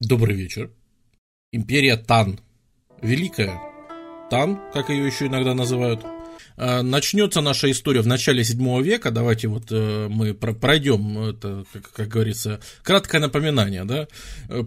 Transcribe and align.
Добрый 0.00 0.34
вечер. 0.34 0.70
Империя 1.52 1.98
Тан. 1.98 2.40
Великая. 3.02 3.60
Тан, 4.30 4.58
как 4.72 4.88
ее 4.88 5.06
еще 5.06 5.26
иногда 5.26 5.52
называют. 5.52 6.00
А, 6.56 6.80
начнется 6.80 7.42
наша 7.42 7.70
история 7.70 8.00
в 8.00 8.06
начале 8.06 8.42
7 8.42 8.82
века. 8.82 9.10
Давайте 9.10 9.48
вот 9.48 9.64
э, 9.70 10.08
мы 10.08 10.32
пройдем, 10.32 11.18
это, 11.18 11.66
как, 11.70 11.92
как 11.92 12.08
говорится, 12.08 12.60
краткое 12.82 13.20
напоминание. 13.20 13.84
Да? 13.84 14.08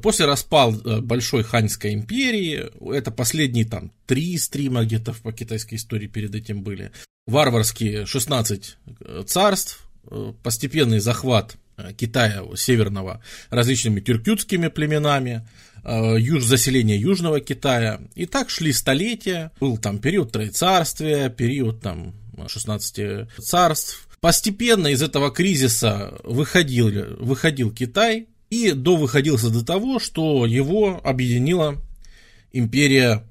После 0.04 0.28
распал 0.28 0.76
э, 0.76 1.02
Большой 1.02 1.41
Ханьской 1.41 1.95
империи, 1.95 2.70
это 2.95 3.09
последние 3.09 3.65
там 3.65 3.91
три 4.05 4.38
стрима 4.38 4.84
где-то 4.84 5.15
по 5.23 5.34
китайской 5.34 5.75
истории 5.75 6.05
перед 6.05 6.36
этим 6.36 6.61
были, 6.61 6.91
варварские 7.25 8.05
16 8.05 8.77
э, 9.00 9.23
царств, 9.25 9.88
постепенный 10.43 11.00
захват 11.00 11.55
Э, 11.55 11.62
Китая 11.91 12.43
северного 12.55 13.21
различными 13.50 14.00
тюркютскими 14.00 14.68
племенами, 14.68 15.47
э, 15.83 16.15
юж, 16.20 16.43
заселение 16.43 17.00
Южного 17.00 17.39
Китая. 17.39 18.01
И 18.15 18.25
так 18.25 18.50
шли 18.50 18.71
столетия. 18.71 19.51
Был 19.60 19.78
там 19.78 20.00
период 20.00 20.32
Троецарствия, 20.32 21.29
период 21.29 21.82
там 21.82 22.15
16 22.47 23.27
царств. 23.39 24.07
Постепенно 24.21 24.88
из 24.88 25.01
этого 25.01 25.32
кризиса 25.32 26.14
выходил, 26.24 27.18
выходил 27.19 27.71
Китай 27.71 28.27
и 28.50 28.71
до 28.71 28.96
выходился 28.96 29.50
до 29.50 29.65
того, 29.65 30.00
что 30.00 30.46
его 30.46 31.02
объединила 31.04 31.82
империя 32.53 33.23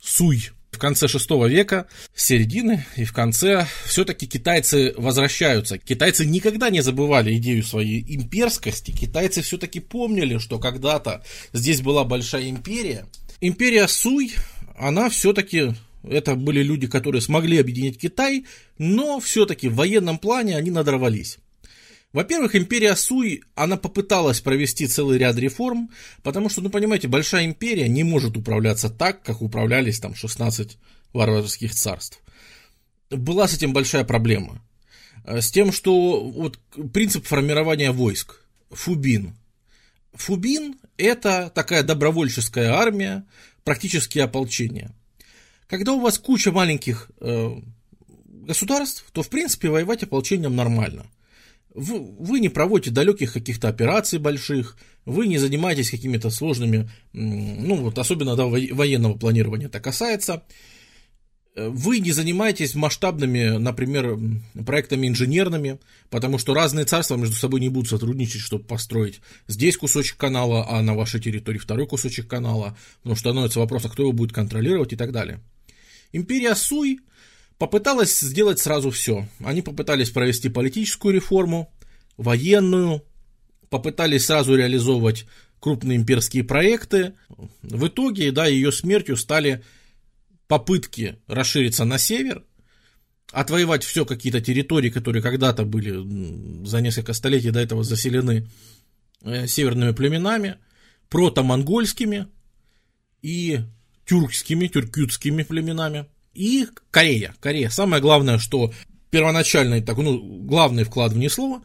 Суй 0.00 0.50
в 0.78 0.80
конце 0.80 1.08
шестого 1.08 1.46
века, 1.46 1.86
середины 2.14 2.86
и 2.94 3.04
в 3.04 3.12
конце 3.12 3.66
все-таки 3.84 4.28
китайцы 4.28 4.94
возвращаются. 4.96 5.76
Китайцы 5.76 6.24
никогда 6.24 6.70
не 6.70 6.82
забывали 6.82 7.36
идею 7.36 7.64
своей 7.64 8.04
имперскости. 8.14 8.92
Китайцы 8.92 9.42
все-таки 9.42 9.80
помнили, 9.80 10.38
что 10.38 10.60
когда-то 10.60 11.24
здесь 11.52 11.80
была 11.80 12.04
большая 12.04 12.48
империя. 12.48 13.06
Империя 13.40 13.88
Суй, 13.88 14.34
она 14.78 15.10
все-таки 15.10 15.74
это 16.04 16.36
были 16.36 16.62
люди, 16.62 16.86
которые 16.86 17.22
смогли 17.22 17.58
объединить 17.58 17.98
Китай, 17.98 18.46
но 18.78 19.18
все-таки 19.18 19.68
в 19.68 19.74
военном 19.74 20.18
плане 20.18 20.56
они 20.56 20.70
надорвались. 20.70 21.38
Во-первых, 22.12 22.56
империя 22.56 22.96
Суй, 22.96 23.42
она 23.54 23.76
попыталась 23.76 24.40
провести 24.40 24.86
целый 24.86 25.18
ряд 25.18 25.36
реформ, 25.36 25.90
потому 26.22 26.48
что, 26.48 26.62
ну, 26.62 26.70
понимаете, 26.70 27.06
большая 27.06 27.44
империя 27.44 27.86
не 27.86 28.02
может 28.02 28.36
управляться 28.36 28.88
так, 28.88 29.22
как 29.22 29.42
управлялись 29.42 30.00
там 30.00 30.14
16 30.14 30.78
варварских 31.12 31.74
царств. 31.74 32.20
Была 33.10 33.46
с 33.46 33.54
этим 33.54 33.74
большая 33.74 34.04
проблема. 34.04 34.62
Э, 35.24 35.42
с 35.42 35.50
тем, 35.50 35.70
что 35.70 36.20
вот 36.20 36.58
принцип 36.94 37.26
формирования 37.26 37.92
войск, 37.92 38.40
Фубин. 38.70 39.36
Фубин– 40.14 40.76
это 40.96 41.52
такая 41.54 41.82
добровольческая 41.82 42.72
армия, 42.72 43.26
практически 43.64 44.18
ополчение. 44.18 44.92
Когда 45.66 45.92
у 45.92 46.00
вас 46.00 46.18
куча 46.18 46.52
маленьких 46.52 47.10
э, 47.20 47.50
государств, 48.24 49.04
то, 49.12 49.22
в 49.22 49.28
принципе, 49.28 49.68
воевать 49.68 50.02
ополчением 50.02 50.56
нормально– 50.56 51.06
вы 51.74 52.40
не 52.40 52.48
проводите 52.48 52.90
далеких 52.90 53.32
каких-то 53.32 53.68
операций 53.68 54.18
больших, 54.18 54.76
вы 55.04 55.26
не 55.26 55.38
занимаетесь 55.38 55.90
какими-то 55.90 56.30
сложными, 56.30 56.90
ну 57.12 57.76
вот 57.76 57.98
особенно 57.98 58.36
да, 58.36 58.46
военного 58.46 59.14
планирования 59.14 59.66
это 59.66 59.80
касается, 59.80 60.44
вы 61.54 61.98
не 61.98 62.12
занимаетесь 62.12 62.74
масштабными, 62.74 63.58
например, 63.58 64.18
проектами 64.64 65.08
инженерными, 65.08 65.78
потому 66.10 66.38
что 66.38 66.54
разные 66.54 66.84
царства 66.84 67.16
между 67.16 67.34
собой 67.34 67.60
не 67.60 67.68
будут 67.68 67.90
сотрудничать, 67.90 68.42
чтобы 68.42 68.64
построить 68.64 69.20
здесь 69.48 69.76
кусочек 69.76 70.16
канала, 70.16 70.66
а 70.68 70.82
на 70.82 70.94
вашей 70.94 71.20
территории 71.20 71.58
второй 71.58 71.86
кусочек 71.86 72.28
канала, 72.28 72.76
потому 72.98 73.16
что 73.16 73.30
становится 73.30 73.58
вопрос, 73.58 73.84
а 73.84 73.88
кто 73.88 74.04
его 74.04 74.12
будет 74.12 74.32
контролировать 74.32 74.92
и 74.92 74.96
так 74.96 75.12
далее. 75.12 75.40
Империя 76.12 76.54
Суй 76.54 77.00
попыталась 77.58 78.18
сделать 78.20 78.60
сразу 78.60 78.90
все. 78.90 79.28
Они 79.44 79.62
попытались 79.62 80.10
провести 80.10 80.48
политическую 80.48 81.14
реформу, 81.14 81.72
военную, 82.16 83.04
попытались 83.68 84.26
сразу 84.26 84.56
реализовывать 84.56 85.26
крупные 85.60 85.96
имперские 85.96 86.44
проекты. 86.44 87.14
В 87.62 87.88
итоге, 87.88 88.32
да, 88.32 88.46
ее 88.46 88.72
смертью 88.72 89.16
стали 89.16 89.64
попытки 90.46 91.18
расшириться 91.26 91.84
на 91.84 91.98
север, 91.98 92.44
отвоевать 93.32 93.84
все 93.84 94.06
какие-то 94.06 94.40
территории, 94.40 94.88
которые 94.88 95.22
когда-то 95.22 95.64
были 95.64 96.64
за 96.64 96.80
несколько 96.80 97.12
столетий 97.12 97.50
до 97.50 97.60
этого 97.60 97.82
заселены 97.84 98.48
э, 99.22 99.46
северными 99.46 99.92
племенами, 99.92 100.56
протомонгольскими 101.10 102.28
и 103.20 103.60
тюркскими, 104.06 104.68
тюркютскими 104.68 105.42
племенами– 105.42 106.06
и 106.38 106.68
Корея. 106.90 107.34
Корея. 107.40 107.68
Самое 107.68 108.00
главное, 108.00 108.38
что 108.38 108.72
первоначальный, 109.10 109.82
так, 109.82 109.96
ну, 109.98 110.18
главный 110.44 110.84
вклад 110.84 111.12
внесло, 111.12 111.62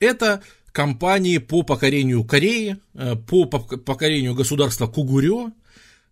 это 0.00 0.42
кампании 0.72 1.38
по 1.38 1.62
покорению 1.62 2.24
Кореи, 2.24 2.78
э, 2.94 3.14
по 3.16 3.46
покорению 3.46 4.34
государства 4.34 4.86
Кугурё, 4.86 5.52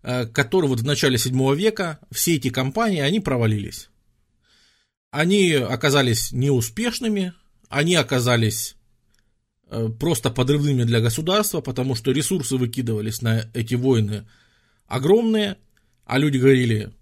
э, 0.02 0.26
которые 0.26 0.68
вот 0.68 0.80
в 0.80 0.86
начале 0.86 1.18
7 1.18 1.54
века, 1.54 1.98
все 2.10 2.36
эти 2.36 2.50
кампании, 2.50 3.00
они 3.00 3.20
провалились. 3.20 3.90
Они 5.10 5.52
оказались 5.52 6.32
неуспешными, 6.32 7.34
они 7.68 7.94
оказались 7.96 8.76
э, 9.70 9.88
просто 10.00 10.30
подрывными 10.30 10.84
для 10.84 11.00
государства, 11.00 11.60
потому 11.60 11.94
что 11.94 12.12
ресурсы 12.12 12.56
выкидывались 12.56 13.22
на 13.22 13.50
эти 13.54 13.74
войны 13.74 14.26
огромные, 14.86 15.56
а 16.04 16.18
люди 16.18 16.38
говорили, 16.38 16.92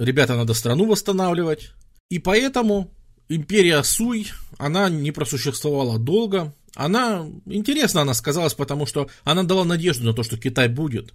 ребята, 0.00 0.36
надо 0.36 0.54
страну 0.54 0.86
восстанавливать. 0.86 1.70
И 2.08 2.18
поэтому 2.18 2.92
империя 3.28 3.82
Суй, 3.82 4.28
она 4.58 4.88
не 4.88 5.12
просуществовала 5.12 5.98
долго. 5.98 6.52
Она, 6.74 7.28
интересно 7.46 8.00
она 8.02 8.14
сказалась, 8.14 8.54
потому 8.54 8.86
что 8.86 9.08
она 9.24 9.42
дала 9.42 9.64
надежду 9.64 10.04
на 10.04 10.12
то, 10.12 10.22
что 10.22 10.36
Китай 10.36 10.68
будет. 10.68 11.12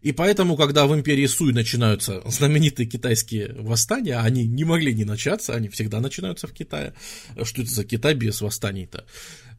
И 0.00 0.10
поэтому, 0.10 0.56
когда 0.56 0.86
в 0.86 0.94
империи 0.94 1.26
Суй 1.26 1.52
начинаются 1.52 2.22
знаменитые 2.26 2.86
китайские 2.86 3.54
восстания, 3.60 4.16
они 4.16 4.46
не 4.46 4.64
могли 4.64 4.92
не 4.92 5.04
начаться, 5.04 5.54
они 5.54 5.68
всегда 5.68 6.00
начинаются 6.00 6.48
в 6.48 6.52
Китае. 6.52 6.94
Что 7.42 7.62
это 7.62 7.70
за 7.70 7.84
Китай 7.84 8.14
без 8.14 8.40
восстаний-то? 8.40 9.04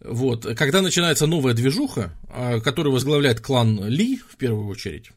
Вот. 0.03 0.45
Когда 0.57 0.81
начинается 0.81 1.27
новая 1.27 1.53
движуха, 1.53 2.11
а, 2.27 2.59
которую 2.59 2.91
возглавляет 2.91 3.39
клан 3.39 3.87
Ли, 3.87 4.17
в 4.17 4.35
первую 4.35 4.67
очередь, 4.67 5.11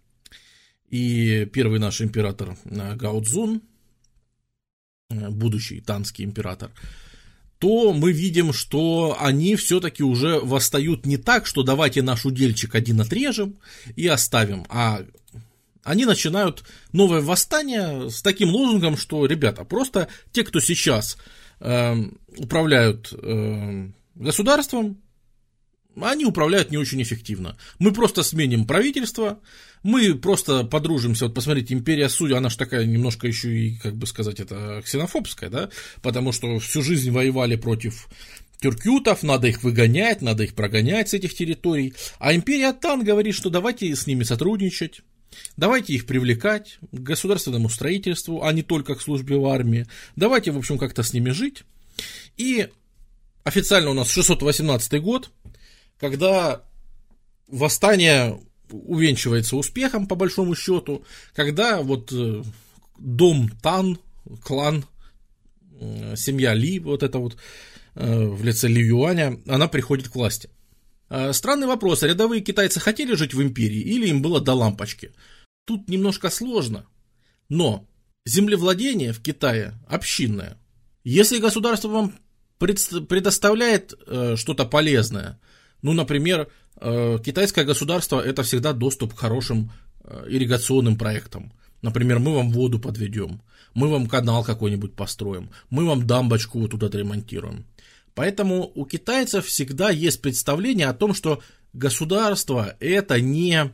и 0.91 1.47
первый 1.53 1.79
наш 1.79 2.01
император 2.01 2.57
э, 2.65 2.95
Гао 2.97 3.23
Цзун, 3.23 3.63
э, 5.11 5.31
будущий 5.31 5.81
танский 5.81 6.25
император, 6.25 6.71
то 7.59 7.93
мы 7.93 8.13
видим, 8.13 8.53
что 8.53 9.17
они 9.19 9.57
все-таки 9.57 10.03
уже 10.03 10.39
восстают 10.41 11.07
не 11.07 11.17
так, 11.17 11.47
что 11.47 11.63
давайте 11.63 12.03
наш 12.03 12.27
удельчик 12.27 12.75
один 12.75 13.01
отрежем 13.01 13.57
и 13.97 14.07
оставим, 14.07 14.67
а 14.69 15.05
они 15.83 16.05
начинают 16.05 16.65
новое 16.93 17.21
восстание 17.21 18.11
с 18.11 18.21
таким 18.21 18.51
лозунгом, 18.51 18.97
что, 18.97 19.25
ребята, 19.25 19.65
просто 19.65 20.09
те, 20.33 20.43
кто 20.43 20.61
сейчас 20.61 21.17
э, 21.61 21.95
управляют 22.37 23.13
э, 23.13 23.89
государством, 24.17 25.01
они 26.01 26.25
управляют 26.25 26.71
не 26.71 26.77
очень 26.77 27.03
эффективно. 27.03 27.57
Мы 27.79 27.93
просто 27.93 28.23
сменим 28.23 28.67
правительство, 28.67 29.41
мы 29.83 30.15
просто 30.15 30.65
подружимся. 30.65 31.27
Вот 31.27 31.35
посмотрите, 31.35 31.75
империя 31.75 32.09
Суди, 32.09 32.35
она 32.35 32.49
же 32.51 32.59
такая 32.59 32.85
немножко 32.85 33.27
еще 33.27 33.57
и, 33.57 33.77
как 33.77 33.97
бы 33.97 34.07
сказать, 34.07 34.41
это 34.41 34.83
ксенофобская, 34.85 35.49
да, 35.49 35.71
потому 36.03 36.33
что 36.33 36.59
всю 36.59 36.83
жизнь 36.83 37.11
воевали 37.11 37.57
против 37.57 38.09
тюркютов, 38.61 39.23
надо 39.23 39.49
их 39.49 39.63
выгонять, 39.63 40.23
надо 40.23 40.45
их 40.45 40.55
прогонять 40.55 41.11
с 41.11 41.15
этих 41.15 41.35
территорий. 41.35 41.95
А 42.19 42.35
империя 42.35 42.73
Тан 42.73 43.05
говорит, 43.05 43.35
что 43.35 43.51
давайте 43.51 43.95
с 43.95 44.07
ними 44.07 44.25
сотрудничать, 44.25 45.03
Давайте 45.57 45.93
их 45.93 46.07
привлекать 46.07 46.79
к 46.93 46.99
государственному 46.99 47.69
строительству, 47.69 48.43
а 48.43 48.53
не 48.53 48.63
только 48.63 48.95
к 48.95 49.03
службе 49.03 49.37
в 49.37 49.47
армии. 49.47 49.87
Давайте, 50.15 50.51
в 50.51 50.59
общем, 50.59 50.79
как-то 50.79 51.03
с 51.03 51.13
ними 51.13 51.31
жить. 51.31 51.65
И 52.37 52.69
официально 53.45 53.91
у 53.91 53.95
нас 53.95 54.11
618 54.11 55.01
год, 55.03 55.31
когда 55.99 56.63
восстание 57.49 58.41
увенчивается 58.71 59.57
успехом, 59.57 60.07
по 60.07 60.15
большому 60.15 60.55
счету, 60.55 61.05
когда 61.35 61.83
вот 61.83 62.13
э, 62.13 62.43
дом 62.99 63.51
Тан, 63.63 63.99
клан, 64.43 64.85
э, 65.81 66.15
семья 66.17 66.55
Ли, 66.55 66.79
вот 66.81 67.03
это 67.03 67.19
вот 67.19 67.37
э, 67.95 68.27
в 68.27 68.45
лице 68.45 68.69
Ли 68.69 68.85
Юаня, 68.85 69.41
она 69.47 69.69
приходит 69.69 70.09
к 70.09 70.15
власти. 70.15 70.51
Странный 71.31 71.69
вопрос, 71.69 72.03
рядовые 72.03 72.41
китайцы 72.41 72.81
хотели 72.81 73.15
жить 73.15 73.33
в 73.33 73.41
империи 73.41 73.79
или 73.79 74.09
им 74.09 74.23
было 74.23 74.41
до 74.41 74.55
лампочки? 74.55 75.13
Тут 75.65 75.89
немножко 75.89 76.31
сложно, 76.31 76.85
но 77.49 77.87
землевладение 78.25 79.13
в 79.13 79.23
Китае 79.23 79.75
общинное. 79.89 80.59
Если 81.05 81.39
государство 81.39 81.87
вам 81.87 82.19
предоставляет 82.59 83.95
что-то 84.35 84.65
полезное, 84.65 85.39
Ну, 85.87 85.93
например, 85.93 86.49
э, 86.81 87.19
китайское 87.25 87.65
государство– 87.65 88.21
это 88.31 88.43
всегда 88.43 88.73
доступ 88.73 89.15
к 89.15 89.21
хорошим 89.21 89.71
э, 90.03 90.27
ирригационным 90.29 90.99
проектам. 90.99 91.53
Например, 91.81 92.19
мы 92.19 92.35
вам 92.35 92.51
воду 92.51 92.81
подведем, 92.81 93.41
мы 93.73 93.89
вам 93.89 94.09
канал 94.09 94.43
какой-нибудь 94.43 94.97
построим, 94.97 95.49
мы 95.71 95.85
вам 95.85 96.05
дамбочку 96.05 96.59
вот 96.59 96.73
тут 96.73 96.83
отремонтируем. 96.83 97.67
Поэтому 98.17 98.73
у 98.75 98.85
китайцев 98.85 99.47
всегда 99.47 99.91
есть 99.91 100.21
представление 100.21 100.89
о 100.89 100.93
том, 100.93 101.15
что 101.15 101.41
государство 101.73 102.75
это 102.81 103.21
не... 103.21 103.67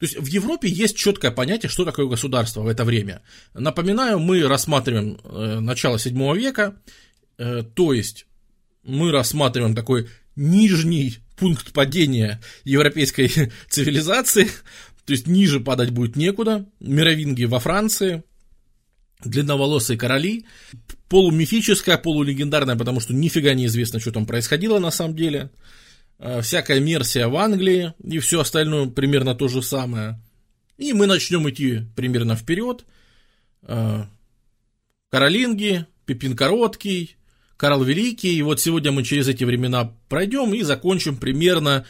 То 0.00 0.06
есть 0.06 0.18
в 0.18 0.26
Европе 0.26 0.68
есть 0.68 0.96
четкое 0.96 1.30
понятие, 1.30 1.70
что 1.70 1.84
такое 1.84 2.06
государство 2.08 2.62
в 2.62 2.66
это 2.66 2.84
время. 2.84 3.22
Напоминаю, 3.54 4.18
мы 4.18 4.42
рассматриваем 4.48 5.20
э, 5.22 5.60
начало 5.60 6.00
7 6.00 6.36
века, 6.36 6.74
то 7.36 7.92
есть 7.94 8.26
мы 8.82 9.12
рассматриваем 9.12 9.74
такой 9.74 10.08
нижний 10.40 11.18
пункт 11.36 11.72
падения 11.72 12.40
европейской 12.64 13.30
цивилизации, 13.68 14.46
то 15.04 15.12
есть 15.12 15.26
ниже 15.26 15.60
падать 15.60 15.90
будет 15.90 16.16
некуда, 16.16 16.66
мировинги 16.80 17.44
во 17.44 17.60
Франции, 17.60 18.22
длинноволосые 19.22 19.98
короли, 19.98 20.46
полумифическая, 21.08 21.98
полулегендарная, 21.98 22.76
потому 22.76 23.00
что 23.00 23.12
нифига 23.12 23.52
не 23.54 23.66
известно, 23.66 24.00
что 24.00 24.12
там 24.12 24.26
происходило 24.26 24.78
на 24.78 24.90
самом 24.90 25.14
деле, 25.14 25.50
э, 26.18 26.40
всякая 26.40 26.80
мерсия 26.80 27.28
в 27.28 27.36
Англии 27.36 27.92
и 28.02 28.18
все 28.18 28.40
остальное 28.40 28.86
примерно 28.86 29.34
то 29.34 29.48
же 29.48 29.62
самое. 29.62 30.20
И 30.78 30.94
мы 30.94 31.06
начнем 31.06 31.48
идти 31.50 31.82
примерно 31.94 32.34
вперед. 32.34 32.86
Э, 33.62 34.04
Каролинги, 35.10 35.86
Пипин 36.06 36.34
Короткий, 36.34 37.16
Карл 37.60 37.84
Великий. 37.84 38.38
И 38.38 38.42
вот 38.42 38.58
сегодня 38.60 38.90
мы 38.90 39.02
через 39.02 39.28
эти 39.28 39.44
времена 39.44 39.92
пройдем 40.08 40.54
и 40.54 40.62
закончим 40.62 41.16
примерно 41.16 41.84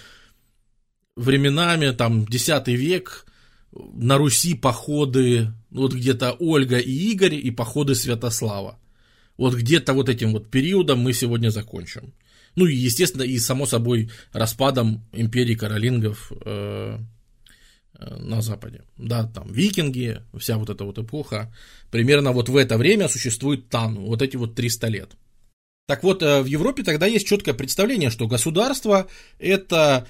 временами, 1.17 1.93
там, 1.93 2.25
X 2.25 2.49
век, 2.67 3.27
на 3.73 4.19
Руси 4.19 4.55
походы, 4.55 5.53
вот 5.71 5.95
где-то 5.95 6.33
Ольга 6.41 6.79
и 6.79 7.13
Игорь, 7.13 7.35
и 7.35 7.53
походы 7.53 7.95
Святослава. 7.95 8.81
Вот 9.37 9.55
где-то 9.55 9.93
вот 9.93 10.09
этим 10.09 10.33
вот 10.33 10.51
периодом 10.51 10.99
мы 10.99 11.13
сегодня 11.13 11.51
закончим. 11.51 12.15
Ну 12.57 12.67
и, 12.67 12.75
естественно, 12.75 13.23
и 13.23 13.39
само 13.39 13.67
собой 13.67 14.11
распадом 14.33 15.07
империи 15.13 15.55
каролингов 15.55 16.33
э, 16.45 16.99
э, 17.95 18.17
на 18.19 18.43
Западе. 18.43 18.83
Да, 18.99 19.25
там 19.25 19.53
викинги, 19.53 20.21
вся 20.37 20.57
вот 20.57 20.69
эта 20.69 20.85
вот 20.85 20.99
эпоха. 20.99 21.55
Примерно 21.93 22.33
вот 22.33 22.49
в 22.49 22.57
это 22.57 22.77
время 22.77 23.09
существует 23.09 23.69
Тан, 23.69 23.95
вот 24.01 24.21
эти 24.21 24.37
вот 24.37 24.57
300 24.57 24.89
лет. 24.89 25.11
Так 25.91 26.05
вот, 26.05 26.23
э, 26.23 26.41
в 26.41 26.47
Европе 26.47 26.85
тогда 26.85 27.07
есть 27.07 27.27
четкое 27.27 27.53
представление, 27.53 28.11
что 28.11 28.29
государство 28.29 29.09
это 29.41 30.07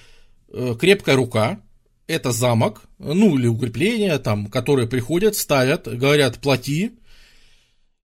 э, 0.53 0.75
крепкая 0.79 1.17
рука, 1.17 1.63
это 2.07 2.33
замок, 2.33 2.83
ну 2.99 3.39
или 3.39 3.47
укрепление, 3.47 4.19
там, 4.19 4.49
которые 4.49 4.89
приходят, 4.89 5.37
ставят, 5.37 5.89
говорят, 5.89 6.37
плати, 6.37 6.93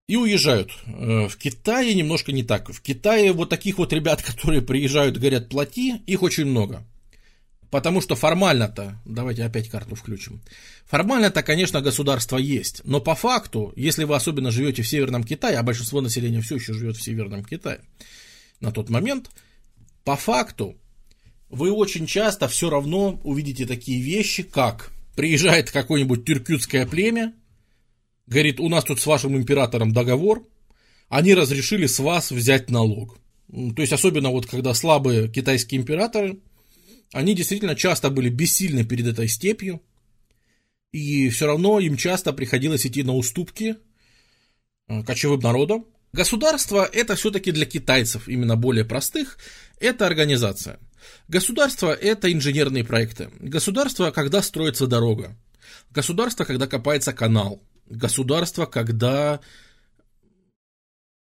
и 0.07 0.15
уезжают. 0.15 0.71
Э, 0.87 1.27
в 1.27 1.37
Китае 1.37 1.93
немножко 1.93 2.31
не 2.31 2.41
так. 2.41 2.67
В 2.67 2.81
Китае 2.81 3.31
вот 3.31 3.49
таких 3.49 3.77
вот 3.77 3.93
ребят, 3.93 4.23
которые 4.25 4.63
приезжают, 4.63 5.19
говорят, 5.19 5.47
плати, 5.47 6.01
их 6.07 6.23
очень 6.23 6.45
много. 6.45 6.83
Потому 7.69 7.99
что 7.99 8.15
формально-то, 8.15 9.01
давайте 9.05 9.43
опять 9.43 9.69
карту 9.69 9.95
включим, 9.95 10.41
формально-то, 10.85 11.43
конечно, 11.43 11.81
государство 11.81 12.37
есть, 12.37 12.81
но 12.85 13.01
по 13.01 13.13
факту, 13.13 13.73
если 13.75 14.05
вы 14.05 14.15
особенно 14.15 14.51
живете 14.51 14.83
в 14.83 14.87
Северном 14.87 15.23
Китае, 15.23 15.57
а 15.57 15.63
большинство 15.63 15.99
населения 15.99 16.39
все 16.41 16.55
еще 16.55 16.73
живет 16.73 16.95
в 16.95 17.03
Северном 17.03 17.43
Китае 17.43 17.81
на 18.61 18.71
тот 18.71 18.89
момент, 18.89 19.29
по 20.05 20.15
факту 20.15 20.77
вы 21.49 21.71
очень 21.71 22.07
часто 22.07 22.47
все 22.47 22.69
равно 22.69 23.19
увидите 23.23 23.65
такие 23.65 24.01
вещи, 24.01 24.43
как 24.43 24.91
приезжает 25.15 25.71
какое-нибудь 25.71 26.25
тюркютское 26.25 26.85
племя, 26.85 27.33
говорит, 28.27 28.59
у 28.59 28.69
нас 28.69 28.85
тут 28.85 29.01
с 29.01 29.05
вашим 29.05 29.35
императором 29.35 29.91
договор, 29.91 30.47
они 31.09 31.33
разрешили 31.33 31.85
с 31.85 31.99
вас 31.99 32.31
взять 32.31 32.69
налог. 32.69 33.17
То 33.47 33.81
есть, 33.81 33.93
особенно 33.93 34.29
вот 34.29 34.45
когда 34.45 34.73
слабые 34.73 35.29
китайские 35.29 35.81
императоры, 35.81 36.39
они 37.13 37.35
действительно 37.35 37.75
часто 37.75 38.09
были 38.09 38.29
бессильны 38.29 38.83
перед 38.83 39.07
этой 39.07 39.27
степью, 39.27 39.81
и 40.91 41.29
все 41.29 41.47
равно 41.47 41.79
им 41.79 41.97
часто 41.97 42.33
приходилось 42.33 42.85
идти 42.85 43.03
на 43.03 43.13
уступки 43.13 43.77
э, 44.87 45.03
кочевым 45.03 45.39
народам. 45.39 45.85
Государство 46.13 46.89
это 46.91 47.15
все-таки 47.15 47.51
для 47.51 47.65
китайцев, 47.65 48.27
именно 48.27 48.55
более 48.55 48.85
простых, 48.85 49.37
это 49.79 50.05
организация. 50.05 50.79
Государство 51.27 51.93
это 51.93 52.31
инженерные 52.31 52.83
проекты. 52.83 53.29
Государство, 53.39 54.11
когда 54.11 54.41
строится 54.41 54.87
дорога. 54.87 55.37
Государство, 55.91 56.45
когда 56.45 56.67
копается 56.67 57.13
канал 57.13 57.61
государства, 57.89 58.65
когда 58.65 59.39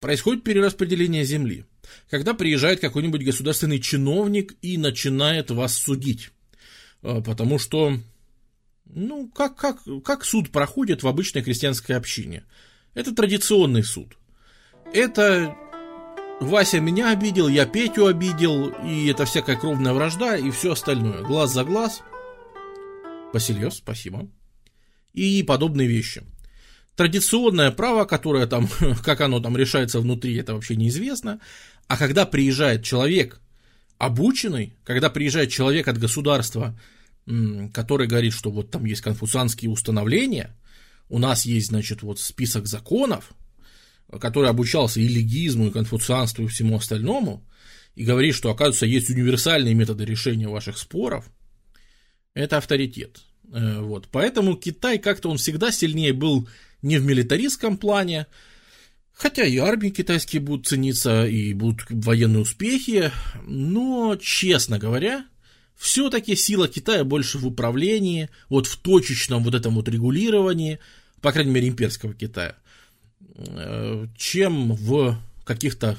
происходит 0.03 0.43
перераспределение 0.43 1.23
земли. 1.23 1.63
Когда 2.09 2.33
приезжает 2.33 2.81
какой-нибудь 2.81 3.23
государственный 3.23 3.79
чиновник 3.79 4.53
и 4.61 4.77
начинает 4.77 5.49
вас 5.49 5.77
судить. 5.77 6.31
А, 7.01 7.21
потому 7.21 7.57
что, 7.57 7.97
ну, 8.83 9.29
как, 9.29 9.55
как, 9.55 9.79
как 10.03 10.25
суд 10.25 10.49
проходит 10.49 11.03
в 11.03 11.07
обычной 11.07 11.41
крестьянской 11.41 11.95
общине? 11.95 12.43
Это 12.93 13.15
традиционный 13.15 13.81
суд. 13.85 14.17
Это 14.93 15.55
Вася 16.41 16.81
меня 16.81 17.11
обидел, 17.11 17.47
я 17.47 17.65
Петю 17.65 18.07
обидел, 18.07 18.73
и 18.85 19.07
это 19.07 19.23
всякая 19.23 19.55
кровная 19.55 19.93
вражда, 19.93 20.35
и 20.35 20.51
все 20.51 20.73
остальное. 20.73 21.21
Глаз 21.21 21.53
за 21.53 21.63
глаз. 21.63 22.01
Васильев, 23.31 23.73
спасибо. 23.73 24.27
И 25.13 25.43
подобные 25.43 25.87
вещи. 25.87 26.23
Традиционное 26.95 27.71
право, 27.71 28.05
которое 28.05 28.45
там, 28.45 28.67
как 29.03 29.21
оно 29.21 29.39
там 29.39 29.57
решается 29.57 29.99
внутри, 29.99 30.35
это 30.35 30.53
вообще 30.53 30.75
неизвестно. 30.75 31.39
А 31.87 31.97
когда 31.97 32.25
приезжает 32.25 32.83
человек 32.83 33.39
обученный, 33.97 34.73
когда 34.83 35.09
приезжает 35.09 35.49
человек 35.49 35.87
от 35.87 35.97
государства, 35.97 36.77
который 37.73 38.07
говорит, 38.07 38.33
что 38.33 38.51
вот 38.51 38.69
там 38.69 38.85
есть 38.85 39.01
конфуцианские 39.01 39.71
установления, 39.71 40.55
у 41.09 41.19
нас 41.19 41.45
есть, 41.45 41.67
значит, 41.67 42.01
вот 42.01 42.19
список 42.19 42.67
законов, 42.67 43.33
который 44.19 44.49
обучался 44.49 44.99
и 44.99 45.07
легизму, 45.07 45.67
и 45.67 45.71
конфуцианству, 45.71 46.43
и 46.43 46.47
всему 46.47 46.77
остальному, 46.77 47.43
и 47.95 48.03
говорит, 48.03 48.35
что, 48.35 48.51
оказывается, 48.51 48.85
есть 48.85 49.09
универсальные 49.09 49.73
методы 49.73 50.05
решения 50.05 50.47
ваших 50.47 50.77
споров, 50.77 51.25
это 52.33 52.57
авторитет. 52.57 53.21
Э, 53.51 53.81
вот. 53.81 54.07
Поэтому 54.11 54.55
Китай 54.55 54.97
как-то 54.97 55.29
он 55.29 55.37
всегда 55.37 55.71
сильнее 55.71 56.13
был 56.13 56.47
не 56.83 56.99
в 56.99 57.05
милитаристском 57.05 57.77
плане, 57.77 58.27
хотя 59.13 59.43
и 59.43 59.57
армии 59.57 59.89
китайские 59.89 60.41
будут 60.41 60.67
цениться, 60.67 61.25
и 61.25 61.53
будут 61.53 61.85
военные 61.89 62.41
успехи, 62.41 63.11
но, 63.45 64.15
честно 64.21 64.77
говоря, 64.77 65.25
все-таки 65.75 66.35
сила 66.35 66.67
Китая 66.67 67.03
больше 67.03 67.39
в 67.39 67.47
управлении, 67.47 68.29
вот 68.49 68.67
в 68.67 68.77
точечном 68.77 69.43
вот 69.43 69.55
этом 69.55 69.75
вот 69.75 69.89
регулировании, 69.89 70.79
по 71.21 71.31
крайней 71.31 71.51
мере, 71.51 71.67
имперского 71.69 72.13
Китая, 72.13 72.57
э, 73.35 74.07
чем 74.17 74.73
в 74.73 75.17
каких-то 75.45 75.97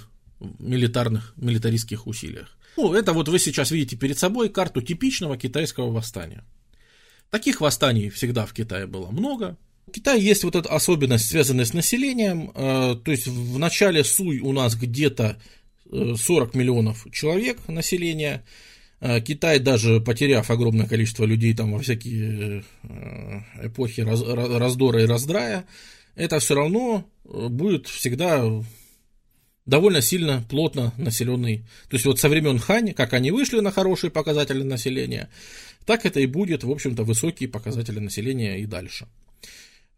милитарных, 0.59 1.33
милитаристских 1.37 2.07
усилиях. 2.07 2.57
Ну, 2.77 2.93
это 2.93 3.13
вот 3.13 3.29
вы 3.29 3.39
сейчас 3.39 3.71
видите 3.71 3.97
перед 3.97 4.19
собой 4.19 4.49
карту 4.49 4.83
типичного 4.83 5.37
китайского 5.37 5.91
восстания. 5.91 6.45
Таких 7.31 7.61
восстаний 7.61 8.11
всегда 8.11 8.47
в 8.47 8.53
Китае 8.53 8.87
было 8.87 9.11
много. 9.11 9.57
В 9.87 9.91
Китае 9.91 10.23
есть 10.23 10.45
вот 10.45 10.57
эта 10.57 10.69
особенность, 10.71 11.29
связанная 11.29 11.65
с 11.65 11.75
населением. 11.75 12.51
Э, 12.55 12.97
то 13.03 13.11
есть 13.11 13.27
в 13.27 13.59
начале 13.59 14.03
Суй 14.03 14.41
у 14.41 14.53
нас 14.53 14.75
где-то 14.77 15.37
40 15.91 16.55
э, 16.55 16.59
миллионов 16.59 17.07
человек 17.13 17.69
населения. 17.69 18.45
Э, 19.01 19.21
Китай, 19.21 19.59
даже 19.59 20.01
потеряв 20.01 20.51
огромное 20.51 20.87
количество 20.87 21.25
людей 21.25 21.55
там 21.55 21.73
во 21.73 21.81
всякие 21.81 22.65
эпохи 23.63 24.01
раздора 24.01 25.03
и 25.03 25.07
раздрая, 25.07 25.67
это 26.15 26.39
все 26.39 26.55
равно 26.55 27.05
будет 27.25 27.87
всегда 27.87 28.45
довольно 29.67 30.01
сильно, 30.01 30.45
плотно 30.49 30.93
населенный. 30.97 31.67
То 31.89 31.97
есть 31.97 32.07
вот 32.07 32.19
со 32.19 32.29
времен 32.29 32.59
Хань, 32.59 32.95
как 32.95 33.13
они 33.13 33.31
вышли 33.31 33.61
на 33.61 33.71
хорошие 33.71 34.11
показатели 34.11 34.63
населения, 34.63 35.29
так 35.85 36.07
это 36.07 36.21
и 36.21 36.27
будет, 36.27 36.65
в 36.65 36.71
общем-то, 36.71 37.05
высокие 37.05 37.49
показатели 37.49 37.99
населения 37.99 38.61
и 38.61 38.67
дальше. 38.67 39.07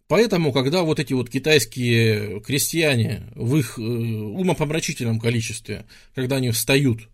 Поэтому, 0.09 0.53
когда 0.53 0.83
вот 0.83 1.01
эти 1.01 1.13
вот 1.13 1.29
китайские 1.29 2.41
крестьяне 2.41 3.27
в 3.35 3.57
их 3.57 3.79
э, 3.79 3.83
умопомрачительном 3.83 5.19
количестве, 5.19 5.85
когда 6.15 6.37
они 6.37 6.51
встают 6.51 7.09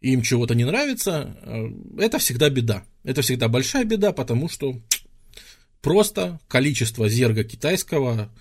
и 0.00 0.12
им 0.12 0.22
чего-то 0.22 0.54
не 0.54 0.64
нравится, 0.64 1.36
э, 1.42 1.68
это 1.98 2.18
всегда 2.18 2.50
беда. 2.50 2.84
Это 3.04 3.22
всегда 3.22 3.48
большая 3.48 3.84
беда, 3.84 4.12
потому 4.12 4.48
что 4.48 4.80
просто 5.80 6.40
количество 6.48 7.08
зерга 7.08 7.44
китайского, 7.44 8.32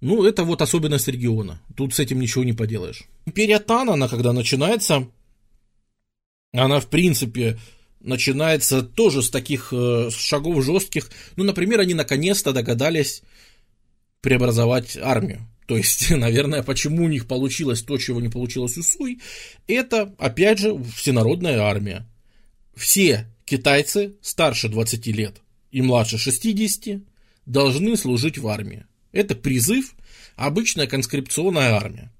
ну, 0.00 0.24
это 0.24 0.44
вот 0.44 0.62
особенность 0.62 1.08
региона. 1.08 1.60
Тут 1.76 1.94
с 1.94 1.98
этим 1.98 2.20
ничего 2.20 2.44
не 2.44 2.52
поделаешь. 2.52 3.04
Империя 3.26 3.58
Тан, 3.58 3.90
она 3.90 4.06
когда 4.06 4.32
начинается, 4.32 5.08
Она, 6.52 6.80
в 6.80 6.88
принципе, 6.88 7.58
начинается 8.00 8.82
тоже 8.82 9.22
с 9.22 9.30
таких 9.30 9.72
э, 9.72 10.10
шагов 10.10 10.64
жестких. 10.64 11.10
Ну, 11.36 11.44
например, 11.44 11.80
они 11.80 11.94
наконец-то 11.94 12.52
догадались 12.52 13.22
преобразовать 14.20 14.96
армию. 14.96 15.46
То 15.66 15.76
есть, 15.76 16.10
наверное, 16.10 16.62
почему 16.62 17.04
у 17.04 17.08
них 17.08 17.26
получилось 17.26 17.82
то, 17.82 17.96
чего 17.98 18.20
не 18.20 18.28
получилось 18.28 18.76
у 18.78 18.82
Суй, 18.82 19.20
это, 19.66 20.14
опять 20.18 20.58
же, 20.58 20.76
всенародная 20.96 21.60
армия. 21.60 22.06
Все 22.74 23.26
китайцы 23.44 24.14
старше 24.22 24.68
20 24.68 25.06
лет 25.08 25.42
и 25.70 25.82
младше 25.82 26.18
60 26.18 27.02
должны 27.46 27.96
служить 27.96 28.38
в 28.38 28.48
армии. 28.48 28.86
Это 29.12 29.34
призыв, 29.34 29.94
обычная 30.36 30.86
конскрипционная 30.86 31.74
армия. 31.74 32.12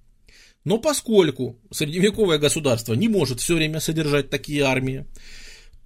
Но 0.64 0.78
поскольку 0.78 1.58
средневековое 1.70 2.38
государство 2.38 2.94
не 2.94 3.08
может 3.08 3.40
все 3.40 3.54
время 3.54 3.80
содержать 3.80 4.28
такие 4.28 4.62
армии, 4.62 5.06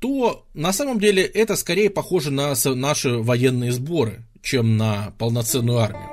то 0.04 0.44
на 0.52 0.74
самом 0.74 1.00
деле 1.00 1.22
это 1.22 1.56
скорее 1.56 1.88
похоже 1.88 2.30
на 2.30 2.52
наши 2.74 3.08
военные 3.16 3.72
сборы, 3.72 4.22
чем 4.42 4.76
на 4.76 5.14
полноценную 5.16 5.78
армию. 5.78 6.10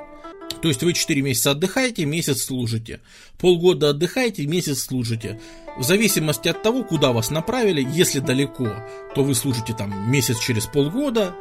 То 0.62 0.68
есть 0.68 0.82
вы 0.82 0.94
4 0.94 1.20
месяца 1.20 1.50
отдыхаете, 1.50 2.06
месяц 2.06 2.40
служите. 2.40 3.00
Полгода 3.36 3.90
отдыхаете, 3.90 4.46
месяц 4.46 4.84
служите. 4.84 5.38
В 5.78 5.82
зависимости 5.82 6.48
от 6.48 6.62
того, 6.62 6.84
куда 6.84 7.12
вас 7.12 7.30
направили, 7.30 7.86
если 7.92 8.20
далеко, 8.20 8.74
то 9.14 9.24
вы 9.24 9.34
служите 9.34 9.74
там 9.74 10.10
месяц 10.10 10.38
через 10.38 10.64
полгода. 10.64 11.34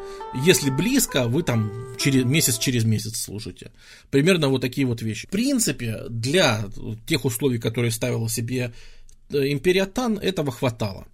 Если 0.46 0.72
близко, 0.72 1.30
вы 1.30 1.44
там 1.44 1.72
через, 1.98 2.26
месяц 2.26 2.58
через 2.58 2.84
месяц 2.84 3.16
служите. 3.22 3.72
Примерно 4.10 4.50
вот 4.50 4.60
такие 4.60 4.86
вот 4.86 5.02
вещи. 5.02 5.26
В 5.26 5.30
принципе, 5.30 6.02
для 6.10 6.66
тех 7.08 7.24
условий, 7.24 7.60
которые 7.60 7.92
ставила 7.92 8.28
себе 8.28 8.74
э, 9.30 9.52
империя 9.54 9.86
Тан, 9.86 10.18
этого 10.18 10.52
хватало. 10.52 11.08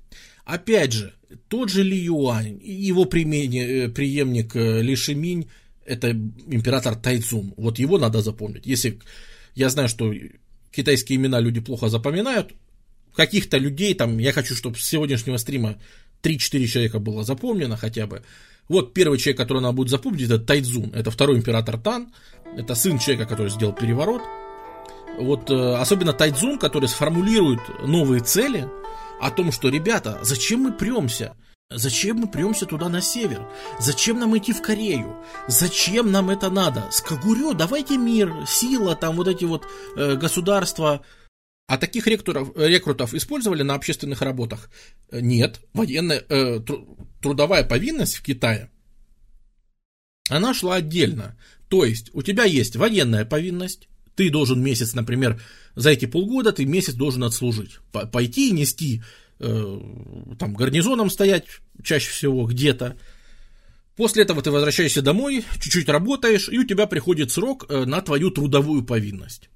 Опять 0.47 0.93
же, 0.93 1.13
тот 1.49 1.69
же 1.69 1.83
Ли 1.83 1.97
Юань, 1.97 2.61
его 2.63 3.03
э, 3.03 3.07
преемник 3.89 4.55
э, 4.55 4.81
Ли 4.81 4.95
Шиминь, 4.95 5.49
это 5.85 6.11
император 6.11 6.95
Тайцун. 6.95 7.53
Вот 7.57 7.79
его 7.79 7.97
надо 7.97 8.21
запомнить. 8.21 8.65
Если 8.65 8.97
я 9.55 9.69
знаю, 9.69 9.89
что 9.89 10.13
китайские 10.71 11.17
имена 11.17 11.41
люди 11.41 11.59
плохо 11.59 11.89
запоминают, 11.89 12.53
каких-то 13.13 13.57
людей 13.57 13.93
там, 13.93 14.19
я 14.19 14.31
хочу, 14.31 14.55
чтобы 14.55 14.77
с 14.77 14.85
сегодняшнего 14.85 15.35
стрима 15.35 15.79
3-4 16.23 16.65
человека 16.65 16.99
было 16.99 17.25
запомнено 17.25 17.75
хотя 17.75 18.07
бы. 18.07 18.23
Вот 18.69 18.93
первый 18.93 19.19
человек, 19.19 19.39
который 19.39 19.61
надо 19.61 19.75
будет 19.75 19.89
запомнить, 19.89 20.21
это 20.21 20.39
Тайцзун. 20.39 20.93
Это 20.93 21.11
второй 21.11 21.39
император 21.39 21.77
Тан. 21.77 22.13
Это 22.55 22.73
сын 22.73 22.99
человека, 22.99 23.27
который 23.27 23.49
сделал 23.49 23.73
переворот. 23.73 24.21
Вот 25.19 25.51
э, 25.51 25.75
особенно 25.75 26.13
Тайцзун, 26.13 26.57
который 26.57 26.87
сформулирует 26.87 27.59
новые 27.85 28.21
цели 28.21 28.65
о 29.19 29.31
том, 29.31 29.51
что, 29.51 29.69
ребята, 29.69 30.19
зачем 30.21 30.61
мы 30.61 30.73
премся? 30.73 31.35
Зачем 31.69 32.17
мы 32.17 32.27
премся 32.27 32.65
туда 32.65 32.87
на 32.87 33.01
север? 33.01 33.45
Зачем 33.79 34.19
нам 34.19 34.37
идти 34.37 34.53
в 34.53 34.61
Корею? 34.61 35.17
Зачем 35.47 36.11
нам 36.11 36.29
это 36.29 36.49
надо? 36.49 36.87
С 36.91 37.01
Кагурё 37.01 37.53
давайте 37.53 37.97
мир, 37.97 38.33
сила, 38.47 38.95
там 38.95 39.17
вот 39.17 39.27
эти 39.27 39.43
вот 39.43 39.67
э, 39.97 40.15
государства. 40.15 41.03
А 41.67 41.77
таких 41.77 42.07
рекрутов, 42.07 42.55
рекрутов 42.55 43.13
использовали 43.13 43.63
на 43.63 43.73
общественных 43.73 44.21
работах? 44.21 44.69
Нет. 45.11 45.59
Военная, 45.73 46.23
э, 46.29 46.61
тру, 46.61 46.97
трудовая 47.21 47.65
повинность 47.65 48.15
в 48.15 48.23
Китае, 48.23 48.71
она 50.29 50.53
шла 50.53 50.75
отдельно. 50.75 51.37
То 51.67 51.83
есть 51.83 52.09
у 52.13 52.21
тебя 52.21 52.45
есть 52.45 52.77
военная 52.77 53.25
повинность, 53.25 53.89
ты 54.17 54.29
должен 54.29 54.61
месяц, 54.61 54.93
например, 54.93 55.41
за 55.75 55.91
эти 55.91 56.05
полгода 56.05 56.51
ты 56.51 56.65
месяц 56.65 56.93
должен 56.93 57.23
отслужить. 57.23 57.77
Пойти 57.91 58.49
и 58.49 58.51
нести 58.51 59.01
Э, 59.39 59.79
там 60.39 60.53
гарнизоном 60.55 61.09
стоять 61.09 61.45
чаще 61.83 62.09
всего 62.09 62.45
где-то. 62.45 62.97
После 63.95 64.23
этого 64.23 64.41
ты 64.41 64.51
возвращаешься 64.51 65.01
домой, 65.01 65.45
чуть-чуть 65.59 65.89
работаешь, 65.89 66.49
и 66.49 66.57
у 66.57 66.63
тебя 66.63 66.87
приходит 66.87 67.31
срок 67.31 67.65
э, 67.69 67.85
на 67.85 68.01
твою 68.01 68.31
трудовую 68.31 68.83
повинность. 68.83 69.49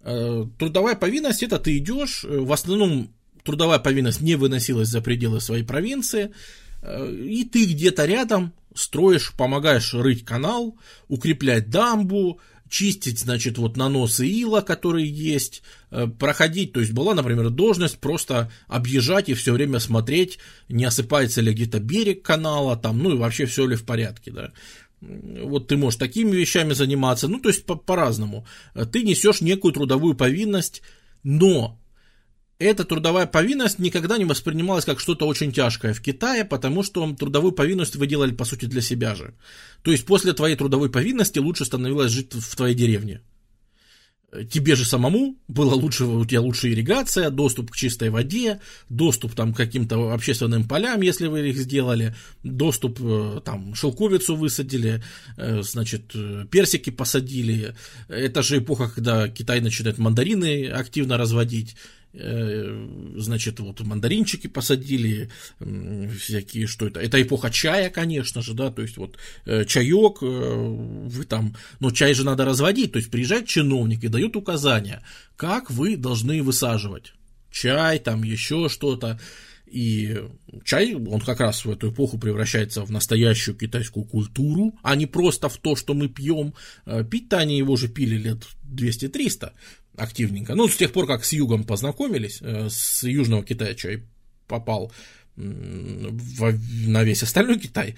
Э, 0.00 0.44
трудовая 0.58 0.96
повинность 0.96 1.42
это 1.42 1.58
ты 1.58 1.78
идешь, 1.78 2.24
в 2.24 2.52
основном 2.52 3.10
трудовая 3.42 3.78
повинность 3.78 4.20
не 4.20 4.34
выносилась 4.34 4.88
за 4.88 5.00
пределы 5.00 5.40
своей 5.40 5.64
провинции, 5.64 6.32
и 6.82 7.48
ты 7.50 7.64
где-то 7.64 8.04
рядом 8.04 8.52
строишь, 8.74 9.32
помогаешь 9.32 9.94
рыть 9.94 10.24
канал, 10.24 10.76
укреплять 11.08 11.70
дамбу, 11.70 12.40
чистить, 12.68 13.20
значит, 13.20 13.58
вот 13.58 13.76
наносы 13.76 14.26
ила, 14.26 14.60
которые 14.60 15.08
есть, 15.08 15.62
э, 15.90 16.06
проходить, 16.06 16.72
то 16.72 16.80
есть 16.80 16.92
была, 16.92 17.14
например, 17.14 17.50
должность 17.50 17.98
просто 17.98 18.50
объезжать 18.66 19.28
и 19.28 19.34
все 19.34 19.52
время 19.52 19.78
смотреть, 19.78 20.38
не 20.68 20.84
осыпается 20.84 21.40
ли 21.40 21.52
где-то 21.52 21.78
берег 21.80 22.22
канала, 22.22 22.76
там, 22.76 22.98
ну 22.98 23.14
и 23.14 23.18
вообще 23.18 23.46
все 23.46 23.66
ли 23.66 23.76
в 23.76 23.84
порядке, 23.84 24.30
да. 24.30 24.52
Вот 25.00 25.68
ты 25.68 25.76
можешь 25.76 25.98
такими 25.98 26.34
вещами 26.34 26.72
заниматься, 26.72 27.28
ну 27.28 27.38
то 27.38 27.50
есть 27.50 27.64
по- 27.66 27.76
по-разному. 27.76 28.46
Ты 28.92 29.02
несешь 29.02 29.42
некую 29.42 29.72
трудовую 29.72 30.14
повинность, 30.14 30.82
но 31.22 31.78
эта 32.58 32.84
трудовая 32.84 33.26
повинность 33.26 33.78
никогда 33.78 34.16
не 34.16 34.24
воспринималась 34.24 34.84
как 34.84 35.00
что-то 35.00 35.26
очень 35.26 35.52
тяжкое 35.52 35.92
в 35.92 36.00
Китае, 36.00 36.44
потому 36.44 36.82
что 36.82 37.14
трудовую 37.14 37.52
повинность 37.52 37.96
вы 37.96 38.06
делали, 38.06 38.32
по 38.32 38.44
сути, 38.44 38.64
для 38.64 38.80
себя 38.80 39.14
же. 39.14 39.34
То 39.82 39.90
есть 39.90 40.06
после 40.06 40.32
твоей 40.32 40.56
трудовой 40.56 40.90
повинности 40.90 41.38
лучше 41.38 41.64
становилось 41.64 42.12
жить 42.12 42.34
в 42.34 42.56
твоей 42.56 42.74
деревне. 42.74 43.20
Тебе 44.50 44.74
же 44.74 44.84
самому 44.84 45.36
было 45.48 45.74
лучше, 45.74 46.04
у 46.04 46.24
тебя 46.24 46.40
лучшая 46.40 46.72
ирригация, 46.72 47.30
доступ 47.30 47.70
к 47.70 47.76
чистой 47.76 48.10
воде, 48.10 48.60
доступ 48.88 49.34
там, 49.34 49.54
к 49.54 49.56
каким-то 49.56 50.12
общественным 50.12 50.66
полям, 50.66 51.00
если 51.00 51.26
вы 51.28 51.48
их 51.48 51.56
сделали, 51.56 52.14
доступ, 52.42 52.98
э, 53.00 53.40
там, 53.44 53.74
шелковицу 53.74 54.34
высадили, 54.34 55.02
э, 55.36 55.62
значит, 55.62 56.10
э, 56.14 56.44
персики 56.50 56.90
посадили. 56.90 57.76
Это 58.08 58.42
же 58.42 58.58
эпоха, 58.58 58.88
когда 58.88 59.28
Китай 59.28 59.60
начинает 59.60 59.98
мандарины 59.98 60.66
активно 60.66 61.16
разводить. 61.16 61.76
Э, 62.18 62.88
значит, 63.16 63.60
вот 63.60 63.80
мандаринчики 63.80 64.46
посадили, 64.46 65.28
всякие, 65.58 66.66
что 66.66 66.86
это, 66.86 67.00
это 67.00 67.20
эпоха 67.20 67.50
чая, 67.50 67.90
конечно 67.90 68.40
же, 68.40 68.54
да, 68.54 68.70
то 68.70 68.82
есть 68.82 68.96
вот 68.96 69.18
э, 69.44 69.64
чаек, 69.66 70.22
э, 70.22 70.26
вы 70.26 71.24
там, 71.24 71.54
но 71.78 71.90
чай 71.90 72.14
же 72.14 72.24
надо 72.24 72.44
разводить, 72.46 72.92
то 72.92 72.98
есть 72.98 73.10
приезжает 73.10 73.46
чиновник 73.46 74.02
и 74.02 74.08
дают 74.08 74.34
указания, 74.36 75.02
как 75.36 75.70
вы 75.70 75.96
должны 75.96 76.42
высаживать. 76.42 77.12
Чай, 77.50 77.98
там 77.98 78.22
еще 78.22 78.68
что-то, 78.70 79.20
и 79.66 80.16
чай, 80.64 80.94
он 80.94 81.20
как 81.20 81.40
раз 81.40 81.64
в 81.64 81.70
эту 81.70 81.90
эпоху 81.90 82.18
превращается 82.18 82.82
в 82.82 82.90
настоящую 82.90 83.56
китайскую 83.56 84.06
культуру, 84.06 84.74
а 84.82 84.94
не 84.94 85.06
просто 85.06 85.48
в 85.48 85.56
то, 85.58 85.74
что 85.74 85.92
мы 85.92 86.08
пьем. 86.08 86.54
Пить-то 87.10 87.38
они 87.38 87.58
его 87.58 87.76
же 87.76 87.88
пили 87.88 88.16
лет 88.16 88.46
200-300 88.70 89.52
активненько. 89.96 90.54
Ну, 90.54 90.68
с 90.68 90.76
тех 90.76 90.92
пор, 90.92 91.06
как 91.06 91.24
с 91.24 91.32
югом 91.32 91.64
познакомились, 91.64 92.38
э, 92.40 92.68
с 92.70 93.02
южного 93.02 93.42
Китая 93.42 93.74
чай 93.74 94.02
попал 94.46 94.92
на 95.36 97.04
весь 97.04 97.22
остальной 97.22 97.58
Китай. 97.58 97.94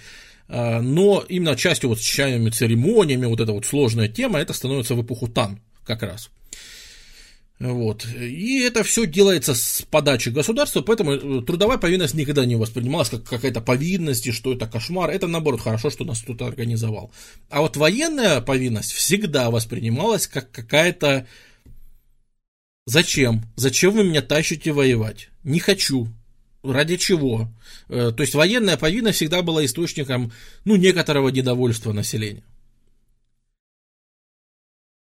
Э, 0.48 0.80
но 0.80 1.24
именно 1.28 1.56
частью 1.56 1.90
вот 1.90 2.00
с 2.00 2.04
чайными 2.04 2.50
церемониями, 2.50 3.26
вот 3.26 3.40
эта 3.40 3.52
вот 3.52 3.66
сложная 3.66 4.08
тема, 4.08 4.38
это 4.38 4.52
становится 4.52 4.94
в 4.94 5.02
эпоху 5.02 5.28
Тан 5.28 5.60
как 5.84 6.02
раз. 6.02 6.30
Вот. 7.60 8.06
И 8.06 8.60
это 8.60 8.84
все 8.84 9.04
делается 9.04 9.52
с 9.52 9.84
подачи 9.90 10.28
государства, 10.28 10.80
поэтому 10.80 11.12
э, 11.12 11.42
трудовая 11.42 11.76
повинность 11.76 12.14
никогда 12.14 12.44
не 12.46 12.54
воспринималась 12.54 13.08
как 13.08 13.24
какая-то 13.24 13.60
повинность, 13.60 14.26
и 14.28 14.32
что 14.32 14.52
это 14.52 14.66
кошмар. 14.66 15.10
Это, 15.10 15.26
наоборот, 15.26 15.60
хорошо, 15.60 15.90
что 15.90 16.04
нас 16.04 16.22
кто-то 16.22 16.46
организовал. 16.46 17.10
А 17.50 17.60
вот 17.60 17.76
военная 17.76 18.40
повинность 18.40 18.92
всегда 18.92 19.50
воспринималась 19.50 20.28
как 20.28 20.52
какая-то 20.52 21.26
Зачем? 22.88 23.42
Зачем 23.54 23.92
вы 23.92 24.02
меня 24.02 24.22
тащите 24.22 24.72
воевать? 24.72 25.28
Не 25.44 25.60
хочу. 25.60 26.08
Ради 26.62 26.96
чего? 26.96 27.52
Э, 27.90 28.12
то 28.16 28.22
есть 28.22 28.34
военная 28.34 28.78
повинность 28.78 29.16
всегда 29.16 29.42
была 29.42 29.62
источником 29.62 30.32
ну, 30.64 30.76
некоторого 30.76 31.28
недовольства 31.28 31.92
населения. 31.92 32.42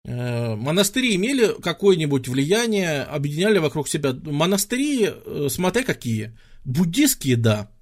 Э, 0.04 0.54
монастыри 0.54 1.16
имели 1.16 1.60
какое-нибудь 1.60 2.28
влияние, 2.28 3.02
объединяли 3.02 3.58
вокруг 3.58 3.88
себя. 3.88 4.12
Монастыри, 4.12 5.10
э, 5.10 5.48
смотря 5.50 5.82
какие. 5.82 6.32
Буддистские, 6.64 7.36
да. 7.36 7.72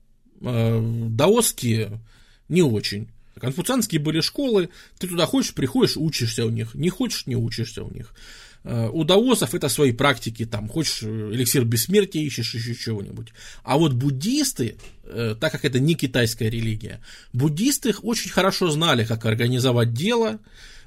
Даосские 0.41 2.01
не 2.49 2.63
очень. 2.63 3.09
Конфуцианские 3.39 4.01
были 4.01 4.21
школы, 4.21 4.71
ты 4.99 5.07
туда 5.07 5.27
хочешь, 5.27 5.55
приходишь, 5.55 5.97
учишься 5.97 6.47
у 6.47 6.51
них, 6.51 6.75
не 6.75 6.91
хочешь, 6.91 7.27
не 7.27 7.37
учишься 7.37 7.85
у 7.85 7.91
них. 7.91 8.15
Э, 8.65 8.89
у 8.93 9.05
даосов 9.05 9.55
это 9.55 9.69
свои 9.69 9.93
практики, 9.93 10.47
там, 10.47 10.69
хочешь 10.69 11.03
эликсир 11.03 11.65
бессмертия 11.65 12.23
ищешь, 12.23 12.55
еще 12.55 12.75
чего-нибудь. 12.75 13.33
А 13.65 13.77
вот 13.77 13.93
буддисты, 13.93 14.77
э, 15.05 15.35
так 15.39 15.53
как 15.53 15.65
это 15.65 15.81
не 15.81 15.95
китайская 15.95 16.49
религия, 16.49 17.01
буддисты 17.33 17.93
очень 18.03 18.31
хорошо 18.31 18.71
знали, 18.71 19.05
как 19.05 19.25
организовать 19.27 19.93
дело. 19.93 20.39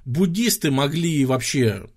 Буддисты 0.05 0.71
могли 0.71 1.25
вообще... 1.25 1.89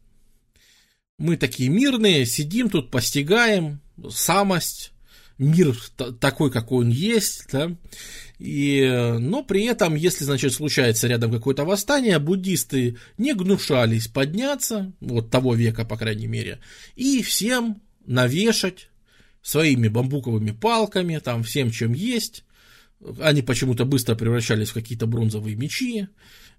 Мы 1.18 1.37
такие 1.37 1.68
мирные, 1.68 2.26
сидим 2.26 2.70
тут, 2.70 2.92
постигаем 2.92 3.80
самость, 4.08 4.92
мир 5.37 5.76
такой, 6.20 6.50
какой 6.52 6.85
он 6.85 6.90
есть, 6.90 7.47
да, 7.50 7.73
и, 8.38 9.16
но 9.18 9.42
при 9.42 9.64
этом, 9.64 9.97
если, 9.97 10.25
значит, 10.25 10.52
случается 10.52 11.09
рядом 11.09 11.33
какое-то 11.33 11.64
восстание, 11.64 12.18
буддисты 12.18 12.97
не 13.16 13.35
гнушались 13.35 14.07
подняться, 14.07 14.92
вот 15.00 15.30
того 15.30 15.54
века, 15.54 15.85
по 15.85 15.97
крайней 15.97 16.28
мере, 16.28 16.61
и 16.95 17.23
всем 17.23 17.83
навешать 18.07 18.88
своими 19.42 19.88
бамбуковыми 19.88 20.52
палками, 20.52 21.18
там, 21.18 21.42
всем, 21.42 21.71
чем 21.71 21.92
есть. 21.92 22.45
Они 23.21 23.42
почему-то 23.42 23.85
быстро 23.85 24.14
превращались 24.14 24.71
в 24.71 24.75
какие-то 24.75 25.07
бронзовые 25.07 25.57
мечи, 25.57 26.09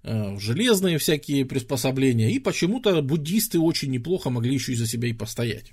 э, 0.02 0.38
железные 0.38 0.98
всякие 0.98 1.44
приспособления, 1.44 2.30
и 2.30 2.38
почему-то 2.38 3.00
буддисты 3.02 3.58
очень 3.58 3.90
неплохо 3.90 4.30
могли 4.30 4.54
еще 4.54 4.72
и 4.72 4.76
за 4.76 4.86
себя 4.86 5.08
и 5.08 5.12
постоять. 5.12 5.72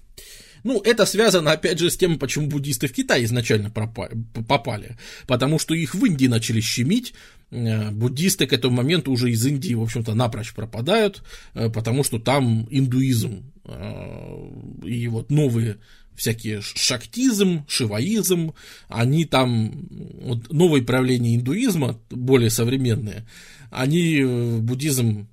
Ну, 0.67 0.81
это 0.81 1.05
связано, 1.05 1.53
опять 1.53 1.79
же, 1.79 1.89
с 1.89 1.95
тем, 1.95 2.19
почему 2.19 2.47
буддисты 2.47 2.87
в 2.87 2.91
Китай 2.91 3.23
изначально 3.23 3.69
попали. 3.69 4.97
Потому 5.25 5.59
что 5.59 5.73
их 5.73 5.95
в 5.95 6.05
Индии 6.05 6.27
начали 6.27 6.59
щемить, 6.59 7.13
э, 7.51 7.89
буддисты 7.91 8.47
к 8.47 8.51
этому 8.51 8.75
моменту 8.75 9.13
уже 9.13 9.31
из 9.31 9.45
Индии, 9.45 9.75
в 9.75 9.81
общем-то, 9.81 10.13
напрочь 10.13 10.53
пропадают, 10.53 11.23
э, 11.53 11.69
потому 11.69 12.03
что 12.03 12.19
там 12.19 12.67
индуизм 12.69 13.49
э, 13.63 14.49
и 14.83 15.07
вот 15.07 15.31
новые 15.31 15.77
всякие 16.15 16.59
шактизм, 16.59 17.63
шиваизм, 17.69 18.53
они 18.89 19.23
там, 19.23 19.87
вот 19.89 20.51
новые 20.51 20.83
проявления 20.83 21.37
индуизма, 21.37 21.97
более 22.09 22.49
современные, 22.49 23.25
они 23.71 24.21
буддизм 24.59 25.29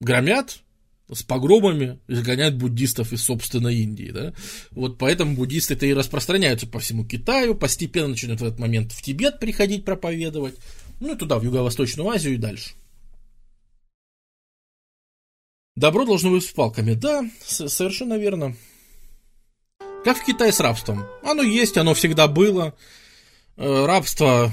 громят, 0.00 0.61
с 1.12 1.22
погромами 1.22 1.98
изгоняют 2.08 2.56
буддистов 2.56 3.12
из 3.12 3.22
собственной 3.22 3.76
Индии, 3.76 4.10
да, 4.12 4.34
вот 4.70 4.98
поэтому 4.98 5.34
буддисты-то 5.34 5.86
и 5.86 5.94
распространяются 5.94 6.66
по 6.66 6.78
всему 6.78 7.04
Китаю, 7.04 7.54
постепенно 7.54 8.08
начинают 8.08 8.40
в 8.40 8.44
этот 8.44 8.58
момент 8.58 8.92
в 8.92 9.02
Тибет 9.02 9.40
приходить 9.40 9.84
проповедовать, 9.84 10.54
ну 11.00 11.14
и 11.14 11.18
туда, 11.18 11.38
в 11.38 11.44
Юго-Восточную 11.44 12.08
Азию 12.08 12.34
и 12.34 12.38
дальше. 12.38 12.72
Добро 15.74 16.04
должно 16.04 16.30
быть 16.30 16.44
с 16.44 16.52
палками, 16.52 16.94
да, 16.94 17.28
совершенно 17.44 18.18
верно. 18.18 18.56
Как 20.04 20.18
в 20.18 20.24
Китае 20.24 20.52
с 20.52 20.60
рабством. 20.60 21.06
Оно 21.22 21.42
есть, 21.42 21.78
оно 21.78 21.94
всегда 21.94 22.28
было. 22.28 22.74
Э, 23.56 23.86
рабство 23.86 24.52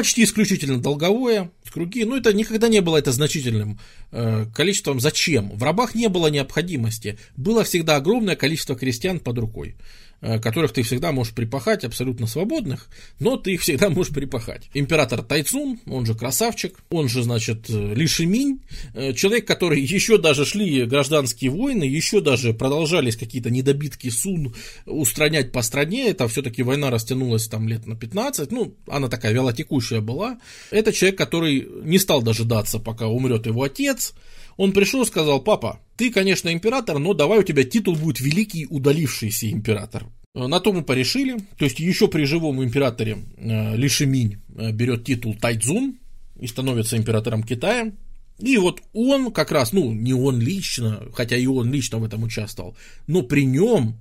почти 0.00 0.24
исключительно 0.24 0.80
долговое, 0.80 1.50
круги, 1.70 2.06
но 2.06 2.16
это 2.16 2.32
никогда 2.32 2.68
не 2.68 2.80
было 2.80 2.96
это 2.96 3.12
значительным 3.12 3.78
э, 4.12 4.46
количеством. 4.54 4.98
Зачем? 4.98 5.50
В 5.50 5.62
рабах 5.62 5.94
не 5.94 6.08
было 6.08 6.28
необходимости. 6.28 7.18
Было 7.36 7.64
всегда 7.64 7.96
огромное 7.96 8.34
количество 8.34 8.74
крестьян 8.74 9.20
под 9.20 9.36
рукой. 9.38 9.76
Э, 10.22 10.38
которых 10.38 10.72
ты 10.72 10.82
всегда 10.82 11.12
можешь 11.12 11.32
припахать, 11.32 11.82
абсолютно 11.82 12.26
свободных, 12.26 12.88
но 13.20 13.38
ты 13.38 13.54
их 13.54 13.62
всегда 13.62 13.88
можешь 13.88 14.12
припахать. 14.12 14.68
Император 14.74 15.22
Тайцун, 15.22 15.80
он 15.86 16.04
же 16.04 16.14
красавчик, 16.14 16.78
он 16.90 17.08
же, 17.08 17.22
значит, 17.22 17.70
Ли 17.70 18.06
Шиминь, 18.06 18.60
э, 18.92 19.14
человек, 19.14 19.46
который 19.46 19.80
еще 19.80 20.18
даже 20.18 20.44
шли 20.44 20.84
гражданские 20.84 21.50
войны, 21.50 21.84
еще 21.84 22.20
даже 22.20 22.52
продолжались 22.52 23.16
какие-то 23.16 23.48
недобитки 23.48 24.10
Сун 24.10 24.54
устранять 24.84 25.52
по 25.52 25.62
стране, 25.62 26.10
это 26.10 26.28
все-таки 26.28 26.62
война 26.62 26.90
растянулась 26.90 27.48
там 27.48 27.66
лет 27.66 27.86
на 27.86 27.96
15, 27.96 28.52
ну, 28.52 28.76
она 28.88 29.08
такая 29.08 29.32
вялотекущая 29.32 30.02
была. 30.02 30.38
Это 30.70 30.92
человек, 30.92 31.16
который 31.16 31.66
не 31.82 31.98
стал 31.98 32.20
дожидаться, 32.20 32.78
пока 32.78 33.06
умрет 33.06 33.46
его 33.46 33.62
отец, 33.62 34.12
он 34.56 34.72
пришел 34.72 35.02
и 35.02 35.06
сказал, 35.06 35.40
папа, 35.40 35.80
ты, 35.96 36.10
конечно, 36.10 36.52
император, 36.52 36.98
но 36.98 37.14
давай 37.14 37.40
у 37.40 37.42
тебя 37.42 37.64
титул 37.64 37.94
будет 37.94 38.20
великий 38.20 38.66
удалившийся 38.66 39.50
император. 39.50 40.06
Э, 40.34 40.46
на 40.46 40.60
то 40.60 40.72
мы 40.72 40.82
порешили, 40.82 41.38
то 41.58 41.64
есть 41.64 41.80
еще 41.80 42.08
при 42.08 42.24
живом 42.24 42.62
императоре 42.62 43.18
э, 43.36 43.76
Лишиминь 43.76 44.38
э, 44.56 44.72
берет 44.72 45.04
титул 45.04 45.34
Тайцзун 45.34 45.98
и 46.40 46.46
становится 46.46 46.96
императором 46.96 47.42
Китая. 47.42 47.92
И 48.38 48.56
вот 48.56 48.80
он 48.94 49.32
как 49.32 49.52
раз, 49.52 49.72
ну 49.72 49.92
не 49.92 50.14
он 50.14 50.40
лично, 50.40 51.02
хотя 51.12 51.36
и 51.36 51.46
он 51.46 51.70
лично 51.70 51.98
в 51.98 52.04
этом 52.04 52.22
участвовал, 52.22 52.74
но 53.06 53.22
при 53.22 53.44
нем 53.44 53.98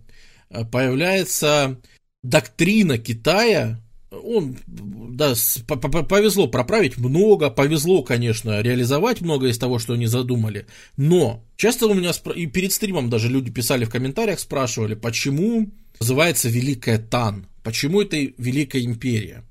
появляется 0.71 1.77
доктрина 2.23 2.97
Китая 2.97 3.81
он, 4.11 4.57
да, 4.67 5.35
повезло 5.67 6.47
проправить 6.47 6.97
много, 6.97 7.49
повезло, 7.49 8.01
конечно, 8.01 8.61
реализовать 8.61 9.21
много 9.21 9.47
из 9.47 9.57
того, 9.57 9.77
что 9.77 9.93
они 9.93 10.07
задумали, 10.07 10.65
но 10.97 11.43
часто 11.57 11.87
у 11.87 11.93
меня, 11.93 12.11
и 12.35 12.47
перед 12.47 12.73
стримом 12.73 13.09
даже 13.09 13.29
люди 13.29 13.51
писали 13.51 13.85
в 13.85 13.91
комментариях, 13.91 14.39
спрашивали, 14.39 14.95
почему 14.95 15.69
называется 15.99 16.49
Великая 16.49 16.97
Тан, 16.97 17.47
почему 17.63 18.01
это 18.01 18.17
Великая 18.17 18.83
Империя. 18.83 19.43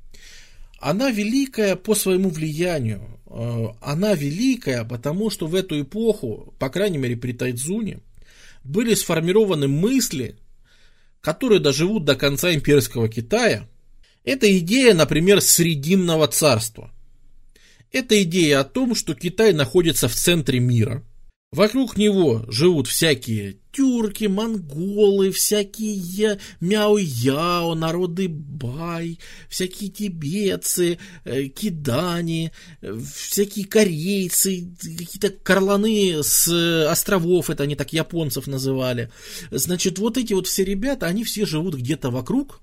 Она 0.80 1.10
великая 1.10 1.74
по 1.74 1.94
своему 1.94 2.30
влиянию, 2.30 3.02
э, 3.26 3.66
она 3.80 4.14
великая, 4.14 4.84
потому 4.84 5.28
что 5.28 5.46
в 5.46 5.54
эту 5.54 5.80
эпоху, 5.80 6.54
по 6.58 6.68
крайней 6.68 6.98
мере 6.98 7.16
при 7.16 7.32
Тайцзуне, 7.32 7.98
были 8.62 8.94
сформированы 8.94 9.66
мысли, 9.66 10.36
которые 11.20 11.60
доживут 11.60 12.04
до 12.04 12.16
конца 12.16 12.52
имперского 12.52 13.08
Китая– 13.08 13.68
это 14.28 14.58
идея, 14.58 14.94
например, 14.94 15.40
Срединного 15.40 16.28
царства. 16.28 16.92
Это 17.92 18.22
идея 18.22 18.60
о 18.60 18.64
том, 18.64 18.94
что 18.94 19.14
Китай 19.14 19.54
находится 19.54 20.06
в 20.08 20.14
центре 20.14 20.60
мира. 20.60 21.02
Вокруг 21.50 21.96
него 21.96 22.44
живут 22.48 22.88
всякие 22.88 23.56
тюрки, 23.72 24.26
монголы, 24.26 25.30
всякие 25.30 26.38
мяо-яо, 26.60 27.74
народы 27.74 28.28
бай, 28.28 29.18
всякие 29.48 29.88
тибетцы, 29.88 30.98
э, 31.24 31.44
кидани, 31.44 32.52
всякие 32.82 33.64
корейцы, 33.64 34.68
какие-то 34.78 35.30
карланы 35.30 36.22
с 36.22 36.48
островов, 36.90 37.48
это 37.48 37.62
они 37.62 37.76
так 37.76 37.94
японцев 37.94 38.46
называли. 38.46 39.10
Значит, 39.50 39.98
вот 39.98 40.18
эти 40.18 40.34
вот 40.34 40.46
все 40.46 40.64
ребята, 40.64 41.06
они 41.06 41.24
все 41.24 41.46
живут 41.46 41.76
где-то 41.76 42.10
вокруг, 42.10 42.60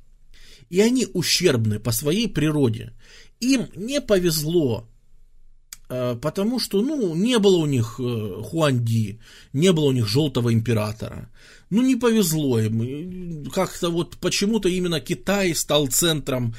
и 0.69 0.81
они 0.81 1.07
ущербны 1.13 1.79
по 1.79 1.91
своей 1.91 2.27
природе. 2.27 2.93
Им 3.39 3.67
не 3.75 4.01
повезло, 4.01 4.87
э, 5.89 6.17
потому 6.21 6.59
что, 6.59 6.81
ну, 6.81 7.15
не 7.15 7.39
было 7.39 7.57
у 7.57 7.65
них 7.65 7.99
э, 7.99 8.41
Хуанди, 8.43 9.19
не 9.53 9.71
было 9.71 9.85
у 9.85 9.91
них 9.91 10.07
Желтого 10.07 10.53
Императора. 10.53 11.29
Ну, 11.69 11.81
не 11.81 11.95
повезло 11.95 12.59
им. 12.59 13.45
Как-то 13.51 13.89
вот 13.89 14.17
почему-то 14.17 14.69
именно 14.69 15.01
Китай 15.01 15.53
стал 15.55 15.87
центром 15.87 16.55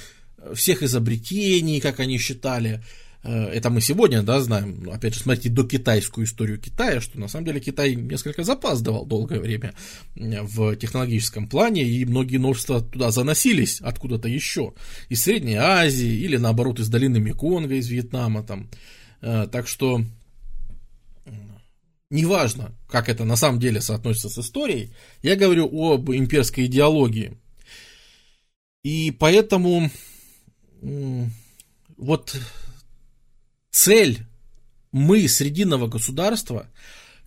всех 0.55 0.83
изобретений, 0.83 1.81
как 1.81 2.01
они 2.01 2.19
считали. 2.19 2.83
Э, 3.22 3.46
это 3.46 3.70
мы 3.70 3.81
сегодня, 3.81 4.22
да, 4.22 4.40
знаем, 4.40 4.81
ну, 4.83 4.92
опять 4.92 5.14
же, 5.14 5.20
смотрите, 5.20 5.48
до 5.48 5.64
китайскую 5.64 6.26
историю 6.26 6.59
Китая, 6.59 7.00
что 7.00 7.18
на 7.18 7.29
самом 7.29 7.46
деле 7.46 7.61
Китай 7.61 7.94
несколько 7.94 8.44
запаздывал 8.44 9.07
долгое 9.07 9.40
время 9.40 9.74
в 10.14 10.76
технологическом 10.76 11.48
плане, 11.48 11.83
и 11.83 12.05
многие 12.05 12.38
новшества 12.38 12.81
туда 12.81 13.11
заносились 13.11 13.81
откуда-то 13.81 14.29
еще, 14.29 14.74
из 15.09 15.22
Средней 15.22 15.57
Азии, 15.57 16.20
или 16.20 16.37
наоборот, 16.37 16.79
из 16.81 16.88
долины 16.88 17.18
Меконга, 17.18 17.74
из 17.74 17.88
Вьетнама, 17.88 18.42
там. 18.42 18.70
Э, 19.20 19.46
так 19.50 19.66
что, 19.66 20.02
неважно, 22.11 22.74
как 22.88 23.09
это 23.09 23.24
на 23.24 23.37
самом 23.37 23.59
деле 23.59 23.81
соотносится 23.81 24.29
с 24.29 24.38
историей, 24.38 24.92
я 25.22 25.37
говорю 25.37 25.66
об 25.66 26.11
имперской 26.11 26.66
идеологии. 26.66 27.37
И 28.85 29.11
поэтому 29.11 29.90
вот 31.96 32.37
цель 33.77 34.27
мы 34.91 35.29
срединного 35.29 35.87
государства, 35.87 36.67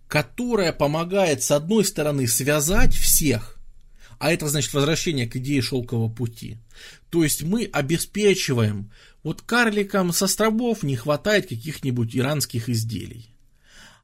которая 0.08 0.74
помогает, 0.74 1.44
с 1.44 1.52
одной 1.52 1.86
стороны, 1.86 2.28
связать 2.28 2.96
всех, 2.96 3.58
а 4.18 4.34
это 4.34 4.48
значит 4.50 4.74
возвращение 4.74 5.28
к 5.28 5.36
идее 5.36 5.62
шелкового 5.62 6.10
пути. 6.10 6.58
То 7.12 7.24
есть 7.24 7.44
мы 7.44 7.70
обеспечиваем, 7.72 8.92
вот 9.22 9.44
карликам 9.44 10.12
с 10.12 10.24
островов 10.24 10.82
не 10.82 10.96
хватает 10.96 11.48
каких-нибудь 11.48 12.16
иранских 12.16 12.68
изделий. 12.68 13.36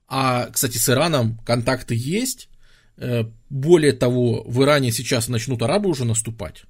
А, 0.08 0.48
кстати, 0.52 0.78
с 0.78 0.88
Ираном 0.88 1.40
контакты 1.40 1.96
есть. 1.96 2.50
Э, 2.98 3.24
более 3.50 3.94
того, 3.94 4.44
в 4.44 4.62
Иране 4.62 4.92
сейчас 4.92 5.30
начнут 5.30 5.64
арабы 5.64 5.90
уже 5.90 6.06
наступать. 6.06 6.66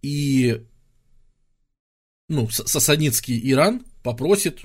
И 0.00 0.62
ну, 2.28 2.48
сасанитский 2.48 3.38
Иран 3.52 3.84
попросит 4.02 4.60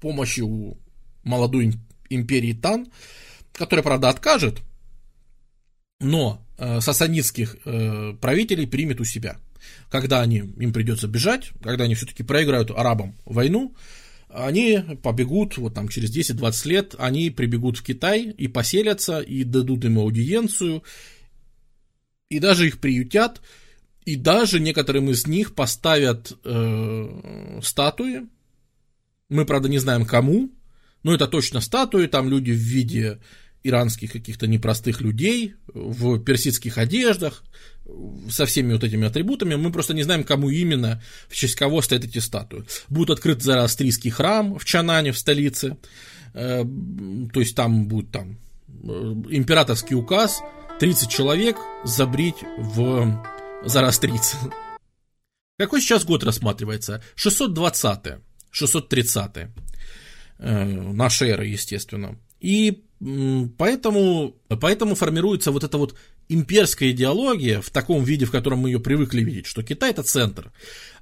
помощи 0.00 0.40
у 0.40 0.78
молодой 1.24 1.74
империи 2.10 2.52
Тан, 2.52 2.88
которая, 3.52 3.82
правда, 3.82 4.08
откажет, 4.08 4.62
но 6.00 6.46
э, 6.58 6.80
сасанитских 6.80 7.56
э, 7.64 8.14
правителей 8.20 8.66
примет 8.66 9.00
у 9.00 9.04
себя. 9.04 9.38
Когда 9.90 10.20
они, 10.20 10.38
им 10.38 10.72
придется 10.72 11.08
бежать, 11.08 11.50
когда 11.62 11.84
они 11.84 11.94
все-таки 11.94 12.22
проиграют 12.22 12.70
арабам 12.70 13.16
войну, 13.24 13.74
они 14.28 14.78
побегут, 15.02 15.56
вот 15.56 15.74
там 15.74 15.88
через 15.88 16.14
10-20 16.14 16.68
лет, 16.68 16.94
они 16.98 17.30
прибегут 17.30 17.78
в 17.78 17.82
Китай 17.82 18.24
и 18.24 18.46
поселятся, 18.46 19.20
и 19.20 19.42
дадут 19.42 19.84
им 19.84 19.98
аудиенцию, 19.98 20.82
и 22.28 22.38
даже 22.38 22.66
их 22.66 22.78
приютят, 22.78 23.40
И 24.04 24.16
даже 24.16 24.60
некоторым 24.60 25.10
из 25.10 25.26
них 25.26 25.54
поставят 25.54 26.32
э, 26.44 27.60
статуи. 27.62 28.26
Мы, 29.28 29.44
правда, 29.44 29.68
не 29.68 29.78
знаем 29.78 30.06
кому, 30.06 30.50
но 31.02 31.14
это 31.14 31.26
точно 31.26 31.60
статуи, 31.60 32.06
там 32.06 32.28
люди 32.28 32.50
в 32.50 32.56
виде 32.56 33.20
иранских 33.62 34.12
каких-то 34.12 34.46
непростых 34.46 35.00
людей 35.00 35.54
в 35.66 36.18
персидских 36.20 36.78
одеждах, 36.78 37.42
со 38.30 38.46
всеми 38.46 38.72
вот 38.72 38.84
этими 38.84 39.06
атрибутами, 39.06 39.54
мы 39.54 39.72
просто 39.72 39.94
не 39.94 40.02
знаем, 40.02 40.24
кому 40.24 40.50
именно, 40.50 41.02
в 41.28 41.34
честь 41.34 41.54
кого 41.54 41.82
стоят 41.82 42.04
эти 42.04 42.18
статуи. 42.18 42.64
Будет 42.88 43.10
открыт 43.10 43.42
зороастрийский 43.42 44.10
храм 44.10 44.58
в 44.58 44.64
Чанане, 44.64 45.12
в 45.12 45.18
столице, 45.18 45.76
э, 46.34 46.64
то 47.32 47.40
есть 47.40 47.56
там 47.56 47.88
будет 47.88 48.10
там 48.10 48.38
э, 48.68 48.86
императорский 49.30 49.96
указ, 49.96 50.40
30 50.80 51.08
человек 51.08 51.56
забрить 51.84 52.36
в 52.58 53.24
зороастрийцы. 53.64 54.36
Какой 55.58 55.80
сейчас 55.80 56.04
год 56.04 56.22
рассматривается? 56.22 57.02
620 57.16 58.20
630 58.50 59.48
э, 60.38 60.64
нашей 60.64 61.30
эры, 61.30 61.46
естественно. 61.46 62.18
И 62.40 62.82
Поэтому, 63.58 64.34
поэтому 64.48 64.96
формируется 64.96 65.52
вот 65.52 65.62
эта 65.62 65.78
вот 65.78 65.94
имперская 66.28 66.90
идеология 66.90 67.60
в 67.60 67.70
таком 67.70 68.02
виде, 68.02 68.24
в 68.24 68.32
котором 68.32 68.60
мы 68.60 68.70
ее 68.70 68.80
привыкли 68.80 69.22
видеть, 69.22 69.46
что 69.46 69.62
Китай 69.62 69.90
это 69.90 70.02
центр. 70.02 70.52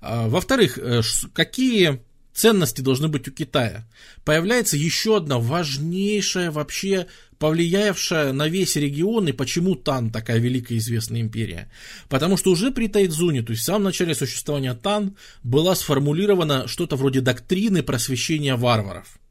А, 0.00 0.28
во-вторых, 0.28 0.78
э, 0.78 1.00
какие 1.32 2.02
ценности 2.34 2.82
должны 2.82 3.08
быть 3.08 3.28
у 3.28 3.32
Китая? 3.32 3.88
Появляется 4.24 4.76
еще 4.76 5.16
одна 5.16 5.38
важнейшая 5.38 6.50
вообще 6.50 7.06
повлиявшая 7.38 8.32
на 8.32 8.48
весь 8.48 8.76
регион 8.76 9.28
и 9.28 9.32
почему 9.32 9.74
Тан 9.74 10.10
такая 10.10 10.38
великая 10.38 10.78
известная 10.78 11.20
империя. 11.20 11.70
Потому 12.08 12.36
что 12.36 12.50
уже 12.50 12.70
при 12.70 12.88
Тайцзуне, 12.88 13.42
то 13.42 13.52
есть 13.52 13.62
в 13.62 13.66
самом 13.66 13.84
начале 13.84 14.14
существования 14.14 14.74
Тан, 14.74 15.16
была 15.42 15.74
сформулирована 15.74 16.68
что-то 16.68 16.96
вроде 16.96 17.20
доктрины 17.20 17.82
просвещения 17.82 18.56
варваров– 18.56 19.18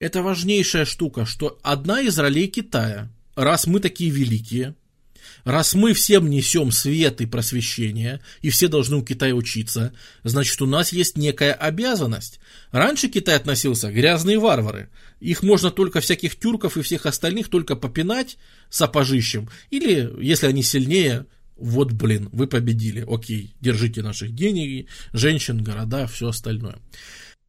это 0.00 0.22
важнейшая 0.22 0.84
штука, 0.84 1.26
что 1.26 1.58
одна 1.62 2.00
из 2.00 2.16
ролей 2.18 2.46
Китая, 2.46 3.10
раз 3.34 3.66
мы 3.66 3.80
такие 3.80 4.10
великие, 4.10 4.76
раз 5.48 5.74
мы 5.74 5.92
всем 5.92 6.30
несем 6.30 6.70
свет 6.70 7.20
и 7.20 7.26
просвещение, 7.26 8.20
и 8.40 8.50
все 8.50 8.68
должны 8.68 8.96
у 8.96 9.04
Китая 9.04 9.34
учиться, 9.34 9.92
значит, 10.24 10.60
у 10.62 10.66
нас 10.66 10.92
есть 10.92 11.16
некая 11.16 11.52
обязанность. 11.52 12.40
Раньше 12.70 13.08
Китай 13.08 13.36
относился 13.36 13.90
грязные 13.90 14.38
варвары. 14.38 14.90
Их 15.20 15.42
можно 15.42 15.70
только 15.70 16.00
всяких 16.00 16.36
тюрков 16.36 16.76
и 16.76 16.82
всех 16.82 17.06
остальных 17.06 17.48
только 17.48 17.76
попинать 17.76 18.36
сапожищем, 18.70 19.48
или, 19.70 20.12
если 20.20 20.46
они 20.46 20.62
сильнее, 20.62 21.26
вот, 21.56 21.92
блин, 21.92 22.28
вы 22.32 22.46
победили, 22.46 23.04
окей, 23.08 23.54
держите 23.60 24.02
наших 24.02 24.34
денег, 24.34 24.88
женщин, 25.12 25.64
города, 25.64 26.06
все 26.06 26.28
остальное 26.28 26.76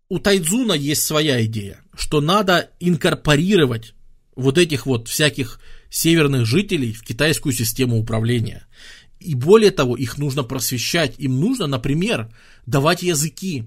у 0.10 0.18
Тайдзуна 0.18 0.74
есть 0.74 1.04
своя 1.04 1.46
идея, 1.46 1.82
что 1.96 2.20
надо 2.20 2.72
инкорпорировать 2.80 3.94
вот 4.36 4.58
этих 4.58 4.86
вот 4.86 5.08
всяких 5.08 5.60
северных 5.90 6.46
жителей 6.46 6.94
в 6.94 7.04
китайскую 7.04 7.54
систему 7.54 7.98
управления. 7.98 8.66
И 9.20 9.36
более 9.36 9.72
того, 9.72 9.98
их 9.98 10.18
нужно 10.18 10.44
просвещать. 10.44 11.16
Им 11.18 11.40
нужно, 11.40 11.68
например, 11.68 12.30
давать 12.66 13.04
языки. 13.04 13.66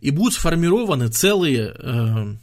И 0.00 0.10
будут 0.10 0.34
сформированы 0.34 1.08
целые 1.08 1.74
э, 1.74 2.36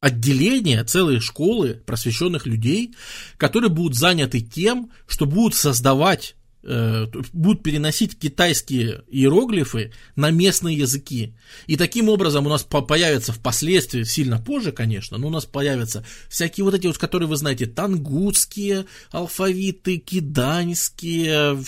отделения, 0.00 0.84
целые 0.84 1.20
школы 1.20 1.82
просвещенных 1.86 2.46
людей, 2.46 2.94
которые 3.36 3.70
будут 3.70 3.96
заняты 3.96 4.40
тем, 4.40 4.90
что 5.06 5.26
будут 5.26 5.54
создавать 5.54 6.35
будут 7.32 7.62
переносить 7.62 8.18
китайские 8.18 9.04
иероглифы 9.08 9.92
на 10.16 10.30
местные 10.30 10.76
языки. 10.76 11.34
И 11.66 11.76
таким 11.76 12.08
образом 12.08 12.46
у 12.46 12.48
нас 12.48 12.64
появятся 12.64 13.32
впоследствии, 13.32 14.02
сильно 14.02 14.40
позже, 14.40 14.72
конечно, 14.72 15.16
но 15.16 15.28
у 15.28 15.30
нас 15.30 15.44
появятся 15.44 16.04
всякие 16.28 16.64
вот 16.64 16.74
эти 16.74 16.88
вот, 16.88 16.98
которые 16.98 17.28
вы 17.28 17.36
знаете, 17.36 17.66
тангутские 17.66 18.86
алфавиты, 19.12 19.98
киданьские, 19.98 21.62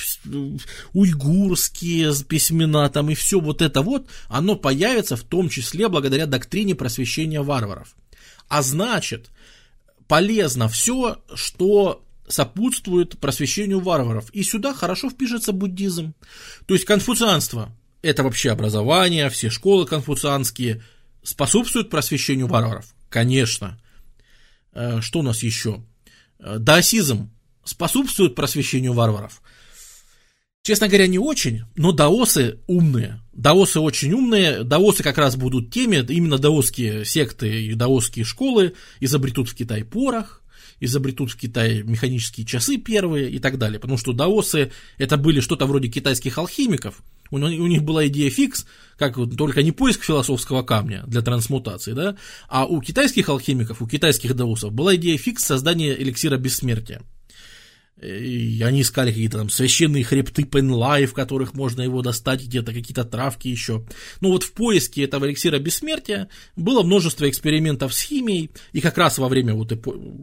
уйгурские 0.93 2.13
письмена 2.25 2.89
там 2.91 3.11
и 3.11 3.15
все 3.15 3.41
вот 3.41 3.63
это 3.63 3.83
вот, 3.83 4.09
оно 4.29 4.57
появится 4.57 5.17
в 5.17 5.23
том 5.23 5.49
числе 5.49 5.89
благодаря 5.89 6.27
доктрине 6.27 6.75
просвещения 6.75 7.41
варваров. 7.43 7.95
А 8.49 8.63
значит, 8.63 9.31
полезно 10.09 10.69
все, 10.69 11.19
что 11.35 12.03
сопутствует 12.29 13.19
просвещению 13.19 13.81
варваров. 13.81 14.31
И 14.31 14.43
сюда 14.43 14.75
хорошо 14.75 15.11
впишется 15.11 15.53
буддизм. 15.53 16.15
То 16.67 16.75
есть 16.75 16.85
конфуцианство– 16.85 17.75
это 18.03 18.23
вообще 18.23 18.51
образование, 18.51 19.29
все 19.31 19.51
школы 19.51 19.87
конфуцианские 19.87 20.83
способствуют 21.23 21.91
просвещению 21.91 22.47
варваров? 22.47 22.87
Конечно. 23.09 23.81
Э, 24.73 25.01
что 25.01 25.21
у 25.21 25.23
нас 25.23 25.43
еще? 25.43 25.85
Э, 26.39 26.59
даосизм 26.59 27.31
способствует 27.65 28.35
просвещению 28.35 28.93
варваров? 28.93 29.43
Честно 30.63 30.89
говоря, 30.89 31.07
не 31.07 31.19
очень, 31.19 31.63
но 31.77 31.93
даосы 31.93 32.59
умные. 32.67 33.23
Даосы 33.33 33.81
очень 33.81 34.13
умные. 34.13 34.65
Даосы 34.65 35.03
как 35.03 35.17
раз 35.17 35.37
будут 35.37 35.73
теми, 35.73 36.05
именно 36.13 36.37
даосские 36.37 37.05
секты 37.05 37.65
и 37.65 37.75
даосские 37.75 38.25
школы 38.25 38.75
изобретут 39.01 39.49
в 39.49 39.55
Китае 39.55 39.85
порох, 39.85 40.43
изобретут 40.81 41.31
в 41.31 41.37
Китае 41.37 41.83
механические 41.83 42.47
часы 42.47 42.77
первые 42.77 43.31
и 43.31 43.39
так 43.39 43.59
далее. 43.59 43.79
Потому 43.79 43.99
что 43.99 44.13
даосы 44.13 44.73
это 44.97 45.17
были 45.17 45.41
что-то 45.41 45.67
вроде 45.67 45.89
китайских 45.89 46.39
алхимиков. 46.39 47.03
У, 47.31 47.39
них 47.39 47.83
была 47.83 48.07
идея 48.09 48.31
фикс, 48.31 48.65
как 48.97 49.17
только 49.37 49.63
не 49.63 49.73
поиск 49.73 50.03
философского 50.03 50.63
камня 50.63 51.05
для 51.07 51.21
трансмутации, 51.21 51.93
да, 51.93 52.17
а 52.49 52.65
у 52.65 52.81
китайских 52.81 53.29
алхимиков, 53.29 53.83
у 53.83 53.87
китайских 53.87 54.35
даосов 54.35 54.73
была 54.73 54.97
идея 54.97 55.19
фикс 55.19 55.45
создания 55.45 55.93
эликсира 55.93 56.39
бессмертия. 56.39 57.03
И 58.01 58.63
они 58.63 58.83
искали 58.83 59.11
какие-то 59.11 59.39
там 59.39 59.51
священные 59.51 60.05
хребты 60.05 60.45
Пенлай, 60.45 61.07
в 61.07 61.15
которых 61.15 61.55
можно 61.55 61.83
его 61.83 62.01
достать, 62.01 62.45
где-то 62.45 62.73
какие-то 62.73 63.05
травки 63.05 63.49
еще. 63.49 63.85
Ну 64.21 64.31
вот 64.31 64.45
в 64.45 64.53
поиске 64.53 65.03
этого 65.03 65.27
эликсира 65.27 65.59
бессмертия 65.59 66.29
было 66.55 66.83
множество 66.83 67.29
экспериментов 67.29 67.93
с 67.93 68.03
химией, 68.03 68.51
и 68.73 68.81
как 68.81 68.99
раз 68.99 69.19
во 69.19 69.29
время 69.29 69.55
вот 69.55 69.71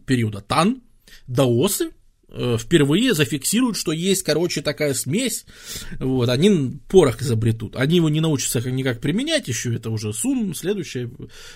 периода 0.06 0.42
Тан 0.42 0.82
даосы 1.28 1.92
впервые 2.60 3.14
зафиксируют, 3.14 3.78
что 3.78 3.92
есть, 3.92 4.24
короче, 4.24 4.62
такая 4.62 4.94
смесь, 4.94 5.46
вот, 6.00 6.30
они 6.30 6.80
порох 6.90 7.22
изобретут, 7.22 7.76
они 7.76 7.98
его 7.98 8.10
не 8.10 8.20
научатся 8.20 8.60
никак 8.70 9.00
применять 9.00 9.48
еще, 9.48 9.76
это 9.76 9.90
уже 9.90 10.14
Сун, 10.14 10.54
следующие 10.54 11.12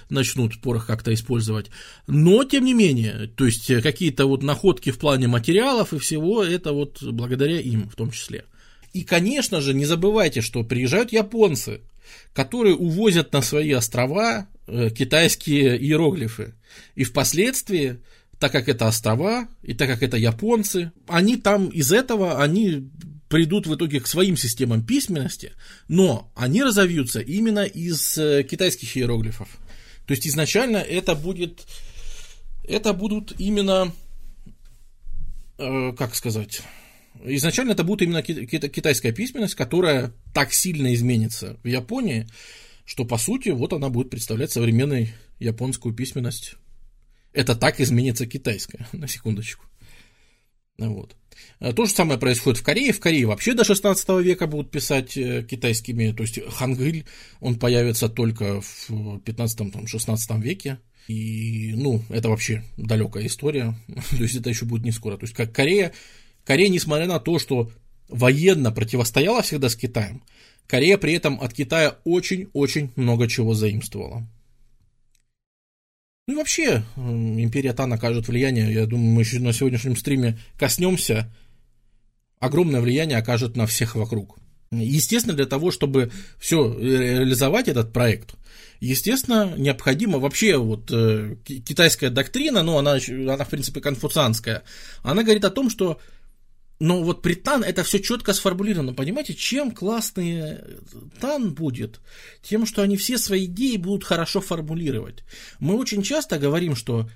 начнут 0.09 0.61
порох 0.61 0.87
как-то 0.87 1.13
использовать, 1.13 1.69
но, 2.07 2.43
тем 2.43 2.65
не 2.65 2.73
менее, 2.73 3.29
то 3.35 3.45
есть, 3.45 3.67
какие-то 3.81 4.25
вот 4.25 4.43
находки 4.43 4.91
в 4.91 4.99
плане 4.99 5.27
материалов 5.27 5.93
и 5.93 5.99
всего, 5.99 6.43
это 6.43 6.71
вот 6.71 7.01
благодаря 7.03 7.59
им 7.59 7.89
в 7.89 7.95
том 7.95 8.11
числе. 8.11 8.45
И, 8.93 9.03
конечно 9.03 9.61
же, 9.61 9.73
не 9.73 9.85
забывайте, 9.85 10.41
что 10.41 10.63
приезжают 10.63 11.11
японцы, 11.11 11.81
которые 12.33 12.75
увозят 12.75 13.33
на 13.33 13.41
свои 13.41 13.71
острова 13.71 14.47
э, 14.67 14.89
китайские 14.89 15.77
иероглифы, 15.77 16.55
и 16.95 17.03
впоследствии 17.03 17.99
так 18.39 18.51
как 18.53 18.69
это 18.69 18.87
острова, 18.87 19.47
и 19.61 19.73
так 19.73 19.89
как 19.89 20.01
это 20.01 20.17
японцы, 20.17 20.91
они 21.07 21.35
там 21.35 21.67
из 21.67 21.91
этого, 21.91 22.41
они 22.41 22.89
придут 23.27 23.67
в 23.67 23.75
итоге 23.75 23.99
к 23.99 24.07
своим 24.07 24.37
системам 24.37 24.83
письменности, 24.83 25.51
но 25.87 26.31
они 26.35 26.63
разовьются 26.63 27.19
именно 27.19 27.63
из 27.63 28.17
э, 28.17 28.43
китайских 28.43 28.97
иероглифов. 28.97 29.59
То 30.07 30.13
есть 30.13 30.25
изначально 30.25 30.77
это 30.77 31.15
будет, 31.15 31.67
это 32.63 32.93
будут 32.93 33.35
именно, 33.39 33.93
э, 35.57 35.93
как 35.95 36.15
сказать, 36.15 36.61
изначально 37.23 37.71
это 37.71 37.83
будет 37.83 38.01
именно 38.01 38.23
китайская 38.23 39.11
письменность, 39.11 39.55
которая 39.55 40.13
так 40.33 40.53
сильно 40.53 40.93
изменится 40.93 41.57
в 41.61 41.67
Японии, 41.67 42.27
что 42.85 43.05
по 43.05 43.17
сути 43.17 43.49
вот 43.49 43.73
она 43.73 43.89
будет 43.89 44.09
представлять 44.09 44.51
современную 44.51 45.09
японскую 45.39 45.93
письменность 45.93 46.55
это 47.33 47.55
так 47.55 47.79
изменится 47.79 48.25
китайская, 48.25 48.87
на 48.93 49.07
секундочку. 49.07 49.65
Вот. 50.77 51.15
А 51.59 51.73
то 51.73 51.85
же 51.85 51.91
самое 51.91 52.19
происходит 52.19 52.59
в 52.59 52.63
Корее. 52.63 52.93
В 52.93 52.99
Корее 52.99 53.25
вообще 53.25 53.53
до 53.53 53.63
16 53.63 54.09
века 54.21 54.47
будут 54.47 54.71
писать 54.71 55.17
э, 55.17 55.43
китайскими, 55.43 56.11
то 56.11 56.23
есть 56.23 56.39
хангыль, 56.53 57.05
он 57.39 57.59
появится 57.59 58.09
только 58.09 58.61
в 58.61 58.89
15-16 58.89 60.41
веке. 60.41 60.79
И, 61.07 61.73
ну, 61.75 62.03
это 62.09 62.29
вообще 62.29 62.63
далекая 62.77 63.25
история, 63.25 63.75
то 63.87 64.23
есть 64.23 64.35
это 64.35 64.49
еще 64.49 64.65
будет 64.65 64.83
не 64.83 64.91
скоро. 64.91 65.17
То 65.17 65.23
есть 65.23 65.35
как 65.35 65.53
Корея, 65.53 65.93
Корея, 66.45 66.69
несмотря 66.69 67.07
на 67.07 67.19
то, 67.19 67.39
что 67.39 67.71
военно 68.07 68.71
противостояла 68.71 69.41
всегда 69.41 69.69
с 69.69 69.75
Китаем, 69.75 70.23
Корея 70.67 70.97
при 70.97 71.13
этом 71.13 71.41
от 71.41 71.53
Китая 71.53 71.97
очень-очень 72.03 72.91
много 72.95 73.27
чего 73.27 73.53
заимствовала. 73.53 74.27
Ну 76.29 76.35
и 76.35 76.37
вообще, 76.37 76.83
империя 76.95 77.73
Тан 77.73 77.91
окажет 77.91 78.27
влияние. 78.27 78.71
Я 78.71 78.85
думаю, 78.85 79.13
мы 79.13 79.23
еще 79.23 79.39
на 79.39 79.51
сегодняшнем 79.51 79.97
стриме 79.97 80.37
коснемся 80.59 81.27
огромное 82.39 82.81
влияние 82.81 83.17
окажет 83.17 83.57
на 83.57 83.65
всех 83.65 83.95
вокруг. 83.95 84.37
Естественно, 84.69 85.35
для 85.35 85.47
того, 85.47 85.71
чтобы 85.71 86.11
все 86.37 86.71
реализовать 86.79 87.67
этот 87.67 87.91
проект, 87.93 88.35
естественно, 88.79 89.55
необходимо 89.57 90.19
вообще 90.19 90.57
вот 90.57 90.91
э, 90.91 91.35
китайская 91.45 92.11
доктрина, 92.11 92.61
ну, 92.61 92.77
она, 92.77 92.99
она, 93.09 93.43
в 93.43 93.49
принципе, 93.49 93.81
конфуцианская, 93.81 94.61
она 95.01 95.23
говорит 95.23 95.45
о 95.45 95.49
том, 95.49 95.71
что 95.71 95.99
но 96.79 97.03
вот 97.03 97.21
при 97.21 97.35
Тан 97.35 97.63
это 97.63 97.83
все 97.83 97.99
четко 97.99 98.33
сформулировано. 98.33 98.93
Понимаете, 98.93 99.33
чем 99.33 99.71
классный 99.71 100.59
Тан 101.19 101.53
будет? 101.53 101.99
Тем, 102.41 102.65
что 102.65 102.81
они 102.81 102.95
все 102.95 103.17
свои 103.17 103.45
идеи 103.45 103.75
будут 103.75 104.05
хорошо 104.05 104.39
формулировать. 104.39 105.23
Мы 105.59 105.75
очень 105.75 106.03
часто 106.03 106.39
говорим, 106.39 106.75
что 106.75 107.09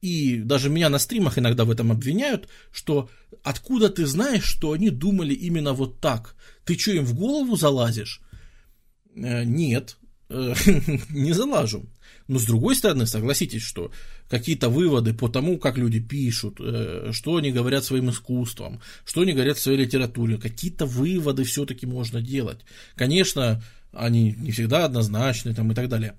и 0.00 0.38
даже 0.38 0.70
меня 0.70 0.88
на 0.88 0.98
стримах 0.98 1.38
иногда 1.38 1.64
в 1.64 1.70
этом 1.70 1.92
обвиняют, 1.92 2.48
что 2.70 3.08
откуда 3.42 3.88
ты 3.88 4.06
знаешь, 4.06 4.44
что 4.44 4.72
они 4.72 4.90
думали 4.90 5.34
именно 5.34 5.72
вот 5.72 6.00
так? 6.00 6.34
Ты 6.64 6.78
что, 6.78 6.92
им 6.92 7.04
в 7.04 7.14
голову 7.14 7.56
залазишь? 7.56 8.20
Э, 9.14 9.44
нет, 9.44 9.96
э, 10.28 10.54
не 11.10 11.32
залажу. 11.32 11.86
Но 12.28 12.38
с 12.38 12.44
другой 12.44 12.76
стороны, 12.76 13.06
согласитесь, 13.06 13.62
что 13.62 13.90
какие-то 14.28 14.68
выводы 14.68 15.14
по 15.14 15.28
тому, 15.28 15.58
как 15.58 15.78
люди 15.78 16.00
пишут, 16.00 16.56
э, 16.60 17.10
что 17.12 17.36
они 17.36 17.52
говорят 17.52 17.84
своим 17.84 18.10
искусством, 18.10 18.80
что 19.04 19.20
они 19.20 19.32
говорят 19.32 19.58
в 19.58 19.62
своей 19.62 19.78
литературе, 19.78 20.38
какие-то 20.38 20.86
выводы 20.86 21.44
все-таки 21.44 21.86
можно 21.86 22.20
делать. 22.20 22.60
Конечно, 22.96 23.62
они 23.92 24.34
не 24.36 24.50
всегда 24.50 24.84
однозначны 24.84 25.54
там, 25.54 25.72
и 25.72 25.74
так 25.74 25.88
далее. 25.88 26.16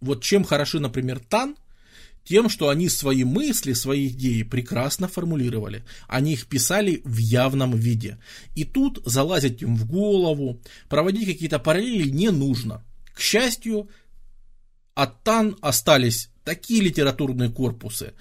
Вот 0.00 0.22
чем 0.22 0.44
хороши, 0.44 0.80
например, 0.80 1.20
Тан, 1.20 1.56
тем, 2.24 2.48
что 2.48 2.68
они 2.68 2.88
свои 2.88 3.22
мысли, 3.24 3.74
свои 3.74 4.08
идеи 4.08 4.42
прекрасно 4.42 5.08
формулировали. 5.08 5.84
Они 6.08 6.32
их 6.32 6.46
писали 6.46 7.02
в 7.04 7.18
явном 7.18 7.76
виде. 7.76 8.18
И 8.54 8.64
тут 8.64 9.02
залазить 9.04 9.62
им 9.62 9.76
в 9.76 9.86
голову, 9.86 10.60
проводить 10.88 11.26
какие-то 11.26 11.58
параллели 11.58 12.08
не 12.08 12.30
нужно. 12.30 12.82
К 13.14 13.20
счастью, 13.20 13.88
от 14.94 15.22
Тан 15.22 15.56
остались 15.60 16.30
такие 16.44 16.82
литературные 16.82 17.50
корпусы, 17.50 18.14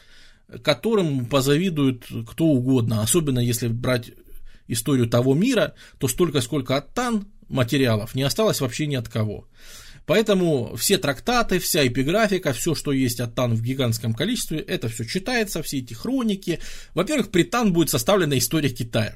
которым 0.64 1.26
позавидует 1.26 2.06
кто 2.28 2.46
угодно, 2.46 3.02
особенно 3.02 3.40
если 3.40 3.68
брать 3.68 4.12
историю 4.68 5.08
того 5.08 5.34
мира, 5.34 5.76
то 5.98 6.08
столько, 6.08 6.42
сколько 6.42 6.78
от 6.78 6.94
Тан 6.94 7.28
материалов 7.50 8.16
не 8.16 8.24
осталось 8.24 8.62
вообще 8.62 8.88
ни 8.88 8.96
от 8.96 9.10
кого. 9.10 9.48
Поэтому 10.06 10.76
все 10.76 10.98
трактаты, 10.98 11.60
вся 11.60 11.88
эпиграфика, 11.88 12.52
все, 12.52 12.76
что 12.76 12.92
есть 12.92 13.22
от 13.22 13.36
Тан 13.36 13.54
в 13.54 13.62
гигантском 13.62 14.14
количестве, 14.14 14.60
это 14.60 14.90
все 14.90 15.06
читается, 15.06 15.64
все 15.64 15.80
эти 15.80 15.94
хроники. 15.94 16.60
Во-первых, 16.94 17.32
при 17.32 17.44
Тан 17.44 17.72
будет 17.72 17.90
составлена 17.90 18.38
история 18.38 18.70
Китая. 18.70 19.16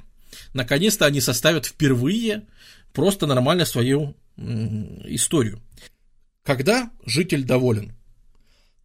Наконец-то 0.54 1.06
они 1.06 1.20
составят 1.20 1.66
впервые 1.66 2.48
просто 2.94 3.26
нормально 3.26 3.66
свою 3.66 4.16
историю. 4.38 5.62
Когда 6.48 6.90
житель 7.06 7.44
доволен? 7.44 7.92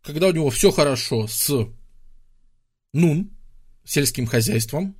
Когда 0.02 0.26
у 0.26 0.32
него 0.32 0.50
все 0.50 0.72
хорошо 0.72 1.28
с 1.28 1.68
нун, 2.92 3.30
сельским 3.84 4.26
хозяйством, 4.26 4.96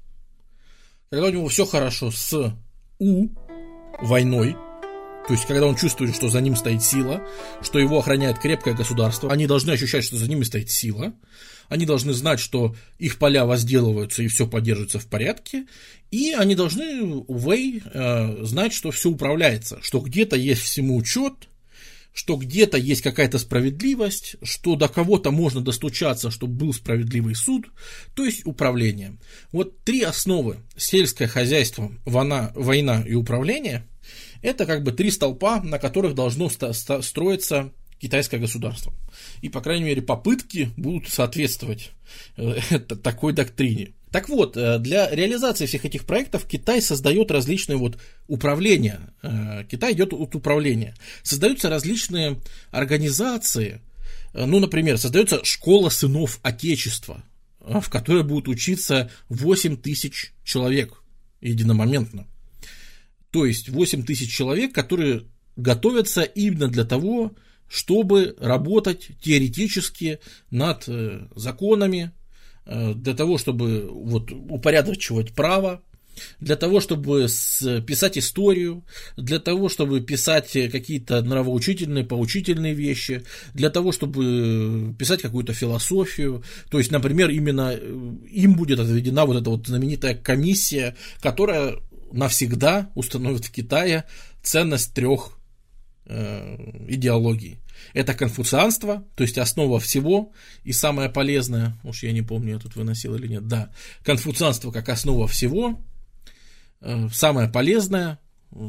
когда 1.11 1.27
у 1.27 1.31
него 1.31 1.49
все 1.49 1.67
хорошо 1.67 2.13
с 2.13 2.57
у, 3.01 3.29
войной, 4.01 4.53
то 5.27 5.35
есть, 5.35 5.45
когда 5.47 5.67
он 5.67 5.75
чувствует, 5.75 6.15
что 6.15 6.29
за 6.29 6.41
ним 6.41 6.55
стоит 6.55 6.85
сила, 6.85 7.27
что 7.63 7.81
его 7.81 7.99
охраняет 7.99 8.39
крепкое 8.39 8.75
государство, 8.75 9.33
они 9.33 9.49
должны 9.49 9.73
ощущать, 9.73 10.05
что 10.05 10.17
за 10.17 10.29
ними 10.29 10.45
стоит 10.45 10.71
сила, 10.71 11.15
они 11.69 11.85
должны 11.85 12.13
знать, 12.13 12.39
что 12.39 12.77
их 12.97 13.19
поля 13.19 13.45
возделываются 13.45 14.23
и 14.23 14.29
все 14.29 14.47
поддерживается 14.47 15.01
в 15.01 15.07
порядке, 15.09 15.67
и 16.13 16.31
они 16.31 16.55
должны, 16.55 17.03
увей, 17.27 17.83
э, 17.93 18.45
знать, 18.45 18.73
что 18.73 18.93
все 18.93 19.11
управляется, 19.11 19.81
что 19.83 19.99
где-то 19.99 20.37
есть 20.37 20.63
всему 20.63 20.97
учет, 20.97 21.49
что 22.13 22.37
где-то 22.37 22.77
есть 22.77 23.03
какая-то 23.03 23.39
справедливость, 23.39 24.37
что 24.43 24.77
до 24.77 24.89
кого-то 24.89 25.31
можно 25.31 25.61
достучаться, 25.61 26.31
чтобы 26.31 26.55
был 26.55 26.75
справедливый 26.75 27.35
суд, 27.35 27.67
то 28.15 28.25
есть 28.25 28.47
управление. 28.47 29.17
Вот 29.51 29.83
три 29.85 30.03
основы– 30.03 30.59
сельское 30.77 31.27
хозяйство, 31.27 31.91
война, 32.05 32.53
война 32.55 33.03
и 33.07 33.15
управление– 33.15 33.87
это 34.43 34.67
как 34.67 34.83
бы 34.83 34.93
три 34.93 35.11
столпа, 35.11 35.61
на 35.63 35.79
которых 35.79 36.15
должно 36.15 36.51
строиться 36.51 37.73
китайское 37.99 38.41
государство. 38.41 38.93
И, 39.41 39.49
по 39.49 39.61
крайней 39.61 39.85
мере, 39.85 40.03
попытки 40.03 40.71
будут 40.77 41.09
соответствовать 41.09 41.93
э, 42.37 42.59
такой 42.79 43.33
доктрине. 43.33 43.95
Так 44.13 44.29
вот, 44.29 44.59
э, 44.59 44.79
для 44.79 45.11
реализации 45.11 45.65
всех 45.65 45.87
этих 45.87 46.05
проектов 46.05 46.45
Китай 46.45 46.83
создает 46.83 47.31
различные 47.31 47.79
вот 47.79 47.99
управления. 48.29 49.01
Э, 49.23 49.65
Китай 49.69 49.95
идет 49.95 50.13
от 50.13 50.35
управления. 50.35 50.95
Создаются 51.23 51.71
различные 51.71 52.39
организации. 52.71 53.81
Э, 54.35 54.45
ну, 54.45 54.61
например, 54.61 54.99
создается 54.99 55.43
школа 55.45 55.89
сынов 55.89 56.41
Отечества, 56.43 57.25
в 57.59 57.89
которой 57.89 58.23
будут 58.23 58.49
учиться 58.49 59.11
8 59.31 59.79
тысяч 59.79 60.35
человек 60.45 61.03
единомоментно. 61.41 62.27
То 63.31 63.47
есть 63.47 63.71
8 63.71 64.05
тысяч 64.05 64.31
человек, 64.31 64.75
которые 64.75 65.23
готовятся 65.57 66.21
именно 66.21 66.69
для 66.69 66.85
того, 66.85 67.33
чтобы 67.67 68.37
работать 68.39 69.09
теоретически 69.23 70.19
над 70.51 70.87
законами, 71.35 72.13
для 72.67 73.15
того, 73.15 73.39
чтобы 73.39 73.89
вот, 73.91 74.31
упорядочивать 74.31 75.33
право, 75.33 75.83
для 76.41 76.57
того, 76.57 76.81
чтобы 76.81 77.27
писать 77.87 78.19
историю, 78.19 78.85
для 79.17 79.39
того, 79.39 79.69
чтобы 79.69 80.01
писать 80.01 80.51
какие-то 80.53 81.23
нравоучительные, 81.23 82.05
поучительные 82.05 82.75
вещи, 82.75 83.25
для 83.55 83.71
того, 83.71 83.93
чтобы 83.93 84.95
писать 84.99 85.23
какую-то 85.23 85.55
философию. 85.55 86.43
То 86.71 86.79
есть, 86.79 86.91
например, 86.91 87.31
именно 87.31 87.73
э, 87.75 88.13
им 88.31 88.55
будет 88.55 88.79
отведена 88.79 89.25
вот 89.25 89.41
эта 89.41 89.51
вот 89.51 89.67
знаменитая 89.67 90.15
комиссия, 90.15 90.97
которая 91.21 91.77
навсегда 92.13 92.91
установит 92.95 93.47
в 93.47 93.51
Китае 93.51 94.05
ценность 94.43 94.93
трех 94.93 95.39
э, 96.07 96.57
идеологий. 96.89 97.59
Это 97.95 98.15
конфуцианство, 98.15 99.05
то 99.15 99.23
есть 99.23 99.39
основа 99.39 99.81
всего 99.81 100.33
и 100.65 100.73
самое 100.73 101.09
полезное, 101.09 101.79
уж 101.85 102.03
я 102.03 102.13
не 102.13 102.23
помню, 102.23 102.55
я 102.55 102.59
тут 102.59 102.77
выносил 102.77 103.15
или 103.15 103.27
нет, 103.27 103.47
да, 103.47 103.71
конфуцианство 104.05 104.71
как 104.71 104.89
основа 104.89 105.27
всего, 105.27 105.81
э, 106.81 107.09
самое 107.13 107.49
полезное, 107.49 108.19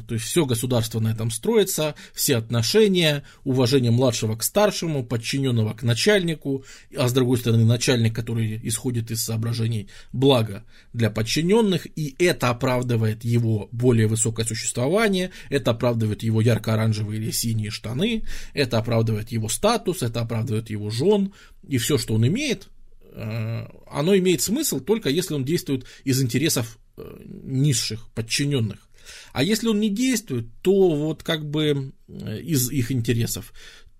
то 0.07 0.15
есть 0.15 0.25
все 0.25 0.45
государство 0.45 0.99
на 0.99 1.09
этом 1.09 1.29
строится, 1.31 1.95
все 2.13 2.37
отношения, 2.37 3.23
уважение 3.43 3.91
младшего 3.91 4.35
к 4.35 4.43
старшему, 4.43 5.03
подчиненного 5.03 5.73
к 5.73 5.83
начальнику, 5.83 6.63
а 6.95 7.07
с 7.07 7.13
другой 7.13 7.37
стороны 7.37 7.65
начальник, 7.65 8.15
который 8.15 8.59
исходит 8.63 9.11
из 9.11 9.23
соображений 9.23 9.89
блага 10.11 10.63
для 10.93 11.09
подчиненных, 11.09 11.85
и 11.97 12.15
это 12.17 12.49
оправдывает 12.49 13.23
его 13.23 13.67
более 13.71 14.07
высокое 14.07 14.45
существование, 14.45 15.31
это 15.49 15.71
оправдывает 15.71 16.23
его 16.23 16.41
ярко-оранжевые 16.41 17.19
или 17.19 17.31
синие 17.31 17.71
штаны, 17.71 18.23
это 18.53 18.77
оправдывает 18.77 19.31
его 19.31 19.49
статус, 19.49 20.01
это 20.01 20.21
оправдывает 20.21 20.69
его 20.69 20.89
жен, 20.89 21.33
и 21.67 21.77
все, 21.77 21.97
что 21.97 22.15
он 22.15 22.25
имеет, 22.27 22.69
э, 23.11 23.67
оно 23.91 24.15
имеет 24.17 24.41
смысл 24.41 24.79
только 24.79 25.09
если 25.09 25.33
он 25.33 25.45
действует 25.45 25.85
из 26.03 26.21
интересов 26.21 26.79
э, 26.97 27.19
низших, 27.25 28.09
подчиненных. 28.11 28.87
А 29.31 29.43
если 29.43 29.67
он 29.67 29.79
не 29.79 29.89
действует, 29.89 30.47
то 30.61 30.89
вот 30.95 31.23
как 31.23 31.49
бы 31.49 31.93
э, 32.07 32.39
из 32.41 32.71
их 32.71 32.91
интересов, 32.91 33.53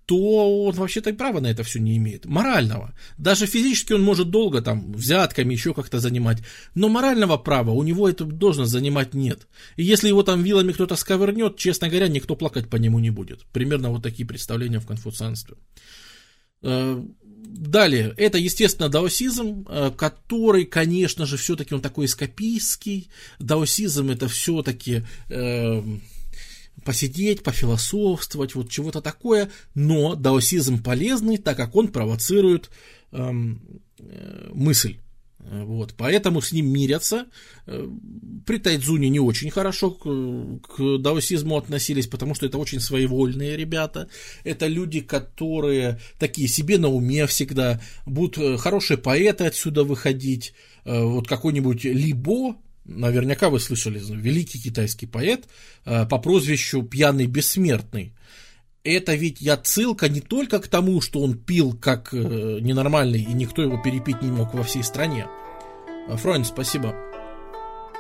то 0.06 0.66
он 0.66 0.76
вообще-то 0.76 1.12
и 1.12 1.14
права 1.14 1.40
на 1.40 1.48
это 1.48 1.64
все 1.64 1.80
не 1.80 1.98
имеет. 1.98 2.26
Морального. 2.26 2.94
Даже 3.18 3.46
физически 3.46 3.94
он 3.94 4.04
может 4.04 4.30
долго 4.30 4.62
там 4.62 4.92
взятками 4.92 5.54
еще 5.54 5.74
как-то 5.74 6.00
занимать, 6.00 6.44
но 6.76 6.90
морального 6.90 7.38
права 7.38 7.72
у 7.72 7.84
него 7.84 8.10
эту 8.10 8.26
должность 8.26 8.72
занимать 8.72 9.14
нет. 9.14 9.48
И 9.78 9.84
если 9.84 10.10
его 10.10 10.24
там 10.24 10.44
вилами 10.44 10.74
кто-то 10.74 10.96
сковырнет, 10.96 11.58
честно 11.58 11.88
говоря, 11.88 12.08
никто 12.08 12.36
плакать 12.36 12.70
по 12.70 12.76
нему 12.76 13.00
не 13.00 13.12
будет. 13.12 13.46
Примерно 13.54 13.90
вот 13.90 14.04
такие 14.04 14.28
представления 14.28 14.80
в 14.80 14.88
конфуцианстве. 14.88 15.56
Далее, 17.56 18.16
это, 18.18 18.40
естественно, 18.40 18.90
даосизм, 18.90 19.68
э, 19.70 19.92
который, 19.96 20.66
конечно 20.66 21.28
же, 21.28 21.38
все-таки 21.38 21.76
он 21.76 21.82
такой 21.82 22.08
эскапистский. 22.08 23.10
Даосизм 23.38 24.10
это 24.10 24.28
все-таки 24.28 25.04
э, 25.30 25.84
посидеть, 26.84 27.44
пофилософствовать, 27.44 28.56
вот 28.56 28.72
чего-то 28.72 29.02
такое. 29.02 29.52
Но 29.76 30.16
даосизм 30.16 30.82
полезный, 30.82 31.38
так 31.38 31.56
как 31.58 31.76
он 31.76 31.90
провоцирует 31.90 32.72
эм, 33.12 33.62
э, 34.00 34.50
мысль. 34.52 34.98
Вот, 35.52 35.94
поэтому 35.98 36.42
с 36.42 36.52
ним 36.52 36.72
мирятся. 36.72 37.26
Э, 37.68 37.88
при 38.46 38.58
Тайдзуне 38.60 39.10
не 39.10 39.20
очень 39.20 39.52
хорошо 39.52 39.92
к, 39.92 40.04
к 40.62 40.98
даосизму 41.00 41.58
относились, 41.58 42.08
потому 42.08 42.34
что 42.34 42.46
это 42.46 42.58
очень 42.58 42.80
своевольные 42.80 43.58
ребята. 43.58 44.08
Это 44.46 44.68
люди, 44.68 45.02
которые 45.02 46.00
такие 46.18 46.48
себе 46.48 46.78
на 46.78 46.88
уме 46.88 47.28
всегда. 47.28 47.82
Будут 48.06 48.38
э, 48.38 48.58
хорошие 48.58 48.98
поэты 48.98 49.44
отсюда 49.46 49.84
выходить. 49.84 50.54
Э, 50.86 51.04
вот 51.04 51.28
какой-нибудь 51.28 51.84
Либо, 51.84 52.56
наверняка 52.86 53.50
вы 53.50 53.60
слышали, 53.60 54.00
великий 54.00 54.62
китайский 54.62 55.08
поэт 55.08 55.46
э, 55.86 56.06
по 56.06 56.20
прозвищу 56.20 56.84
Пьяный 56.84 57.28
Бессмертный. 57.28 58.14
Это 58.84 59.16
ведь 59.16 59.40
я 59.40 59.60
ссылка 59.64 60.10
не 60.10 60.20
только 60.20 60.60
к 60.60 60.68
тому, 60.68 61.00
что 61.00 61.22
он 61.22 61.38
пил 61.38 61.74
как 61.74 62.14
э, 62.14 62.18
ненормальный, 62.18 63.22
и 63.22 63.34
никто 63.34 63.62
его 63.62 63.82
перепить 63.82 64.22
не 64.22 64.30
мог 64.30 64.54
во 64.54 64.64
всей 64.64 64.84
стране. 64.84 65.28
Фройн, 66.10 66.44
спасибо. 66.44 66.94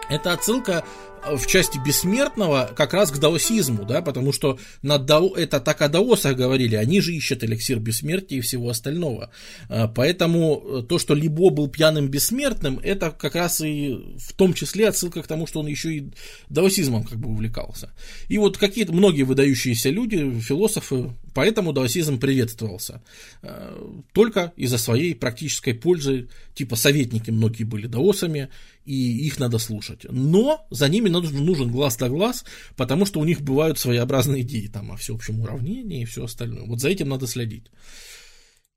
Это 0.10 0.34
отсылка 0.34 0.84
в 1.32 1.48
части 1.48 1.80
бессмертного 1.84 2.72
как 2.76 2.94
раз 2.94 3.12
к 3.12 3.18
даосизму, 3.18 3.86
да, 3.86 4.02
потому 4.02 4.34
что 4.34 4.60
на 4.82 4.98
дао, 4.98 5.36
это 5.36 5.60
так 5.60 5.82
о 5.82 5.90
даосах 5.90 6.36
говорили, 6.36 6.76
они 6.76 7.02
же 7.02 7.14
ищут 7.14 7.44
эликсир 7.44 7.80
бессмертия 7.80 8.40
и 8.40 8.42
всего 8.42 8.70
остального. 8.70 9.32
А, 9.70 9.88
поэтому 9.88 10.64
э, 10.64 10.84
то, 10.84 11.00
что 11.00 11.14
Либо 11.14 11.50
был 11.50 11.68
пьяным 11.68 12.08
бессмертным, 12.10 12.80
это 12.80 13.12
как 13.12 13.36
раз 13.36 13.62
и 13.62 14.18
в 14.18 14.34
том 14.34 14.54
числе 14.54 14.90
отсылка 14.90 15.22
к 15.22 15.28
тому, 15.28 15.48
что 15.48 15.60
он 15.60 15.68
еще 15.68 15.96
и 15.96 16.12
даосизмом 16.50 17.04
как 17.04 17.18
бы 17.18 17.30
увлекался. 17.30 17.94
И 18.28 18.38
вот 18.38 18.58
какие-то 18.58 18.94
многие 18.94 19.24
выдающиеся 19.24 19.90
люди, 19.90 20.40
философы, 20.40 21.12
поэтому 21.34 21.74
даосизм 21.74 22.20
приветствовался. 22.20 23.02
А, 23.42 23.78
только 24.14 24.54
из-за 24.56 24.78
своей 24.78 25.16
практической 25.16 25.74
пользы, 25.74 26.30
типа 26.54 26.76
советники 26.76 27.32
многие 27.32 27.64
были 27.64 27.88
даосами, 27.88 28.50
и 28.86 29.26
их 29.26 29.40
надо 29.40 29.60
слушать. 29.60 30.06
Но 30.10 30.66
за 30.70 30.90
ними 30.90 31.10
нужен 31.22 31.72
глаз 31.72 31.98
да 31.98 32.10
глаз, 32.10 32.46
потому 32.76 33.06
что 33.06 33.20
у 33.20 33.26
них 33.26 33.42
бывают 33.42 33.80
своеобразные 33.80 34.42
идеи 34.42 34.68
там 34.68 34.92
о 34.92 34.98
всеобщем 34.98 35.42
уравнении 35.42 36.02
и 36.02 36.06
все 36.06 36.26
остальное. 36.26 36.66
Вот 36.66 36.80
за 36.80 36.90
этим 36.90 37.10
надо 37.10 37.28
следить. 37.28 37.72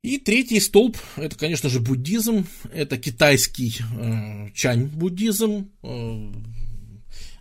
И 0.02 0.18
третий 0.18 0.60
столб, 0.60 0.96
это, 1.16 1.36
конечно 1.36 1.68
же, 1.68 1.80
буддизм, 1.80 2.46
это 2.72 2.96
китайский 2.96 3.76
э, 3.98 4.50
чань-буддизм, 4.54 5.68
э, 5.82 6.32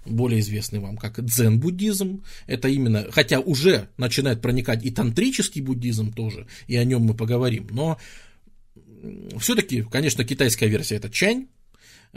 более 0.06 0.40
известный 0.40 0.80
вам 0.80 0.98
как 0.98 1.24
дзен-буддизм, 1.24 2.24
это 2.48 2.68
именно, 2.68 3.06
хотя 3.12 3.40
уже 3.40 3.90
начинает 3.98 4.42
проникать 4.42 4.84
и 4.84 4.90
тантрический 4.90 5.62
буддизм 5.62 6.12
тоже, 6.12 6.48
и 6.68 6.76
о 6.76 6.84
нем 6.84 7.04
мы 7.04 7.14
поговорим, 7.14 7.68
но 7.72 8.00
все-таки, 9.40 9.84
конечно, 9.84 10.24
китайская 10.24 10.68
версия 10.68 10.96
это 10.96 11.10
чань, 11.10 11.48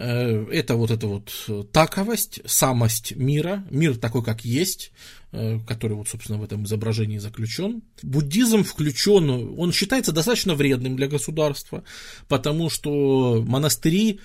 это 0.04 0.76
вот 0.76 0.90
эта 0.90 1.06
вот 1.06 1.32
э, 1.48 1.64
таковость, 1.72 2.40
самость 2.46 3.16
мира, 3.16 3.64
мир 3.70 3.96
такой, 3.96 4.22
как 4.22 4.44
есть, 4.44 4.92
э, 5.32 5.58
который 5.66 5.94
вот, 5.94 6.08
собственно, 6.08 6.38
в 6.38 6.44
этом 6.44 6.64
изображении 6.64 7.18
заключен. 7.18 7.82
Буддизм 8.02 8.62
включен, 8.62 9.58
он 9.58 9.72
считается 9.72 10.12
достаточно 10.12 10.54
вредным 10.54 10.96
для 10.96 11.08
государства, 11.08 11.82
потому 12.28 12.70
что 12.70 13.44
монастыри 13.46 14.20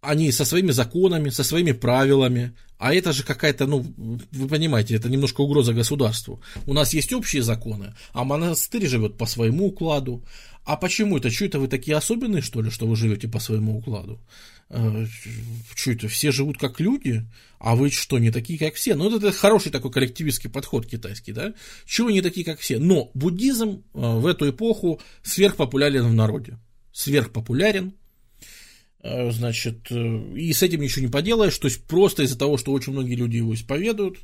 они 0.00 0.30
со 0.32 0.44
своими 0.44 0.70
законами, 0.70 1.30
со 1.30 1.42
своими 1.42 1.72
правилами, 1.72 2.54
а 2.78 2.94
это 2.94 3.12
же 3.12 3.24
какая-то, 3.24 3.66
ну, 3.66 3.84
вы 3.96 4.48
понимаете, 4.48 4.94
это 4.94 5.08
немножко 5.08 5.40
угроза 5.40 5.72
государству. 5.72 6.40
У 6.66 6.72
нас 6.72 6.94
есть 6.94 7.12
общие 7.12 7.42
законы, 7.42 7.94
а 8.12 8.24
монастырь 8.24 8.86
живет 8.86 9.16
по 9.18 9.26
своему 9.26 9.66
укладу. 9.66 10.24
А 10.68 10.76
почему 10.76 11.16
это? 11.16 11.30
Что 11.30 11.46
это 11.46 11.58
вы 11.60 11.66
такие 11.66 11.96
особенные, 11.96 12.42
что 12.42 12.60
ли, 12.60 12.68
что 12.68 12.86
вы 12.86 12.94
живете 12.94 13.26
по 13.26 13.38
своему 13.38 13.78
укладу? 13.78 14.20
Э, 14.68 15.06
что 15.74 15.92
это, 15.92 16.08
все 16.08 16.30
живут 16.30 16.58
как 16.58 16.78
люди, 16.78 17.24
а 17.58 17.74
вы 17.74 17.88
что, 17.88 18.18
не 18.18 18.30
такие, 18.30 18.58
как 18.58 18.74
все? 18.74 18.94
Ну, 18.94 19.16
это 19.16 19.32
хороший 19.32 19.72
такой 19.72 19.90
коллективистский 19.90 20.50
подход 20.50 20.84
китайский, 20.84 21.32
да? 21.32 21.54
Чего 21.86 22.10
не 22.10 22.20
такие, 22.20 22.44
как 22.44 22.60
все? 22.60 22.78
Но 22.78 23.10
буддизм 23.14 23.82
э, 23.94 23.98
в 23.98 24.26
эту 24.26 24.50
эпоху 24.50 25.00
сверхпопулярен 25.22 26.06
в 26.06 26.12
народе. 26.12 26.58
Сверхпопулярен, 26.92 27.94
э, 29.02 29.30
значит, 29.30 29.90
и 29.90 30.52
с 30.52 30.62
этим 30.62 30.82
ничего 30.82 31.06
не 31.06 31.10
поделаешь, 31.10 31.56
то 31.56 31.68
есть 31.68 31.82
просто 31.84 32.24
из-за 32.24 32.38
того, 32.38 32.58
что 32.58 32.72
очень 32.72 32.92
многие 32.92 33.14
люди 33.14 33.38
его 33.38 33.54
исповедуют, 33.54 34.18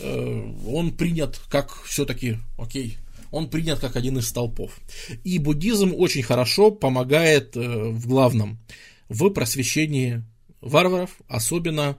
он 0.00 0.96
принят 0.96 1.40
как 1.48 1.82
все-таки, 1.82 2.36
окей, 2.56 2.98
он 3.30 3.50
принят 3.50 3.78
как 3.80 3.96
один 3.96 4.18
из 4.18 4.28
столпов. 4.28 4.78
И 5.24 5.38
буддизм 5.38 5.94
очень 5.94 6.22
хорошо 6.22 6.70
помогает 6.70 7.56
э, 7.56 7.60
в 7.60 8.06
главном, 8.06 8.58
в 9.08 9.28
просвещении 9.30 10.22
варваров, 10.60 11.18
особенно 11.28 11.98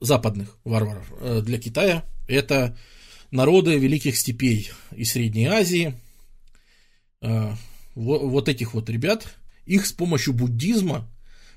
западных 0.00 0.58
варваров. 0.64 1.12
Э, 1.20 1.42
для 1.42 1.58
Китая 1.58 2.04
это 2.28 2.76
народы 3.30 3.76
великих 3.78 4.16
степей 4.16 4.70
и 4.94 5.04
Средней 5.04 5.46
Азии. 5.46 5.94
Э, 7.22 7.54
вот 7.94 8.48
этих 8.48 8.74
вот 8.74 8.88
ребят, 8.88 9.34
их 9.66 9.84
с 9.86 9.92
помощью 9.92 10.32
буддизма 10.32 11.10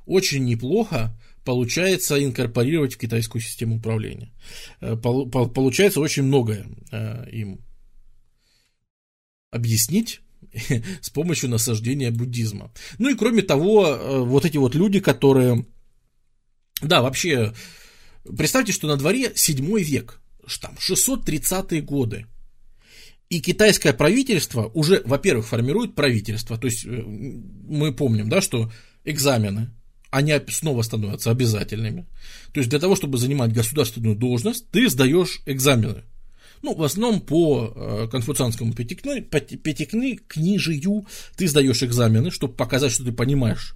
очень 0.05 0.43
неплохо 0.43 1.17
получается 1.45 2.21
инкорпорировать 2.23 2.95
в 2.95 2.97
китайскую 2.97 3.41
систему 3.41 3.77
управления. 3.77 4.31
Получается 4.79 5.99
очень 5.99 6.23
многое 6.23 6.65
им 7.31 7.59
объяснить 9.54 10.22
с 11.02 11.10
помощью 11.10 11.50
насаждения 11.50 12.12
буддизма. 12.12 12.72
Ну 12.98 13.10
и 13.10 13.16
кроме 13.16 13.42
того, 13.42 13.88
э, 13.88 14.20
вот 14.20 14.46
эти 14.46 14.58
вот 14.58 14.76
люди, 14.76 15.00
которые... 15.00 15.66
Да, 16.82 17.02
вообще, 17.02 17.54
представьте, 18.38 18.74
что 18.74 18.88
на 18.88 18.98
дворе 18.98 19.32
7 19.36 19.80
век, 19.80 20.22
там, 20.62 20.76
630-е 20.80 21.82
годы. 21.82 22.26
И 23.30 23.39
китайское 23.39 23.94
правительство 23.94 24.70
уже, 24.74 25.02
во-первых, 25.06 25.48
формирует 25.48 25.96
правительство. 25.96 26.58
То 26.58 26.68
есть 26.68 26.86
э, 26.86 26.89
мы 26.89 27.94
помним, 27.94 28.30
да, 28.30 28.42
что 28.42 28.72
экзамены, 29.06 29.72
они 30.12 30.34
снова 30.50 30.84
становятся 30.84 31.32
обязательными. 31.32 32.06
То 32.54 32.60
есть 32.60 32.70
для 32.70 32.80
того, 32.80 32.96
чтобы 32.96 33.18
занимать 33.18 33.52
государственную 33.52 34.16
должность, 34.16 34.70
ты 34.70 34.88
сдаешь 34.88 35.42
экзамены. 35.48 36.04
Ну, 36.63 36.73
в 36.73 36.82
основном 36.82 37.21
по 37.21 37.71
э, 37.76 38.08
конфуцианскому 38.10 38.73
пятикнижию 38.73 41.06
ты 41.36 41.47
сдаешь 41.47 41.84
экзамены, 41.84 42.32
чтобы 42.32 42.54
показать, 42.54 42.93
что 42.93 43.04
ты 43.04 43.12
понимаешь 43.12 43.76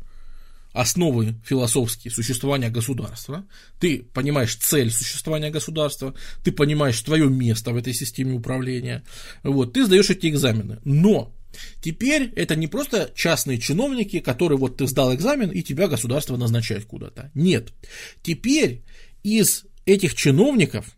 основы 0.71 1.35
философские 1.43 2.13
существования 2.13 2.69
государства, 2.69 3.45
ты 3.79 4.03
понимаешь 4.13 4.55
цель 4.55 4.89
существования 4.89 5.49
государства, 5.49 6.15
ты 6.43 6.53
понимаешь 6.53 7.01
твое 7.01 7.29
место 7.29 7.73
в 7.73 7.75
этой 7.75 7.93
системе 7.93 8.33
управления, 8.33 9.03
вот, 9.43 9.73
ты 9.73 9.85
сдаешь 9.85 10.09
эти 10.09 10.27
экзамены. 10.27 10.79
Но 10.85 11.35
теперь 11.81 12.31
это 12.37 12.55
не 12.55 12.67
просто 12.67 13.11
частные 13.15 13.57
чиновники, 13.57 14.19
которые 14.19 14.57
вот 14.57 14.77
ты 14.77 14.87
сдал 14.87 15.13
экзамен 15.13 15.49
и 15.49 15.61
тебя 15.61 15.89
государство 15.89 16.37
назначает 16.37 16.85
куда-то. 16.85 17.31
Нет. 17.33 17.73
Теперь 18.21 18.83
из 19.23 19.65
этих 19.85 20.15
чиновников 20.15 20.96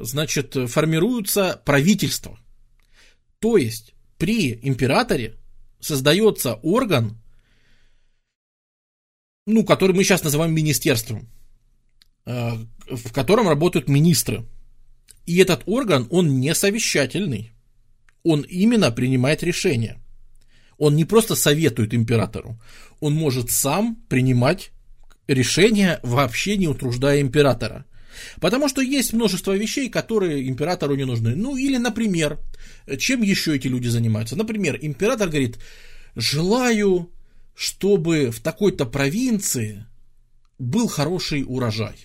значит, 0.00 0.56
формируются 0.68 1.60
правительства. 1.64 2.38
То 3.38 3.56
есть 3.56 3.94
при 4.18 4.58
императоре 4.62 5.36
создается 5.80 6.54
орган, 6.62 7.18
ну, 9.46 9.64
который 9.64 9.94
мы 9.94 10.04
сейчас 10.04 10.22
называем 10.22 10.54
министерством, 10.54 11.28
э, 12.24 12.52
в 12.88 13.12
котором 13.12 13.48
работают 13.48 13.88
министры. 13.88 14.46
И 15.26 15.38
этот 15.38 15.62
орган, 15.66 16.06
он 16.10 16.40
не 16.40 16.54
совещательный. 16.54 17.52
Он 18.22 18.42
именно 18.42 18.90
принимает 18.92 19.42
решения. 19.42 20.00
Он 20.78 20.96
не 20.96 21.04
просто 21.04 21.34
советует 21.34 21.94
императору, 21.94 22.60
он 22.98 23.14
может 23.14 23.50
сам 23.50 23.96
принимать 24.08 24.72
решения, 25.28 26.00
вообще 26.02 26.56
не 26.56 26.66
утруждая 26.66 27.20
императора. 27.20 27.84
Потому 28.40 28.68
что 28.68 28.82
есть 28.82 29.12
множество 29.12 29.56
вещей, 29.56 29.88
которые 29.88 30.48
императору 30.48 30.94
не 30.94 31.04
нужны. 31.04 31.34
Ну 31.34 31.56
или, 31.56 31.76
например, 31.76 32.38
чем 32.98 33.22
еще 33.22 33.56
эти 33.56 33.68
люди 33.68 33.88
занимаются? 33.88 34.36
Например, 34.36 34.78
император 34.80 35.28
говорит, 35.28 35.58
желаю, 36.14 37.10
чтобы 37.54 38.30
в 38.30 38.40
такой-то 38.40 38.86
провинции 38.86 39.86
был 40.58 40.88
хороший 40.88 41.44
урожай. 41.46 41.96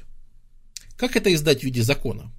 Как 0.95 1.15
это 1.15 1.33
издать 1.33 1.61
в 1.61 1.63
виде 1.63 1.83
закона? 1.83 2.31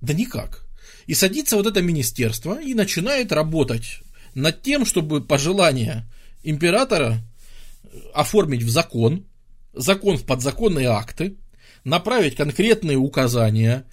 Да 0.00 0.14
никак. 0.14 0.66
И 1.06 1.14
садится 1.14 1.56
вот 1.56 1.66
это 1.66 1.82
министерство 1.82 2.60
и 2.60 2.74
начинает 2.74 3.32
работать 3.32 4.00
над 4.34 4.62
тем, 4.62 4.84
чтобы 4.86 5.22
пожелания 5.22 6.08
императора 6.42 7.20
оформить 8.14 8.62
в 8.62 8.70
закон, 8.70 9.26
закон 9.72 10.16
в 10.16 10.24
подзаконные 10.24 10.88
акты, 10.88 11.36
направить 11.84 12.36
конкретные 12.36 12.96
указания, 12.96 13.84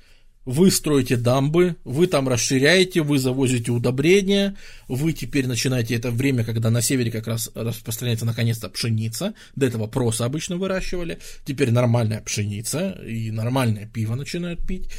вы 0.47 0.71
строите 0.71 1.17
дамбы, 1.17 1.75
вы 1.83 2.07
там 2.07 2.29
расширяете, 2.29 3.01
вы 3.01 3.19
завозите 3.19 3.73
удобрения, 3.73 4.55
вы 4.87 5.11
теперь 5.11 5.45
начинаете 5.45 5.95
это 5.95 6.09
время, 6.09 6.45
когда 6.45 6.69
на 6.69 6.81
севере 6.81 7.11
как 7.11 7.27
раз 7.27 7.51
распространяется 7.53 8.25
наконец-то 8.25 8.69
пшеница, 8.69 9.33
до 9.57 9.65
этого 9.65 9.87
проса 9.87 10.23
обычно 10.23 10.55
выращивали, 10.55 11.19
теперь 11.43 11.71
нормальная 11.71 12.21
пшеница 12.21 12.91
и 13.05 13.29
нормальное 13.29 13.87
пиво 13.87 14.15
начинают 14.15 14.65
пить. 14.65 14.89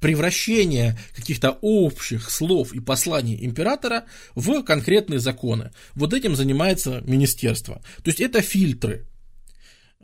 Превращение 0.00 0.98
каких-то 1.14 1.58
общих 1.60 2.30
слов 2.30 2.72
и 2.72 2.80
посланий 2.80 3.44
императора 3.44 4.04
в 4.34 4.62
конкретные 4.62 5.20
законы. 5.20 5.72
Вот 5.94 6.14
этим 6.14 6.34
занимается 6.34 7.02
министерство. 7.04 7.82
То 8.02 8.08
есть 8.08 8.22
это 8.22 8.40
фильтры, 8.40 9.04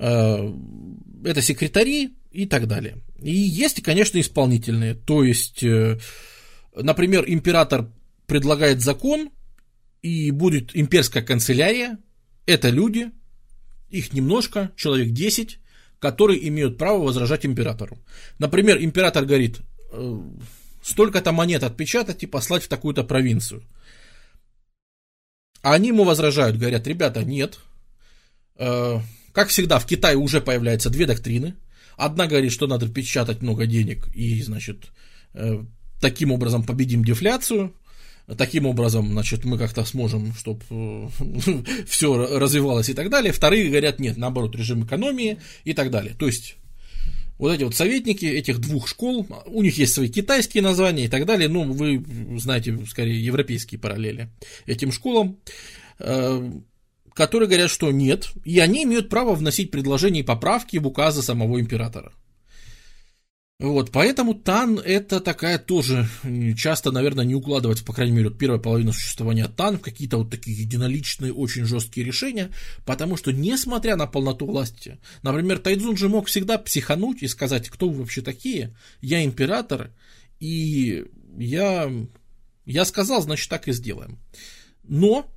это 0.03 1.43
секретари 1.43 2.17
и 2.31 2.47
так 2.47 2.67
далее. 2.67 2.99
И 3.21 3.33
есть, 3.33 3.83
конечно, 3.83 4.21
исполнительные. 4.21 4.95
То 4.95 5.25
есть, 5.25 5.63
э, 5.63 5.99
например, 6.75 7.25
император 7.27 7.91
предлагает 8.27 8.81
закон, 8.81 9.31
и 10.03 10.31
будет 10.31 10.71
имперская 10.75 11.23
канцелярия. 11.23 11.99
Это 12.47 12.71
люди, 12.71 13.11
их 13.91 14.13
немножко, 14.13 14.73
человек 14.77 15.11
10, 15.11 15.59
которые 15.99 16.49
имеют 16.49 16.79
право 16.79 17.03
возражать 17.03 17.45
императору. 17.45 17.99
Например, 18.39 18.83
император 18.83 19.27
говорит, 19.27 19.61
э, 19.93 20.21
столько-то 20.83 21.33
монет 21.33 21.63
отпечатать 21.63 22.23
и 22.23 22.27
послать 22.27 22.63
в 22.63 22.69
такую-то 22.69 23.05
провинцию. 23.05 23.63
А 25.63 25.75
они 25.75 25.89
ему 25.89 26.05
возражают, 26.05 26.57
говорят, 26.57 26.87
ребята, 26.87 27.23
нет. 27.23 27.59
Как 29.33 29.49
всегда, 29.49 29.79
в 29.79 29.87
Китае 29.87 30.17
уже 30.17 30.41
появляются 30.41 30.91
две 30.91 31.07
доктрины– 31.07 31.55
Одна 32.01 32.27
говорит, 32.27 32.51
что 32.51 32.67
надо 32.67 32.89
печатать 32.89 33.43
много 33.43 33.67
денег 33.67 34.09
и, 34.15 34.41
значит, 34.43 34.87
э, 35.35 35.63
таким 36.01 36.33
образом 36.33 36.63
победим 36.63 37.05
дефляцию. 37.05 37.75
Таким 38.39 38.65
образом, 38.65 39.13
значит, 39.13 39.45
мы 39.45 39.59
как-то 39.59 39.85
сможем, 39.85 40.33
чтобы 40.35 40.63
э, 40.71 41.09
все 41.87 42.39
развивалось 42.39 42.89
и 42.89 42.95
так 42.95 43.11
далее. 43.11 43.35
Вторые 43.35 43.69
говорят, 43.69 44.01
нет, 44.01 44.17
наоборот, 44.17 44.57
режим 44.57 44.87
экономии 44.87 45.41
и 45.65 45.75
так 45.75 45.91
далее. 45.91 46.15
То 46.19 46.27
есть, 46.27 46.57
вот 47.37 47.53
эти 47.53 47.65
вот 47.65 47.75
советники 47.75 48.25
этих 48.25 48.61
двух 48.61 48.89
школ, 48.89 49.27
у 49.45 49.63
них 49.63 49.77
есть 49.77 49.93
свои 49.93 50.09
китайские 50.09 50.63
названия 50.63 51.05
и 51.05 51.09
так 51.09 51.27
далее, 51.27 51.51
ну, 51.51 51.71
вы 51.71 52.03
знаете, 52.39 52.79
скорее, 52.89 53.23
европейские 53.23 53.79
параллели 53.79 54.31
этим 54.65 54.91
школам. 54.91 55.37
Которые 57.21 57.51
говорят, 57.51 57.71
что 57.71 57.91
нет, 57.91 58.31
и 58.47 58.61
они 58.61 58.85
имеют 58.85 59.11
право 59.11 59.35
вносить 59.35 59.71
предложения 59.71 60.21
и 60.21 60.23
поправки 60.23 60.79
в 60.79 60.87
указы 60.87 61.21
самого 61.21 61.61
императора. 61.61 62.15
Вот, 63.59 63.91
поэтому 63.91 64.33
Тан 64.33 64.79
это 64.79 65.21
такая 65.21 65.59
тоже 65.59 66.09
часто, 66.57 66.93
наверное, 66.93 67.27
не 67.27 67.35
укладывается, 67.35 67.85
по 67.85 67.93
крайней 67.93 68.17
мере, 68.17 68.31
первая 68.31 68.59
половина 68.59 68.93
существования 68.93 69.49
Тан 69.49 69.77
в 69.77 69.83
какие-то 69.83 70.17
вот 70.17 70.31
такие 70.31 70.57
единоличные, 70.57 71.35
очень 71.35 71.67
жесткие 71.67 72.07
решения, 72.07 72.53
потому 72.87 73.19
что, 73.19 73.33
несмотря 73.33 73.97
на 73.97 74.07
полноту 74.07 74.47
власти, 74.47 74.99
например, 75.21 75.59
Тайдзун 75.59 75.99
же 75.99 76.09
мог 76.09 76.27
всегда 76.27 76.57
психануть 76.57 77.23
и 77.23 77.29
сказать, 77.29 77.69
кто 77.69 77.91
вы 77.91 77.99
вообще 77.99 78.23
такие, 78.23 78.75
я 79.03 79.23
император, 79.23 79.91
и 80.39 81.05
я, 81.37 81.93
я 82.65 82.85
сказал, 82.87 83.21
значит, 83.21 83.51
так 83.51 83.69
и 83.69 83.73
сделаем. 83.73 84.19
Но, 84.85 85.31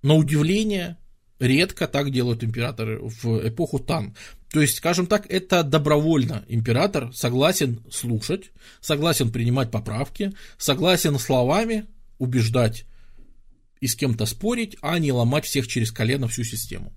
на 0.00 0.14
удивление, 0.14 0.96
Редко 1.40 1.88
так 1.88 2.10
делают 2.10 2.44
императоры 2.44 3.00
в 3.00 3.48
эпоху 3.48 3.78
Тан. 3.78 4.14
То 4.52 4.60
есть, 4.60 4.76
скажем 4.76 5.06
так, 5.06 5.24
это 5.30 5.62
добровольно 5.62 6.44
император 6.48 7.10
согласен 7.14 7.82
слушать, 7.90 8.50
согласен 8.82 9.32
принимать 9.32 9.70
поправки, 9.70 10.32
согласен 10.58 11.18
словами 11.18 11.86
убеждать 12.18 12.84
и 13.80 13.86
с 13.86 13.96
кем-то 13.96 14.26
спорить, 14.26 14.76
а 14.82 14.98
не 14.98 15.12
ломать 15.12 15.46
всех 15.46 15.66
через 15.66 15.90
колено 15.90 16.28
всю 16.28 16.44
систему. 16.44 16.92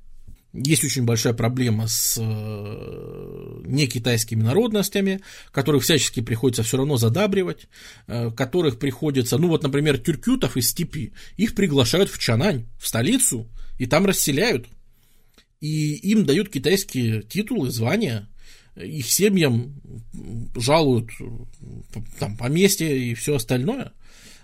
Есть 0.52 0.84
очень 0.84 1.04
большая 1.04 1.34
проблема 1.34 1.88
с 1.88 2.18
э, 2.20 3.62
некитайскими 3.66 4.44
народностями, 4.44 5.22
которых 5.52 5.84
всячески 5.84 6.20
приходится 6.20 6.62
все 6.62 6.78
равно 6.78 6.98
задабривать, 6.98 7.68
э, 8.08 8.30
которых 8.30 8.78
приходится, 8.78 9.40
ну 9.40 9.48
вот, 9.48 9.64
например, 9.64 9.98
тюркютов 9.98 10.58
из 10.58 10.70
степи, 10.70 11.14
их 11.38 11.56
приглашают 11.56 12.12
в 12.12 12.20
Чанань, 12.20 12.68
в 12.78 12.88
столицу, 12.88 13.50
и 13.78 13.86
там 13.86 14.06
расселяют. 14.06 14.68
И 15.60 15.94
им 15.96 16.26
дают 16.26 16.50
китайские 16.50 17.22
титулы, 17.22 17.72
звания, 17.72 18.28
их 18.76 19.08
семьям 19.08 19.82
жалуют 20.56 21.10
там, 22.20 22.36
поместье 22.38 22.98
и 22.98 23.14
все 23.14 23.36
остальное, 23.36 23.94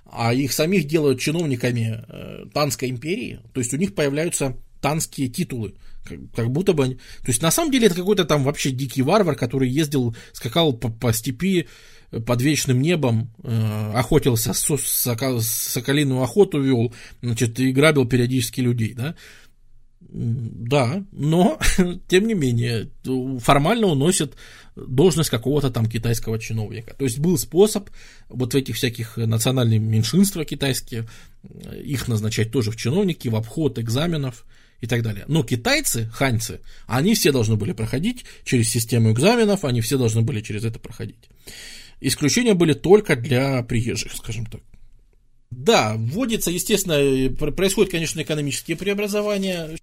а 0.06 0.34
их 0.34 0.54
самих 0.54 0.86
делают 0.86 1.20
чиновниками 1.20 2.04
э, 2.08 2.46
Танской 2.54 2.90
империи, 2.90 3.40
то 3.54 3.60
есть 3.60 3.74
у 3.74 3.78
них 3.78 3.96
появляются 3.96 4.56
танские 4.82 5.28
титулы, 5.28 5.76
как, 6.06 6.20
как 6.34 6.52
будто 6.52 6.74
бы... 6.74 6.96
То 6.96 7.28
есть 7.28 7.42
на 7.42 7.52
самом 7.52 7.72
деле 7.72 7.88
это 7.88 7.96
какой-то 7.96 8.26
там 8.26 8.44
вообще 8.44 8.72
дикий 8.72 9.02
варвар, 9.02 9.36
который 9.36 9.70
ездил, 9.70 10.16
скакал 10.32 10.74
по, 10.74 10.90
по 10.90 11.12
степи 11.12 11.68
под 12.12 12.42
вечным 12.42 12.82
небом, 12.82 13.32
э, 13.44 13.92
охотился, 13.94 14.54
с, 14.54 14.60
сока, 14.62 15.40
соколиную 15.40 16.22
охоту 16.24 16.62
вел, 16.62 16.94
значит, 17.22 17.60
и 17.60 17.72
грабил 17.72 18.06
периодически 18.06 18.62
людей, 18.62 18.94
да. 18.94 19.16
Да, 20.02 21.04
но, 21.12 21.60
тем 22.08 22.28
не 22.28 22.34
менее, 22.34 22.90
формально 23.40 23.88
он 23.88 24.12
должность 24.76 25.30
какого-то 25.30 25.70
там 25.70 25.86
китайского 25.86 26.40
чиновника. 26.40 26.96
То 26.98 27.06
есть 27.06 27.20
был 27.20 27.38
способ 27.38 27.90
вот 28.28 28.54
в 28.54 28.58
этих 28.58 28.76
всяких 28.76 29.18
национальных 29.18 29.80
меньшинства 29.80 30.46
китайские, 30.46 31.08
их 31.84 32.08
назначать 32.08 32.52
тоже 32.52 32.72
в 32.72 32.76
чиновники, 32.76 33.28
в 33.28 33.36
обход 33.36 33.78
экзаменов 33.78 34.46
и 34.82 34.88
так 34.88 35.04
далее. 35.04 35.26
Но 35.28 35.44
китайцы, 35.44 36.10
ханьцы, 36.12 36.62
они 36.88 37.14
все 37.14 37.32
должны 37.32 37.56
были 37.56 37.74
проходить 37.74 38.26
через 38.44 38.70
систему 38.70 39.12
экзаменов, 39.12 39.66
они 39.66 39.82
все 39.82 39.98
должны 39.98 40.22
были 40.22 40.42
через 40.42 40.64
это 40.64 40.80
проходить. 40.80 41.30
Исключения 42.02 42.54
были 42.54 42.74
только 42.74 43.16
для 43.16 43.62
приезжих, 43.64 44.14
скажем 44.14 44.46
так. 44.46 44.62
Да, 45.52 45.96
вводится, 45.98 46.52
естественно, 46.52 47.34
происходят, 47.36 47.92
конечно, 47.92 48.22
экономические 48.22 48.78
преобразования. 48.78 49.78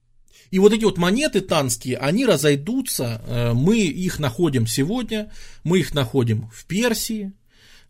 И 0.50 0.58
вот 0.58 0.72
эти 0.72 0.84
вот 0.84 0.96
монеты 0.96 1.40
танские, 1.40 1.98
они 1.98 2.24
разойдутся, 2.24 3.20
э, 3.26 3.52
мы 3.52 3.78
их 3.78 4.20
находим 4.20 4.66
сегодня, 4.66 5.32
мы 5.64 5.80
их 5.80 5.92
находим 5.92 6.48
в 6.54 6.66
Персии, 6.66 7.32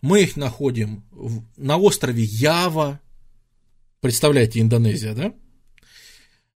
мы 0.01 0.22
их 0.22 0.37
находим 0.37 1.05
на 1.57 1.77
острове 1.77 2.22
Ява, 2.24 3.01
представляете, 4.01 4.61
Индонезия, 4.61 5.12
да? 5.12 5.35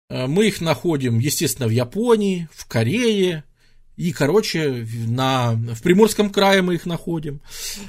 Э, 0.09 0.27
мы 0.27 0.47
их 0.47 0.61
находим, 0.61 1.17
естественно, 1.17 1.67
в 1.67 1.71
Японии, 1.71 2.47
в 2.53 2.67
Корее, 2.67 3.43
и, 3.97 4.11
короче, 4.11 4.87
на, 5.07 5.53
в 5.53 5.81
Приморском 5.81 6.29
крае 6.29 6.61
мы 6.61 6.75
их 6.75 6.85
находим, 6.85 7.41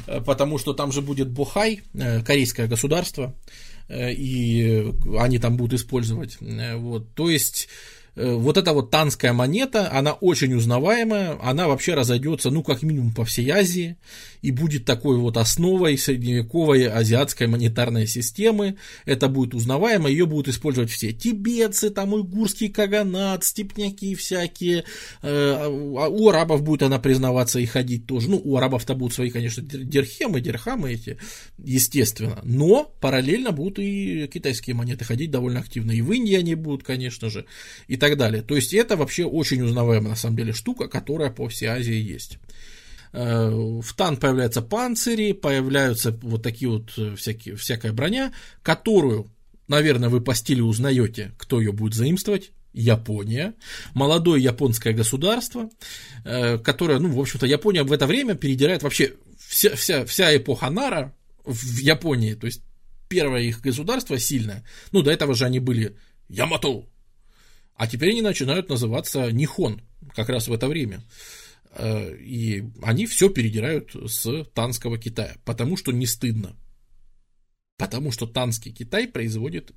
э, 0.07 0.21
потому 0.21 0.59
что 0.59 0.73
там 0.73 0.91
же 0.91 1.03
будет 1.03 1.29
Бухай, 1.29 1.83
э, 1.95 2.23
корейское 2.23 2.67
государство, 2.67 3.35
и 3.91 4.93
они 5.19 5.39
там 5.39 5.57
будут 5.57 5.81
использовать. 5.81 6.37
Вот. 6.41 7.15
То 7.15 7.31
есть 7.31 7.69
Э, 7.69 7.98
вот 8.19 8.57
эта 8.57 8.73
вот 8.73 8.91
танская 8.91 9.33
монета, 9.33 9.91
она 9.93 10.13
очень 10.13 10.55
узнаваемая, 10.55 11.39
она 11.43 11.69
вообще 11.69 11.95
разойдется, 11.95 12.51
ну, 12.51 12.63
как 12.63 12.83
минимум 12.83 13.13
по 13.13 13.25
всей 13.25 13.49
Азии, 13.51 13.97
и 14.43 14.51
будет 14.51 14.85
такой 14.85 15.17
вот 15.19 15.37
основой 15.37 15.99
средневековой 15.99 16.87
азиатской 16.89 17.47
монетарной 17.47 18.07
системы, 18.07 18.77
это 19.05 19.29
будет 19.29 19.55
узнаваемо, 19.55 20.09
ее 20.09 20.27
будут 20.27 20.49
использовать 20.49 20.91
все, 20.91 21.13
тибетцы, 21.13 21.91
там, 21.91 22.13
уйгурский 22.13 22.69
каганат, 22.69 23.45
степняки 23.45 24.15
всякие, 24.15 24.85
э, 25.23 25.55
а 25.61 26.09
у 26.09 26.29
арабов 26.29 26.63
будет 26.63 26.83
она 26.83 26.99
признаваться 26.99 27.59
и 27.59 27.67
ходить 27.67 28.07
тоже, 28.07 28.31
ну, 28.31 28.41
у 28.43 28.57
арабов-то 28.57 28.95
будут 28.95 29.15
свои, 29.15 29.31
конечно, 29.31 29.63
дирхемы, 29.63 30.41
дирхамы 30.41 30.93
эти, 30.93 31.19
естественно, 31.59 32.41
но 32.43 32.93
параллельно 33.01 33.53
будут 33.53 33.79
и 33.79 34.29
китайские 34.33 34.75
монеты 34.75 35.05
ходить 35.05 35.31
довольно 35.31 35.61
активно, 35.61 35.93
и 35.93 36.01
в 36.01 36.13
Индии 36.13 36.35
они 36.35 36.55
будут, 36.55 36.85
конечно 36.85 37.31
же, 37.31 37.45
и 37.87 37.97
так 37.97 38.08
так 38.09 38.19
далее. 38.19 38.43
То 38.43 38.57
есть 38.57 38.75
это 38.75 38.97
вообще 38.97 39.25
очень 39.25 39.63
узнаваемая 39.63 40.11
на 40.11 40.17
самом 40.17 40.37
деле 40.37 40.53
штука, 40.53 40.89
которая 40.89 41.31
по 41.31 41.49
всей 41.49 41.67
Азии 41.67 41.95
есть. 41.95 42.39
Э, 43.13 43.51
в 43.51 43.95
Тан 43.95 44.17
появляются 44.17 44.63
панцири, 44.63 45.33
появляются 45.33 46.13
вот 46.23 46.43
такие 46.43 46.71
вот 46.71 46.93
э, 46.97 47.15
всякие, 47.17 47.57
всякая 47.57 47.93
броня, 47.93 48.33
которую, 48.63 49.31
наверное, 49.67 50.09
вы 50.09 50.21
по 50.21 50.35
стилю 50.35 50.65
узнаете, 50.65 51.33
кто 51.39 51.61
ее 51.61 51.73
будет 51.73 51.95
заимствовать. 51.95 52.53
Япония, 52.75 53.55
молодое 53.95 54.43
японское 54.43 54.93
государство, 54.93 55.71
э, 56.25 56.59
которое, 56.59 56.99
ну, 56.99 57.09
в 57.09 57.19
общем-то, 57.19 57.47
Япония 57.47 57.83
в 57.83 57.91
это 57.93 58.07
время 58.07 58.35
передирает 58.35 58.83
вообще 58.83 59.15
вся, 59.39 59.75
вся, 59.75 60.05
вся 60.05 60.37
эпоха 60.37 60.71
Нара 60.71 61.15
в 61.45 61.79
Японии, 61.79 62.35
то 62.35 62.47
есть 62.47 62.63
первое 63.09 63.41
их 63.41 63.63
государство 63.63 64.19
сильное, 64.19 64.65
ну, 64.93 65.03
до 65.03 65.11
этого 65.11 65.35
же 65.35 65.47
они 65.47 65.61
были 65.61 65.97
Ямато, 66.29 66.85
а 67.79 67.87
теперь 67.87 68.11
они 68.11 68.23
начинают 68.23 68.69
называться 68.69 69.31
Нихон, 69.31 69.81
как 70.15 70.29
раз 70.29 70.49
в 70.49 70.53
это 70.53 70.67
время. 70.67 71.01
Э, 71.77 72.13
и 72.17 72.65
они 72.83 73.07
все 73.07 73.31
передирают 73.31 73.95
с 73.95 74.45
танского 74.53 74.99
Китая, 74.99 75.37
потому 75.45 75.77
что 75.77 75.93
не 75.93 76.05
стыдно. 76.05 76.57
Потому 77.79 78.11
что 78.11 78.27
танский 78.27 78.73
Китай 78.73 79.07
производит 79.07 79.71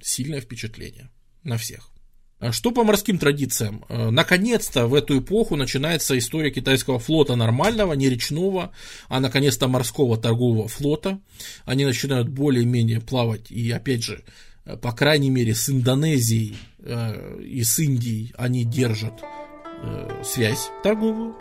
сильное 0.00 0.42
впечатление 0.42 1.10
на 1.42 1.56
всех. 1.56 1.90
А 2.38 2.52
что 2.52 2.70
по 2.70 2.84
морским 2.84 3.18
традициям? 3.18 3.82
Э, 3.88 4.10
наконец-то 4.10 4.86
в 4.86 4.92
эту 4.92 5.18
эпоху 5.18 5.56
начинается 5.56 6.18
история 6.18 6.50
китайского 6.50 6.98
флота 6.98 7.34
нормального, 7.34 7.94
не 7.94 8.10
речного, 8.10 8.72
а 9.08 9.20
наконец-то 9.20 9.68
морского 9.68 10.18
торгового 10.18 10.68
флота. 10.68 11.18
Они 11.64 11.86
начинают 11.86 12.28
более-менее 12.28 13.00
плавать 13.00 13.50
и, 13.50 13.70
опять 13.70 14.04
же, 14.04 14.22
Э, 14.68 14.76
по 14.76 14.92
крайней 14.92 15.30
мере, 15.30 15.54
с 15.54 15.68
Индонезией 15.70 16.56
э, 16.80 17.40
и 17.40 17.62
с 17.62 17.78
Индией 17.78 18.32
они 18.36 18.64
держат 18.64 19.22
э, 19.82 20.22
связь 20.24 20.70
торговую. 20.82 21.36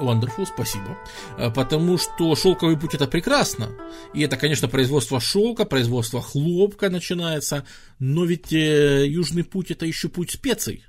Wonderful, 0.00 0.46
спасибо. 0.46 0.96
Э, 1.36 1.50
потому 1.50 1.98
что 1.98 2.34
шелковый 2.34 2.78
путь 2.78 2.94
это 2.94 3.06
прекрасно. 3.06 3.70
И 4.14 4.22
это, 4.22 4.36
конечно, 4.36 4.68
производство 4.68 5.20
шелка, 5.20 5.64
производство 5.64 6.22
хлопка 6.22 6.90
начинается. 6.90 7.64
Но 7.98 8.24
ведь 8.24 8.52
Южный 8.52 9.44
путь 9.44 9.70
это 9.70 9.86
еще 9.86 10.08
путь 10.08 10.32
специй 10.32 10.84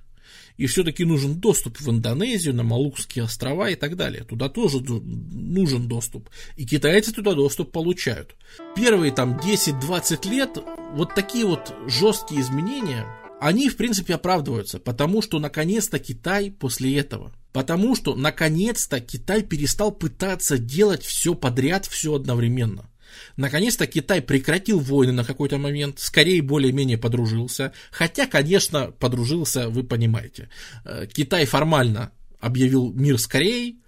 и 0.59 0.67
все-таки 0.67 1.05
нужен 1.05 1.39
доступ 1.39 1.79
в 1.79 1.89
Индонезию, 1.89 2.53
на 2.53 2.63
Малукские 2.63 3.23
острова 3.23 3.69
и 3.69 3.75
так 3.75 3.95
далее. 3.95 4.25
Туда 4.25 4.49
тоже 4.49 4.81
нужен 4.81 5.87
доступ. 5.87 6.29
И 6.57 6.65
китайцы 6.65 7.13
туда 7.13 7.33
доступ 7.33 7.71
получают. 7.71 8.35
Первые 8.75 9.13
там 9.13 9.39
10-20 9.39 10.29
лет 10.29 10.57
вот 10.95 11.15
такие 11.15 11.45
вот 11.45 11.73
жесткие 11.87 12.41
изменения, 12.41 13.05
они 13.39 13.69
в 13.69 13.77
принципе 13.77 14.15
оправдываются, 14.15 14.79
потому 14.79 15.21
что 15.21 15.39
наконец-то 15.39 15.97
Китай 15.97 16.51
после 16.51 16.97
этого 16.99 17.31
Потому 17.51 17.95
что, 17.95 18.13
наконец-то, 18.13 18.99
Китай 18.99 19.41
перестал 19.41 19.91
пытаться 19.91 20.59
делать 20.59 21.03
все 21.03 21.33
подряд, 21.33 21.87
все 21.87 22.13
одновременно. 22.13 22.89
Наконец-то 23.37 23.87
Китай 23.87 24.21
прекратил 24.21 24.79
войны 24.79 25.13
на 25.13 25.23
какой-то 25.23 25.57
момент, 25.57 25.99
скорее 25.99 26.41
более-менее 26.41 26.97
подружился. 26.97 27.73
Хотя, 27.91 28.27
конечно, 28.27 28.91
подружился, 28.91 29.69
вы 29.69 29.83
понимаете. 29.83 30.49
Э, 30.85 31.07
Китай 31.11 31.45
формально 31.45 32.11
объявил 32.39 32.91
мир 32.93 33.17
с 33.17 33.27
Кореей, 33.27 33.79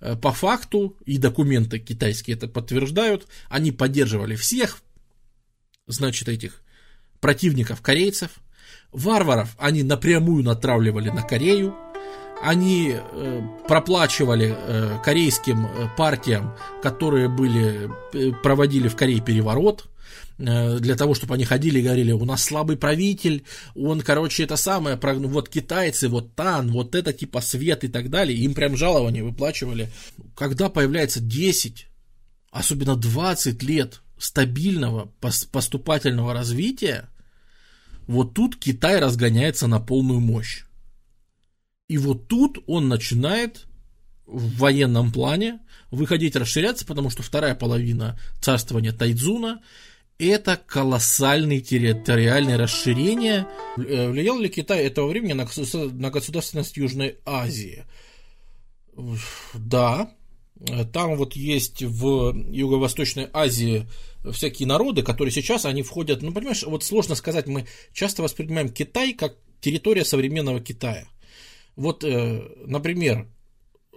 э, 0.00 0.16
по 0.16 0.32
факту, 0.32 0.96
и 1.06 1.18
документы 1.18 1.78
китайские 1.78 2.36
это 2.36 2.48
подтверждают, 2.48 3.26
они 3.48 3.72
поддерживали 3.72 4.36
всех, 4.36 4.82
значит, 5.86 6.28
этих 6.28 6.62
противников 7.20 7.82
корейцев. 7.82 8.30
Варваров 8.92 9.54
они 9.58 9.82
напрямую 9.82 10.42
натравливали 10.42 11.10
на 11.10 11.22
Корею, 11.22 11.76
они 12.42 12.94
э, 12.96 13.42
проплачивали 13.68 14.54
э, 14.56 14.98
корейским 15.04 15.66
э, 15.66 15.88
партиям, 15.96 16.54
которые 16.82 17.28
были, 17.28 17.90
проводили 18.42 18.88
в 18.88 18.96
Корее 18.96 19.20
переворот, 19.20 19.86
для 20.38 20.96
того, 20.96 21.12
чтобы 21.12 21.34
они 21.34 21.44
ходили 21.44 21.80
и 21.80 21.82
говорили, 21.82 22.12
у 22.12 22.24
нас 22.24 22.42
слабый 22.42 22.78
правитель, 22.78 23.44
он, 23.74 24.00
короче, 24.00 24.44
это 24.44 24.56
самое, 24.56 24.98
вот 24.98 25.50
китайцы, 25.50 26.08
вот 26.08 26.34
Тан, 26.34 26.72
вот 26.72 26.94
это 26.94 27.12
типа 27.12 27.42
свет 27.42 27.84
и 27.84 27.88
так 27.88 28.08
далее, 28.08 28.38
им 28.38 28.54
прям 28.54 28.74
жалования 28.74 29.22
выплачивали. 29.22 29.90
Когда 30.34 30.70
появляется 30.70 31.20
10, 31.20 31.88
особенно 32.52 32.96
20 32.96 33.62
лет 33.64 34.00
стабильного 34.16 35.12
поступательного 35.20 36.32
развития, 36.32 37.10
вот 38.06 38.32
тут 38.32 38.56
Китай 38.56 38.98
разгоняется 38.98 39.66
на 39.66 39.78
полную 39.78 40.20
мощь. 40.20 40.64
И 41.90 41.98
вот 41.98 42.28
тут 42.28 42.62
он 42.68 42.86
начинает 42.86 43.66
в 44.24 44.58
военном 44.58 45.10
плане 45.10 45.58
выходить, 45.90 46.36
расширяться, 46.36 46.86
потому 46.86 47.10
что 47.10 47.24
вторая 47.24 47.56
половина 47.56 48.16
царствования 48.40 48.92
Тайдзуна 48.92 49.60
это 50.16 50.56
колоссальное 50.56 51.60
территориальное 51.60 52.56
расширение. 52.56 53.48
Э, 53.76 54.08
влиял 54.08 54.38
ли 54.38 54.48
Китай 54.48 54.84
этого 54.84 55.08
времени 55.08 55.32
на, 55.32 55.48
на 55.92 56.10
государственность 56.10 56.76
Южной 56.76 57.16
Азии? 57.26 57.84
Да, 59.54 60.14
там 60.92 61.16
вот 61.16 61.34
есть 61.34 61.82
в 61.82 62.36
Юго-Восточной 62.52 63.28
Азии 63.32 63.88
всякие 64.30 64.68
народы, 64.68 65.02
которые 65.02 65.32
сейчас, 65.32 65.64
они 65.64 65.82
входят, 65.82 66.22
ну, 66.22 66.30
понимаешь, 66.30 66.62
вот 66.62 66.84
сложно 66.84 67.16
сказать, 67.16 67.48
мы 67.48 67.66
часто 67.92 68.22
воспринимаем 68.22 68.68
Китай 68.68 69.12
как 69.12 69.34
территория 69.60 70.04
современного 70.04 70.60
Китая. 70.60 71.08
Вот, 71.80 72.04
э, 72.04 72.42
например, 72.66 73.26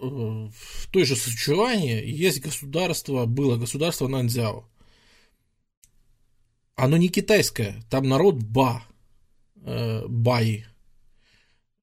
в 0.00 0.88
той 0.90 1.04
же 1.04 1.16
Сычуане 1.16 2.02
есть 2.02 2.40
государство, 2.40 3.26
было 3.26 3.58
государство 3.58 4.08
Нанзяо. 4.08 4.66
Оно 6.76 6.96
не 6.96 7.10
китайское, 7.10 7.82
там 7.90 8.08
народ 8.08 8.36
Ба, 8.42 8.82
э, 9.56 10.06
Баи. 10.08 10.66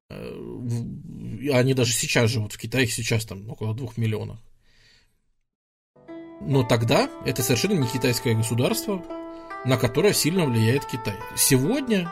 Они 0.09 1.75
даже 1.75 1.93
сейчас 1.93 2.31
живут 2.31 2.53
в 2.53 2.57
Китае, 2.57 2.87
сейчас 2.87 3.23
там 3.27 3.47
около 3.47 3.75
двух 3.75 3.97
миллионов. 3.97 4.39
Но 6.41 6.63
тогда 6.63 7.11
это 7.27 7.43
совершенно 7.43 7.79
не 7.79 7.87
китайское 7.87 8.33
государство, 8.33 9.05
на 9.65 9.77
которое 9.77 10.13
сильно 10.13 10.45
влияет 10.47 10.83
Китай. 10.87 11.15
Сегодня 11.37 12.11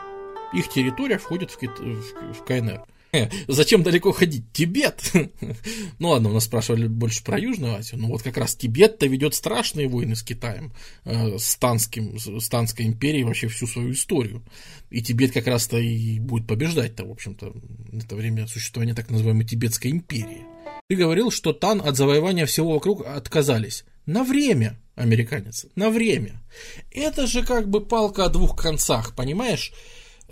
их 0.54 0.68
территория 0.68 1.18
входит 1.18 1.50
в, 1.50 1.58
Кит... 1.58 1.76
в 1.80 2.44
КНР. 2.44 2.86
Зачем 3.48 3.82
далеко 3.82 4.12
ходить? 4.12 4.52
Тибет! 4.52 5.12
ну 5.98 6.10
ладно, 6.10 6.30
у 6.30 6.32
нас 6.32 6.44
спрашивали 6.44 6.86
больше 6.86 7.24
про 7.24 7.38
Южную 7.38 7.74
Азию. 7.74 8.00
Ну 8.00 8.08
вот 8.08 8.22
как 8.22 8.36
раз 8.36 8.54
Тибет-то 8.54 9.06
ведет 9.06 9.34
страшные 9.34 9.88
войны 9.88 10.14
с 10.14 10.22
Китаем, 10.22 10.72
э, 11.04 11.38
с, 11.38 11.56
Танским, 11.56 12.18
с 12.18 12.48
Танской 12.48 12.86
империей 12.86 13.24
вообще 13.24 13.48
всю 13.48 13.66
свою 13.66 13.92
историю. 13.92 14.42
И 14.90 15.02
Тибет 15.02 15.32
как 15.32 15.46
раз-то 15.46 15.78
и 15.78 16.18
будет 16.18 16.46
побеждать-то, 16.46 17.04
в 17.04 17.10
общем-то, 17.10 17.54
это 17.92 18.16
время 18.16 18.46
существования 18.46 18.94
так 18.94 19.10
называемой 19.10 19.44
Тибетской 19.44 19.90
империи. 19.90 20.44
Ты 20.88 20.96
говорил, 20.96 21.30
что 21.30 21.52
Тан 21.52 21.80
от 21.80 21.96
завоевания 21.96 22.46
всего 22.46 22.72
вокруг 22.72 23.06
отказались. 23.06 23.84
На 24.06 24.24
время, 24.24 24.80
американец, 24.96 25.66
на 25.76 25.90
время. 25.90 26.42
Это 26.90 27.26
же 27.28 27.44
как 27.44 27.68
бы 27.68 27.84
палка 27.84 28.24
о 28.24 28.28
двух 28.28 28.60
концах, 28.60 29.14
понимаешь? 29.14 29.72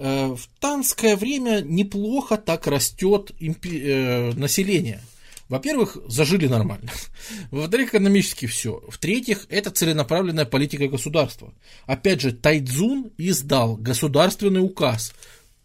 Э, 0.00 0.28
в 0.36 0.48
танское 0.60 1.16
время 1.16 1.60
неплохо 1.60 2.36
так 2.36 2.68
растет 2.68 3.32
импи- 3.40 3.82
э, 3.82 4.32
население. 4.34 5.00
Во-первых, 5.48 5.96
зажили 6.06 6.46
нормально. 6.46 6.92
Во-вторых, 7.50 7.88
экономически 7.88 8.46
все. 8.46 8.80
В-третьих, 8.88 9.46
это 9.48 9.70
целенаправленная 9.70 10.44
политика 10.44 10.86
государства. 10.86 11.52
Опять 11.86 12.20
же, 12.20 12.32
Тайдзун 12.32 13.10
издал 13.18 13.76
государственный 13.76 14.62
указ. 14.62 15.12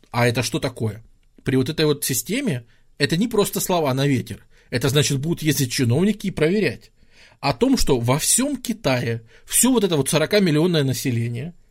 А 0.09 0.27
это 0.27 0.41
что 0.41 0.59
такое? 0.59 1.03
При 1.43 1.55
вот 1.55 1.69
этой 1.69 1.85
вот 1.85 2.03
системе 2.03 2.65
это 2.97 3.17
не 3.17 3.27
просто 3.27 3.59
слова 3.59 3.93
на 3.93 4.07
ветер. 4.07 4.45
Это 4.71 4.89
значит, 4.89 5.19
будут 5.19 5.43
ездить 5.43 5.71
чиновники 5.71 6.27
и 6.27 6.31
проверять. 6.31 6.91
О 7.39 7.53
том, 7.53 7.77
что 7.77 7.99
во 7.99 8.17
всем 8.17 8.57
Китае 8.57 9.21
все 9.45 9.69
вот 9.69 9.83
это 9.83 9.95
вот 9.95 10.11
40-миллионное 10.11 10.83
население– 10.83 11.53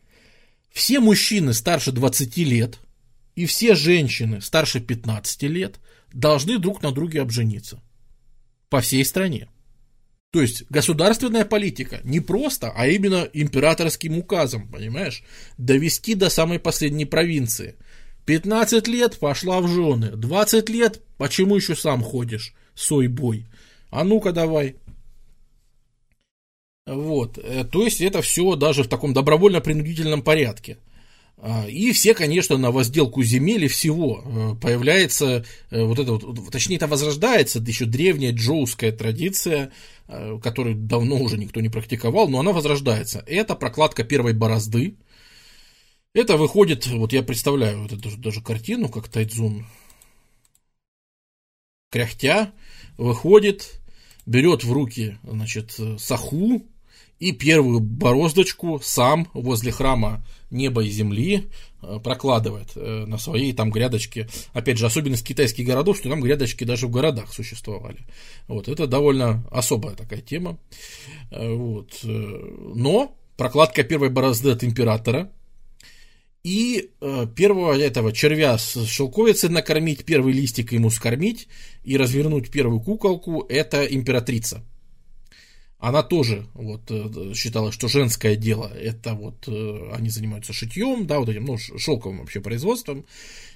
все 0.73 0.99
мужчины 0.99 1.53
старше 1.53 1.91
20 1.91 2.35
лет 2.37 2.79
и 3.35 3.45
все 3.45 3.75
женщины 3.75 4.41
старше 4.41 4.79
15 4.81 5.43
лет 5.43 5.79
должны 6.11 6.57
друг 6.57 6.81
на 6.81 6.91
друге 6.91 7.21
обжениться. 7.21 7.81
По 8.69 8.81
всей 8.81 9.05
стране. 9.05 9.49
То 10.31 10.41
есть 10.41 10.63
государственная 10.71 11.45
политика 11.45 12.01
не 12.03 12.19
просто, 12.19 12.71
а 12.75 12.87
именно 12.87 13.29
императорским 13.33 14.17
указом, 14.17 14.67
понимаешь, 14.67 15.23
довести 15.59 16.15
до 16.15 16.29
самой 16.29 16.57
последней 16.57 17.05
провинции. 17.05 17.75
15 18.25 18.87
лет 18.87 19.19
пошла 19.19 19.61
в 19.61 19.67
жены, 19.67 20.11
20 20.15 20.69
лет, 20.69 21.01
почему 21.17 21.55
еще 21.55 21.75
сам 21.75 22.01
ходишь, 22.01 22.55
сой 22.73 23.07
бой? 23.07 23.45
А 23.91 24.03
ну-ка 24.03 24.31
давай, 24.31 24.77
вот. 26.85 27.37
Э, 27.37 27.63
то 27.63 27.83
есть 27.83 28.01
это 28.01 28.21
все 28.21 28.55
даже 28.55 28.83
в 28.83 28.87
таком 28.87 29.13
добровольно-принудительном 29.13 30.21
порядке. 30.21 30.77
А, 31.37 31.65
и 31.67 31.91
все, 31.91 32.13
конечно, 32.13 32.57
на 32.57 32.71
возделку 32.71 33.23
земель 33.23 33.65
и 33.65 33.67
всего 33.67 34.21
э, 34.23 34.55
появляется 34.61 35.45
э, 35.71 35.83
вот 35.83 35.99
это 35.99 36.13
вот, 36.13 36.51
точнее, 36.51 36.75
это 36.75 36.87
возрождается, 36.87 37.59
еще 37.59 37.85
древняя 37.85 38.33
джоуская 38.33 38.91
традиция, 38.91 39.71
которую 40.43 40.75
давно 40.75 41.17
уже 41.17 41.37
никто 41.37 41.61
не 41.61 41.69
практиковал, 41.69 42.27
но 42.27 42.39
она 42.41 42.51
возрождается. 42.51 43.23
Это 43.25 43.55
прокладка 43.55 44.03
первой 44.03 44.33
борозды. 44.33 44.97
Это 46.13 46.35
выходит, 46.37 46.85
вот 46.87 47.13
я 47.13 47.23
представляю 47.23 47.81
вот 47.81 47.93
эту 47.93 48.15
даже 48.17 48.41
картину, 48.41 48.89
как 48.89 49.07
Тайдзун, 49.07 49.65
кряхтя, 51.89 52.51
выходит, 52.97 53.81
берет 54.25 54.63
в 54.65 54.71
руки, 54.71 55.17
значит, 55.23 55.79
саху, 55.97 56.61
и 57.23 57.31
первую 57.31 57.79
бороздочку 57.79 58.81
сам 58.83 59.29
возле 59.33 59.71
храма 59.71 60.25
неба 60.51 60.83
и 60.83 60.89
земли 60.89 61.47
э, 61.81 61.99
прокладывает 62.03 62.71
э, 62.75 63.05
на 63.07 63.17
своей 63.17 63.53
там 63.53 63.71
грядочке. 63.71 64.27
Опять 64.51 64.77
же, 64.77 64.85
особенность 64.85 65.25
китайских 65.25 65.65
городов, 65.65 65.97
что 65.97 66.09
там 66.09 66.19
грядочки 66.19 66.65
даже 66.65 66.87
в 66.87 66.91
городах 66.91 67.33
существовали. 67.33 67.99
Вот, 68.49 68.67
это 68.67 68.87
довольно 68.87 69.47
особая 69.51 69.95
такая 69.95 70.19
тема. 70.19 70.57
Э, 71.31 71.53
вот. 71.53 72.01
Но 72.03 73.15
прокладка 73.37 73.83
первой 73.83 74.09
борозды 74.09 74.51
от 74.51 74.65
императора 74.65 75.31
и 76.43 76.89
первого 77.35 77.79
этого 77.79 78.11
червя 78.11 78.57
с 78.57 78.85
шелковицей 78.85 79.49
накормить, 79.49 80.03
первый 80.03 80.33
листик 80.33 80.73
ему 80.73 80.89
скормить 80.89 81.47
и 81.85 81.95
развернуть 81.95 82.51
первую 82.51 82.81
куколку, 82.81 83.45
это 83.47 83.85
императрица. 83.85 84.61
Она 85.83 86.01
тоже 86.01 86.47
вот 86.53 86.89
э, 86.91 87.33
считала, 87.35 87.73
что 87.73 87.89
женское 87.89 88.37
дело 88.37 88.71
это 88.73 89.15
вот 89.15 89.49
э, 89.49 89.89
они 89.93 90.09
занимаются 90.09 90.53
шитьем, 90.53 91.05
да, 91.07 91.19
вот 91.19 91.27
этим, 91.27 91.43
ну, 91.43 91.57
шелковым 91.57 92.19
вообще 92.19 92.39
производством. 92.39 93.05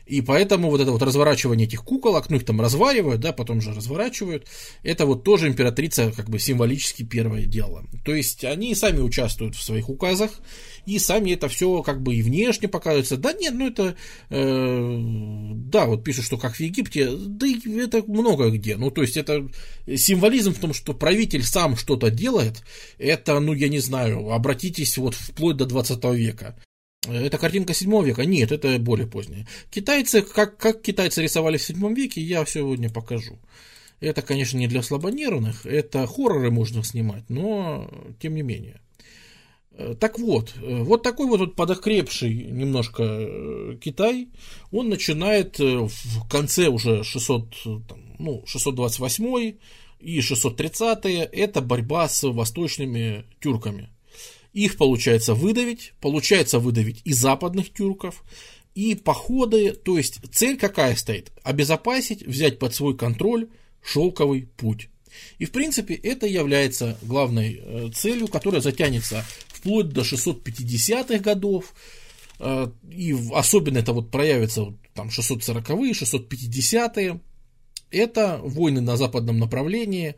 И 0.05 0.21
поэтому 0.21 0.69
вот 0.69 0.79
это 0.79 0.91
вот 0.91 1.01
разворачивание 1.01 1.67
этих 1.67 1.83
куколок, 1.83 2.29
ну 2.29 2.37
их 2.37 2.45
там 2.45 2.61
разваривают, 2.61 3.19
да, 3.19 3.33
потом 3.33 3.61
же 3.61 3.73
разворачивают, 3.73 4.47
это 4.83 5.05
вот 5.05 5.23
тоже 5.23 5.47
императрица 5.47 6.13
как 6.15 6.29
бы 6.29 6.39
символически 6.39 7.03
первое 7.03 7.45
дело. 7.45 7.85
То 8.05 8.15
есть 8.15 8.45
они 8.45 8.73
сами 8.73 8.99
участвуют 8.99 9.55
в 9.55 9.63
своих 9.63 9.89
указах, 9.89 10.31
и 10.85 10.99
сами 10.99 11.31
это 11.31 11.49
все 11.49 11.83
как 11.83 12.01
бы 12.01 12.15
и 12.15 12.21
внешне 12.21 12.69
показывается. 12.69 13.17
Да 13.17 13.33
нет, 13.33 13.53
ну 13.53 13.67
это, 13.67 13.95
э, 14.29 14.99
да, 15.53 15.85
вот 15.85 16.05
пишут, 16.05 16.23
что 16.23 16.37
как 16.37 16.55
в 16.55 16.59
Египте, 16.61 17.09
да 17.11 17.45
это 17.47 18.03
много 18.09 18.49
где. 18.49 18.77
Ну 18.77 18.91
то 18.91 19.01
есть 19.01 19.17
это 19.17 19.49
символизм 19.95 20.53
в 20.53 20.59
том, 20.59 20.73
что 20.73 20.93
правитель 20.93 21.43
сам 21.43 21.75
что-то 21.75 22.09
делает, 22.17 22.63
это, 22.97 23.39
ну 23.39 23.53
я 23.53 23.69
не 23.69 23.79
знаю, 23.79 24.31
обратитесь 24.31 24.97
вот 24.97 25.13
вплоть 25.13 25.55
до 25.55 25.65
20 25.65 26.03
века. 26.15 26.57
Это 27.07 27.37
картинка 27.37 27.73
7 27.73 28.03
века? 28.03 28.25
Нет, 28.25 28.51
это 28.51 28.77
более 28.79 29.07
поздняя. 29.07 29.47
Китайцы, 29.71 30.21
как, 30.21 30.57
как 30.57 30.81
китайцы 30.81 31.21
рисовали 31.21 31.57
в 31.57 31.63
7 31.63 31.93
веке, 31.95 32.21
я 32.21 32.45
сегодня 32.45 32.89
покажу. 32.89 33.39
Это, 33.99 34.21
конечно, 34.21 34.57
не 34.57 34.67
для 34.67 34.83
слабонервных, 34.83 35.65
это 35.65 36.05
хорроры 36.05 36.51
можно 36.51 36.83
снимать, 36.83 37.29
но 37.29 37.89
тем 38.19 38.35
не 38.35 38.43
менее. 38.43 38.81
Э, 39.77 39.95
так 39.99 40.17
вот, 40.19 40.53
э, 40.61 40.83
вот 40.83 41.03
такой 41.03 41.27
вот 41.27 41.55
подокрепший 41.55 42.33
немножко 42.33 43.03
э, 43.03 43.77
Китай, 43.79 44.29
он 44.71 44.89
начинает 44.89 45.59
в 45.59 46.27
конце 46.29 46.67
уже 46.67 47.03
600, 47.03 47.55
ну, 48.19 48.43
628 48.45 49.57
и 49.99 50.21
630 50.21 51.05
это 51.05 51.61
борьба 51.61 52.07
с 52.07 52.23
восточными 52.23 53.25
тюрками. 53.41 53.89
Их 54.53 54.77
получается 54.77 55.33
выдавить, 55.33 55.93
получается 56.01 56.59
выдавить 56.59 57.01
и 57.05 57.13
западных 57.13 57.73
тюрков, 57.73 58.23
и 58.73 58.95
походы, 58.95 59.71
то 59.71 59.97
есть 59.97 60.19
цель 60.31 60.57
какая 60.57 60.95
стоит? 60.95 61.31
Обезопасить, 61.43 62.25
взять 62.25 62.59
под 62.59 62.73
свой 62.73 62.95
контроль 62.95 63.49
шелковый 63.83 64.49
путь. 64.57 64.89
И 65.39 65.45
в 65.45 65.51
принципе 65.51 65.95
это 65.95 66.27
является 66.27 66.97
главной 67.01 67.59
э, 67.59 67.89
целью, 67.93 68.27
которая 68.27 68.61
затянется 68.61 69.25
вплоть 69.47 69.89
до 69.89 70.01
650-х 70.01 71.19
годов, 71.19 71.73
э, 72.39 72.67
и 72.91 73.15
особенно 73.33 73.79
это 73.79 73.93
вот 73.93 74.11
проявится 74.11 74.73
там 74.93 75.09
640-е, 75.09 75.91
650-е, 75.93 77.19
это 77.91 78.39
войны 78.41 78.81
на 78.81 78.97
западном 78.97 79.39
направлении 79.39 80.15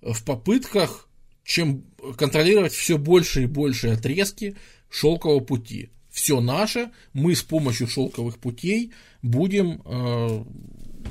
в 0.00 0.24
попытках 0.24 1.06
чем 1.46 1.84
контролировать 2.18 2.72
все 2.72 2.98
больше 2.98 3.44
и 3.44 3.46
больше 3.46 3.88
отрезки 3.88 4.56
шелкового 4.90 5.40
пути. 5.40 5.90
Все 6.10 6.40
наше, 6.40 6.90
мы 7.12 7.34
с 7.34 7.42
помощью 7.42 7.86
шелковых 7.86 8.38
путей 8.38 8.92
будем 9.22 9.80
э, 9.84 10.44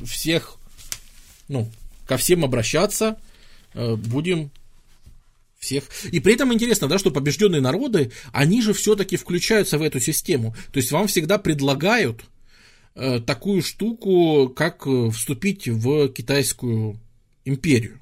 всех, 0.06 0.58
ну, 1.48 1.70
ко 2.06 2.18
всем 2.18 2.44
обращаться, 2.44 3.18
э, 3.74 3.96
будем 3.96 4.52
всех. 5.58 5.86
И 6.12 6.20
при 6.20 6.34
этом 6.34 6.54
интересно, 6.54 6.88
да, 6.88 7.00
что 7.00 7.12
побежденные 7.12 7.62
народы, 7.62 8.12
они 8.34 8.62
же 8.62 8.74
все-таки 8.74 9.16
включаются 9.16 9.78
в 9.78 9.84
эту 9.84 10.00
систему. 10.00 10.56
То 10.72 10.80
есть 10.80 10.92
вам 10.92 11.08
всегда 11.08 11.38
предлагают 11.38 12.26
такую 12.96 13.62
штуку, 13.62 14.50
как 14.50 14.88
э, 14.88 15.10
вступить 15.10 15.68
в 15.68 16.10
китайскую 16.10 17.00
империю. 17.44 18.00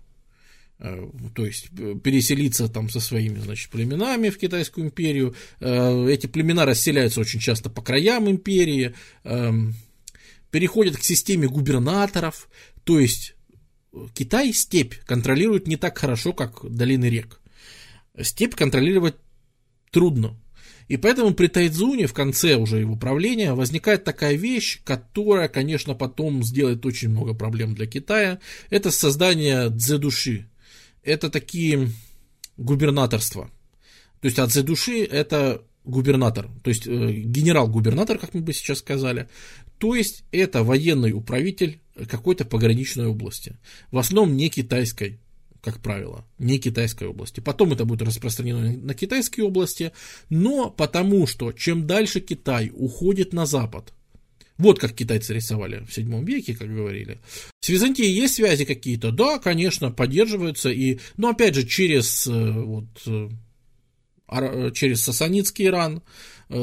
Э, 0.84 1.08
то 1.34 1.46
есть 1.46 1.68
э, 1.80 1.96
переселиться 1.96 2.68
там 2.68 2.90
со 2.90 3.00
своими, 3.00 3.40
значит, 3.40 3.70
племенами 3.70 4.30
в 4.30 4.38
Китайскую 4.38 4.88
империю. 4.88 5.34
Э, 5.60 6.08
эти 6.10 6.28
племена 6.28 6.66
расселяются 6.66 7.22
очень 7.22 7.40
часто 7.40 7.70
по 7.70 7.82
краям 7.82 8.30
империи, 8.30 8.94
эм, 9.24 9.76
переходят 10.52 10.98
к 10.98 11.04
системе 11.04 11.48
губернаторов, 11.48 12.50
то 12.84 13.00
есть 13.00 13.36
Китай 14.14 14.52
степь 14.54 14.96
контролирует 15.06 15.68
не 15.68 15.78
так 15.78 15.98
хорошо, 15.98 16.34
как 16.34 16.70
долины 16.70 17.06
рек. 17.06 17.40
Степь 18.22 18.56
контролировать 18.56 19.16
трудно. 19.92 20.38
И 20.88 20.98
поэтому 20.98 21.34
при 21.34 21.48
Тайцзуне 21.48 22.08
в 22.08 22.14
конце 22.14 22.56
уже 22.56 22.80
его 22.80 22.96
правления 22.96 23.54
возникает 23.54 24.04
такая 24.04 24.36
вещь, 24.36 24.82
которая, 24.84 25.48
конечно, 25.48 25.96
потом 25.96 26.44
сделает 26.44 26.86
очень 26.86 27.10
много 27.10 27.34
проблем 27.34 27.74
для 27.76 27.88
Китая. 27.88 28.40
Это 28.70 28.92
создание 28.92 29.70
дзедуши, 29.70 30.48
это 31.04 31.30
такие 31.30 31.90
губернаторства. 32.58 33.50
То 34.22 34.28
есть 34.28 34.40
от 34.40 34.66
души 34.66 35.04
это 35.04 35.64
губернатор, 35.84 36.50
то 36.64 36.70
есть 36.70 36.88
э, 36.88 37.12
генерал-губернатор, 37.12 38.18
как 38.18 38.34
мы 38.34 38.42
бы 38.42 38.54
сейчас 38.54 38.80
сказали. 38.80 39.28
То 39.80 39.96
есть 39.96 40.24
это 40.32 40.64
военный 40.64 41.12
управитель 41.12 41.82
какой-то 42.08 42.46
пограничной 42.46 43.08
области. 43.08 43.58
В 43.92 43.98
основном 43.98 44.38
не 44.38 44.50
китайской, 44.50 45.20
как 45.64 45.80
правило, 45.80 46.26
не 46.40 46.60
китайской 46.60 47.06
области. 47.06 47.40
Потом 47.40 47.72
это 47.72 47.86
будет 47.86 48.02
распространено 48.02 48.74
на 48.74 48.94
китайские 48.94 49.46
области, 49.46 49.94
но 50.30 50.70
потому 50.70 51.26
что 51.26 51.54
чем 51.54 51.88
дальше 51.88 52.20
Китай 52.20 52.70
уходит 52.74 53.32
на 53.32 53.46
запад, 53.46 53.94
вот 54.58 54.78
как 54.78 54.94
китайцы 54.94 55.34
рисовали 55.34 55.86
в 55.86 55.94
7 55.94 56.26
веке, 56.26 56.54
как 56.54 56.68
говорили. 56.68 57.22
С 57.62 57.70
Византией 57.70 58.12
есть 58.12 58.36
связи 58.36 58.66
какие-то? 58.66 59.12
Да, 59.12 59.40
конечно, 59.40 59.90
поддерживаются. 59.90 60.70
И, 60.70 61.00
но 61.16 61.30
опять 61.30 61.56
же, 61.56 61.66
через, 61.66 62.28
э, 62.28 62.52
вот, 62.52 62.86
э, 63.08 63.30
через 64.74 65.02
Сасанитский 65.02 65.68
Иран, 65.68 66.04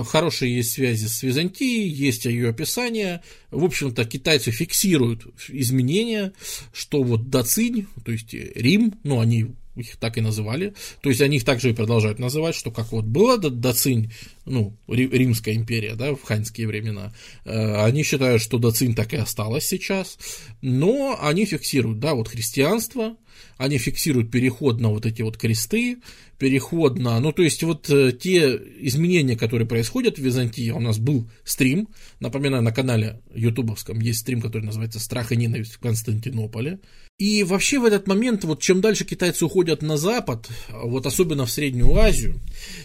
хорошие 0.05 0.57
есть 0.57 0.73
связи 0.73 1.07
с 1.07 1.23
Византией, 1.23 1.89
есть 1.89 2.25
ее 2.25 2.51
описание. 2.51 3.23
В 3.51 3.65
общем-то, 3.65 4.05
китайцы 4.05 4.51
фиксируют 4.51 5.27
изменения, 5.49 6.33
что 6.73 7.03
вот 7.03 7.31
Дацинь, 7.31 7.87
то 8.05 8.13
есть 8.13 8.33
Рим, 8.33 8.95
ну, 9.03 9.21
они 9.21 9.55
их 9.81 9.97
так 9.97 10.19
и 10.19 10.21
называли. 10.21 10.75
То 11.03 11.09
есть 11.09 11.21
они 11.21 11.39
их 11.39 11.45
также 11.45 11.71
и 11.71 11.75
продолжают 11.75 12.19
называть, 12.19 12.55
что 12.55 12.71
как 12.71 12.93
вот 12.93 13.05
была 13.05 13.37
Дацинь, 13.37 14.13
ну, 14.45 14.77
Римская 14.89 15.55
империя, 15.55 15.95
да, 15.95 16.15
в 16.15 16.23
ханьские 16.23 16.67
времена, 16.67 17.13
э, 17.45 17.85
они 17.85 18.03
считают, 18.03 18.43
что 18.43 18.59
Дацинь 18.59 18.95
так 18.95 19.13
и 19.13 19.17
осталась 19.17 19.67
сейчас, 19.67 20.19
но 20.63 21.19
они 21.21 21.45
фиксируют, 21.45 21.99
да, 21.99 22.15
вот 22.15 22.29
христианство, 22.29 23.17
они 23.57 23.79
фиксируют 23.79 24.31
переход 24.31 24.81
на 24.81 24.89
вот 24.89 25.07
эти 25.07 25.23
вот 25.23 25.37
кресты, 25.37 25.99
переход 26.39 26.99
на, 26.99 27.21
ну 27.21 27.33
то 27.33 27.43
есть 27.43 27.63
вот 27.63 27.89
э, 27.91 28.13
те 28.13 28.57
изменения, 28.81 29.37
которые 29.37 29.69
происходят 29.69 30.19
в 30.19 30.23
Византии, 30.23 30.71
у 30.71 30.81
нас 30.81 30.99
был 30.99 31.31
стрим, 31.45 31.89
напоминаю, 32.19 32.63
на 32.63 32.73
канале 32.73 33.21
ютубовском 33.35 34.01
есть 34.01 34.21
стрим, 34.21 34.41
который 34.41 34.63
называется 34.63 34.99
«Страх 34.99 35.33
и 35.33 35.37
ненависть 35.37 35.75
в 35.75 35.79
Константинополе», 35.79 36.81
и 37.21 37.45
вообще 37.45 37.79
в 37.79 37.85
этот 37.85 38.07
момент, 38.07 38.45
вот 38.45 38.63
чем 38.63 38.81
дальше 38.81 39.05
китайцы 39.05 39.45
уходят 39.45 39.83
на 39.83 39.99
запад, 39.99 40.49
вот 40.71 41.05
особенно 41.05 41.45
в 41.45 41.51
Среднюю 41.51 41.95
Азию, 41.95 42.41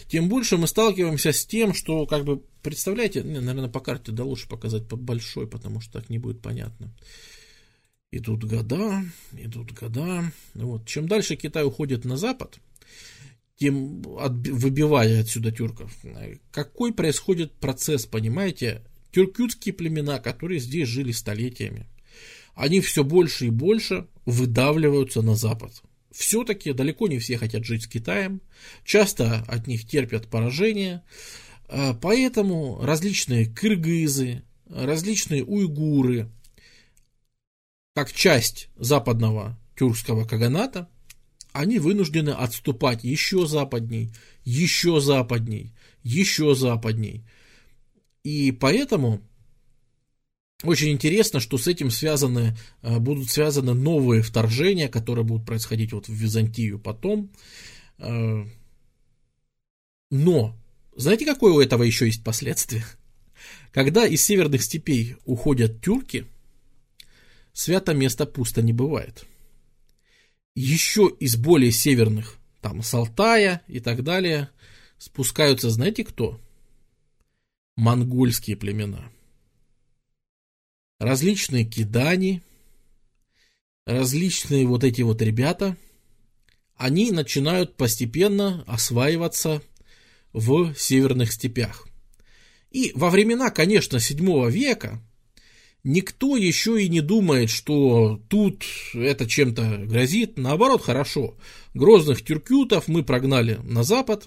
тем 0.08 0.28
больше 0.28 0.58
мы 0.58 0.66
сталкиваемся 0.66 1.32
с 1.32 1.46
тем, 1.46 1.72
что, 1.72 2.04
как 2.04 2.26
бы, 2.26 2.42
представляете, 2.62 3.22
не, 3.22 3.40
наверное, 3.40 3.70
по 3.70 3.80
карте 3.80 4.12
да 4.12 4.24
лучше 4.24 4.46
показать 4.46 4.86
по 4.86 4.96
большой, 4.96 5.46
потому 5.46 5.80
что 5.80 5.94
так 5.94 6.10
не 6.10 6.18
будет 6.18 6.42
понятно. 6.42 6.92
Идут 8.10 8.44
года, 8.44 9.04
идут 9.32 9.72
года. 9.72 10.30
Вот. 10.52 10.86
Чем 10.86 11.08
дальше 11.08 11.36
Китай 11.36 11.64
уходит 11.64 12.04
на 12.04 12.18
запад, 12.18 12.58
тем 13.56 14.02
от, 14.18 14.32
выбивая 14.32 15.22
отсюда 15.22 15.50
тюрков, 15.50 15.96
какой 16.50 16.92
происходит 16.92 17.54
процесс, 17.54 18.04
понимаете? 18.04 18.82
Тюркютские 19.12 19.72
племена, 19.72 20.18
которые 20.18 20.60
здесь 20.60 20.88
жили 20.88 21.12
столетиями, 21.12 21.86
они 22.54 22.82
все 22.82 23.02
больше 23.02 23.46
и 23.46 23.50
больше 23.50 24.06
выдавливаются 24.26 25.22
на 25.22 25.34
запад. 25.34 25.82
Все-таки 26.10 26.72
далеко 26.72 27.08
не 27.08 27.18
все 27.18 27.38
хотят 27.38 27.64
жить 27.64 27.84
с 27.84 27.86
Китаем, 27.86 28.40
часто 28.84 29.44
от 29.48 29.66
них 29.66 29.86
терпят 29.86 30.28
поражение, 30.28 31.02
а 31.68 31.94
поэтому 31.94 32.80
различные 32.82 33.46
кыргызы, 33.46 34.42
различные 34.68 35.44
уйгуры, 35.44 36.30
как 37.94 38.12
часть 38.12 38.68
западного 38.76 39.58
тюркского 39.76 40.26
каганата, 40.26 40.88
они 41.52 41.78
вынуждены 41.78 42.30
отступать 42.30 43.04
еще 43.04 43.46
западней, 43.46 44.12
еще 44.44 45.00
западней, 45.00 45.72
еще 46.02 46.54
западней. 46.54 47.24
И 48.22 48.52
поэтому 48.52 49.22
очень 50.62 50.90
интересно, 50.90 51.40
что 51.40 51.58
с 51.58 51.66
этим 51.66 51.90
связаны, 51.90 52.56
э, 52.82 52.98
будут 52.98 53.30
связаны 53.30 53.74
новые 53.74 54.22
вторжения, 54.22 54.88
которые 54.88 55.24
будут 55.24 55.46
происходить 55.46 55.92
вот 55.92 56.08
в 56.08 56.12
Византию 56.12 56.78
потом. 56.78 57.30
Э, 57.98 58.44
но, 60.10 60.56
знаете, 60.96 61.26
какое 61.26 61.52
у 61.52 61.60
этого 61.60 61.82
еще 61.82 62.06
есть 62.06 62.24
последствие? 62.24 62.84
Когда 63.72 64.06
из 64.06 64.22
северных 64.24 64.62
степей 64.62 65.16
уходят 65.24 65.82
тюрки– 65.82 66.26
свято 67.56 67.94
место 67.94 68.26
пусто 68.26 68.60
не 68.60 68.74
бывает. 68.74 69.24
Еще 70.54 71.10
из 71.20 71.36
более 71.36 71.72
северных 71.72 72.36
там 72.60 72.82
с 72.82 72.92
Алтая 72.92 73.62
и 73.66 73.80
так 73.80 74.04
далее, 74.04 74.50
спускаются, 74.98 75.70
знаете 75.70 76.04
кто? 76.04 76.40
Монгольские 77.76 78.56
племена. 78.56 79.10
Различные 80.98 81.64
кидани, 81.64 82.42
различные 83.84 84.66
вот 84.66 84.82
эти 84.82 85.02
вот 85.02 85.20
ребята, 85.20 85.76
они 86.74 87.10
начинают 87.10 87.76
постепенно 87.76 88.64
осваиваться 88.66 89.62
в 90.32 90.74
северных 90.74 91.32
степях. 91.32 91.86
И 92.70 92.92
во 92.94 93.10
времена, 93.10 93.50
конечно, 93.50 94.00
7 94.00 94.50
века 94.50 95.02
никто 95.84 96.36
еще 96.36 96.82
и 96.82 96.88
не 96.88 97.00
думает, 97.00 97.50
что 97.50 98.20
тут 98.28 98.64
это 98.94 99.26
чем-то 99.26 99.84
грозит. 99.86 100.36
Наоборот, 100.36 100.82
хорошо. 100.82 101.36
Грозных 101.74 102.24
тюркютов 102.24 102.88
мы 102.88 103.04
прогнали 103.04 103.60
на 103.62 103.82
запад. 103.82 104.26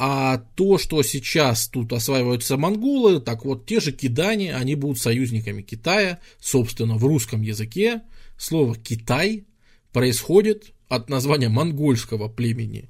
А 0.00 0.38
то, 0.54 0.78
что 0.78 1.02
сейчас 1.02 1.66
тут 1.66 1.92
осваиваются 1.92 2.56
монголы, 2.56 3.20
так 3.20 3.44
вот, 3.44 3.66
те 3.66 3.80
же 3.80 3.90
кидане, 3.90 4.54
они 4.54 4.76
будут 4.76 5.00
союзниками 5.00 5.62
Китая. 5.62 6.20
Собственно, 6.38 6.96
в 6.96 7.04
русском 7.04 7.42
языке 7.42 8.02
слово 8.36 8.76
«Китай» 8.76 9.44
происходит 9.92 10.72
от 10.88 11.10
названия 11.10 11.48
монгольского 11.48 12.28
племени 12.28 12.88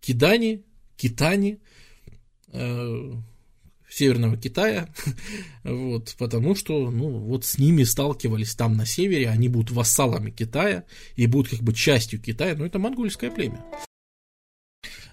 Кидани, 0.00 0.62
Китани, 0.96 1.58
э, 2.52 3.12
Северного 3.90 4.36
Китая, 4.36 4.88
вот, 5.64 6.14
потому 6.16 6.54
что, 6.54 6.92
ну, 6.92 7.08
вот 7.08 7.44
с 7.44 7.58
ними 7.58 7.82
сталкивались 7.82 8.54
там 8.54 8.76
на 8.76 8.86
севере, 8.86 9.28
они 9.28 9.48
будут 9.48 9.72
вассалами 9.72 10.30
Китая 10.30 10.84
и 11.16 11.26
будут 11.26 11.50
как 11.50 11.60
бы 11.60 11.74
частью 11.74 12.20
Китая, 12.20 12.54
но 12.54 12.64
это 12.64 12.78
монгольское 12.78 13.32
племя. 13.32 13.64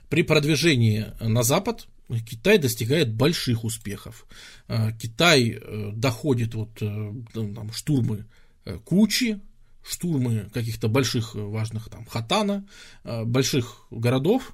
При 0.09 0.23
продвижении 0.23 1.07
на 1.19 1.43
запад 1.43 1.87
Китай 2.25 2.57
достигает 2.57 3.13
больших 3.13 3.63
успехов. 3.63 4.25
Э, 4.67 4.91
Китай 4.99 5.49
э, 5.49 5.91
доходит 5.93 6.55
вот 6.55 6.81
э, 6.81 7.13
там, 7.33 7.71
штурмы 7.73 8.25
Кучи, 8.83 9.39
штурмы 9.81 10.49
каких-то 10.53 10.89
больших 10.89 11.35
важных 11.35 11.89
там 11.89 12.05
Хатана, 12.05 12.67
больших 13.05 13.87
городов, 13.91 14.53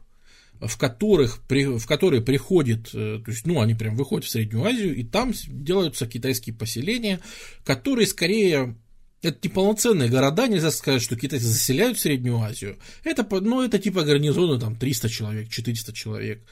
в 0.67 0.77
которых, 0.77 1.39
в 1.49 1.85
которые 1.85 2.21
приходит, 2.21 2.89
э, 2.93 3.19
то 3.23 3.31
есть, 3.31 3.45
ну, 3.45 3.61
они 3.61 3.73
прям 3.73 3.95
выходят 3.95 4.25
в 4.25 4.29
Среднюю 4.29 4.65
Азию, 4.65 4.95
и 4.95 5.03
там 5.03 5.33
делаются 5.47 6.07
китайские 6.07 6.55
поселения, 6.55 7.19
которые 7.65 8.07
скорее 8.07 8.75
это 9.24 9.39
не 9.41 9.49
полноценные 9.49 10.09
города, 10.09 10.47
нельзя 10.47 10.69
сказать, 10.69 11.01
что 11.01 11.15
китайцы 11.15 11.47
заселяют 11.47 11.97
Среднюю 11.97 12.39
Азию. 12.39 12.78
Это, 13.03 13.26
ну, 13.41 13.63
это 13.63 13.80
типа 13.80 14.03
гарнизоны, 14.03 14.59
там, 14.59 14.76
300 14.76 15.09
человек, 15.09 15.49
400 15.49 15.93
человек. 15.93 16.43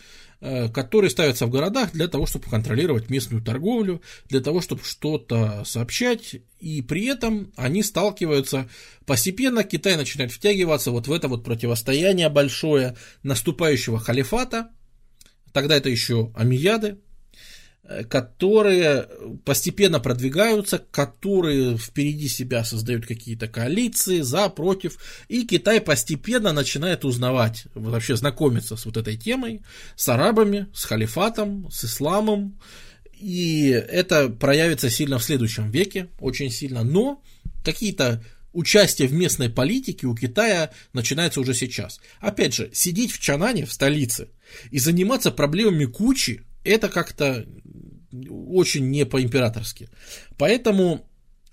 Э, 0.43 0.69
которые 0.69 1.11
ставятся 1.11 1.45
в 1.45 1.51
городах 1.51 1.91
для 1.91 2.07
того, 2.07 2.25
чтобы 2.25 2.49
контролировать 2.49 3.11
местную 3.11 3.43
торговлю, 3.43 4.01
для 4.27 4.39
того, 4.41 4.59
чтобы 4.59 4.81
что-то 4.83 5.61
сообщать, 5.65 6.37
и 6.59 6.81
при 6.81 7.05
этом 7.05 7.53
они 7.55 7.83
сталкиваются 7.83 8.67
постепенно, 9.05 9.63
Китай 9.63 9.97
начинает 9.97 10.31
втягиваться 10.31 10.89
вот 10.89 11.05
в 11.05 11.11
это 11.11 11.27
вот 11.27 11.43
противостояние 11.43 12.27
большое 12.29 12.97
наступающего 13.21 13.99
халифата, 13.99 14.71
тогда 15.53 15.75
это 15.75 15.89
еще 15.89 16.31
амияды, 16.33 16.97
которые 18.09 19.07
постепенно 19.45 19.99
продвигаются, 19.99 20.77
которые 20.79 21.77
впереди 21.77 22.27
себя 22.27 22.63
создают 22.63 23.05
какие-то 23.05 23.47
коалиции, 23.47 24.21
за, 24.21 24.49
против, 24.49 24.97
и 25.27 25.45
Китай 25.45 25.81
постепенно 25.81 26.51
начинает 26.51 27.05
узнавать, 27.05 27.65
вообще 27.73 28.15
знакомиться 28.15 28.75
с 28.75 28.85
вот 28.85 28.97
этой 28.97 29.17
темой, 29.17 29.61
с 29.95 30.07
арабами, 30.09 30.67
с 30.73 30.85
халифатом, 30.85 31.69
с 31.71 31.85
исламом, 31.85 32.59
и 33.13 33.69
это 33.69 34.29
проявится 34.29 34.89
сильно 34.89 35.19
в 35.19 35.23
следующем 35.23 35.69
веке, 35.69 36.09
очень 36.19 36.49
сильно, 36.49 36.83
но 36.83 37.21
какие-то 37.63 38.23
участие 38.53 39.07
в 39.07 39.13
местной 39.13 39.49
политике 39.49 40.07
у 40.07 40.15
Китая 40.15 40.71
начинается 40.93 41.39
уже 41.39 41.53
сейчас. 41.53 41.99
Опять 42.19 42.53
же, 42.53 42.69
сидеть 42.73 43.11
в 43.11 43.19
Чанане, 43.19 43.65
в 43.65 43.73
столице, 43.73 44.29
и 44.71 44.79
заниматься 44.79 45.31
проблемами 45.31 45.85
кучи, 45.85 46.43
это 46.63 46.89
как-то 46.89 47.45
очень 48.29 48.89
не 48.89 49.05
по-императорски. 49.05 49.89
Поэтому, 50.37 51.07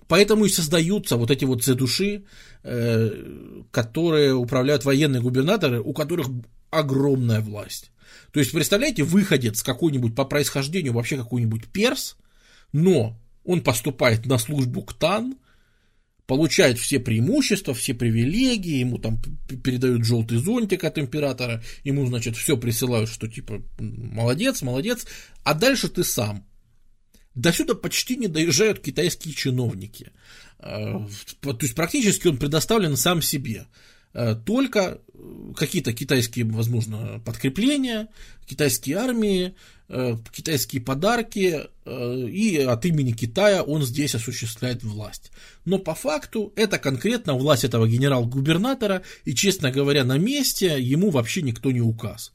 поэтому 0.07 0.45
и 0.45 0.49
создаются 0.49 1.17
вот 1.17 1.31
эти 1.31 1.45
вот 1.45 1.65
души, 1.75 2.23
э, 2.63 3.63
которые 3.71 4.33
управляют 4.33 4.85
военные 4.85 5.21
губернаторы, 5.21 5.81
у 5.81 5.93
которых 5.93 6.27
огромная 6.69 7.41
власть. 7.41 7.91
То 8.31 8.39
есть, 8.39 8.51
представляете, 8.51 9.03
выходец 9.03 9.63
какой-нибудь 9.63 10.15
по 10.15 10.25
происхождению, 10.25 10.93
вообще 10.93 11.17
какой-нибудь 11.17 11.67
перс, 11.67 12.15
но 12.71 13.19
он 13.43 13.61
поступает 13.61 14.25
на 14.25 14.37
службу 14.37 14.83
к 14.83 14.93
Тан, 14.93 15.35
получает 16.27 16.77
все 16.77 16.99
преимущества, 16.99 17.73
все 17.73 17.95
привилегии, 17.95 18.77
ему 18.77 18.99
там 18.99 19.19
передают 19.63 20.05
желтый 20.05 20.37
зонтик 20.37 20.83
от 20.83 20.99
императора, 20.99 21.63
ему, 21.83 22.05
значит, 22.05 22.37
все 22.37 22.55
присылают, 22.55 23.09
что 23.09 23.27
типа 23.27 23.63
молодец, 23.79 24.61
молодец, 24.61 25.07
а 25.43 25.55
дальше 25.55 25.89
ты 25.89 26.03
сам. 26.03 26.45
До 27.39 27.53
сюда 27.53 27.73
почти 27.73 28.17
не 28.17 28.27
доезжают 28.27 28.79
китайские 28.79 29.33
чиновники. 29.33 30.11
Э, 30.59 30.99
то 31.41 31.57
есть 31.61 31.73
практически 31.73 32.27
он 32.27 32.37
предоставлен 32.37 32.97
сам 32.97 33.21
себе. 33.21 33.67
Э, 34.13 34.35
только 34.35 34.99
какие-то 35.55 35.93
китайские, 35.93 36.45
возможно, 36.45 37.21
подкрепления, 37.25 38.09
китайские 38.45 38.97
армии, 38.97 39.55
э, 39.87 40.17
китайские 40.33 40.81
подарки, 40.81 41.61
и 41.85 42.57
от 42.57 42.85
имени 42.85 43.13
Китая 43.13 43.63
он 43.63 43.83
здесь 43.83 44.15
осуществляет 44.15 44.83
власть. 44.83 45.31
Но 45.63 45.79
по 45.79 45.95
факту 45.95 46.51
это 46.57 46.77
конкретно 46.77 47.35
власть 47.35 47.63
этого 47.63 47.87
генерал-губернатора, 47.87 49.01
и, 49.23 49.33
честно 49.33 49.71
говоря, 49.71 50.03
на 50.03 50.17
месте 50.17 50.79
ему 50.79 51.09
вообще 51.09 51.41
никто 51.41 51.71
не 51.71 51.81
указ. 51.81 52.33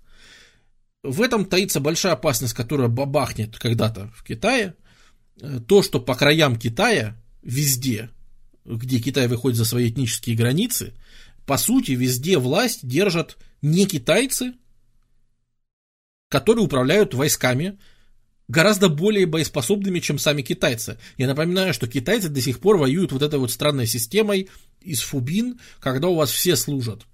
В 1.04 1.20
этом 1.20 1.44
таится 1.44 1.80
большая 1.80 2.14
опасность, 2.14 2.54
которая 2.54 2.88
бабахнет 2.88 3.58
когда-то 3.58 4.10
в 4.16 4.24
Китае. 4.24 4.74
То, 5.66 5.82
что 5.82 6.00
по 6.00 6.14
краям 6.14 6.58
Китая, 6.58 7.16
везде, 7.42 8.10
где 8.64 8.98
Китай 9.00 9.28
выходит 9.28 9.58
за 9.58 9.64
свои 9.64 9.90
этнические 9.90 10.36
границы, 10.36 10.94
по 11.46 11.58
сути, 11.58 11.92
везде 11.92 12.38
власть 12.38 12.86
держат 12.86 13.36
не 13.60 13.86
китайцы, 13.86 14.54
которые 16.28 16.64
управляют 16.64 17.14
войсками, 17.14 17.78
гораздо 18.48 18.88
более 18.88 19.26
боеспособными, 19.26 20.00
чем 20.00 20.18
сами 20.18 20.42
китайцы. 20.42 20.98
Я 21.16 21.26
напоминаю, 21.26 21.74
что 21.74 21.86
китайцы 21.86 22.28
до 22.28 22.40
сих 22.40 22.60
пор 22.60 22.76
воюют 22.76 23.12
вот 23.12 23.22
этой 23.22 23.38
вот 23.38 23.50
странной 23.50 23.86
системой 23.86 24.48
из 24.80 25.00
фубин, 25.00 25.60
когда 25.80 26.08
у 26.08 26.14
вас 26.14 26.30
все 26.30 26.56
служат 26.56 27.06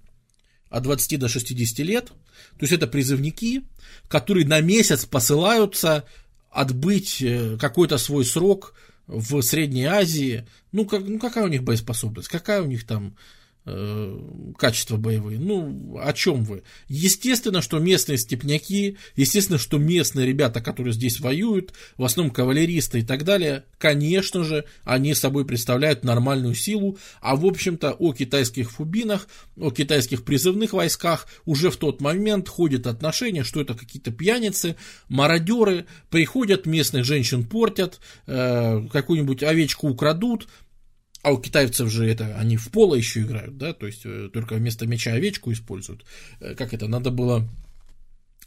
от 0.69 0.83
20 0.83 1.19
до 1.19 1.27
60 1.27 1.79
лет. 1.79 2.07
То 2.07 2.61
есть 2.61 2.73
это 2.73 2.87
призывники, 2.87 3.63
которые 4.07 4.47
на 4.47 4.61
месяц 4.61 5.05
посылаются 5.05 6.05
отбыть 6.51 7.21
э, 7.21 7.57
какой-то 7.57 7.97
свой 7.97 8.25
срок 8.25 8.75
в 9.07 9.41
Средней 9.41 9.85
Азии. 9.85 10.45
Ну, 10.71 10.85
как, 10.85 11.01
ну 11.07 11.17
какая 11.17 11.45
у 11.45 11.49
них 11.49 11.63
боеспособность, 11.63 12.27
какая 12.27 12.61
у 12.61 12.65
них 12.65 12.85
там 12.85 13.15
качества 13.63 14.97
боевые. 14.97 15.39
Ну, 15.39 15.99
о 16.01 16.13
чем 16.13 16.43
вы? 16.43 16.63
Естественно, 16.87 17.61
что 17.61 17.77
местные 17.77 18.17
степняки, 18.17 18.97
естественно, 19.15 19.59
что 19.59 19.77
местные 19.77 20.25
ребята, 20.25 20.61
которые 20.61 20.93
здесь 20.93 21.19
воюют, 21.19 21.73
в 21.95 22.03
основном 22.03 22.33
кавалеристы 22.33 22.99
и 22.99 23.03
так 23.03 23.23
далее, 23.23 23.65
конечно 23.77 24.43
же, 24.43 24.65
они 24.83 25.13
собой 25.13 25.45
представляют 25.45 26.03
нормальную 26.03 26.55
силу, 26.55 26.97
а 27.21 27.35
в 27.35 27.45
общем-то 27.45 27.91
о 27.91 28.13
китайских 28.13 28.71
фубинах, 28.71 29.27
о 29.55 29.69
китайских 29.69 30.23
призывных 30.23 30.73
войсках 30.73 31.27
уже 31.45 31.69
в 31.69 31.77
тот 31.77 32.01
момент 32.01 32.49
ходит 32.49 32.87
отношение, 32.87 33.43
что 33.43 33.61
это 33.61 33.75
какие-то 33.75 34.11
пьяницы, 34.11 34.75
мародеры, 35.07 35.85
приходят, 36.09 36.65
местных 36.65 37.05
женщин 37.05 37.45
портят, 37.45 37.99
э, 38.25 38.87
какую-нибудь 38.91 39.43
овечку 39.43 39.87
украдут, 39.87 40.47
а 41.23 41.31
у 41.31 41.37
китайцев 41.39 41.89
же 41.89 42.07
это, 42.07 42.37
они 42.37 42.57
в 42.57 42.69
поло 42.69 42.95
еще 42.95 43.21
играют, 43.21 43.57
да, 43.57 43.73
то 43.73 43.85
есть 43.85 44.01
э, 44.05 44.29
только 44.33 44.55
вместо 44.55 44.87
мяча 44.87 45.13
овечку 45.13 45.51
используют. 45.51 46.03
Э, 46.39 46.55
как 46.55 46.73
это, 46.73 46.87
надо 46.87 47.11
было, 47.11 47.47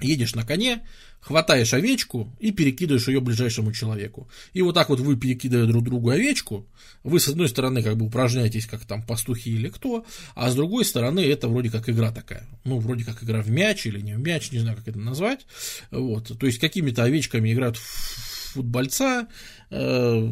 едешь 0.01 0.35
на 0.35 0.45
коне, 0.45 0.83
хватаешь 1.21 1.73
овечку 1.73 2.35
и 2.41 2.51
перекидываешь 2.51 3.09
ее 3.09 3.21
ближайшему 3.21 3.73
человеку. 3.73 4.29
И 4.53 4.63
вот 4.63 4.75
так 4.75 4.89
вот 4.89 5.01
вы, 5.01 5.17
перекидывая 5.17 5.67
друг 5.67 5.85
другу 5.85 6.11
овечку, 6.11 6.67
вы 7.03 7.21
с 7.21 7.29
одной 7.29 7.49
стороны 7.49 7.83
как 7.83 7.97
бы 7.97 8.07
упражняетесь, 8.07 8.67
как 8.67 8.85
там 8.85 9.03
пастухи 9.03 9.51
или 9.51 9.69
кто, 9.69 10.05
а 10.35 10.51
с 10.51 10.55
другой 10.55 10.85
стороны 10.85 11.21
это 11.21 11.49
вроде 11.49 11.71
как 11.71 11.89
игра 11.89 12.11
такая. 12.11 12.47
Ну, 12.65 12.79
вроде 12.79 13.05
как 13.05 13.23
игра 13.23 13.41
в 13.41 13.51
мяч 13.51 13.87
или 13.87 14.01
не 14.01 14.15
в 14.15 14.19
мяч, 14.19 14.51
не 14.51 14.59
знаю, 14.59 14.77
как 14.77 14.89
это 14.89 14.99
назвать. 14.99 15.47
Вот, 15.91 16.37
то 16.39 16.47
есть 16.47 16.59
какими-то 16.59 17.05
овечками 17.05 17.53
играют 17.53 17.77
в 17.77 18.34
футбольца, 18.55 19.29
э, 19.71 20.29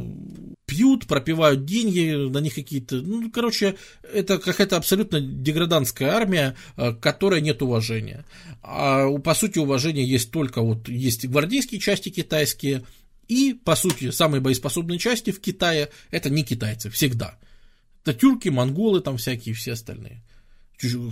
пьют, 0.66 1.06
пропивают 1.06 1.64
деньги, 1.64 2.28
на 2.30 2.38
них 2.38 2.54
какие-то... 2.54 2.96
Ну, 2.96 3.30
короче, 3.30 3.76
это 4.02 4.38
какая-то 4.38 4.76
абсолютно 4.76 5.20
деградантская 5.20 6.10
армия, 6.10 6.56
э, 6.76 6.92
которой 6.94 7.40
нет 7.40 7.62
уважения. 7.62 8.24
А 8.62 9.08
по 9.18 9.34
сути 9.34 9.58
уважения 9.58 10.04
есть 10.04 10.30
только 10.30 10.62
вот 10.62 10.88
есть 10.88 11.26
гвардейские 11.26 11.80
части 11.80 12.08
китайские, 12.08 12.84
и, 13.28 13.54
по 13.54 13.76
сути, 13.76 14.10
самые 14.10 14.40
боеспособные 14.40 14.98
части 14.98 15.30
в 15.30 15.40
Китае 15.40 15.88
это 16.10 16.28
не 16.30 16.44
китайцы, 16.44 16.90
всегда. 16.90 17.38
Это 18.04 18.18
тюрки, 18.18 18.48
монголы 18.48 19.00
там 19.00 19.16
всякие, 19.16 19.54
все 19.54 19.72
остальные. 19.72 20.22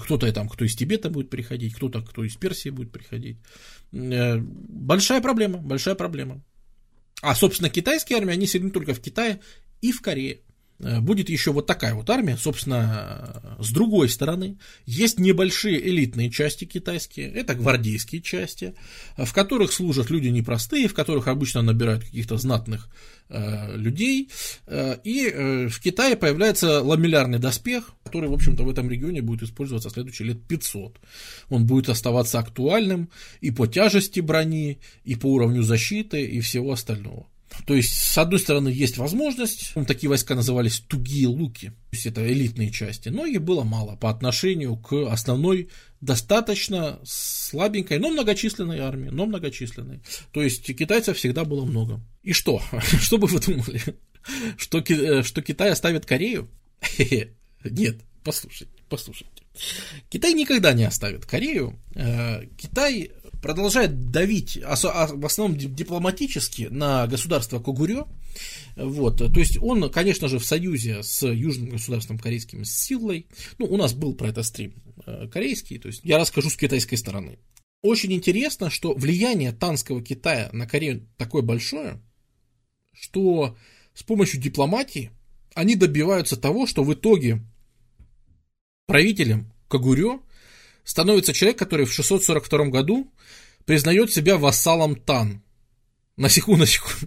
Кто-то 0.04 0.32
там, 0.32 0.48
кто 0.48 0.64
из 0.64 0.74
Тибета 0.74 1.10
будет 1.10 1.30
приходить, 1.30 1.74
кто-то, 1.74 2.02
кто 2.02 2.24
из 2.24 2.34
Персии 2.36 2.70
будет 2.70 2.90
приходить. 2.90 3.38
Э, 3.92 4.38
большая 4.38 5.20
проблема, 5.20 5.58
большая 5.58 5.94
проблема. 5.94 6.42
А, 7.20 7.34
собственно, 7.34 7.70
китайские 7.70 8.18
армии, 8.18 8.32
они 8.32 8.46
сильны 8.46 8.70
только 8.70 8.94
в 8.94 9.00
Китае 9.00 9.40
и 9.80 9.92
в 9.92 10.00
Корее. 10.00 10.40
Э, 10.80 11.00
будет 11.00 11.28
еще 11.28 11.52
вот 11.52 11.66
такая 11.66 11.94
вот 11.94 12.08
армия, 12.08 12.36
собственно, 12.36 13.56
с 13.58 13.70
другой 13.70 14.08
стороны, 14.08 14.58
есть 14.86 15.18
небольшие 15.18 15.88
элитные 15.88 16.30
части 16.30 16.64
китайские, 16.64 17.30
это 17.30 17.54
гвардейские 17.54 18.22
части, 18.22 18.74
в 19.16 19.32
которых 19.32 19.72
служат 19.72 20.10
люди 20.10 20.28
непростые, 20.28 20.88
в 20.88 20.94
которых 20.94 21.28
обычно 21.28 21.62
набирают 21.62 22.04
каких-то 22.04 22.38
знатных 22.38 22.88
э, 23.28 23.76
людей, 23.76 24.30
э, 24.66 24.96
и 25.04 25.28
э, 25.28 25.68
в 25.68 25.80
Китае 25.80 26.16
появляется 26.16 26.82
ламеллярный 26.82 27.38
доспех, 27.38 27.92
который, 28.02 28.30
в 28.30 28.34
общем-то, 28.34 28.64
в 28.64 28.70
этом 28.70 28.90
регионе 28.90 29.22
будет 29.22 29.42
использоваться 29.42 29.90
следующие 29.90 30.28
лет 30.28 30.46
500. 30.46 30.98
Он 31.50 31.66
будет 31.66 31.88
оставаться 31.88 32.38
актуальным 32.38 33.10
и 33.40 33.50
по 33.50 33.66
тяжести 33.66 34.20
брони, 34.20 34.80
и 35.04 35.14
по 35.14 35.26
уровню 35.26 35.62
защиты, 35.62 36.24
и 36.24 36.40
всего 36.40 36.72
остального. 36.72 37.29
То 37.66 37.74
есть, 37.74 37.92
с 37.92 38.16
одной 38.18 38.38
стороны, 38.38 38.68
есть 38.68 38.96
возможность, 38.96 39.74
такие 39.86 40.08
войска 40.08 40.34
назывались 40.34 40.80
тугие 40.80 41.26
луки, 41.26 41.68
то 41.68 41.92
есть 41.92 42.06
это 42.06 42.26
элитные 42.32 42.70
части, 42.70 43.08
но 43.08 43.26
их 43.26 43.42
было 43.42 43.64
мало 43.64 43.96
по 43.96 44.10
отношению 44.10 44.76
к 44.76 45.10
основной 45.10 45.68
достаточно 46.00 47.00
слабенькой, 47.04 47.98
но 47.98 48.10
многочисленной 48.10 48.78
армии, 48.78 49.10
но 49.10 49.26
многочисленной. 49.26 50.00
То 50.32 50.42
есть 50.42 50.64
китайцев 50.76 51.16
всегда 51.16 51.44
было 51.44 51.64
много. 51.64 52.00
И 52.22 52.32
что? 52.32 52.62
Что 53.00 53.18
бы 53.18 53.26
вы 53.26 53.40
думали? 53.40 53.80
Что, 54.56 54.78
э, 54.80 55.22
что 55.22 55.42
Китай 55.42 55.70
оставит 55.70 56.04
Корею? 56.04 56.50
Нет, 57.64 58.00
послушайте, 58.22 58.72
послушайте. 58.88 59.42
Китай 60.08 60.34
никогда 60.34 60.72
не 60.72 60.84
оставит 60.84 61.26
Корею. 61.26 61.78
Э, 61.94 62.44
Китай 62.56 63.10
продолжает 63.42 64.10
давить, 64.10 64.56
в 64.56 65.26
основном 65.26 65.58
дипломатически, 65.58 66.68
на 66.70 67.06
государство 67.06 67.60
Когурё. 67.60 68.06
Вот, 68.76 69.18
то 69.18 69.40
есть 69.40 69.58
он, 69.60 69.90
конечно 69.90 70.28
же, 70.28 70.38
в 70.38 70.44
союзе 70.44 71.02
с 71.02 71.26
южным 71.26 71.70
государством 71.70 72.18
корейским, 72.18 72.64
с 72.64 72.70
силой. 72.70 73.26
Ну, 73.58 73.66
у 73.66 73.76
нас 73.76 73.92
был 73.92 74.14
про 74.14 74.28
это 74.28 74.42
стрим 74.42 74.74
э, 75.06 75.28
корейский, 75.28 75.78
то 75.78 75.88
есть 75.88 76.00
я 76.04 76.18
расскажу 76.18 76.50
с 76.50 76.56
китайской 76.56 76.96
стороны. 76.96 77.38
Очень 77.82 78.12
интересно, 78.12 78.70
что 78.70 78.94
влияние 78.94 79.52
Танского 79.52 80.02
Китая 80.02 80.50
на 80.52 80.66
Корею 80.66 81.08
такое 81.16 81.42
большое, 81.42 82.00
что 82.92 83.56
с 83.94 84.02
помощью 84.02 84.40
дипломатии 84.40 85.10
они 85.54 85.76
добиваются 85.76 86.36
того, 86.36 86.66
что 86.66 86.84
в 86.84 86.92
итоге 86.92 87.42
правителем 88.86 89.52
Кагурё 89.68 90.22
становится 90.90 91.32
человек, 91.32 91.56
который 91.56 91.86
в 91.86 91.92
642 91.92 92.66
году 92.66 93.12
признает 93.64 94.12
себя 94.12 94.36
вассалом 94.36 94.96
Тан. 94.96 95.42
На 96.16 96.28
секундочку. 96.28 96.90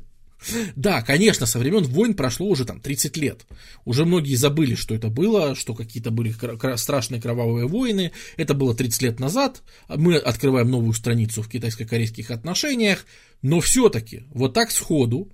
Да, 0.75 1.01
конечно, 1.01 1.45
со 1.45 1.57
времен 1.57 1.83
войн 1.83 2.15
прошло 2.15 2.47
уже 2.47 2.65
там 2.65 2.81
30 2.81 3.15
лет. 3.15 3.45
Уже 3.85 4.03
многие 4.03 4.35
забыли, 4.35 4.75
что 4.75 4.93
это 4.93 5.07
было, 5.07 5.55
что 5.55 5.73
какие-то 5.73 6.11
были 6.11 6.35
страшные 6.75 7.21
кровавые 7.21 7.65
войны. 7.65 8.11
Это 8.35 8.53
было 8.53 8.75
30 8.75 9.01
лет 9.03 9.19
назад. 9.21 9.63
Мы 9.87 10.17
открываем 10.17 10.69
новую 10.69 10.91
страницу 10.91 11.43
в 11.43 11.47
китайско-корейских 11.47 12.29
отношениях. 12.29 13.05
Но 13.41 13.61
все-таки, 13.61 14.23
вот 14.31 14.53
так 14.53 14.71
сходу, 14.71 15.31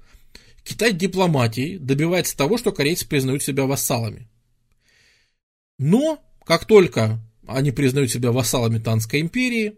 Китай 0.64 0.94
дипломатией 0.94 1.80
добивается 1.80 2.38
того, 2.38 2.60
что 2.60 2.72
корейцы 2.72 3.08
признают 3.08 3.42
себя 3.42 3.66
вассалами. 3.66 4.30
Но, 5.80 6.24
как 6.46 6.66
только 6.66 7.20
они 7.50 7.72
признают 7.72 8.12
себя 8.12 8.32
вассалами 8.32 8.80
Танской 8.80 9.22
империи, 9.22 9.76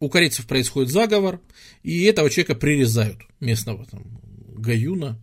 у 0.00 0.08
корейцев 0.08 0.46
происходит 0.46 0.90
заговор, 0.90 1.40
и 1.82 2.04
этого 2.04 2.30
человека 2.30 2.54
прирезают, 2.54 3.18
местного 3.38 3.86
там, 3.86 4.02
Гаюна, 4.56 5.18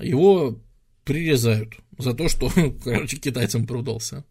его 0.00 0.60
прирезают 1.04 1.74
за 1.98 2.14
то, 2.14 2.28
что, 2.28 2.50
короче, 2.84 3.16
китайцам 3.16 3.66
продался. 3.66 4.24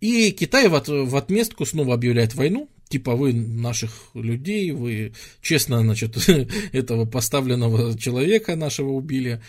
И 0.00 0.32
Китай 0.32 0.68
в, 0.68 0.74
от, 0.74 0.88
в 0.88 1.16
отместку 1.16 1.64
снова 1.64 1.94
объявляет 1.94 2.34
войну, 2.34 2.68
типа 2.88 3.14
вы 3.14 3.32
наших 3.32 3.92
людей, 4.14 4.72
вы 4.72 5.12
честно, 5.40 5.80
значит, 5.80 6.16
этого 6.72 7.04
поставленного 7.04 7.96
человека 7.96 8.56
нашего 8.56 8.90
убили, 8.90 9.40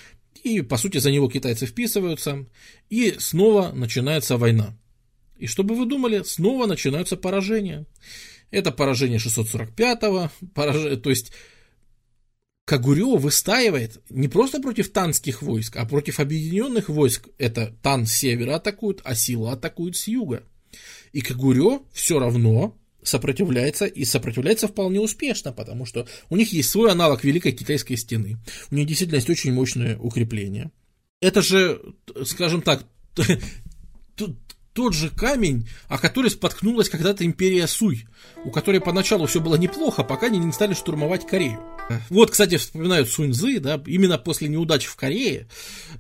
и, 0.44 0.62
по 0.62 0.78
сути, 0.78 0.98
за 1.00 1.10
него 1.10 1.30
китайцы 1.30 1.66
вписываются, 1.66 2.46
и 2.90 3.16
снова 3.18 3.72
начинается 3.72 4.38
война. 4.38 4.78
И 5.44 5.46
что 5.46 5.64
бы 5.64 5.76
вы 5.76 5.86
думали, 5.86 6.24
снова 6.24 6.68
начинаются 6.68 7.18
поражения. 7.18 7.86
Это 8.50 8.72
поражение 8.72 9.20
645-го, 9.20 10.32
пораж... 10.56 11.02
то 11.02 11.10
есть 11.10 11.34
Кагурё 12.64 13.18
выстаивает 13.18 14.02
не 14.10 14.30
просто 14.30 14.62
против 14.62 14.94
танских 14.94 15.42
войск, 15.42 15.76
а 15.76 15.86
против 15.86 16.22
объединенных 16.22 16.88
войск. 16.88 17.28
Это 17.38 17.76
тан 17.82 18.06
с 18.06 18.14
севера 18.14 18.56
атакуют, 18.56 19.02
а 19.04 19.16
сила 19.16 19.52
атакует 19.52 19.98
с 19.98 20.08
юга. 20.08 20.44
И 21.12 21.20
Кагурё 21.20 21.86
все 21.92 22.20
равно 22.20 22.80
сопротивляется, 23.02 23.86
и 23.86 24.06
сопротивляется 24.06 24.70
вполне 24.70 25.02
успешно, 25.02 25.52
потому 25.52 25.86
что 25.86 26.08
у 26.30 26.38
них 26.38 26.54
есть 26.54 26.70
свой 26.70 26.90
аналог 26.90 27.26
Великой 27.26 27.52
Китайской 27.52 27.98
стены. 27.98 28.38
У 28.72 28.76
них 28.76 28.88
действительно 28.88 29.18
есть 29.18 29.30
очень 29.30 29.52
мощное 29.52 29.98
укрепление. 29.98 30.72
Это 31.20 31.42
же, 31.42 31.82
скажем 32.24 32.62
так, 32.62 32.86
тот 34.74 34.94
же 34.94 35.10
камень, 35.10 35.70
о 35.88 35.98
который 35.98 36.32
споткнулась 36.32 36.90
когда-то 36.90 37.26
империя 37.26 37.68
Суй, 37.68 38.08
у 38.44 38.52
которой 38.52 38.82
поначалу 38.82 39.28
все 39.28 39.40
было 39.40 39.56
неплохо, 39.56 40.04
пока 40.04 40.28
они 40.28 40.40
не 40.40 40.52
стали 40.52 40.74
штурмовать 40.74 41.28
Корею. 41.28 41.60
Вот, 42.10 42.32
кстати, 42.32 42.58
вспоминают 42.58 43.10
Суньзы, 43.10 43.60
да, 43.60 43.82
именно 43.86 44.18
после 44.18 44.48
неудач 44.48 44.86
в 44.86 44.96
Корее 44.96 45.48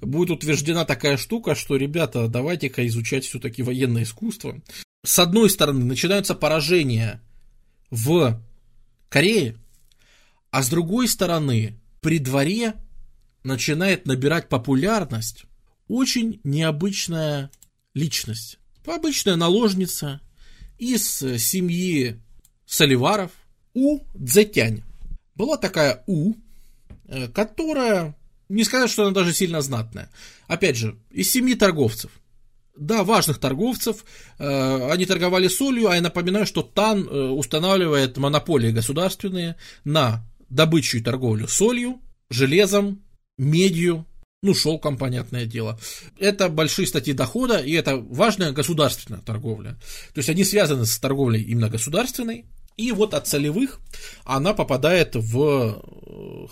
будет 0.02 0.32
утверждена 0.32 0.86
такая 0.86 1.18
штука, 1.18 1.56
что, 1.56 1.76
ребята, 1.76 2.28
давайте-ка 2.28 2.86
изучать 2.88 3.26
все-таки 3.26 3.62
военное 3.62 4.04
искусство. 4.04 4.60
С 5.06 5.20
одной 5.20 5.50
стороны, 5.50 5.86
начинаются 5.86 6.34
поражения 6.34 7.22
в 7.92 8.42
Корее, 9.10 9.56
а 10.50 10.64
с 10.64 10.70
другой 10.70 11.08
стороны, 11.08 11.80
при 12.02 12.18
дворе 12.18 12.74
начинает 13.44 14.08
набирать 14.08 14.50
популярность 14.50 15.46
очень 15.88 16.40
необычная 16.44 17.52
личность 17.94 18.58
обычная 18.86 19.36
наложница 19.36 20.22
из 20.78 21.04
семьи 21.18 22.20
Соливаров 22.66 23.32
У 23.74 24.00
Цзетянь. 24.18 24.84
Была 25.36 25.58
такая 25.58 26.04
У, 26.08 26.34
э, 27.08 27.28
которая, 27.30 28.16
не 28.50 28.64
сказать, 28.64 28.90
что 28.90 29.04
она 29.04 29.12
даже 29.12 29.34
сильно 29.34 29.62
знатная. 29.62 30.10
Опять 30.48 30.78
же, 30.78 30.98
из 31.12 31.32
семьи 31.32 31.56
торговцев. 31.56 32.12
Да, 32.76 33.04
важных 33.04 33.40
торговцев. 33.40 34.04
Э, 34.40 34.92
они 34.92 35.06
торговали 35.06 35.48
солью, 35.48 35.90
а 35.90 35.96
я 35.96 36.02
напоминаю, 36.02 36.46
что 36.46 36.62
Тан 36.62 37.08
э, 37.08 37.30
устанавливает 37.30 38.18
монополии 38.18 38.72
государственные 38.72 39.58
на 39.84 40.26
добычу 40.50 40.98
и 40.98 41.02
торговлю 41.02 41.48
солью, 41.48 42.00
железом, 42.30 43.04
медью, 43.38 44.06
ну, 44.44 44.54
шелком, 44.54 44.98
понятное 44.98 45.46
дело. 45.46 45.80
Это 46.20 46.50
большие 46.50 46.86
статьи 46.86 47.14
дохода, 47.14 47.60
и 47.60 47.72
это 47.72 47.96
важная 47.96 48.52
государственная 48.52 49.22
торговля. 49.22 49.80
То 50.14 50.20
есть 50.20 50.30
они 50.30 50.44
связаны 50.44 50.86
с 50.86 51.00
торговлей 51.00 51.42
именно 51.42 51.70
государственной, 51.70 52.46
и 52.76 52.92
вот 52.92 53.14
от 53.14 53.26
солевых 53.26 53.80
она 54.26 54.54
попадает 54.54 55.16
в, 55.16 55.82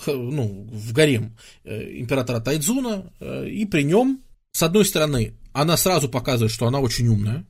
э, 0.07 0.11
ну, 0.13 0.69
в 0.71 0.93
гарем 0.93 1.37
э, 1.65 1.99
императора 1.99 2.39
Тайдзуна, 2.39 3.11
э, 3.19 3.49
и 3.49 3.65
при 3.65 3.83
нем, 3.83 4.23
с 4.53 4.63
одной 4.63 4.85
стороны, 4.85 5.35
она 5.51 5.75
сразу 5.75 6.07
показывает, 6.07 6.53
что 6.53 6.67
она 6.67 6.79
очень 6.79 7.09
умная, 7.09 7.45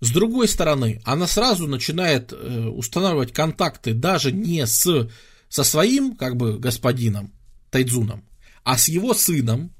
с 0.00 0.10
другой 0.10 0.48
стороны, 0.48 1.00
она 1.04 1.28
сразу 1.28 1.68
начинает 1.68 2.32
устанавливать 2.32 3.32
контакты 3.32 3.94
даже 3.94 4.32
не 4.32 4.66
с, 4.66 5.08
со 5.48 5.62
своим, 5.62 6.16
как 6.16 6.34
бы, 6.36 6.58
господином 6.58 7.32
Тайдзуном, 7.70 8.24
а 8.64 8.78
с 8.78 8.88
его 8.88 9.14
сыном. 9.14 9.74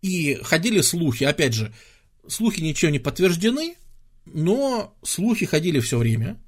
И 0.00 0.34
ходили 0.42 0.80
слухи, 0.80 1.24
опять 1.24 1.54
же, 1.54 1.72
слухи 2.26 2.60
ничего 2.60 2.90
не 2.90 2.98
подтверждены, 2.98 3.76
но 4.24 4.96
слухи 5.02 5.46
ходили 5.46 5.80
все 5.80 5.98
время, 5.98 6.40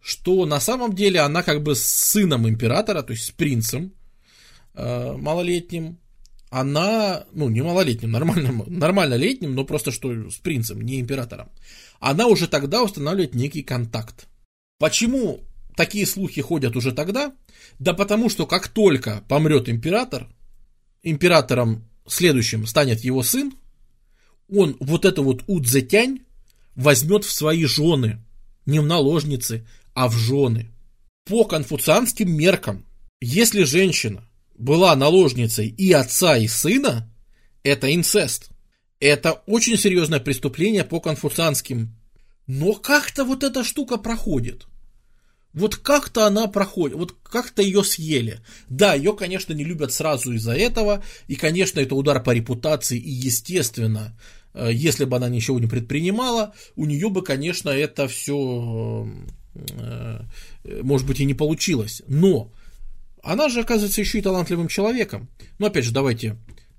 что 0.00 0.46
на 0.46 0.60
самом 0.60 0.94
деле 0.94 1.20
она 1.20 1.42
как 1.42 1.62
бы 1.62 1.74
с 1.74 1.84
сыном 1.84 2.48
императора, 2.48 3.02
то 3.02 3.12
есть 3.12 3.24
с 3.26 3.30
принцем, 3.30 3.92
э, 4.74 5.12
малолетним, 5.16 5.98
она, 6.50 7.26
ну, 7.32 7.48
не 7.48 7.62
малолетним, 7.62 8.10
нормально, 8.10 8.64
нормально 8.66 9.14
летним, 9.14 9.54
но 9.54 9.64
просто 9.64 9.90
что 9.90 10.30
с 10.30 10.36
принцем, 10.36 10.80
не 10.80 11.00
императором, 11.00 11.50
она 12.00 12.26
уже 12.26 12.48
тогда 12.48 12.82
устанавливает 12.82 13.34
некий 13.34 13.62
контакт. 13.62 14.28
Почему 14.78 15.40
такие 15.76 16.06
слухи 16.06 16.40
ходят 16.40 16.76
уже 16.76 16.92
тогда? 16.92 17.34
Да 17.78 17.92
потому 17.92 18.30
что 18.30 18.46
как 18.46 18.68
только 18.68 19.24
помрет 19.28 19.68
император, 19.68 20.28
императором 21.02 21.84
следующим 22.06 22.66
станет 22.66 23.00
его 23.04 23.22
сын, 23.22 23.52
он 24.48 24.76
вот 24.80 25.04
это 25.04 25.22
вот 25.22 25.42
Удзетянь 25.46 26.20
возьмет 26.74 27.24
в 27.24 27.32
свои 27.32 27.64
жены, 27.64 28.24
не 28.64 28.80
в 28.80 28.86
наложницы, 28.86 29.66
а 29.94 30.08
в 30.08 30.14
жены. 30.14 30.70
По 31.24 31.44
конфуцианским 31.44 32.32
меркам, 32.32 32.86
если 33.20 33.64
женщина 33.64 34.24
была 34.56 34.94
наложницей 34.94 35.68
и 35.68 35.92
отца, 35.92 36.36
и 36.36 36.46
сына, 36.46 37.12
это 37.64 37.92
инцест. 37.92 38.50
Это 39.00 39.32
очень 39.46 39.76
серьезное 39.76 40.20
преступление 40.20 40.84
по 40.84 41.00
конфуцианским. 41.00 41.94
Но 42.46 42.74
как-то 42.74 43.24
вот 43.24 43.42
эта 43.42 43.64
штука 43.64 43.96
проходит. 43.98 44.67
Вот 45.54 45.76
как-то 45.76 46.26
она 46.26 46.46
проходит, 46.46 46.96
вот 46.96 47.16
как-то 47.22 47.62
ее 47.62 47.82
съели. 47.82 48.40
Да, 48.68 48.94
ее, 48.94 49.14
конечно, 49.14 49.52
не 49.52 49.64
любят 49.64 49.92
сразу 49.92 50.32
из-за 50.32 50.52
этого, 50.52 51.02
и, 51.26 51.36
конечно, 51.36 51.80
это 51.80 51.94
удар 51.94 52.22
по 52.22 52.32
репутации, 52.32 52.98
и, 52.98 53.10
естественно, 53.10 54.16
э, 54.54 54.70
если 54.72 55.04
бы 55.04 55.16
она 55.16 55.28
ничего 55.28 55.58
не 55.58 55.66
предпринимала, 55.66 56.54
у 56.76 56.84
нее 56.84 57.08
бы, 57.08 57.22
конечно, 57.22 57.70
это 57.70 58.08
все, 58.08 59.08
э, 59.54 60.20
может 60.82 61.06
быть, 61.06 61.20
и 61.20 61.24
не 61.24 61.34
получилось. 61.34 62.02
Но 62.08 62.52
она 63.22 63.48
же, 63.48 63.60
оказывается, 63.60 64.00
еще 64.00 64.18
и 64.18 64.22
талантливым 64.22 64.68
человеком. 64.68 65.28
Но, 65.58 65.66
опять 65.66 65.84
же, 65.84 65.92
давайте 65.92 66.36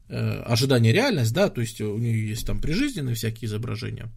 э, 0.07 0.41
ожидание 0.41 0.93
реальность, 0.93 1.33
да, 1.33 1.49
то 1.49 1.61
есть 1.61 1.81
у 1.81 1.97
нее 1.97 2.29
есть 2.29 2.45
там 2.45 2.61
прижизненные 2.61 3.15
всякие 3.15 3.47
изображения. 3.47 4.11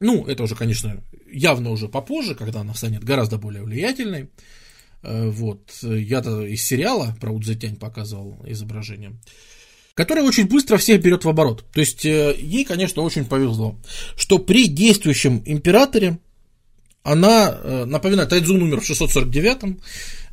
Ну, 0.00 0.26
это 0.26 0.44
уже, 0.44 0.54
конечно, 0.54 1.02
явно 1.30 1.70
уже 1.70 1.88
попозже, 1.88 2.34
когда 2.34 2.60
она 2.60 2.74
станет 2.74 3.04
гораздо 3.04 3.38
более 3.38 3.62
влиятельной. 3.62 4.30
Э, 5.02 5.28
вот, 5.28 5.78
я-то 5.82 6.44
из 6.44 6.64
сериала 6.64 7.16
про 7.20 7.32
Удзетянь 7.32 7.76
показывал 7.76 8.38
изображение 8.46 9.18
которая 9.98 10.24
очень 10.24 10.46
быстро 10.46 10.76
всех 10.76 11.02
берет 11.02 11.24
в 11.24 11.28
оборот. 11.28 11.64
То 11.72 11.80
есть 11.80 12.06
э, 12.06 12.32
ей, 12.38 12.64
конечно, 12.64 13.02
очень 13.02 13.24
повезло, 13.24 13.76
что 14.16 14.38
при 14.38 14.68
действующем 14.68 15.42
императоре 15.44 16.18
она, 17.02 17.58
э, 17.60 17.84
напоминаю, 17.84 18.28
Тайдзун 18.28 18.62
умер 18.62 18.80
в 18.80 18.86
649 18.86 19.56
э, 19.64 19.66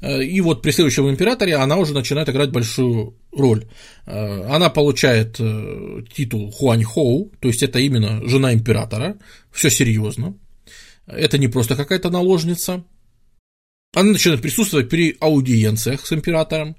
и 0.06 0.42
вот 0.42 0.62
при 0.62 0.72
следующем 0.72 1.10
императоре 1.10 1.56
она 1.56 1.78
уже 1.78 1.94
начинает 1.94 2.30
играть 2.30 2.52
большую 2.52 3.16
роль. 3.32 3.66
Э, 4.06 4.44
она 4.50 4.70
получает 4.70 5.38
титул 6.14 6.52
Хуань 6.52 6.84
Хоу, 6.84 7.32
то 7.40 7.48
есть 7.48 7.64
это 7.64 7.80
именно 7.80 8.28
жена 8.28 8.54
императора, 8.54 9.18
все 9.52 9.70
серьезно. 9.70 10.36
Это 11.08 11.38
не 11.38 11.48
просто 11.48 11.76
какая-то 11.76 12.10
наложница. 12.10 12.84
Она 13.94 14.12
начинает 14.12 14.42
присутствовать 14.42 14.90
при 14.90 15.16
аудиенциях 15.20 16.06
с 16.06 16.12
императором. 16.12 16.76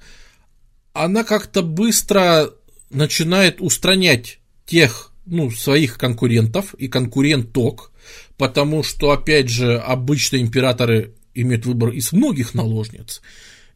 Она 0.92 1.24
как-то 1.24 1.62
быстро 1.62 2.50
начинает 2.90 3.60
устранять 3.60 4.40
тех 4.66 5.12
ну, 5.24 5.50
своих 5.50 5.98
конкурентов 5.98 6.74
и 6.74 6.88
конкуренток, 6.88 7.90
потому 8.36 8.82
что, 8.82 9.10
опять 9.10 9.48
же, 9.48 9.78
обычно 9.78 10.36
императоры 10.36 11.14
имеют 11.42 11.66
выбор 11.66 11.90
из 11.90 12.12
многих 12.12 12.54
наложниц. 12.54 13.20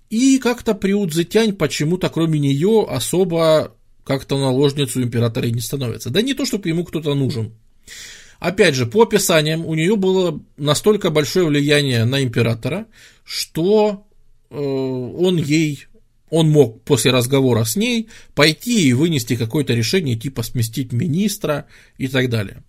И 0.09 0.39
как-то 0.39 0.75
при 0.75 0.93
Удзетянь 0.93 1.53
почему-то 1.53 2.09
кроме 2.09 2.39
нее 2.39 2.87
особо 2.89 3.75
как-то 4.05 4.39
наложницу 4.39 5.03
императора 5.03 5.47
не 5.47 5.61
становится. 5.61 6.11
Да 6.11 6.23
не 6.23 6.35
то, 6.35 6.45
чтобы 6.45 6.69
ему 6.69 6.85
кто-то 6.85 7.15
нужен. 7.15 7.53
Опять 8.41 8.75
же, 8.75 8.87
по 8.87 9.03
описаниям, 9.03 9.67
у 9.67 9.75
нее 9.75 9.97
было 9.97 10.41
настолько 10.57 11.11
большое 11.11 11.47
влияние 11.47 12.05
на 12.07 12.23
императора, 12.23 12.87
что 13.25 14.07
э, 14.51 14.57
он 14.57 15.37
ей 15.37 15.87
он 16.31 16.49
мог 16.49 16.83
после 16.83 17.11
разговора 17.11 17.65
с 17.65 17.77
ней 17.77 18.09
пойти 18.35 18.89
и 18.89 18.93
вынести 18.93 19.37
какое-то 19.37 19.75
решение, 19.75 20.17
типа 20.17 20.43
сместить 20.43 20.93
министра 20.93 21.67
и 21.99 22.09
так 22.09 22.31
далее. 22.31 22.63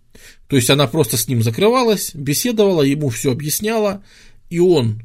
То 0.48 0.56
есть 0.56 0.70
она 0.70 0.88
просто 0.88 1.16
с 1.16 1.28
ним 1.28 1.42
закрывалась, 1.42 2.12
беседовала, 2.14 2.82
ему 2.82 3.10
все 3.10 3.32
объясняла, 3.32 4.04
и 4.52 4.60
он 4.60 5.02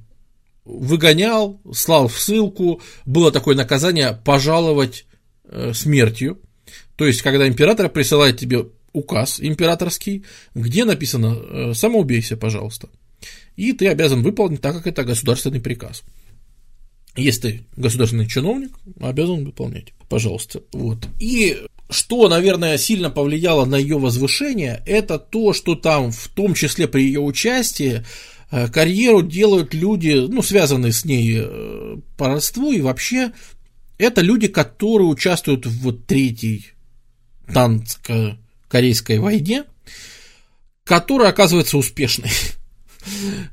выгонял, 0.65 1.61
слал 1.73 2.09
в 2.09 2.21
ссылку, 2.21 2.83
было 3.07 3.31
такое 3.31 3.55
наказание 3.55 4.21
пожаловать 4.25 5.07
э, 5.45 5.73
смертью. 5.73 6.41
То 6.97 7.07
есть, 7.07 7.23
когда 7.23 7.47
император 7.47 7.89
присылает 7.89 8.39
тебе 8.39 8.67
указ 8.93 9.39
императорский, 9.41 10.25
где 10.55 10.85
написано 10.85 11.37
э, 11.39 11.75
«самоубейся, 11.75 12.37
пожалуйста». 12.37 12.89
И 13.55 13.73
ты 13.73 13.87
обязан 13.87 14.23
выполнить, 14.23 14.61
так 14.61 14.75
как 14.75 14.89
это 14.89 15.05
государственный 15.05 15.61
приказ. 15.61 16.03
Если 17.17 17.41
ты 17.41 17.65
государственный 17.77 18.27
чиновник, 18.27 18.73
обязан 19.01 19.45
выполнять, 19.45 19.95
пожалуйста. 20.09 20.63
Вот. 20.73 21.07
И 21.21 21.57
что, 21.89 22.29
наверное, 22.29 22.77
сильно 22.79 23.11
повлияло 23.11 23.65
на 23.65 23.77
ее 23.77 23.99
возвышение, 23.99 24.83
это 24.85 25.19
то, 25.19 25.53
что 25.53 25.77
там, 25.77 26.11
в 26.11 26.29
том 26.29 26.55
числе 26.55 26.89
при 26.89 27.03
ее 27.03 27.21
участии, 27.21 28.05
карьеру 28.51 29.23
делают 29.23 29.75
люди, 29.75 30.27
ну, 30.29 30.43
связанные 30.43 30.93
с 30.93 31.05
ней 31.05 31.41
э, 31.41 31.97
по 32.17 32.29
родству, 32.29 32.73
и 32.73 32.81
вообще 32.81 33.33
это 33.99 34.21
люди, 34.21 34.49
которые 34.49 35.09
участвуют 35.09 35.67
в 35.67 35.83
вот 35.83 36.07
третьей 36.07 36.67
танцко-корейской 37.53 39.19
войне, 39.19 39.65
которая 40.85 41.31
оказывается 41.31 41.79
успешной. 41.79 42.31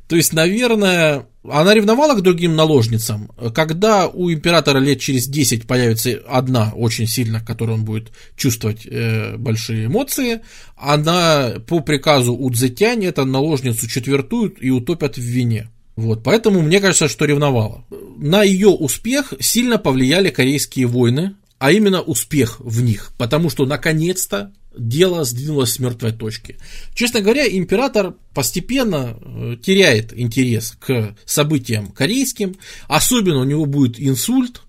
То 0.08 0.16
есть, 0.16 0.34
наверное, 0.34 1.28
она 1.50 1.74
ревновала 1.74 2.16
к 2.16 2.22
другим 2.22 2.56
наложницам. 2.56 3.30
Когда 3.54 4.08
у 4.08 4.32
императора 4.32 4.80
лет 4.80 5.00
через 5.00 5.28
10 5.28 5.68
появится 5.68 6.22
одна 6.28 6.72
очень 6.76 7.08
сильно, 7.08 7.42
которой 7.42 7.72
он 7.72 7.84
будет 7.86 8.12
чувствовать 8.36 8.86
э, 8.86 9.36
большие 9.38 9.88
эмоции, 9.88 10.42
она 10.78 11.54
по 11.68 11.82
приказу 11.82 12.34
Удзетянь 12.34 13.06
эту 13.06 13.26
наложницу 13.26 13.88
четвертуют 13.90 14.58
и 14.60 14.72
утопят 14.72 15.18
в 15.18 15.22
вине. 15.22 15.70
Вот, 15.96 16.24
поэтому 16.24 16.62
мне 16.62 16.80
кажется, 16.80 17.08
что 17.08 17.26
ревновала. 17.26 17.86
На 18.18 18.44
ее 18.44 18.70
успех 18.70 19.34
сильно 19.40 19.78
повлияли 19.78 20.30
корейские 20.30 20.88
войны, 20.88 21.36
а 21.60 21.72
именно 21.72 22.02
успех 22.02 22.60
в 22.60 22.82
них, 22.82 23.12
потому 23.18 23.50
что 23.50 23.66
наконец-то 23.66 24.52
дело 24.78 25.24
сдвинулось 25.24 25.74
с 25.74 25.80
мертвой 25.80 26.12
точки. 26.12 26.58
Честно 26.94 27.22
говоря, 27.22 27.48
император 27.48 28.16
постепенно 28.34 29.18
э, 29.22 29.58
теряет 29.62 30.18
интерес 30.18 30.76
к 30.80 31.16
событиям 31.26 31.92
корейским, 31.92 32.56
особенно 32.88 33.40
у 33.40 33.46
него 33.46 33.66
будет 33.66 34.00
инсульт 34.00 34.62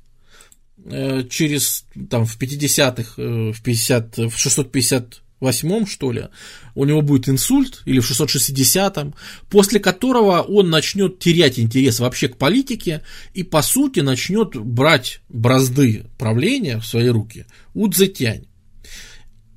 э, 0.85 1.25
через 1.29 1.87
там 2.11 2.27
в 2.27 2.39
50-х, 2.39 3.23
э, 3.23 3.53
в, 3.53 3.63
50, 3.63 4.17
в 4.19 4.37
658 4.37 5.87
что 5.87 6.13
ли, 6.13 6.29
у 6.75 6.85
него 6.85 7.03
будет 7.03 7.29
инсульт, 7.29 7.83
или 7.85 8.01
в 8.01 8.11
660-м, 8.11 9.15
после 9.51 9.81
которого 9.81 10.43
он 10.43 10.71
начнет 10.71 11.19
терять 11.19 11.59
интерес 11.59 12.01
вообще 12.01 12.29
к 12.29 12.37
политике 12.37 13.03
и, 13.33 13.43
по 13.43 13.63
сути, 13.63 14.01
начнет 14.01 14.57
брать 14.57 15.21
бразды 15.29 16.07
правления 16.19 16.79
в 16.79 16.87
свои 16.87 17.09
руки 17.09 17.47
у 17.75 17.89
Цзэтянь. 17.89 18.47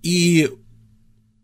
И, 0.03 0.49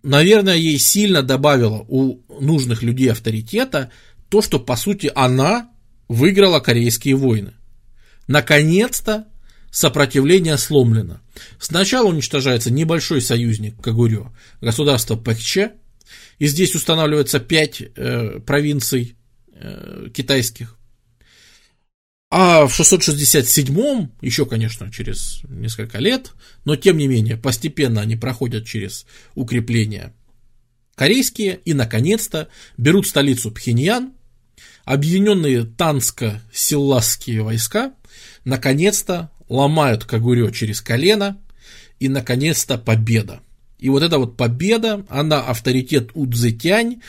наверное, 0.04 0.56
ей 0.56 0.78
сильно 0.78 1.22
добавило 1.24 1.86
у 1.88 2.22
нужных 2.39 2.84
людей 2.84 3.12
авторитета 3.12 3.91
то, 4.30 4.41
что, 4.41 4.60
по 4.60 4.76
сути, 4.76 5.12
она 5.14 5.70
выиграла 6.08 6.60
корейские 6.60 7.16
войны. 7.16 7.54
Наконец-то 8.28 9.28
сопротивление 9.72 10.58
сломлено. 10.58 11.20
Сначала 11.60 12.08
уничтожается 12.08 12.72
небольшой 12.72 13.22
союзник 13.22 13.82
Кагурё, 13.82 14.32
государство 14.62 15.16
Пэкче, 15.16 15.74
и 16.38 16.45
здесь 16.45 16.76
устанавливается 16.76 17.39
пять 17.39 17.82
э, 17.82 18.39
провинций 18.39 19.16
э, 19.54 20.10
китайских. 20.14 20.78
А 22.36 22.65
в 22.65 22.79
667-м, 22.79 24.11
еще, 24.21 24.47
конечно, 24.47 24.91
через 24.91 25.41
несколько 25.47 25.99
лет, 25.99 26.31
но 26.65 26.75
тем 26.75 26.97
не 26.97 27.07
менее, 27.07 27.38
постепенно 27.38 28.01
они 28.01 28.15
проходят 28.15 28.65
через 28.65 29.05
укрепления 29.36 30.15
корейские 30.95 31.59
и, 31.63 31.75
наконец-то, 31.75 32.47
берут 32.75 33.05
столицу 33.05 33.51
Пхеньян, 33.51 34.13
объединенные 34.84 35.61
танско-силласские 35.77 37.43
войска, 37.43 37.93
наконец-то 38.45 39.29
ломают 39.47 40.05
Кагурё 40.05 40.49
через 40.49 40.81
колено, 40.81 41.39
и, 41.99 42.09
наконец-то, 42.09 42.79
победа. 42.79 43.41
И 43.77 43.89
вот 43.89 44.01
эта 44.01 44.17
вот 44.17 44.38
победа, 44.38 45.05
она 45.07 45.39
авторитет 45.41 46.09
Удзетянь 46.15 46.99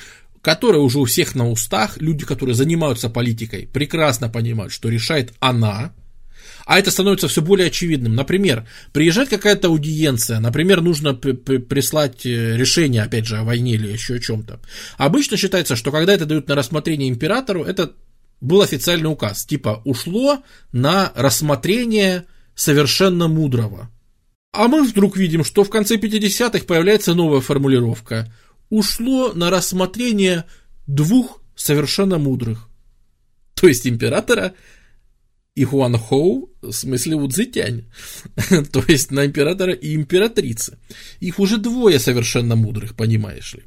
которая 0.44 0.82
уже 0.82 0.98
у 0.98 1.06
всех 1.06 1.34
на 1.34 1.48
устах, 1.48 1.96
люди, 1.96 2.26
которые 2.26 2.54
занимаются 2.54 3.08
политикой, 3.08 3.66
прекрасно 3.66 4.28
понимают, 4.28 4.74
что 4.74 4.90
решает 4.90 5.32
она, 5.40 5.94
А 6.66 6.78
это 6.78 6.90
становится 6.90 7.28
все 7.28 7.40
более 7.40 7.68
очевидным. 7.68 8.14
Например, 8.14 8.66
приезжает 8.92 9.30
какая-то 9.30 9.68
аудиенция, 9.68 10.40
например, 10.40 10.82
нужно 10.82 11.14
прислать 11.14 12.26
э, 12.26 12.56
решение, 12.56 13.02
опять 13.02 13.26
же, 13.26 13.38
о 13.38 13.44
войне 13.44 13.74
или 13.74 13.90
еще 13.90 14.14
о 14.14 14.18
чем-то. 14.18 14.60
Обычно 14.98 15.36
считается, 15.36 15.76
что 15.76 15.90
когда 15.90 16.12
это 16.12 16.26
дают 16.26 16.48
на 16.48 16.54
рассмотрение 16.54 17.08
императору, 17.08 17.64
это 17.64 17.92
был 18.40 18.60
официальный 18.60 19.10
указ, 19.10 19.46
типа 19.46 19.82
ушло 19.84 20.42
на 20.72 21.12
рассмотрение 21.14 22.24
совершенно 22.54 23.28
мудрого. 23.28 23.90
А 24.54 24.68
мы 24.68 24.84
вдруг 24.84 25.16
видим, 25.16 25.42
что 25.42 25.64
в 25.64 25.70
конце 25.70 25.96
50-х 25.96 26.64
появляется 26.64 27.14
новая 27.14 27.40
формулировка. 27.40 28.32
Ушло 28.70 29.32
на 29.32 29.50
рассмотрение 29.50 30.44
двух 30.86 31.42
совершенно 31.54 32.18
мудрых. 32.18 32.68
То 33.54 33.68
есть 33.68 33.86
императора 33.86 34.54
и 35.54 35.64
Хуан 35.64 35.96
Хоу, 35.96 36.50
в 36.62 36.72
смысле 36.72 37.14
Удзитянь, 37.14 37.84
то 38.72 38.82
есть 38.88 39.10
на 39.10 39.24
императора 39.24 39.72
и 39.72 39.94
императрицы. 39.94 40.78
Их 41.20 41.38
уже 41.38 41.58
двое 41.58 41.98
совершенно 41.98 42.56
мудрых, 42.56 42.96
понимаешь 42.96 43.54
ли. 43.54 43.62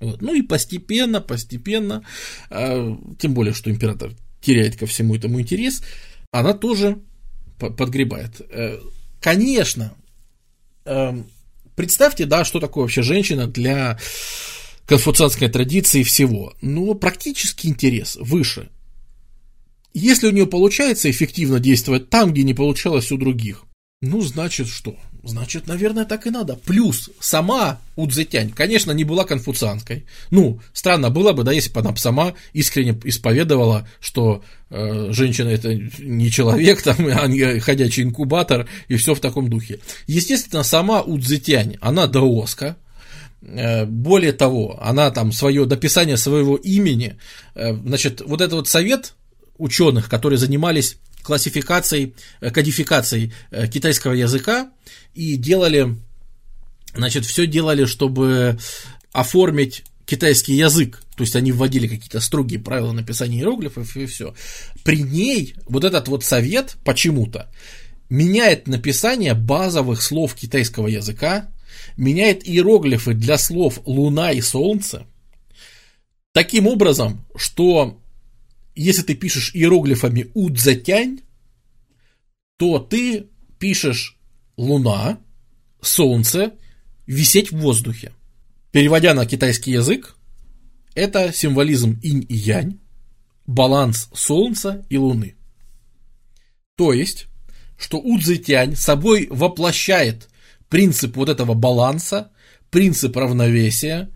Вот. 0.00 0.22
Ну 0.22 0.34
и 0.34 0.42
постепенно, 0.42 1.20
постепенно, 1.20 2.04
э, 2.50 2.96
тем 3.18 3.34
более, 3.34 3.54
что 3.54 3.70
император 3.70 4.12
теряет 4.40 4.76
ко 4.76 4.86
всему 4.86 5.14
этому 5.14 5.40
интерес, 5.40 5.82
она 6.30 6.54
тоже 6.54 6.98
подгребает. 7.58 8.40
Э, 8.50 8.78
конечно, 9.20 9.94
э, 10.84 11.22
представьте, 11.78 12.26
да, 12.26 12.44
что 12.44 12.58
такое 12.58 12.82
вообще 12.82 13.02
женщина 13.02 13.46
для 13.46 13.98
конфуцианской 14.84 15.48
традиции 15.48 16.02
всего. 16.02 16.52
Но 16.60 16.92
практический 16.94 17.68
интерес 17.68 18.16
выше. 18.20 18.68
Если 19.94 20.26
у 20.26 20.32
нее 20.32 20.46
получается 20.46 21.08
эффективно 21.08 21.60
действовать 21.60 22.10
там, 22.10 22.32
где 22.32 22.42
не 22.42 22.52
получалось 22.52 23.12
у 23.12 23.16
других, 23.16 23.62
ну, 24.02 24.20
значит 24.20 24.66
что? 24.68 24.96
Значит, 25.22 25.66
наверное, 25.66 26.04
так 26.04 26.26
и 26.26 26.30
надо. 26.30 26.54
Плюс 26.54 27.10
сама 27.20 27.80
Удзетянь, 27.96 28.50
конечно, 28.50 28.92
не 28.92 29.02
была 29.02 29.24
конфуцианской. 29.24 30.06
Ну, 30.30 30.60
странно 30.72 31.10
было 31.10 31.32
бы, 31.32 31.42
да, 31.42 31.50
если 31.52 31.72
бы 31.72 31.80
она 31.80 31.94
сама 31.96 32.34
искренне 32.52 32.98
исповедовала, 33.04 33.88
что 34.00 34.44
э, 34.70 35.08
женщина 35.10 35.48
это 35.48 35.74
не 35.74 36.30
человек, 36.30 36.82
там, 36.84 36.96
а 37.12 37.26
не 37.26 37.58
ходячий 37.58 38.04
инкубатор 38.04 38.68
и 38.86 38.96
все 38.96 39.14
в 39.14 39.20
таком 39.20 39.50
духе. 39.50 39.80
Естественно, 40.06 40.62
сама 40.62 41.02
Удзетянь, 41.02 41.76
она 41.80 42.06
даоска, 42.06 42.76
э, 43.42 43.84
более 43.86 44.32
того, 44.32 44.78
она 44.80 45.10
там 45.10 45.32
свое 45.32 45.66
дописание 45.66 46.16
своего 46.16 46.56
имени, 46.56 47.18
э, 47.56 47.74
значит, 47.74 48.22
вот 48.24 48.40
этот 48.40 48.54
вот 48.54 48.68
совет 48.68 49.14
ученых, 49.58 50.08
которые 50.08 50.38
занимались 50.38 50.98
классификацией, 51.28 52.14
э, 52.40 52.50
кодификацией 52.50 53.34
э, 53.50 53.66
китайского 53.68 54.14
языка 54.14 54.70
и 55.14 55.36
делали, 55.36 55.94
значит, 56.94 57.26
все 57.26 57.46
делали, 57.46 57.84
чтобы 57.84 58.58
оформить 59.12 59.84
китайский 60.06 60.54
язык, 60.54 61.02
то 61.16 61.24
есть 61.24 61.36
они 61.36 61.52
вводили 61.52 61.86
какие-то 61.86 62.20
строгие 62.20 62.58
правила 62.58 62.92
написания 62.92 63.40
иероглифов 63.40 63.94
и 63.94 64.06
все. 64.06 64.34
При 64.84 65.02
ней 65.02 65.54
вот 65.66 65.84
этот 65.84 66.08
вот 66.08 66.24
совет 66.24 66.76
почему-то 66.82 67.50
меняет 68.08 68.66
написание 68.66 69.34
базовых 69.34 70.00
слов 70.00 70.34
китайского 70.34 70.86
языка, 70.86 71.50
меняет 71.98 72.48
иероглифы 72.48 73.12
для 73.12 73.36
слов 73.36 73.80
луна 73.84 74.32
и 74.32 74.40
солнце, 74.40 75.06
таким 76.32 76.66
образом, 76.66 77.26
что 77.36 78.00
если 78.82 79.02
ты 79.02 79.14
пишешь 79.14 79.50
иероглифами 79.54 80.30
удзатянь, 80.34 81.20
то 82.58 82.78
ты 82.78 83.26
пишешь 83.58 84.16
луна, 84.56 85.18
солнце, 85.80 86.52
висеть 87.06 87.50
в 87.50 87.58
воздухе. 87.58 88.12
Переводя 88.70 89.14
на 89.14 89.26
китайский 89.26 89.72
язык, 89.72 90.16
это 90.94 91.32
символизм 91.32 91.98
инь 92.02 92.24
и 92.28 92.36
янь, 92.36 92.78
баланс 93.46 94.10
солнца 94.14 94.86
и 94.90 94.96
луны. 94.96 95.36
То 96.76 96.92
есть, 96.92 97.26
что 97.76 97.98
удзитянь 97.98 98.76
собой 98.76 99.26
воплощает 99.30 100.28
принцип 100.68 101.16
вот 101.16 101.28
этого 101.28 101.54
баланса, 101.54 102.30
принцип 102.70 103.16
равновесия, 103.16 104.10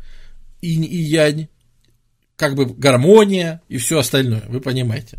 инь 0.60 0.84
и 0.84 0.96
янь, 0.96 1.48
как 2.36 2.54
бы 2.54 2.66
гармония 2.66 3.60
и 3.68 3.78
все 3.78 3.98
остальное, 3.98 4.42
вы 4.48 4.60
понимаете. 4.60 5.18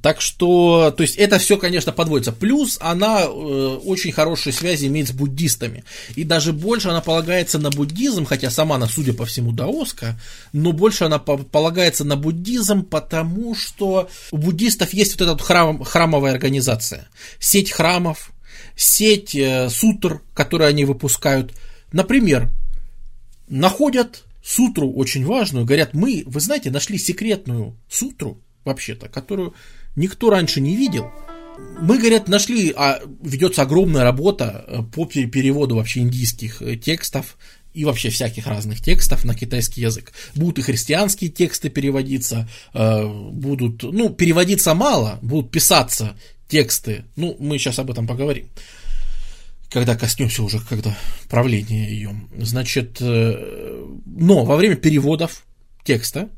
Так 0.00 0.20
что, 0.20 0.94
то 0.96 1.02
есть 1.02 1.16
это 1.16 1.38
все, 1.38 1.58
конечно, 1.58 1.90
подводится. 1.90 2.30
Плюс 2.30 2.78
она 2.80 3.22
э, 3.22 3.26
очень 3.26 4.12
хорошие 4.12 4.52
связи 4.52 4.86
имеет 4.86 5.08
с 5.08 5.12
буддистами. 5.12 5.82
И 6.14 6.22
даже 6.22 6.52
больше 6.52 6.88
она 6.90 7.00
полагается 7.00 7.58
на 7.58 7.70
буддизм, 7.70 8.24
хотя 8.24 8.50
сама 8.50 8.76
она, 8.76 8.86
судя 8.86 9.12
по 9.12 9.26
всему, 9.26 9.50
даоска, 9.50 10.20
но 10.52 10.70
больше 10.70 11.04
она 11.04 11.18
по- 11.18 11.38
полагается 11.38 12.04
на 12.04 12.16
буддизм, 12.16 12.84
потому 12.84 13.56
что 13.56 14.08
у 14.30 14.36
буддистов 14.36 14.94
есть 14.94 15.18
вот 15.18 15.28
эта 15.28 15.42
храм, 15.42 15.82
храмовая 15.82 16.32
организация. 16.32 17.08
Сеть 17.40 17.72
храмов, 17.72 18.30
сеть 18.76 19.34
э, 19.34 19.68
сутр, 19.68 20.20
которые 20.32 20.68
они 20.68 20.84
выпускают. 20.84 21.52
Например, 21.90 22.50
находят 23.48 24.22
сутру 24.42 24.92
очень 24.92 25.24
важную, 25.24 25.64
говорят, 25.64 25.94
мы, 25.94 26.24
вы 26.26 26.40
знаете, 26.40 26.70
нашли 26.70 26.98
секретную 26.98 27.76
сутру, 27.88 28.42
вообще-то, 28.64 29.08
которую 29.08 29.54
никто 29.96 30.30
раньше 30.30 30.60
не 30.60 30.76
видел. 30.76 31.10
Мы, 31.80 31.98
говорят, 31.98 32.28
нашли, 32.28 32.72
а 32.74 33.00
ведется 33.22 33.62
огромная 33.62 34.04
работа 34.04 34.64
э, 34.66 34.82
по 34.82 35.04
переводу 35.04 35.76
вообще 35.76 36.00
индийских 36.00 36.62
э, 36.62 36.76
текстов 36.76 37.36
и 37.74 37.84
вообще 37.84 38.10
всяких 38.10 38.46
разных 38.46 38.80
текстов 38.80 39.24
на 39.24 39.34
китайский 39.34 39.82
язык. 39.82 40.12
Будут 40.34 40.58
и 40.58 40.62
христианские 40.62 41.30
тексты 41.30 41.68
переводиться, 41.68 42.48
э, 42.72 43.06
будут, 43.06 43.82
ну, 43.82 44.10
переводиться 44.10 44.74
мало, 44.74 45.18
будут 45.22 45.50
писаться 45.50 46.16
тексты, 46.48 47.04
ну, 47.16 47.36
мы 47.38 47.58
сейчас 47.58 47.78
об 47.78 47.90
этом 47.90 48.06
поговорим 48.06 48.48
когда 49.72 49.96
коснемся 49.96 50.42
уже 50.42 50.60
когда 50.60 50.96
правления 51.28 51.88
ее. 51.88 52.14
Значит, 52.38 52.98
э, 53.00 53.86
но 54.04 54.44
во 54.44 54.56
время 54.56 54.76
переводов 54.76 55.44
текста 55.84 56.28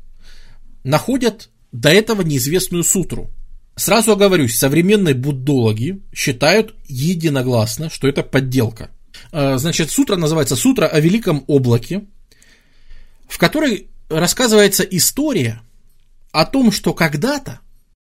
находят 0.83 1.49
до 1.71 1.89
этого 1.89 2.21
неизвестную 2.21 2.83
сутру. 2.83 3.29
Сразу 3.75 4.13
оговорюсь, 4.13 4.55
современные 4.55 5.15
буддологи 5.15 6.01
считают 6.13 6.75
единогласно, 6.87 7.89
что 7.89 8.07
это 8.07 8.23
подделка. 8.23 8.89
Э, 9.31 9.57
значит, 9.57 9.91
сутра 9.91 10.15
называется 10.15 10.55
«Сутра 10.55 10.87
о 10.87 10.99
великом 10.99 11.43
облаке», 11.47 12.05
в 13.27 13.37
которой 13.37 13.89
рассказывается 14.09 14.83
история 14.83 15.61
о 16.31 16.45
том, 16.45 16.71
что 16.71 16.93
когда-то 16.93 17.59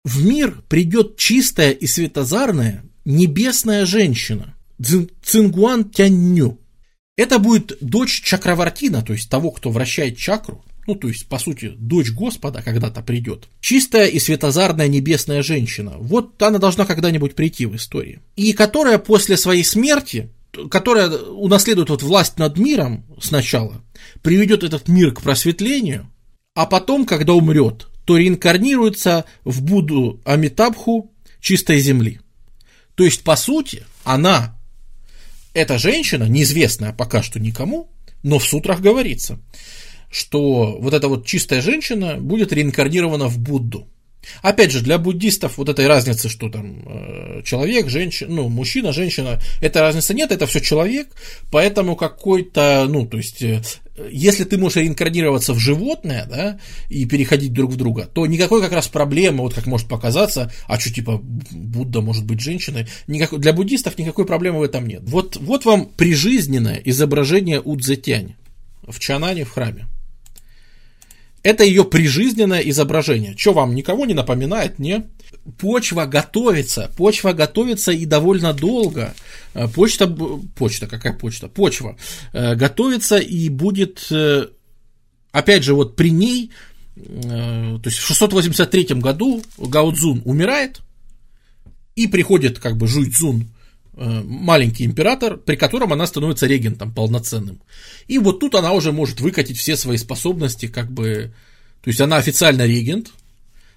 в 0.03 0.25
мир 0.25 0.63
придет 0.67 1.17
чистая 1.17 1.71
и 1.71 1.85
светозарная 1.85 2.83
небесная 3.05 3.85
женщина– 3.85 4.55
Цингуан 5.23 5.89
Тянью. 5.89 6.59
Это 7.17 7.39
будет 7.39 7.77
дочь 7.81 8.21
Чакравартина, 8.21 9.01
то 9.01 9.13
есть 9.13 9.29
того, 9.29 9.51
кто 9.51 9.69
вращает 9.69 10.17
чакру, 10.17 10.63
ну, 10.87 10.95
то 10.95 11.07
есть, 11.07 11.27
по 11.27 11.37
сути, 11.37 11.73
дочь 11.77 12.11
Господа 12.11 12.61
когда-то 12.61 13.01
придет. 13.01 13.47
Чистая 13.59 14.07
и 14.07 14.19
светозарная 14.19 14.87
небесная 14.87 15.43
женщина. 15.43 15.93
Вот 15.99 16.41
она 16.41 16.57
должна 16.57 16.85
когда-нибудь 16.85 17.35
прийти 17.35 17.65
в 17.65 17.75
истории. 17.75 18.19
И 18.35 18.53
которая 18.53 18.97
после 18.97 19.37
своей 19.37 19.63
смерти, 19.63 20.31
которая 20.69 21.09
унаследует 21.09 21.89
вот 21.89 22.01
власть 22.01 22.39
над 22.39 22.57
миром 22.57 23.05
сначала, 23.21 23.83
приведет 24.23 24.63
этот 24.63 24.87
мир 24.87 25.13
к 25.13 25.21
просветлению, 25.21 26.09
а 26.55 26.65
потом, 26.65 27.05
когда 27.05 27.33
умрет, 27.33 27.87
то 28.05 28.17
реинкарнируется 28.17 29.25
в 29.43 29.61
Будду 29.61 30.19
Амитабху 30.25 31.13
чистой 31.39 31.79
земли. 31.79 32.19
То 32.95 33.05
есть, 33.05 33.23
по 33.23 33.35
сути, 33.35 33.83
она 34.03 34.59
эта 35.53 35.77
женщина, 35.77 36.25
неизвестная 36.25 36.93
пока 36.93 37.21
что 37.21 37.39
никому, 37.39 37.89
но 38.23 38.39
в 38.39 38.43
сутрах 38.43 38.81
говорится, 38.81 39.39
что 40.09 40.77
вот 40.79 40.93
эта 40.93 41.07
вот 41.07 41.25
чистая 41.25 41.61
женщина 41.61 42.17
будет 42.17 42.53
реинкарнирована 42.53 43.27
в 43.27 43.39
Будду. 43.39 43.87
Опять 44.41 44.71
же, 44.71 44.81
для 44.81 44.97
буддистов 44.97 45.57
вот 45.57 45.69
этой 45.69 45.87
разницы, 45.87 46.29
что 46.29 46.49
там 46.49 46.83
э, 46.85 47.41
человек, 47.43 47.89
женщина, 47.89 48.33
ну, 48.33 48.49
мужчина, 48.49 48.93
женщина, 48.93 49.39
этой 49.61 49.81
разницы 49.81 50.13
нет, 50.13 50.31
это 50.31 50.45
все 50.45 50.61
человек, 50.61 51.07
поэтому 51.51 51.95
какой-то, 51.95 52.85
ну, 52.87 53.05
то 53.05 53.17
есть, 53.17 53.41
э, 53.41 53.61
если 54.09 54.43
ты 54.43 54.57
можешь 54.57 54.77
реинкарнироваться 54.77 55.53
в 55.53 55.59
животное, 55.59 56.25
да, 56.25 56.59
и 56.89 57.05
переходить 57.05 57.53
друг 57.53 57.71
в 57.71 57.77
друга, 57.77 58.07
то 58.11 58.25
никакой 58.25 58.61
как 58.61 58.71
раз 58.71 58.87
проблемы, 58.87 59.41
вот 59.41 59.53
как 59.53 59.65
может 59.65 59.87
показаться, 59.87 60.51
а 60.67 60.79
что, 60.79 60.93
типа, 60.93 61.21
Будда 61.51 62.01
может 62.01 62.25
быть 62.25 62.41
женщиной, 62.41 62.87
никакой, 63.07 63.39
для 63.39 63.53
буддистов 63.53 63.97
никакой 63.97 64.25
проблемы 64.25 64.59
в 64.59 64.63
этом 64.63 64.87
нет. 64.87 65.01
Вот, 65.03 65.37
вот 65.37 65.65
вам 65.65 65.85
прижизненное 65.85 66.81
изображение 66.85 67.61
Удзетянь 67.61 68.35
в 68.87 68.99
Чанане 68.99 69.45
в 69.45 69.51
храме. 69.51 69.87
Это 71.43 71.63
ее 71.63 71.83
прижизненное 71.83 72.59
изображение. 72.61 73.35
Что 73.35 73.53
вам 73.53 73.73
никого 73.73 74.05
не 74.05 74.13
напоминает, 74.13 74.77
не? 74.77 75.05
Почва 75.57 76.05
готовится, 76.05 76.91
почва 76.97 77.33
готовится 77.33 77.91
и 77.91 78.05
довольно 78.05 78.53
долго. 78.53 79.15
Э, 79.53 79.67
почта, 79.67 80.07
почта, 80.07 80.85
какая 80.85 81.13
почта? 81.13 81.47
Почва 81.47 81.97
э, 82.33 82.53
готовится 82.55 83.17
и 83.17 83.49
будет, 83.49 84.05
э, 84.11 84.47
опять 85.31 85.63
же, 85.63 85.73
вот 85.73 85.95
при 85.95 86.11
ней, 86.11 86.51
то 86.95 87.81
есть 87.85 87.97
в 87.97 88.05
683 88.05 88.99
году 88.99 89.41
Гаудзун 89.57 90.21
умирает, 90.25 90.81
и 91.95 92.07
приходит 92.07 92.59
как 92.59 92.77
бы 92.77 92.87
Жуйцзун, 92.87 93.47
маленький 93.93 94.85
император, 94.85 95.37
при 95.37 95.55
котором 95.55 95.93
она 95.93 96.07
становится 96.07 96.47
регентом 96.47 96.93
полноценным. 96.93 97.61
И 98.07 98.17
вот 98.17 98.39
тут 98.39 98.55
она 98.55 98.71
уже 98.71 98.91
может 98.91 99.19
выкатить 99.19 99.57
все 99.57 99.75
свои 99.75 99.97
способности, 99.97 100.67
как 100.67 100.91
бы, 100.91 101.33
то 101.83 101.89
есть 101.89 101.99
она 101.99 102.17
официально 102.17 102.65
регент, 102.65 103.11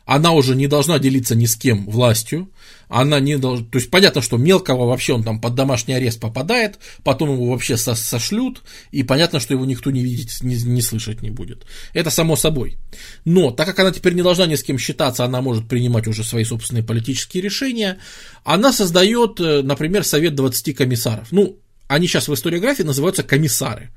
она 0.04 0.32
уже 0.32 0.54
не 0.54 0.66
должна 0.66 0.98
делиться 0.98 1.34
ни 1.34 1.46
с 1.46 1.56
кем 1.56 1.86
властью, 1.86 2.50
она 2.88 3.20
не 3.20 3.38
должна, 3.38 3.66
то 3.66 3.78
есть 3.78 3.90
понятно, 3.90 4.20
что 4.20 4.36
мелкого 4.36 4.86
вообще 4.86 5.14
он 5.14 5.24
там 5.24 5.40
под 5.40 5.54
домашний 5.54 5.94
арест 5.94 6.20
попадает, 6.20 6.78
потом 7.02 7.32
его 7.32 7.50
вообще 7.50 7.76
со 7.76 7.94
сошлют, 7.94 8.62
и 8.92 9.02
понятно, 9.02 9.40
что 9.40 9.54
его 9.54 9.64
никто 9.64 9.90
не 9.90 10.02
видеть, 10.02 10.42
не, 10.42 10.56
не 10.56 10.82
слышать 10.82 11.22
не 11.22 11.30
будет. 11.30 11.64
Это 11.92 12.10
само 12.10 12.36
собой. 12.36 12.76
Но 13.24 13.50
так 13.50 13.66
как 13.66 13.78
она 13.78 13.90
теперь 13.90 14.14
не 14.14 14.22
должна 14.22 14.46
ни 14.46 14.54
с 14.54 14.62
кем 14.62 14.78
считаться, 14.78 15.24
она 15.24 15.40
может 15.40 15.68
принимать 15.68 16.06
уже 16.06 16.22
свои 16.22 16.44
собственные 16.44 16.84
политические 16.84 17.42
решения, 17.42 17.98
она 18.44 18.72
создает, 18.72 19.40
э, 19.40 19.62
например, 19.62 20.04
совет 20.04 20.34
20 20.34 20.76
комиссаров. 20.76 21.28
Ну, 21.30 21.58
они 21.94 22.06
сейчас 22.06 22.28
в 22.28 22.34
историографии 22.34 22.82
называются 22.82 23.22
комиссары. 23.22 23.90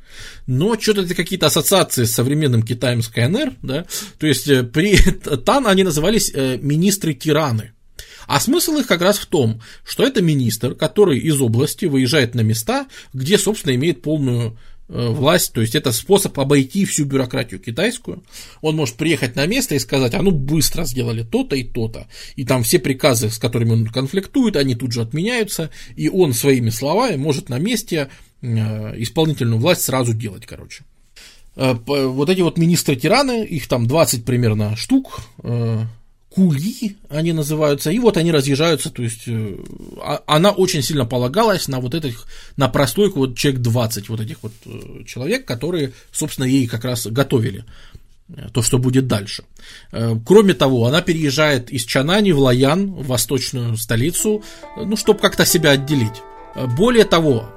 Но 0.45 0.80
что-то 0.80 1.02
это 1.02 1.15
какие-то 1.15 1.48
ассоциации 1.48 2.03
с 2.03 2.14
современным 2.14 2.64
Китаем 2.64 3.02
с 3.02 3.07
КНР, 3.07 3.53
да, 3.61 3.86
то 4.19 4.28
есть 4.28 4.48
э, 4.48 4.64
при 4.64 4.98
ТАН 5.45 5.68
они 5.68 5.84
назывались 5.84 6.32
э, 6.34 6.57
министры-тираны. 6.57 7.74
А 8.28 8.40
смысл 8.40 8.78
их 8.78 8.88
как 8.88 9.02
раз 9.02 9.18
в 9.18 9.26
том, 9.26 9.61
что 9.86 10.03
это 10.03 10.22
министр, 10.22 10.76
который 10.76 11.18
из 11.18 11.41
области 11.41 11.86
выезжает 11.86 12.36
на 12.36 12.41
места, 12.41 12.88
где, 13.14 13.38
собственно, 13.38 13.74
имеет 13.74 14.02
полную 14.02 14.57
власть, 14.88 15.53
то 15.53 15.61
есть 15.61 15.76
это 15.76 15.91
способ 15.91 16.39
обойти 16.39 16.85
всю 16.85 17.05
бюрократию 17.05 17.59
китайскую. 17.59 18.23
Он 18.61 18.76
может 18.76 18.95
приехать 18.95 19.35
на 19.35 19.45
место 19.45 19.76
и 19.76 19.80
сказать, 19.80 20.14
а 20.14 20.22
ну 20.22 20.31
быстро 20.31 20.85
сделали 20.85 21.23
то-то 21.23 21.55
и 21.55 21.64
то-то. 21.64 22.07
И 22.35 22.45
там 22.45 22.64
все 22.64 22.80
приказы, 22.80 23.30
с 23.30 23.38
которыми 23.38 23.72
он 23.72 23.88
конфликтует, 23.88 24.55
они 24.55 24.76
тут 24.76 24.93
же 24.93 25.01
отменяются, 25.01 25.69
и 25.95 26.09
он 26.09 26.34
своими 26.34 26.69
словами 26.69 27.18
может 27.18 27.49
на 27.49 27.59
месте 27.59 28.09
э, 28.41 28.47
исполнительную 29.01 29.59
власть 29.59 29.81
сразу 29.81 30.14
делать, 30.14 30.45
короче. 30.45 30.84
Э, 31.55 31.73
вот 31.73 32.30
эти 32.30 32.41
вот 32.41 32.57
министры-тираны, 32.57 33.45
их 33.45 33.68
там 33.68 33.88
20 33.88 34.23
примерно 34.23 34.76
штук, 34.76 35.22
кули 36.38 36.95
они 37.09 37.34
называются, 37.34 37.89
и 37.89 37.97
вот 37.97 38.15
они 38.15 38.31
разъезжаются, 38.31 38.91
то 38.91 39.01
есть 39.01 39.23
э, 39.26 39.55
а, 39.99 40.22
она 40.27 40.51
очень 40.51 40.84
сильно 40.84 41.03
полагалась 41.03 41.68
на 41.68 41.80
вот 41.80 41.95
этих, 41.95 42.27
на 42.57 42.69
прослойку 42.69 43.19
вот 43.22 43.35
человек 43.35 43.61
20 43.61 44.09
вот 44.09 44.22
этих 44.22 44.43
вот 44.43 44.53
э, 44.65 45.03
человек, 45.05 45.45
которые, 45.45 45.93
собственно, 46.11 46.45
ей 46.45 46.68
как 46.68 46.85
раз 46.85 47.07
готовили 47.07 47.65
э, 48.30 48.49
то, 48.53 48.61
что 48.61 48.77
будет 48.77 49.07
дальше. 49.07 49.45
Кроме 50.27 50.53
того, 50.53 50.85
она 50.85 51.01
переезжает 51.01 51.72
из 51.72 51.85
Чанани 51.85 52.31
в 52.31 52.39
Лаян, 52.39 52.91
в 52.91 53.07
восточную 53.07 53.76
столицу, 53.76 54.43
ну, 54.77 54.95
чтобы 54.95 55.19
как-то 55.19 55.43
себя 55.43 55.72
отделить. 55.72 56.22
Более 56.77 57.05
того, 57.05 57.49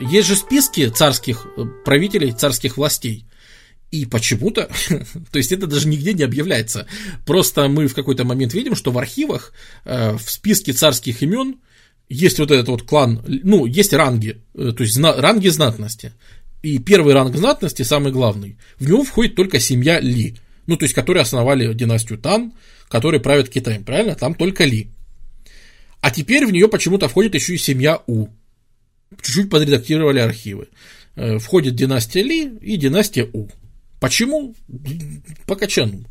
есть 0.00 0.28
же 0.28 0.36
списки 0.36 0.88
царских 0.88 1.46
правителей, 1.84 2.32
царских 2.32 2.76
властей. 2.78 3.26
И 3.92 4.06
почему-то, 4.06 4.70
то 5.30 5.36
есть 5.38 5.52
это 5.52 5.66
даже 5.66 5.86
нигде 5.86 6.14
не 6.14 6.22
объявляется. 6.22 6.86
Просто 7.26 7.68
мы 7.68 7.86
в 7.86 7.94
какой-то 7.94 8.24
момент 8.24 8.54
видим, 8.54 8.74
что 8.74 8.90
в 8.90 8.98
архивах, 8.98 9.52
э, 9.84 10.16
в 10.16 10.30
списке 10.30 10.72
царских 10.72 11.22
имен 11.22 11.56
есть 12.08 12.38
вот 12.38 12.50
этот 12.50 12.68
вот 12.68 12.82
клан, 12.84 13.22
ну, 13.26 13.66
есть 13.66 13.92
ранги, 13.92 14.42
э, 14.54 14.72
то 14.74 14.82
есть 14.82 14.94
зна, 14.94 15.14
ранги 15.14 15.48
знатности. 15.48 16.12
И 16.62 16.78
первый 16.78 17.12
ранг 17.12 17.36
знатности, 17.36 17.82
самый 17.82 18.12
главный, 18.12 18.56
в 18.78 18.88
него 18.88 19.04
входит 19.04 19.34
только 19.34 19.60
семья 19.60 20.00
Ли. 20.00 20.36
Ну, 20.66 20.78
то 20.78 20.84
есть, 20.84 20.94
которые 20.94 21.22
основали 21.22 21.74
династию 21.74 22.18
Тан, 22.18 22.52
которые 22.88 23.20
правят 23.20 23.50
Китаем, 23.50 23.84
правильно? 23.84 24.14
Там 24.14 24.34
только 24.34 24.64
Ли. 24.64 24.88
А 26.00 26.10
теперь 26.10 26.46
в 26.46 26.50
нее 26.50 26.68
почему-то 26.68 27.08
входит 27.08 27.34
еще 27.34 27.54
и 27.54 27.58
семья 27.58 28.00
У. 28.06 28.28
Чуть-чуть 29.20 29.50
подредактировали 29.50 30.20
архивы. 30.20 30.68
Э, 31.14 31.38
входит 31.38 31.74
династия 31.74 32.22
Ли 32.22 32.48
и 32.60 32.78
династия 32.78 33.28
У. 33.30 33.48
Почему? 34.02 34.56
По 35.46 35.54
качану. 35.54 36.04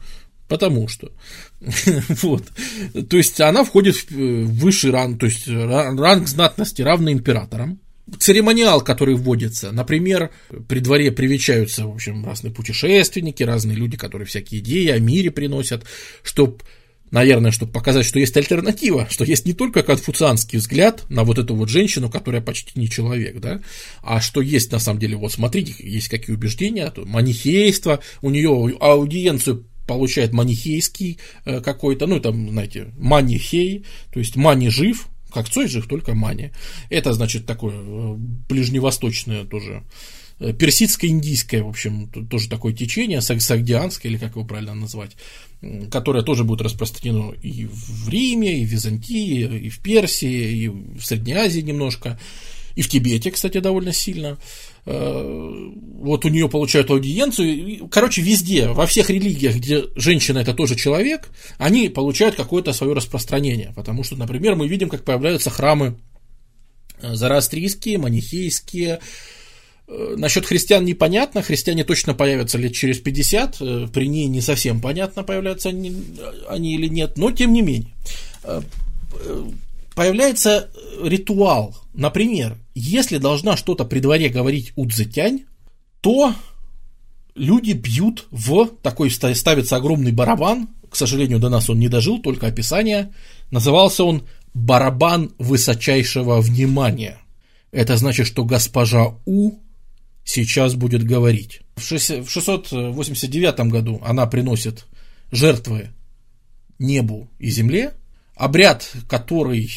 Потому 0.47 0.87
что. 0.87 1.11
вот. 2.21 2.43
То 3.09 3.17
есть 3.17 3.41
она 3.41 3.65
входит 3.65 3.95
в 4.09 4.45
высший 4.45 4.91
ранг, 4.91 5.19
то 5.19 5.25
есть 5.25 5.45
ранг 5.45 6.27
знатности 6.29 6.81
равный 6.81 7.11
императорам. 7.11 7.81
Церемониал, 8.17 8.81
который 8.81 9.15
вводится, 9.15 9.71
например, 9.73 10.31
при 10.69 10.79
дворе 10.79 11.11
привечаются, 11.11 11.85
в 11.85 11.93
общем, 11.93 12.25
разные 12.25 12.53
путешественники, 12.53 13.43
разные 13.43 13.75
люди, 13.75 13.97
которые 13.97 14.25
всякие 14.25 14.61
идеи 14.61 14.87
о 14.87 14.99
мире 14.99 15.29
приносят, 15.29 15.83
чтобы 16.23 16.59
наверное, 17.11 17.51
чтобы 17.51 17.71
показать, 17.71 18.05
что 18.05 18.19
есть 18.19 18.35
альтернатива, 18.35 19.07
что 19.09 19.23
есть 19.23 19.45
не 19.45 19.53
только 19.53 19.83
конфуцианский 19.83 20.57
взгляд 20.57 21.03
на 21.09 21.23
вот 21.23 21.37
эту 21.37 21.55
вот 21.55 21.69
женщину, 21.69 22.09
которая 22.09 22.41
почти 22.41 22.79
не 22.79 22.89
человек, 22.89 23.39
да, 23.39 23.61
а 24.01 24.21
что 24.21 24.41
есть 24.41 24.71
на 24.71 24.79
самом 24.79 24.99
деле, 24.99 25.17
вот 25.17 25.33
смотрите, 25.33 25.75
есть 25.79 26.07
какие 26.07 26.35
убеждения, 26.35 26.89
то 26.89 27.05
манихейство, 27.05 27.99
у 28.21 28.29
нее 28.29 28.77
аудиенцию 28.79 29.65
получает 29.85 30.31
манихейский 30.31 31.19
э, 31.45 31.59
какой-то, 31.59 32.07
ну, 32.07 32.19
там, 32.19 32.49
знаете, 32.49 32.93
манихей, 32.97 33.85
то 34.11 34.19
есть 34.19 34.35
мани 34.35 34.69
жив, 34.69 35.07
как 35.33 35.49
Цой 35.49 35.67
жив, 35.67 35.87
только 35.87 36.13
мани. 36.13 36.51
Это, 36.89 37.13
значит, 37.13 37.45
такое 37.45 37.75
э, 37.75 38.15
ближневосточное 38.17 39.43
тоже 39.43 39.83
персидско-индийское, 40.41 41.63
в 41.63 41.69
общем, 41.69 42.07
тоже 42.07 42.49
такое 42.49 42.73
течение, 42.73 43.21
сагдианское, 43.21 44.11
или 44.11 44.17
как 44.17 44.31
его 44.31 44.43
правильно 44.43 44.73
назвать, 44.73 45.11
которое 45.91 46.23
тоже 46.23 46.43
будет 46.43 46.61
распространено 46.61 47.33
и 47.33 47.65
в 47.65 48.09
Риме, 48.09 48.61
и 48.61 48.65
в 48.65 48.69
Византии, 48.69 49.65
и 49.65 49.69
в 49.69 49.79
Персии, 49.79 50.63
и 50.63 50.67
в 50.67 51.01
Средней 51.01 51.33
Азии 51.33 51.61
немножко, 51.61 52.19
и 52.75 52.81
в 52.81 52.89
Тибете, 52.89 53.29
кстати, 53.29 53.59
довольно 53.59 53.93
сильно. 53.93 54.39
Э, 54.85 55.71
вот 55.99 56.25
у 56.25 56.29
нее 56.29 56.49
получают 56.49 56.89
аудиенцию. 56.89 57.87
Короче, 57.89 58.21
везде, 58.21 58.69
во 58.69 58.87
всех 58.87 59.09
религиях, 59.09 59.57
где 59.57 59.83
женщина 59.95 60.39
это 60.39 60.53
тоже 60.53 60.75
человек, 60.75 61.29
они 61.57 61.89
получают 61.89 62.35
какое-то 62.35 62.73
свое 62.73 62.93
распространение. 62.93 63.73
Потому 63.75 64.03
что, 64.03 64.15
например, 64.15 64.55
мы 64.55 64.67
видим, 64.67 64.89
как 64.89 65.03
появляются 65.03 65.49
храмы 65.49 65.99
э, 67.01 67.13
зороастрийские, 67.13 67.97
манихейские, 67.97 68.95
Э, 68.95 69.40
насчет 70.15 70.45
христиан 70.45 70.85
непонятно, 70.85 71.41
христиане 71.41 71.83
точно 71.83 72.13
появятся 72.13 72.57
лет 72.57 72.73
через 72.73 72.99
50, 72.99 73.57
э, 73.59 73.87
при 73.93 74.07
ней 74.07 74.27
не 74.27 74.41
совсем 74.41 74.79
понятно, 74.79 75.23
появляются 75.23 75.69
они, 75.69 75.93
они 76.47 76.75
или 76.75 76.87
нет, 76.87 77.17
но 77.17 77.31
тем 77.31 77.51
не 77.53 77.61
менее. 77.61 77.91
Э, 78.43 78.61
появляется 79.95 80.69
ритуал, 81.03 81.75
например, 81.93 82.57
если 82.73 83.17
должна 83.17 83.57
что-то 83.57 83.83
при 83.83 83.99
дворе 83.99 84.29
говорить 84.29 84.71
Удзетянь, 84.75 85.45
то 85.99 86.33
люди 87.35 87.73
бьют 87.73 88.27
в 88.31 88.67
такой 88.81 89.11
ставится 89.11 89.75
огромный 89.75 90.11
барабан, 90.11 90.69
к 90.89 90.95
сожалению, 90.95 91.39
до 91.39 91.49
нас 91.49 91.69
он 91.69 91.79
не 91.79 91.89
дожил, 91.89 92.19
только 92.19 92.47
описание, 92.47 93.11
назывался 93.49 94.03
он 94.03 94.23
барабан 94.53 95.31
высочайшего 95.37 96.41
внимания. 96.41 97.17
Это 97.71 97.95
значит, 97.95 98.27
что 98.27 98.43
госпожа 98.43 99.15
У 99.25 99.59
сейчас 100.23 100.75
будет 100.75 101.03
говорить. 101.03 101.61
В 101.75 101.83
689 101.83 103.71
году 103.71 104.01
она 104.03 104.25
приносит 104.27 104.85
жертвы 105.31 105.89
небу 106.79 107.29
и 107.39 107.49
земле, 107.49 107.93
обряд, 108.35 108.91
который 109.09 109.69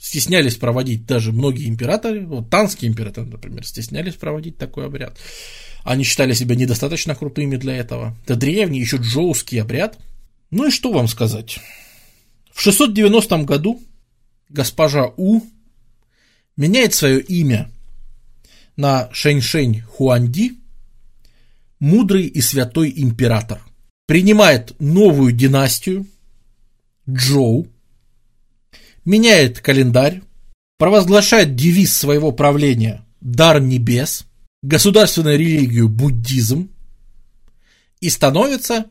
стеснялись 0.00 0.56
проводить 0.56 1.06
даже 1.06 1.30
многие 1.32 1.68
императоры, 1.68 2.26
вот 2.26 2.50
танские 2.50 2.90
императоры, 2.90 3.26
например, 3.26 3.66
стеснялись 3.66 4.14
проводить 4.14 4.56
такой 4.56 4.86
обряд. 4.86 5.18
Они 5.84 6.04
считали 6.04 6.32
себя 6.32 6.56
недостаточно 6.56 7.14
крутыми 7.14 7.56
для 7.56 7.76
этого. 7.76 8.16
Это 8.24 8.36
древний, 8.36 8.80
еще 8.80 8.96
джоуский 8.96 9.60
обряд. 9.60 9.98
Ну 10.50 10.68
и 10.68 10.70
что 10.70 10.92
вам 10.92 11.08
сказать? 11.08 11.58
В 12.52 12.60
690 12.60 13.44
году 13.44 13.80
госпожа 14.48 15.06
У 15.16 15.42
меняет 16.56 16.92
свое 16.94 17.20
имя 17.20 17.70
на 18.76 19.08
Шэньшэнь 19.12 19.82
Хуанди, 19.82 20.58
мудрый 21.78 22.26
и 22.26 22.40
святой 22.40 22.92
император, 22.96 23.60
принимает 24.06 24.78
новую 24.80 25.32
династию, 25.32 26.06
Джоу, 27.08 27.66
меняет 29.04 29.60
календарь, 29.60 30.22
провозглашает 30.78 31.56
девиз 31.56 31.96
своего 31.96 32.32
правления 32.32 33.04
«Дар 33.20 33.60
небес», 33.60 34.26
государственную 34.62 35.38
религию 35.38 35.88
буддизм 35.88 36.70
и 38.00 38.10
становится, 38.10 38.86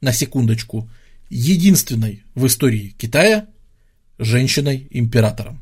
на 0.00 0.12
секундочку, 0.12 0.88
единственной 1.28 2.24
в 2.34 2.46
истории 2.46 2.94
Китая 2.98 3.46
женщиной-императором. 4.18 5.60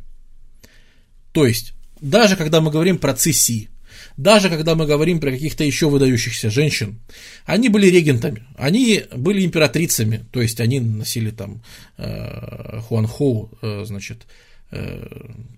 То 1.32 1.46
есть, 1.46 1.74
даже 2.00 2.36
когда 2.36 2.60
мы 2.60 2.70
говорим 2.70 2.98
про 2.98 3.14
Циси, 3.14 3.68
даже 4.16 4.48
когда 4.48 4.74
мы 4.74 4.86
говорим 4.86 5.20
про 5.20 5.30
каких-то 5.30 5.64
еще 5.64 5.88
выдающихся 5.88 6.50
женщин, 6.50 6.98
они 7.46 7.68
были 7.68 7.86
регентами, 7.86 8.42
они 8.56 9.04
были 9.14 9.44
императрицами, 9.44 10.26
то 10.32 10.42
есть 10.42 10.60
они 10.60 10.80
носили 10.80 11.30
там 11.30 11.62
э, 11.96 12.80
Хуанхоу, 12.80 13.50
э, 13.62 13.84
значит, 13.84 14.26
э, 14.70 15.06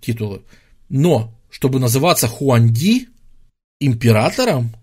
титулы. 0.00 0.42
Но, 0.88 1.34
чтобы 1.50 1.80
называться 1.80 2.28
Хуанди 2.28 3.08
императором, 3.80 4.76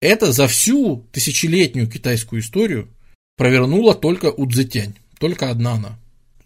это 0.00 0.32
за 0.32 0.48
всю 0.48 1.06
тысячелетнюю 1.12 1.88
китайскую 1.88 2.40
историю 2.40 2.88
провернула 3.36 3.94
только 3.94 4.26
Удзетянь, 4.26 4.96
только 5.18 5.50
одна 5.50 5.72
она 5.74 5.98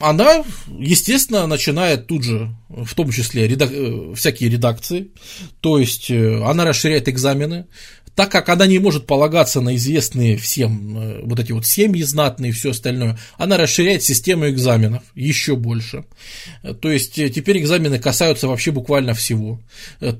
она, 0.03 0.45
естественно, 0.67 1.47
начинает 1.47 2.09
тут 2.09 2.25
же, 2.25 2.55
в 2.69 2.95
том 2.95 3.11
числе, 3.11 3.47
редак... 3.47 3.71
Э, 3.73 4.15
всякие 4.17 4.51
редакции, 4.51 5.13
то 5.61 5.79
есть 5.79 6.11
э, 6.11 6.43
она 6.43 6.65
расширяет 6.65 7.09
экзамены, 7.09 7.67
так 8.17 8.31
как 8.31 8.49
она 8.49 8.67
не 8.67 8.81
может 8.81 9.07
полагаться 9.07 9.61
на 9.61 9.77
известные 9.77 10.37
всем 10.37 10.99
э, 10.99 11.21
вот 11.23 11.39
эти 11.39 11.53
вот 11.53 11.67
семьи 11.67 12.03
знатные 12.03 12.51
и 12.51 12.53
все 12.53 12.71
остальное, 12.71 13.17
она 13.39 13.57
расширяет 13.57 14.03
систему 14.03 14.49
экзаменов 14.49 15.05
еще 15.15 15.55
больше. 15.55 16.05
То 16.81 16.91
есть 16.91 17.15
теперь 17.15 17.59
экзамены 17.59 18.01
касаются 18.01 18.49
вообще 18.49 18.73
буквально 18.73 19.15
всего. 19.15 19.61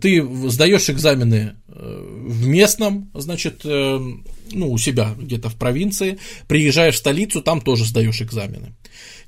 Ты 0.01 0.25
сдаешь 0.49 0.91
экзамены 0.91 1.57
в 1.67 2.47
местном, 2.47 3.11
значит, 3.15 3.65
ну, 3.65 4.71
у 4.71 4.79
себя 4.79 5.15
где-то 5.19 5.49
в 5.49 5.57
провинции, 5.57 6.19
приезжаешь 6.47 6.95
в 6.95 6.99
столицу, 6.99 7.43
там 7.43 7.61
тоже 7.61 7.85
сдаешь 7.85 8.23
экзамены. 8.23 8.75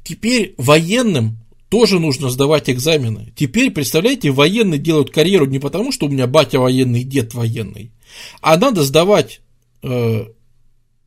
Теперь 0.04 0.54
военным 0.58 1.38
тоже 1.70 1.98
нужно 1.98 2.30
сдавать 2.30 2.70
экзамены. 2.70 3.32
Теперь, 3.34 3.70
представляете, 3.70 4.30
военные 4.30 4.78
делают 4.78 5.10
карьеру 5.10 5.46
не 5.46 5.58
потому, 5.58 5.90
что 5.90 6.06
у 6.06 6.08
меня 6.08 6.26
батя 6.26 6.60
военный, 6.60 7.02
дед 7.02 7.34
военный, 7.34 7.90
а 8.40 8.56
надо 8.56 8.84
сдавать 8.84 9.40
э, 9.82 10.26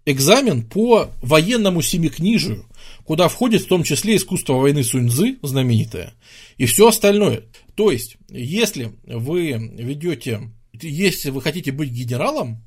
экзамен 0.05 0.63
по 0.63 1.11
военному 1.21 1.81
семикнижию, 1.81 2.65
куда 3.05 3.27
входит 3.27 3.61
в 3.61 3.67
том 3.67 3.83
числе 3.83 4.17
искусство 4.17 4.53
войны 4.53 4.83
Суньцзы, 4.83 5.37
знаменитое, 5.41 6.13
и 6.57 6.65
все 6.65 6.87
остальное. 6.87 7.43
То 7.75 7.91
есть, 7.91 8.17
если 8.29 8.91
вы 9.05 9.51
ведете, 9.51 10.49
если 10.73 11.29
вы 11.29 11.41
хотите 11.41 11.71
быть 11.71 11.91
генералом 11.91 12.63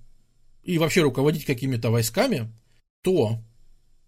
и 0.63 0.79
вообще 0.79 1.03
руководить 1.03 1.45
какими-то 1.45 1.91
войсками, 1.91 2.51
то 3.03 3.41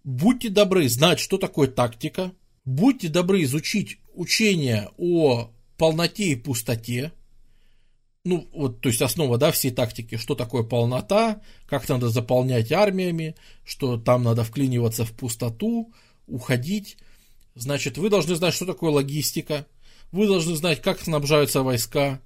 будьте 0.03 0.49
добры 0.49 0.87
знать, 0.89 1.19
что 1.19 1.37
такое 1.37 1.67
тактика, 1.67 2.33
будьте 2.65 3.09
добры 3.09 3.43
изучить 3.43 3.99
учение 4.13 4.89
о 4.97 5.51
полноте 5.77 6.31
и 6.31 6.35
пустоте, 6.35 7.11
ну, 8.25 8.47
вот, 8.53 8.79
то 8.79 8.87
есть 8.87 9.01
основа, 9.01 9.37
да, 9.37 9.51
всей 9.51 9.71
тактики, 9.71 10.15
что 10.15 10.33
такое 10.33 10.63
полнота, 10.63 11.41
как 11.65 11.87
надо 11.89 12.07
заполнять 12.07 12.71
армиями, 12.71 13.35
что 13.65 13.97
там 13.97 14.23
надо 14.23 14.45
вклиниваться 14.45 15.03
в 15.03 15.11
пустоту, 15.11 15.93
уходить. 16.25 16.97
Значит, 17.53 17.97
вы 17.97 18.09
должны 18.09 18.35
знать, 18.35 18.53
что 18.53 18.65
такое 18.65 18.91
логистика, 18.91 19.67
вы 20.13 20.27
должны 20.27 20.55
знать, 20.55 20.81
как 20.81 21.01
снабжаются 21.01 21.63
войска, 21.63 22.21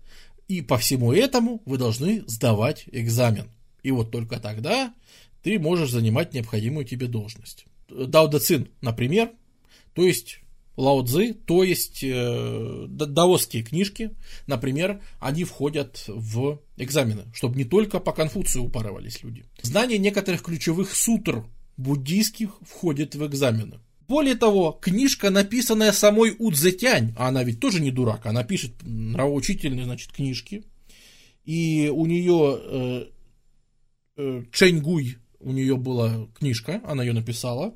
и 0.47 0.61
по 0.61 0.77
всему 0.77 1.13
этому 1.13 1.63
вы 1.65 1.79
должны 1.79 2.23
сдавать 2.27 2.83
экзамен. 2.91 3.49
И 3.81 3.89
вот 3.89 4.11
только 4.11 4.39
тогда 4.39 4.93
ты 5.41 5.57
можешь 5.57 5.89
занимать 5.89 6.33
необходимую 6.33 6.85
тебе 6.85 7.07
должность. 7.07 7.65
Дао 7.89 8.27
Дэ 8.27 8.39
Цин, 8.39 8.69
например, 8.81 9.31
то 9.93 10.05
есть 10.05 10.39
Лао 10.77 11.03
Цзы, 11.03 11.33
то 11.33 11.63
есть 11.63 12.03
э, 12.03 12.85
даосские 12.87 13.63
книжки, 13.63 14.11
например, 14.45 15.01
они 15.19 15.43
входят 15.43 16.03
в 16.07 16.61
экзамены, 16.77 17.25
чтобы 17.33 17.57
не 17.57 17.65
только 17.65 17.99
по 17.99 18.11
Конфуцию 18.11 18.65
упарывались 18.65 19.23
люди. 19.23 19.45
Знание 19.63 19.97
некоторых 19.97 20.43
ключевых 20.43 20.93
сутр 20.93 21.45
буддийских 21.77 22.59
входит 22.61 23.15
в 23.15 23.25
экзамены. 23.25 23.79
Более 24.07 24.35
того, 24.35 24.71
книжка, 24.71 25.31
написанная 25.31 25.91
самой 25.91 26.35
Удзетянь, 26.37 27.13
а 27.17 27.27
она 27.27 27.43
ведь 27.43 27.59
тоже 27.59 27.81
не 27.81 27.91
дурак, 27.91 28.27
она 28.27 28.43
пишет 28.43 28.71
нравоучительные, 28.83 29.85
значит, 29.85 30.13
книжки, 30.13 30.63
и 31.43 31.91
у 31.93 32.05
нее 32.05 32.59
э, 32.61 33.05
э, 34.17 34.43
Чэньгуй 34.51 35.17
у 35.47 35.51
нее 35.53 35.77
была 35.77 36.27
книжка, 36.37 36.81
она 36.85 37.03
ее 37.03 37.13
написала, 37.13 37.73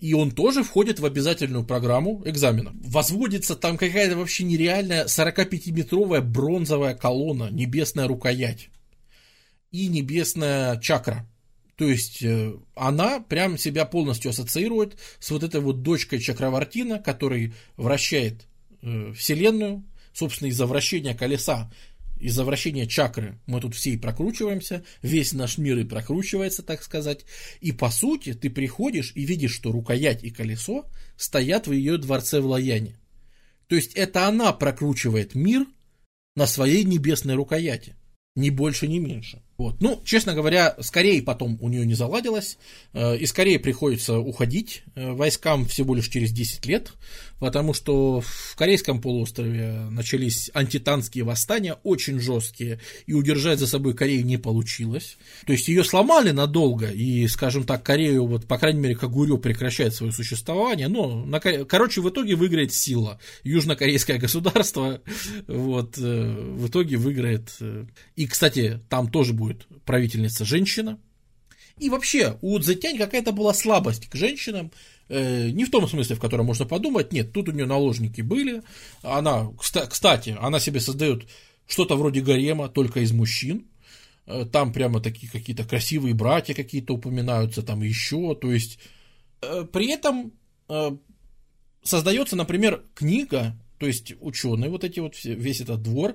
и 0.00 0.12
он 0.12 0.32
тоже 0.32 0.64
входит 0.64 0.98
в 0.98 1.06
обязательную 1.06 1.64
программу 1.64 2.20
экзамена. 2.24 2.72
Возводится 2.84 3.54
там 3.54 3.78
какая-то 3.78 4.16
вообще 4.16 4.42
нереальная 4.42 5.06
45-метровая 5.06 6.20
бронзовая 6.20 6.94
колонна, 6.94 7.48
небесная 7.50 8.08
рукоять 8.08 8.70
и 9.70 9.86
небесная 9.86 10.80
чакра. 10.80 11.28
То 11.76 11.84
есть 11.84 12.22
э, 12.22 12.54
она 12.74 13.20
прям 13.20 13.56
себя 13.56 13.84
полностью 13.86 14.30
ассоциирует 14.30 14.98
с 15.20 15.30
вот 15.30 15.44
этой 15.44 15.60
вот 15.60 15.82
дочкой 15.82 16.18
Чакравартина, 16.18 16.98
который 16.98 17.54
вращает 17.76 18.46
э, 18.82 19.12
Вселенную, 19.16 19.84
собственно, 20.12 20.48
из-за 20.48 20.66
вращения 20.66 21.14
колеса 21.14 21.70
из-за 22.22 22.44
вращения 22.44 22.86
чакры 22.86 23.40
мы 23.46 23.60
тут 23.60 23.74
все 23.74 23.90
и 23.90 23.96
прокручиваемся, 23.96 24.84
весь 25.02 25.32
наш 25.32 25.58
мир 25.58 25.78
и 25.78 25.84
прокручивается, 25.84 26.62
так 26.62 26.82
сказать. 26.82 27.24
И 27.60 27.72
по 27.72 27.90
сути 27.90 28.32
ты 28.32 28.48
приходишь 28.48 29.12
и 29.14 29.24
видишь, 29.24 29.54
что 29.54 29.72
рукоять 29.72 30.22
и 30.22 30.30
колесо 30.30 30.86
стоят 31.16 31.66
в 31.66 31.72
ее 31.72 31.98
дворце 31.98 32.40
в 32.40 32.46
Лаяне. 32.46 32.96
То 33.66 33.74
есть 33.74 33.94
это 33.94 34.26
она 34.28 34.52
прокручивает 34.52 35.34
мир 35.34 35.66
на 36.36 36.46
своей 36.46 36.84
небесной 36.84 37.34
рукояти. 37.34 37.96
Ни 38.34 38.48
больше, 38.48 38.88
ни 38.88 38.98
меньше. 38.98 39.42
Вот. 39.58 39.80
Ну, 39.80 40.00
честно 40.04 40.32
говоря, 40.34 40.74
скорее 40.80 41.22
потом 41.22 41.58
у 41.60 41.68
нее 41.68 41.84
не 41.84 41.92
заладилось, 41.92 42.56
э, 42.94 43.18
и 43.18 43.26
скорее 43.26 43.58
приходится 43.58 44.18
уходить 44.18 44.84
э, 44.94 45.12
войскам 45.12 45.66
всего 45.66 45.94
лишь 45.94 46.08
через 46.08 46.32
10 46.32 46.64
лет, 46.64 46.92
потому 47.42 47.74
что 47.74 48.20
в 48.20 48.54
Корейском 48.54 49.00
полуострове 49.00 49.88
начались 49.90 50.48
антитанские 50.54 51.24
восстания, 51.24 51.74
очень 51.82 52.20
жесткие, 52.20 52.78
и 53.06 53.14
удержать 53.14 53.58
за 53.58 53.66
собой 53.66 53.94
Корею 53.94 54.24
не 54.24 54.36
получилось. 54.36 55.16
То 55.44 55.52
есть 55.52 55.66
ее 55.66 55.82
сломали 55.82 56.30
надолго, 56.30 56.88
и, 56.88 57.26
скажем 57.26 57.64
так, 57.64 57.82
Корею, 57.82 58.26
вот, 58.26 58.46
по 58.46 58.58
крайней 58.58 58.78
мере, 58.78 58.94
Кагурё 58.94 59.38
прекращает 59.38 59.92
свое 59.92 60.12
существование, 60.12 60.86
но, 60.86 61.24
на, 61.24 61.40
короче, 61.40 62.00
в 62.00 62.08
итоге 62.08 62.36
выиграет 62.36 62.72
сила. 62.72 63.18
Южнокорейское 63.42 64.18
государство, 64.18 65.00
вот, 65.48 65.98
э, 65.98 66.54
в 66.54 66.68
итоге 66.68 66.96
выиграет. 66.96 67.58
И, 68.14 68.28
кстати, 68.28 68.80
там 68.88 69.10
тоже 69.10 69.32
будет 69.32 69.66
правительница 69.84 70.44
женщина. 70.44 71.00
И 71.78 71.90
вообще, 71.90 72.38
у 72.42 72.56
Цзэтянь 72.58 72.98
какая-то 72.98 73.32
была 73.32 73.52
слабость 73.52 74.08
к 74.08 74.14
женщинам, 74.14 74.70
э, 74.70 74.91
не 75.08 75.64
в 75.64 75.70
том 75.70 75.86
смысле, 75.88 76.16
в 76.16 76.20
котором 76.20 76.46
можно 76.46 76.64
подумать, 76.64 77.12
нет, 77.12 77.32
тут 77.32 77.48
у 77.48 77.52
нее 77.52 77.66
наложники 77.66 78.22
были. 78.22 78.62
Она, 79.02 79.50
кстати, 79.58 80.36
она 80.40 80.58
себе 80.58 80.80
создает 80.80 81.26
что-то 81.66 81.96
вроде 81.96 82.20
гарема, 82.20 82.68
только 82.68 83.00
из 83.00 83.12
мужчин. 83.12 83.66
Э, 84.26 84.44
там 84.50 84.72
прямо 84.72 85.00
такие 85.00 85.30
какие-то 85.30 85.64
красивые 85.64 86.14
братья 86.14 86.54
какие-то 86.54 86.94
упоминаются, 86.94 87.62
там 87.62 87.82
еще. 87.82 88.34
То 88.34 88.52
есть, 88.52 88.78
э, 89.40 89.66
при 89.72 89.90
этом 89.90 90.32
э, 90.68 90.90
создается, 91.82 92.36
например, 92.36 92.84
книга, 92.94 93.56
то 93.78 93.86
есть 93.86 94.14
ученые, 94.20 94.70
вот 94.70 94.84
эти 94.84 95.00
вот, 95.00 95.14
весь 95.24 95.60
этот 95.60 95.82
двор, 95.82 96.14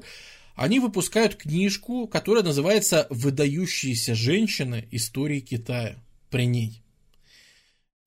они 0.56 0.80
выпускают 0.80 1.36
книжку, 1.36 2.08
которая 2.08 2.44
называется 2.44 3.06
«Выдающиеся 3.10 4.16
женщины. 4.16 4.88
Истории 4.90 5.40
Китая». 5.40 5.98
При 6.30 6.46
ней. 6.46 6.82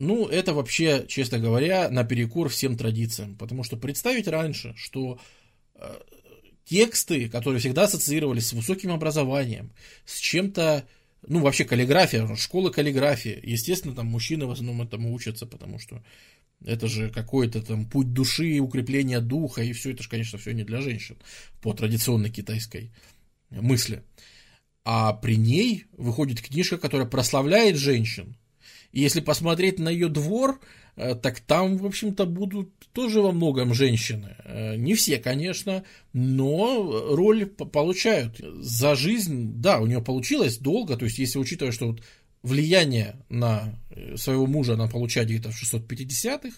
Ну, 0.01 0.27
это 0.27 0.55
вообще, 0.55 1.05
честно 1.07 1.39
говоря, 1.39 1.91
наперекор 1.91 2.49
всем 2.49 2.77
традициям. 2.77 3.37
Потому 3.37 3.63
что 3.65 3.77
представить 3.77 4.27
раньше, 4.27 4.73
что 4.75 5.21
э, 5.75 5.95
тексты, 6.65 7.29
которые 7.29 7.61
всегда 7.61 7.85
ассоциировались 7.85 8.49
с 8.49 8.55
высоким 8.55 8.93
образованием, 8.93 9.73
с 10.07 10.19
чем-то, 10.19 10.87
ну, 11.29 11.41
вообще 11.41 11.67
каллиграфия, 11.67 12.35
школа 12.37 12.71
каллиграфии, 12.71 13.39
естественно, 13.43 13.95
там 13.95 14.07
мужчины 14.07 14.47
в 14.47 14.51
основном 14.51 14.81
этому 14.81 15.13
учатся, 15.13 15.45
потому 15.45 15.79
что 15.79 16.03
это 16.65 16.89
же 16.89 17.11
какой-то 17.11 17.61
там 17.61 17.85
путь 17.85 18.15
души, 18.15 18.59
укрепление 18.59 19.21
духа, 19.21 19.63
и 19.63 19.75
все 19.75 19.91
это 19.93 20.03
же, 20.03 20.09
конечно, 20.09 20.39
все 20.39 20.53
не 20.53 20.65
для 20.65 20.81
женщин 20.81 21.19
по 21.61 21.75
традиционной 21.75 22.31
китайской 22.31 22.91
мысли. 23.51 24.03
А 24.83 25.13
при 25.13 25.37
ней 25.37 25.85
выходит 25.93 26.41
книжка, 26.41 26.79
которая 26.79 27.07
прославляет 27.07 27.77
женщин. 27.77 28.37
Если 28.93 29.21
посмотреть 29.21 29.79
на 29.79 29.89
ее 29.89 30.09
двор, 30.09 30.61
э, 30.97 31.15
так 31.15 31.41
там, 31.41 31.77
в 31.79 31.87
общем-то, 31.87 32.27
будут 32.27 32.71
тоже 32.93 33.21
во 33.21 33.33
многом 33.33 33.73
женщины. 33.73 34.37
Э, 34.45 34.77
не 34.77 34.95
все, 34.95 35.19
конечно, 35.19 35.85
но 36.13 37.15
роль 37.15 37.47
получают. 37.47 38.39
За 38.39 38.97
жизнь, 38.97 39.61
да, 39.61 39.79
у 39.81 39.87
нее 39.87 40.03
получилось 40.03 40.59
долго, 40.59 40.97
то 40.97 41.05
есть 41.05 41.19
если 41.19 41.39
учитывая, 41.39 41.73
что 41.73 41.89
вот 41.89 42.03
влияние 42.43 43.17
на 43.29 43.79
э, 43.91 44.17
своего 44.17 44.47
мужа 44.47 44.75
она 44.75 44.89
получает 44.89 45.29
где-то 45.29 45.51
в 45.51 45.63
650-х, 45.63 46.57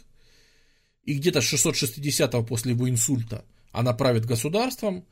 и 1.05 1.15
где-то 1.15 1.41
с 1.41 1.53
660-го 1.53 2.45
после 2.45 2.73
его 2.73 2.89
инсульта 2.89 3.45
она 3.73 3.93
правит 3.93 4.25
государством 4.25 5.05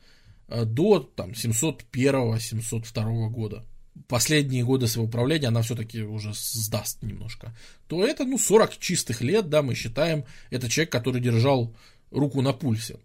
э, 0.47 0.65
до 0.65 0.99
там, 0.99 1.31
701-702 1.31 3.29
года. 3.29 3.65
Последние 4.07 4.63
годы 4.63 4.87
своего 4.87 5.09
правления 5.09 5.47
она 5.47 5.61
все-таки 5.61 6.01
уже 6.01 6.33
сдаст 6.33 7.01
немножко. 7.03 7.55
То 7.87 8.05
это, 8.05 8.25
ну, 8.25 8.37
40 8.37 8.77
чистых 8.77 9.21
лет, 9.21 9.49
да, 9.49 9.61
мы 9.61 9.75
считаем, 9.75 10.25
это 10.49 10.69
человек, 10.69 10.91
который 10.91 11.21
держал 11.21 11.75
руку 12.09 12.41
на 12.41 12.53
пульсе. 12.53 12.99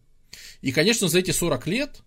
И, 0.63 0.73
конечно, 0.73 1.09
за 1.09 1.19
эти 1.19 1.33
40 1.33 1.67
лет 1.67 2.03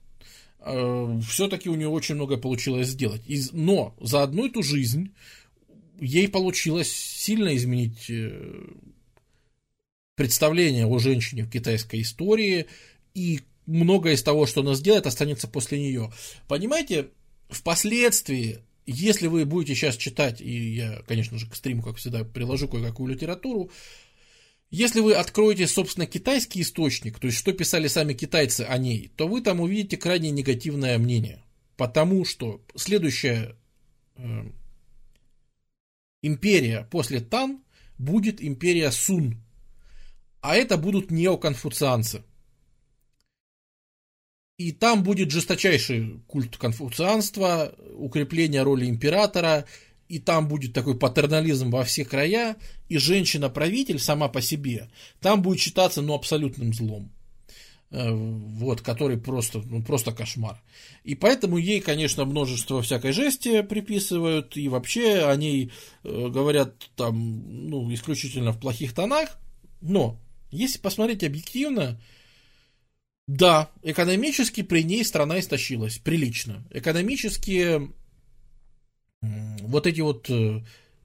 э, 0.60 1.20
все-таки 1.28 1.70
у 1.70 1.76
нее 1.76 1.90
очень 1.90 2.16
многое 2.16 2.38
получилось 2.38 2.90
сделать. 2.90 3.22
И, 3.28 3.42
но 3.52 3.96
за 4.00 4.24
одну 4.24 4.48
эту 4.48 4.64
жизнь 4.64 5.14
ей 6.00 6.28
получилось 6.28 6.92
сильно 6.92 7.56
изменить 7.56 8.10
э, 8.10 8.66
представление 10.16 10.86
о 10.86 11.00
женщине 11.00 11.44
в 11.44 11.50
китайской 11.50 12.02
истории, 12.02 12.68
и 13.14 13.42
многое 13.66 14.14
из 14.14 14.24
того, 14.24 14.46
что 14.46 14.62
она 14.62 14.76
сделает, 14.76 15.08
останется 15.08 15.48
после 15.48 15.80
нее. 15.80 16.12
Понимаете, 16.48 17.10
впоследствии, 17.50 18.60
если 18.92 19.28
вы 19.28 19.46
будете 19.46 19.76
сейчас 19.76 19.98
читать, 19.98 20.42
и 20.42 20.74
я, 20.76 21.02
конечно 21.08 21.38
же, 21.38 21.50
к 21.50 21.56
стриму, 21.56 21.84
как 21.84 21.98
всегда, 21.98 22.24
приложу 22.24 22.68
кое-какую 22.68 23.14
литературу, 23.14 23.72
если 24.72 25.00
вы 25.00 25.14
откроете, 25.14 25.68
собственно, 25.68 26.06
китайский 26.06 26.62
источник, 26.62 27.20
то 27.20 27.28
есть 27.28 27.40
что 27.40 27.54
писали 27.54 27.88
сами 27.88 28.14
китайцы 28.14 28.62
о 28.62 28.78
ней, 28.78 29.12
то 29.16 29.28
вы 29.28 29.42
там 29.42 29.62
увидите 29.62 29.98
крайне 29.98 30.30
негативное 30.30 30.98
мнение. 30.98 31.44
Потому 31.76 32.26
что 32.26 32.62
следующая 32.76 33.56
э, 34.16 34.52
империя 36.22 36.88
после 36.92 37.20
Тан 37.20 37.64
будет 37.98 38.44
империя 38.44 38.92
Сун. 38.92 39.42
А 40.42 40.56
это 40.56 40.78
будут 40.78 41.10
неоконфуцианцы. 41.10 42.24
И 44.60 44.72
там 44.72 45.02
будет 45.02 45.32
жесточайший 45.32 46.20
культ 46.28 46.58
конфуцианства, 46.58 47.74
укрепление 47.96 48.62
роли 48.62 48.86
императора– 48.86 49.66
и 50.10 50.18
там 50.18 50.48
будет 50.48 50.74
такой 50.74 50.98
патернализм 50.98 51.70
во 51.70 51.84
все 51.84 52.04
края, 52.04 52.58
и 52.90 52.98
женщина-правитель 52.98 54.00
сама 54.00 54.28
по 54.28 54.42
себе, 54.42 54.90
там 55.22 55.44
будет 55.44 55.60
считаться, 55.60 56.02
ну, 56.02 56.16
абсолютным 56.16 56.74
злом. 56.74 57.12
Э, 57.92 58.12
вот, 58.12 58.82
который 58.82 59.18
просто, 59.18 59.62
ну, 59.66 59.84
просто 59.84 60.12
кошмар. 60.12 60.62
И 61.04 61.16
поэтому 61.16 61.58
ей, 61.58 61.80
конечно, 61.80 62.26
множество 62.26 62.82
всякой 62.82 63.14
жести 63.14 63.62
приписывают, 63.62 64.58
и 64.58 64.68
вообще 64.68 65.26
о 65.26 65.36
ней 65.36 65.72
э, 66.04 66.28
говорят 66.28 66.76
там, 66.96 67.70
ну, 67.70 67.92
исключительно 67.94 68.52
в 68.52 68.60
плохих 68.60 68.94
тонах. 68.94 69.40
Но, 69.82 70.20
если 70.52 70.80
посмотреть 70.80 71.24
объективно, 71.24 72.00
да, 73.30 73.70
экономически 73.84 74.64
при 74.64 74.82
ней 74.82 75.06
страна 75.06 75.40
истощилась, 75.40 76.00
прилично. 76.00 76.66
Экономически 76.72 77.80
вот 79.22 79.86
эти 79.86 80.02
вот, 80.02 80.28
э, 80.32 80.64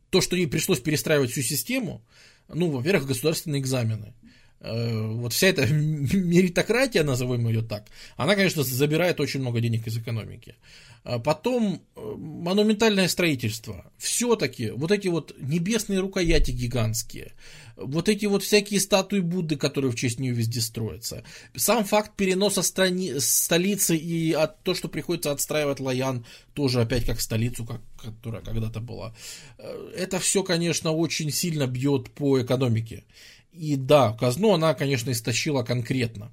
то, 0.09 0.23
что 0.23 0.35
ей 0.35 0.47
пришлось 0.47 0.81
перестраивать 0.81 1.33
всю 1.33 1.43
систему, 1.43 2.03
ну, 2.49 2.71
во-первых, 2.71 3.09
государственные 3.09 3.61
экзамены. 3.61 4.15
Э, 4.61 5.07
вот 5.07 5.35
вся 5.35 5.49
эта 5.49 5.67
меритократия, 5.71 7.05
назовем 7.05 7.47
ее 7.47 7.61
так, 7.61 7.89
она, 8.17 8.37
конечно, 8.37 8.63
забирает 8.63 9.21
очень 9.21 9.41
много 9.41 9.61
денег 9.61 9.87
из 9.87 9.99
экономики. 9.99 10.57
А 11.03 11.19
потом 11.19 11.83
э, 11.95 12.01
монументальное 12.01 13.09
строительство. 13.09 13.93
Все-таки 13.99 14.71
вот 14.71 14.91
эти 14.93 15.09
вот 15.09 15.35
небесные 15.39 16.01
рукояти 16.01 16.53
гигантские, 16.53 17.33
вот 17.77 18.09
эти 18.09 18.27
вот 18.27 18.43
всякие 18.43 18.81
статуи 18.81 19.21
Будды, 19.21 19.57
которые 19.57 19.91
в 19.91 19.97
честь 19.97 20.21
нее 20.21 20.33
везде 20.33 20.61
строятся. 20.61 21.25
Сам 21.57 21.85
факт 21.85 22.17
переноса 22.17 22.63
страни, 22.63 23.19
столицы 23.19 23.97
и 23.97 24.33
от, 24.33 24.63
то, 24.63 24.75
что 24.75 24.89
приходится 24.89 25.33
отстраивать 25.33 25.81
Лаян, 25.81 26.25
тоже 26.55 26.81
опять 26.81 27.05
как 27.05 27.21
столицу, 27.21 27.65
как, 27.65 27.81
которая 27.97 28.43
когда-то 28.43 28.81
была. 28.81 29.15
Э, 29.59 29.93
это 29.97 30.19
все, 30.19 30.43
конечно, 30.43 30.93
очень 30.93 31.31
сильно 31.31 31.67
бьет 31.67 32.11
по 32.11 32.41
экономике. 32.41 33.05
И 33.53 33.77
да, 33.77 34.13
казну 34.19 34.53
она, 34.53 34.75
конечно, 34.75 35.11
истощила 35.11 35.63
конкретно 35.63 36.33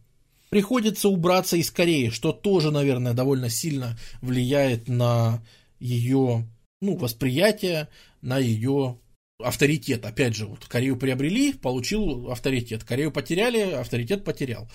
приходится 0.49 1.07
убраться 1.07 1.55
из 1.55 1.72
Кореи, 1.72 2.09
что 2.09 2.34
тоже, 2.34 2.72
наверное, 2.72 3.13
довольно 3.13 3.49
сильно 3.49 3.97
влияет 4.22 4.89
на 4.89 5.41
ее 5.80 6.45
ну, 6.81 6.97
восприятие, 6.97 7.88
на 8.22 8.38
ее 8.38 8.97
авторитет. 9.43 10.05
Опять 10.05 10.35
же, 10.35 10.45
вот 10.45 10.65
Корею 10.65 10.97
приобрели, 10.97 11.53
получил 11.53 12.31
авторитет. 12.31 12.84
Корею 12.84 13.11
потеряли, 13.11 13.72
авторитет 13.72 14.23
потерял. 14.23 14.69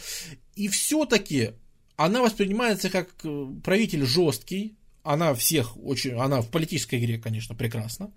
И 0.54 0.68
все-таки 0.68 1.52
она 1.96 2.22
воспринимается 2.22 2.90
как 2.90 3.08
э, 3.24 3.46
правитель 3.64 4.04
жесткий. 4.04 4.76
Она 5.02 5.34
всех 5.34 5.76
очень, 5.76 6.12
она 6.12 6.40
в 6.40 6.50
политической 6.50 6.98
игре, 6.98 7.18
конечно, 7.18 7.54
прекрасна. 7.54 8.12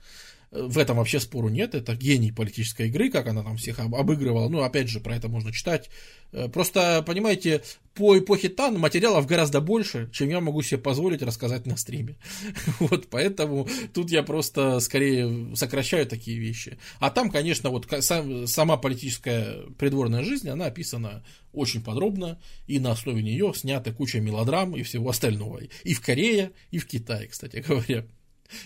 В 0.52 0.80
этом 0.80 0.98
вообще 0.98 1.20
спору 1.20 1.50
нет, 1.50 1.76
это 1.76 1.96
гений 1.96 2.32
политической 2.32 2.88
игры, 2.88 3.12
как 3.12 3.28
она 3.28 3.44
там 3.44 3.58
всех 3.58 3.80
обыгрывала. 3.80 4.50
Ну, 4.50 4.64
опять 4.64 4.90
же, 4.90 5.00
про 5.00 5.16
это 5.16 5.28
можно 5.28 5.54
читать. 5.54 5.92
Э, 6.32 6.48
просто, 6.50 7.04
понимаете, 7.06 7.62
по 7.94 8.18
эпохе 8.18 8.50
Тан 8.50 8.80
материалов 8.80 9.28
гораздо 9.28 9.62
больше, 9.62 10.10
чем 10.12 10.30
я 10.30 10.40
могу 10.40 10.64
себе 10.64 10.80
позволить 10.80 11.22
рассказать 11.22 11.68
на 11.68 11.78
стриме. 11.78 12.18
Вот, 12.80 13.10
поэтому 13.10 13.68
тут 13.94 14.10
я 14.10 14.24
просто 14.24 14.80
скорее 14.80 15.56
сокращаю 15.56 16.08
такие 16.08 16.40
вещи. 16.40 16.80
А 17.00 17.12
там, 17.12 17.30
конечно, 17.30 17.70
вот 17.70 17.88
сама 18.02 18.78
политическая 18.78 19.68
придворная 19.78 20.24
жизнь, 20.24 20.50
она 20.50 20.66
описана 20.66 21.24
очень 21.54 21.84
подробно, 21.84 22.40
и 22.66 22.80
на 22.80 22.92
основе 22.92 23.22
нее 23.22 23.54
снята 23.56 23.92
куча 23.92 24.20
мелодрам 24.20 24.76
и 24.76 24.82
всего 24.82 25.10
остального. 25.10 25.62
И 25.84 25.94
в 25.94 26.02
Корее, 26.02 26.52
и 26.72 26.80
в 26.80 26.88
Китае, 26.88 27.28
кстати 27.28 27.58
говоря. 27.68 28.06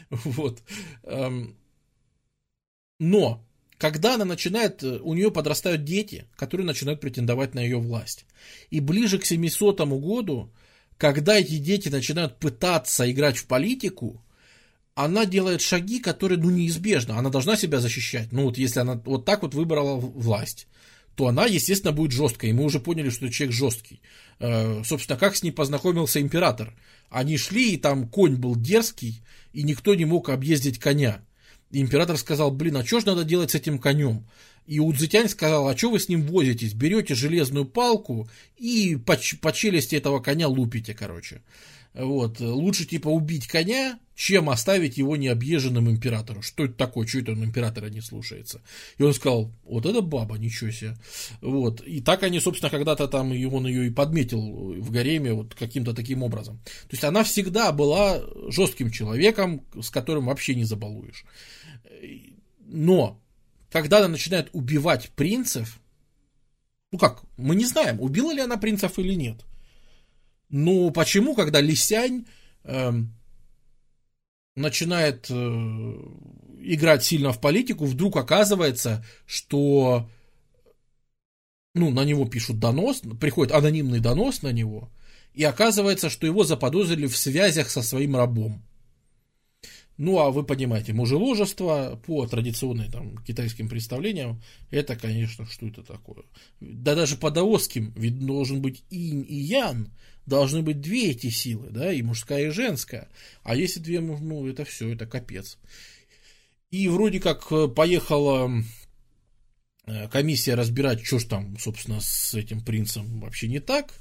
Вот. 0.10 0.62
Но 3.00 3.44
когда 3.78 4.16
она 4.16 4.26
начинает, 4.26 4.84
э, 4.84 5.00
у 5.04 5.14
нее 5.14 5.32
подрастают 5.32 5.84
дети, 5.84 6.26
которые 6.36 6.66
начинают 6.66 7.02
претендовать 7.02 7.54
на 7.54 7.60
ее 7.60 7.78
власть. 7.80 8.26
И 8.70 8.80
ближе 8.80 9.20
к 9.20 9.26
700 9.26 9.82
году, 10.00 10.50
когда 10.98 11.38
эти 11.38 11.58
дети 11.58 11.90
начинают 11.90 12.40
пытаться 12.40 13.10
играть 13.12 13.38
в 13.38 13.46
политику, 13.46 14.24
она 14.96 15.26
делает 15.26 15.62
шаги, 15.62 16.00
которые, 16.00 16.40
ну, 16.40 16.50
неизбежно. 16.50 17.18
Она 17.18 17.30
должна 17.30 17.58
себя 17.58 17.80
защищать. 17.80 18.32
Ну, 18.32 18.44
вот 18.44 18.58
если 18.58 18.80
она 18.80 19.02
вот 19.06 19.26
так 19.26 19.42
вот 19.42 19.54
выбрала 19.54 19.96
власть, 19.96 20.68
то 21.16 21.28
она, 21.28 21.46
естественно, 21.46 21.92
будет 21.92 22.12
жесткой. 22.12 22.50
И 22.50 22.54
мы 22.54 22.64
уже 22.64 22.80
поняли, 22.80 23.10
что 23.10 23.30
человек 23.30 23.56
жесткий. 23.56 24.02
Э, 24.40 24.84
собственно, 24.86 25.20
как 25.20 25.36
с 25.36 25.44
ней 25.44 25.52
познакомился 25.52 26.22
император. 26.22 26.74
Они 27.10 27.38
шли, 27.38 27.74
и 27.74 27.78
там 27.78 28.08
конь 28.08 28.36
был 28.36 28.56
дерзкий, 28.56 29.22
и 29.52 29.64
никто 29.64 29.96
не 29.96 30.06
мог 30.06 30.30
объездить 30.30 30.80
коня. 30.80 31.22
И 31.74 31.82
император 31.82 32.18
сказал, 32.18 32.52
блин, 32.52 32.78
а 32.78 32.86
что 32.86 33.00
же 33.00 33.08
надо 33.08 33.24
делать 33.24 33.50
с 33.50 33.56
этим 33.56 33.80
конем? 33.80 34.28
И 34.68 34.80
Удзитянь 34.80 35.28
сказал, 35.28 35.68
а 35.68 35.76
что 35.76 35.90
вы 35.90 36.00
с 36.00 36.08
ним 36.08 36.22
возитесь? 36.22 36.74
Берете 36.74 37.16
железную 37.16 37.66
палку 37.66 38.30
и 38.58 38.96
по, 38.96 39.18
по 39.42 39.52
челюсти 39.52 39.96
этого 39.96 40.20
коня 40.20 40.48
лупите, 40.48 40.94
короче. 40.94 41.42
Вот. 41.96 42.40
Лучше 42.40 42.86
типа 42.86 43.08
убить 43.08 43.48
коня, 43.48 44.00
чем 44.16 44.50
оставить 44.50 44.98
его 44.98 45.16
необъезженным 45.16 45.90
императору. 45.90 46.42
Что 46.42 46.66
это 46.66 46.74
такое? 46.76 47.08
Что 47.08 47.20
это 47.20 47.32
он 47.32 47.44
императора 47.44 47.88
не 47.88 48.02
слушается? 48.02 48.62
И 48.98 49.04
он 49.04 49.14
сказал, 49.14 49.52
вот 49.64 49.86
это 49.86 50.02
баба, 50.02 50.38
ничего 50.38 50.72
себе. 50.72 50.96
Вот. 51.42 51.82
И 51.82 52.02
так 52.02 52.24
они, 52.24 52.40
собственно, 52.40 52.70
когда-то 52.70 53.08
там, 53.08 53.34
и 53.34 53.46
он 53.46 53.66
ее 53.66 53.88
и 53.88 53.90
подметил 53.90 54.40
в 54.40 54.92
гареме 54.92 55.34
вот 55.34 55.56
каким-то 55.56 55.94
таким 55.94 56.24
образом. 56.24 56.60
То 56.64 56.92
есть 56.92 57.04
она 57.04 57.24
всегда 57.24 57.72
была 57.72 58.22
жестким 58.50 58.92
человеком, 58.92 59.64
с 59.82 59.90
которым 59.90 60.26
вообще 60.28 60.56
не 60.56 60.66
забалуешь. 60.66 61.26
Но, 62.60 63.22
когда 63.70 64.00
она 64.00 64.08
начинает 64.08 64.50
убивать 64.54 65.10
принцев, 65.12 65.80
ну 66.92 66.98
как, 66.98 67.24
мы 67.38 67.56
не 67.56 67.66
знаем, 67.66 68.00
убила 68.02 68.32
ли 68.32 68.42
она 68.42 68.58
принцев 68.58 69.00
или 69.00 69.14
нет. 69.14 69.46
Ну, 70.50 70.92
почему, 70.92 71.34
когда 71.34 71.60
Лисянь 71.62 72.26
э, 72.64 72.92
начинает 74.56 75.28
э, 75.30 75.34
играть 76.62 77.04
сильно 77.04 77.34
в 77.34 77.42
политику, 77.42 77.86
вдруг 77.86 78.18
оказывается, 78.18 79.04
что 79.26 80.08
ну, 81.74 81.90
на 81.90 82.06
него 82.06 82.26
пишут 82.28 82.60
донос, 82.60 83.02
приходит 83.20 83.54
анонимный 83.54 84.00
донос 84.00 84.44
на 84.44 84.52
него, 84.52 84.92
и 85.34 85.44
оказывается, 85.44 86.10
что 86.10 86.28
его 86.28 86.44
заподозрили 86.44 87.08
в 87.08 87.18
связях 87.18 87.70
со 87.70 87.82
своим 87.82 88.16
рабом. 88.16 88.64
Ну, 89.98 90.18
а 90.20 90.32
вы 90.32 90.44
понимаете, 90.44 90.92
мужеложество 90.94 92.02
по 92.06 92.26
традиционным 92.26 92.90
там, 92.90 93.18
китайским 93.20 93.70
представлениям, 93.70 94.42
это, 94.72 94.96
конечно, 94.96 95.46
что 95.46 95.68
это 95.68 95.84
такое? 95.84 96.24
Да 96.60 96.96
даже 96.96 97.16
по 97.16 97.30
даосским 97.30 97.94
ведь 97.96 98.20
должен 98.20 98.62
быть 98.62 98.84
инь 98.90 99.24
и 99.28 99.36
ян, 99.36 99.92
должны 100.26 100.64
быть 100.64 100.82
две 100.82 101.12
эти 101.12 101.30
силы, 101.30 101.70
да, 101.70 101.94
и 101.94 102.02
мужская, 102.02 102.48
и 102.48 102.50
женская. 102.50 103.08
А 103.44 103.56
если 103.56 103.80
две, 103.80 104.00
ну, 104.00 104.48
это 104.48 104.66
все, 104.66 104.92
это 104.92 105.06
капец. 105.06 105.60
И 106.72 106.88
вроде 106.88 107.20
как 107.20 107.52
э, 107.52 107.68
поехала 107.68 108.52
э, 109.86 110.08
комиссия 110.08 110.56
разбирать, 110.56 111.06
что 111.06 111.20
ж 111.20 111.26
там, 111.26 111.56
собственно, 111.60 112.00
с 112.02 112.34
этим 112.34 112.62
принцем 112.62 113.20
вообще 113.20 113.48
не 113.48 113.60
так. 113.60 113.94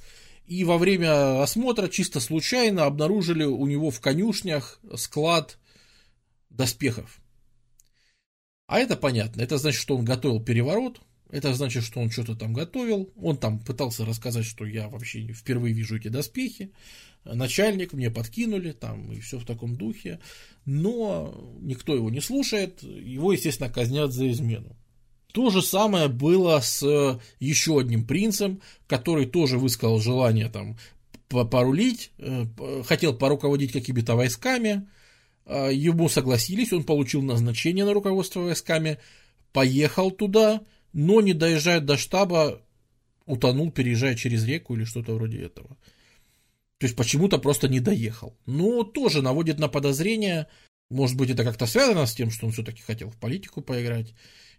И 0.47 0.65
во 0.65 0.79
время 0.79 1.43
осмотра 1.43 1.89
чисто 1.89 2.19
случайно 2.19 2.85
обнаружили 2.85 3.45
у 3.45 3.67
него 3.67 3.91
в 3.91 4.01
конюшнях 4.01 4.81
склад 4.97 5.59
доспехов. 6.53 7.21
А 8.67 8.79
это 8.79 8.97
понятно. 8.97 9.43
Это 9.43 9.59
значит, 9.59 9.81
что 9.81 9.97
он 9.97 10.05
готовил 10.05 10.43
переворот. 10.43 11.01
Это 11.31 11.55
значит, 11.55 11.85
что 11.85 12.01
он 12.01 12.11
что-то 12.11 12.37
там 12.37 12.53
готовил. 12.53 13.13
Он 13.17 13.37
там 13.37 13.59
пытался 13.59 14.05
рассказать, 14.05 14.45
что 14.45 14.65
я 14.67 14.89
вообще 14.89 15.27
впервые 15.33 15.75
вижу 15.75 15.97
эти 15.97 16.09
доспехи. 16.09 16.73
Начальник 17.25 17.93
мне 17.93 18.11
подкинули 18.11 18.73
там 18.73 19.13
и 19.13 19.21
все 19.21 19.39
в 19.39 19.47
таком 19.47 19.77
духе. 19.77 20.21
Но 20.65 21.57
никто 21.61 21.95
его 21.95 22.11
не 22.11 22.21
слушает. 22.21 22.83
Его, 22.83 23.33
естественно, 23.33 23.71
казнят 23.71 24.13
за 24.13 24.31
измену. 24.31 24.77
То 25.33 25.49
же 25.51 25.63
самое 25.63 26.09
было 26.09 26.61
с 26.61 27.19
еще 27.41 27.81
одним 27.81 28.07
принцем, 28.07 28.61
который 28.87 29.27
тоже 29.27 29.59
высказал 29.59 29.99
желание 29.99 30.49
там 30.51 30.77
порулить, 31.29 32.11
э, 32.19 32.45
хотел 32.85 33.15
поруководить 33.15 33.73
какими-то 33.73 34.15
войсками, 34.15 34.87
ему 35.47 36.09
согласились, 36.09 36.73
он 36.73 36.85
получил 36.85 37.23
назначение 37.23 37.85
на 37.85 37.95
руководство 37.95 38.41
войсками, 38.41 38.99
поехал 39.53 40.11
туда, 40.11 40.63
но 40.93 41.21
не 41.21 41.35
доезжая 41.35 41.81
до 41.81 41.97
штаба, 41.97 42.63
утонул, 43.27 43.71
переезжая 43.71 44.15
через 44.15 44.45
реку 44.45 44.75
или 44.75 44.85
что-то 44.85 45.15
вроде 45.15 45.43
этого. 45.43 45.77
То 46.79 46.87
есть 46.87 46.97
почему-то 46.97 47.39
просто 47.39 47.69
не 47.69 47.81
доехал. 47.81 48.37
Но 48.47 48.83
тоже 48.83 49.23
наводит 49.23 49.59
на 49.59 49.69
подозрение, 49.69 50.49
может 50.91 51.17
быть, 51.17 51.31
это 51.31 51.45
как-то 51.45 51.67
связано 51.67 52.07
с 52.07 52.15
тем, 52.15 52.31
что 52.31 52.47
он 52.47 52.53
все-таки 52.53 52.83
хотел 52.83 53.09
в 53.09 53.17
политику 53.17 53.63
поиграть, 53.63 54.15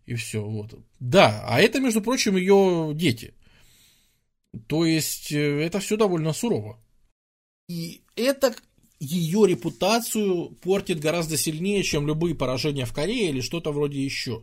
и 0.05 0.15
все. 0.15 0.41
Вот. 0.41 0.73
Да, 0.99 1.43
а 1.45 1.59
это, 1.59 1.79
между 1.79 2.01
прочим, 2.01 2.37
ее 2.37 2.91
дети. 2.95 3.33
То 4.67 4.85
есть 4.85 5.31
э, 5.31 5.61
это 5.63 5.79
все 5.79 5.97
довольно 5.97 6.31
сурово. 6.33 6.79
И 7.67 8.03
это 8.15 8.55
ее 9.03 9.47
репутацию 9.47 10.49
портит 10.61 10.99
гораздо 10.99 11.37
сильнее, 11.37 11.83
чем 11.83 12.07
любые 12.07 12.35
поражения 12.35 12.85
в 12.85 12.93
Корее 12.93 13.29
или 13.29 13.41
что-то 13.41 13.71
вроде 13.71 14.03
еще. 14.03 14.41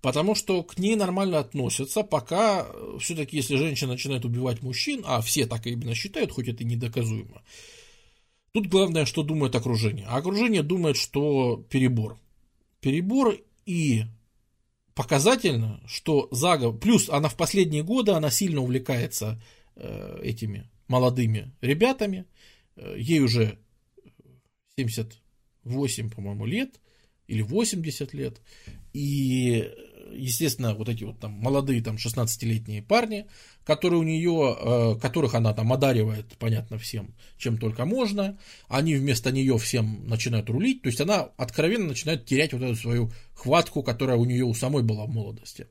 Потому 0.00 0.34
что 0.34 0.62
к 0.64 0.78
ней 0.78 0.96
нормально 0.96 1.38
относятся, 1.38 2.02
пока 2.02 2.66
э, 2.68 2.98
все-таки, 3.00 3.36
если 3.36 3.56
женщина 3.56 3.92
начинает 3.92 4.24
убивать 4.24 4.60
мужчин, 4.60 5.02
а 5.06 5.20
все 5.20 5.46
так 5.46 5.66
именно 5.66 5.94
считают, 5.94 6.32
хоть 6.32 6.48
это 6.48 6.64
и 6.64 6.66
недоказуемо, 6.66 7.42
тут 8.52 8.66
главное, 8.66 9.06
что 9.06 9.22
думает 9.22 9.54
окружение. 9.54 10.04
А 10.08 10.16
окружение 10.16 10.62
думает, 10.62 10.96
что 10.96 11.64
перебор. 11.70 12.18
Перебор 12.80 13.36
и 13.64 14.02
показательно, 14.94 15.80
что 15.86 16.28
заговор... 16.32 16.78
Плюс 16.78 17.08
она 17.08 17.28
в 17.28 17.36
последние 17.36 17.84
годы, 17.84 18.12
она 18.12 18.30
сильно 18.30 18.60
увлекается 18.60 19.40
э, 19.76 20.18
этими 20.22 20.68
молодыми 20.88 21.52
ребятами. 21.60 22.26
Э, 22.76 22.96
ей 22.98 23.20
уже 23.20 23.58
78, 24.76 26.10
по-моему, 26.10 26.46
лет, 26.46 26.80
или 27.26 27.42
80 27.42 28.14
лет, 28.14 28.40
и, 28.92 29.70
естественно, 30.12 30.74
вот 30.74 30.88
эти 30.88 31.04
вот 31.04 31.20
там 31.20 31.32
молодые 31.32 31.82
там 31.82 31.96
16-летние 31.96 32.82
парни, 32.82 33.26
которые 33.64 34.00
у 34.00 34.02
нее, 34.02 34.56
э, 34.58 35.00
которых 35.00 35.34
она 35.34 35.52
там 35.54 35.72
одаривает, 35.72 36.26
понятно, 36.38 36.78
всем, 36.78 37.14
чем 37.38 37.58
только 37.58 37.84
можно, 37.84 38.38
они 38.68 38.94
вместо 38.96 39.30
нее 39.30 39.56
всем 39.58 40.06
начинают 40.06 40.50
рулить, 40.50 40.82
то 40.82 40.88
есть 40.88 41.00
она 41.00 41.30
откровенно 41.36 41.88
начинает 41.88 42.24
терять 42.24 42.52
вот 42.52 42.62
эту 42.62 42.76
свою 42.76 43.12
хватку, 43.34 43.82
которая 43.82 44.16
у 44.16 44.24
нее 44.24 44.44
у 44.44 44.54
самой 44.54 44.82
была 44.82 45.04
в 45.04 45.10
молодости. 45.10 45.68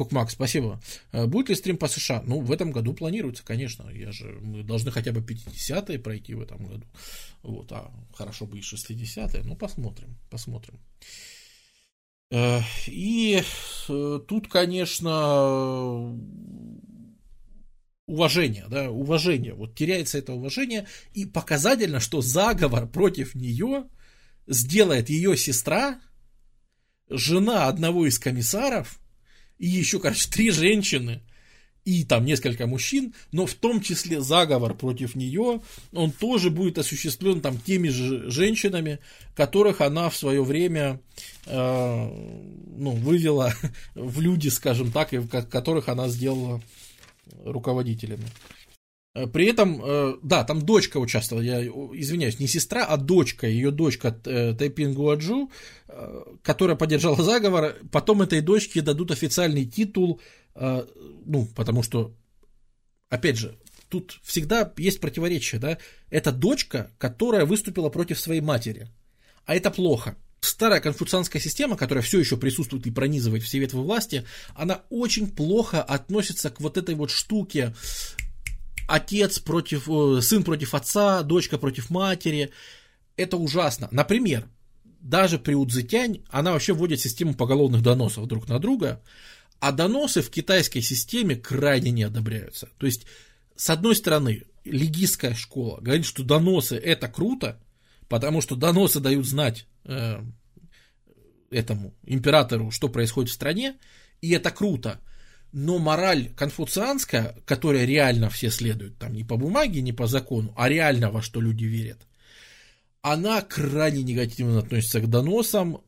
Кокмак, 0.00 0.30
спасибо. 0.30 0.80
Э, 1.12 1.26
будет 1.26 1.50
ли 1.50 1.54
стрим 1.54 1.76
по 1.76 1.86
США? 1.86 2.22
Ну, 2.26 2.40
в 2.40 2.50
этом 2.50 2.72
году 2.72 2.94
планируется, 2.94 3.44
конечно. 3.44 3.90
Я 3.90 4.12
же, 4.12 4.38
мы 4.40 4.62
должны 4.62 4.90
хотя 4.90 5.12
бы 5.12 5.20
50-е 5.20 5.98
пройти 5.98 6.32
в 6.32 6.40
этом 6.40 6.64
году. 6.64 6.86
Вот, 7.42 7.70
а 7.70 7.92
хорошо 8.14 8.46
бы 8.46 8.56
и 8.58 8.62
60-е. 8.62 9.42
Ну, 9.44 9.56
посмотрим, 9.56 10.16
посмотрим. 10.30 10.80
Э, 12.30 12.60
и 12.86 13.42
э, 13.90 14.20
тут, 14.26 14.48
конечно, 14.48 16.18
уважение, 18.06 18.64
да, 18.70 18.90
уважение. 18.90 19.52
Вот 19.52 19.74
теряется 19.74 20.16
это 20.16 20.32
уважение. 20.32 20.86
И 21.12 21.26
показательно, 21.26 22.00
что 22.00 22.22
заговор 22.22 22.88
против 22.88 23.34
нее 23.34 23.84
сделает 24.46 25.10
ее 25.10 25.36
сестра, 25.36 26.00
жена 27.10 27.68
одного 27.68 28.06
из 28.06 28.18
комиссаров, 28.18 28.98
и 29.60 29.68
еще, 29.68 30.00
короче, 30.00 30.28
три 30.28 30.50
женщины 30.50 31.20
и 31.84 32.04
там 32.04 32.24
несколько 32.24 32.66
мужчин, 32.66 33.14
но 33.30 33.46
в 33.46 33.54
том 33.54 33.80
числе 33.80 34.20
заговор 34.20 34.74
против 34.74 35.14
нее, 35.14 35.60
он 35.92 36.12
тоже 36.12 36.50
будет 36.50 36.78
осуществлен 36.78 37.40
там 37.40 37.58
теми 37.58 37.88
же 37.88 38.30
женщинами, 38.30 38.98
которых 39.36 39.80
она 39.80 40.08
в 40.08 40.16
свое 40.16 40.42
время 40.42 41.00
э, 41.46 41.54
ну, 41.54 42.92
вывела 42.92 43.54
в 43.94 44.20
люди, 44.20 44.48
скажем 44.48 44.92
так, 44.92 45.12
и 45.12 45.20
которых 45.26 45.88
она 45.88 46.08
сделала 46.08 46.62
руководителями. 47.44 48.24
Э, 49.14 49.26
при 49.26 49.46
этом, 49.46 49.82
э, 49.84 50.16
да, 50.22 50.44
там 50.44 50.62
дочка 50.62 50.98
участвовала, 50.98 51.42
я 51.42 51.64
извиняюсь, 51.64 52.38
не 52.38 52.46
сестра, 52.46 52.84
а 52.84 52.96
дочка, 52.96 53.46
ее 53.46 53.70
дочка 53.70 54.16
э, 54.24 54.54
Тайпин 54.54 54.94
Гуаджу, 54.94 55.50
которая 56.42 56.76
поддержала 56.76 57.22
заговор, 57.22 57.76
потом 57.90 58.22
этой 58.22 58.40
дочке 58.40 58.80
дадут 58.80 59.10
официальный 59.10 59.64
титул, 59.64 60.20
ну, 60.54 61.48
потому 61.56 61.82
что, 61.82 62.14
опять 63.08 63.36
же, 63.36 63.58
тут 63.88 64.20
всегда 64.22 64.72
есть 64.76 65.00
противоречие, 65.00 65.60
да, 65.60 65.78
это 66.08 66.30
дочка, 66.30 66.92
которая 66.96 67.44
выступила 67.44 67.88
против 67.88 68.20
своей 68.20 68.40
матери, 68.40 68.88
а 69.46 69.56
это 69.56 69.72
плохо. 69.72 70.16
Старая 70.40 70.80
конфуцианская 70.80 71.42
система, 71.42 71.76
которая 71.76 72.04
все 72.04 72.20
еще 72.20 72.36
присутствует 72.36 72.86
и 72.86 72.92
пронизывает 72.92 73.42
все 73.42 73.58
ветви 73.58 73.78
власти, 73.78 74.24
она 74.54 74.82
очень 74.90 75.28
плохо 75.28 75.82
относится 75.82 76.50
к 76.50 76.60
вот 76.60 76.78
этой 76.78 76.94
вот 76.94 77.10
штуке 77.10 77.74
отец 78.90 79.38
против, 79.38 79.88
сын 80.22 80.42
против 80.42 80.74
отца, 80.74 81.22
дочка 81.22 81.58
против 81.58 81.90
матери. 81.90 82.50
Это 83.16 83.36
ужасно. 83.36 83.88
Например, 83.90 84.48
даже 85.00 85.38
при 85.38 85.54
Удзетянь 85.54 86.24
она 86.28 86.52
вообще 86.52 86.72
вводит 86.72 87.00
систему 87.00 87.34
поголовных 87.34 87.82
доносов 87.82 88.26
друг 88.26 88.48
на 88.48 88.58
друга, 88.58 89.02
а 89.60 89.72
доносы 89.72 90.22
в 90.22 90.30
китайской 90.30 90.80
системе 90.80 91.36
крайне 91.36 91.90
не 91.90 92.02
одобряются. 92.02 92.68
То 92.78 92.86
есть, 92.86 93.06
с 93.56 93.70
одной 93.70 93.94
стороны, 93.94 94.42
легистская 94.64 95.34
школа 95.34 95.78
говорит, 95.80 96.04
что 96.04 96.24
доносы 96.24 96.76
это 96.76 97.08
круто, 97.08 97.62
потому 98.08 98.40
что 98.40 98.56
доносы 98.56 98.98
дают 98.98 99.26
знать 99.26 99.66
э, 99.84 100.20
этому 101.50 101.94
императору, 102.04 102.70
что 102.70 102.88
происходит 102.88 103.30
в 103.30 103.34
стране, 103.34 103.76
и 104.20 104.30
это 104.32 104.50
круто 104.50 105.00
но 105.52 105.78
мораль 105.78 106.30
конфуцианская, 106.36 107.36
которая 107.44 107.84
реально 107.84 108.30
все 108.30 108.50
следуют, 108.50 108.98
там 108.98 109.12
не 109.12 109.24
по 109.24 109.36
бумаге, 109.36 109.80
не 109.82 109.92
по 109.92 110.06
закону, 110.06 110.54
а 110.56 110.68
реально 110.68 111.10
во 111.10 111.22
что 111.22 111.40
люди 111.40 111.64
верят, 111.64 112.06
она 113.02 113.40
крайне 113.42 114.02
негативно 114.02 114.60
относится 114.60 115.00
к 115.00 115.08
доносам, 115.08 115.82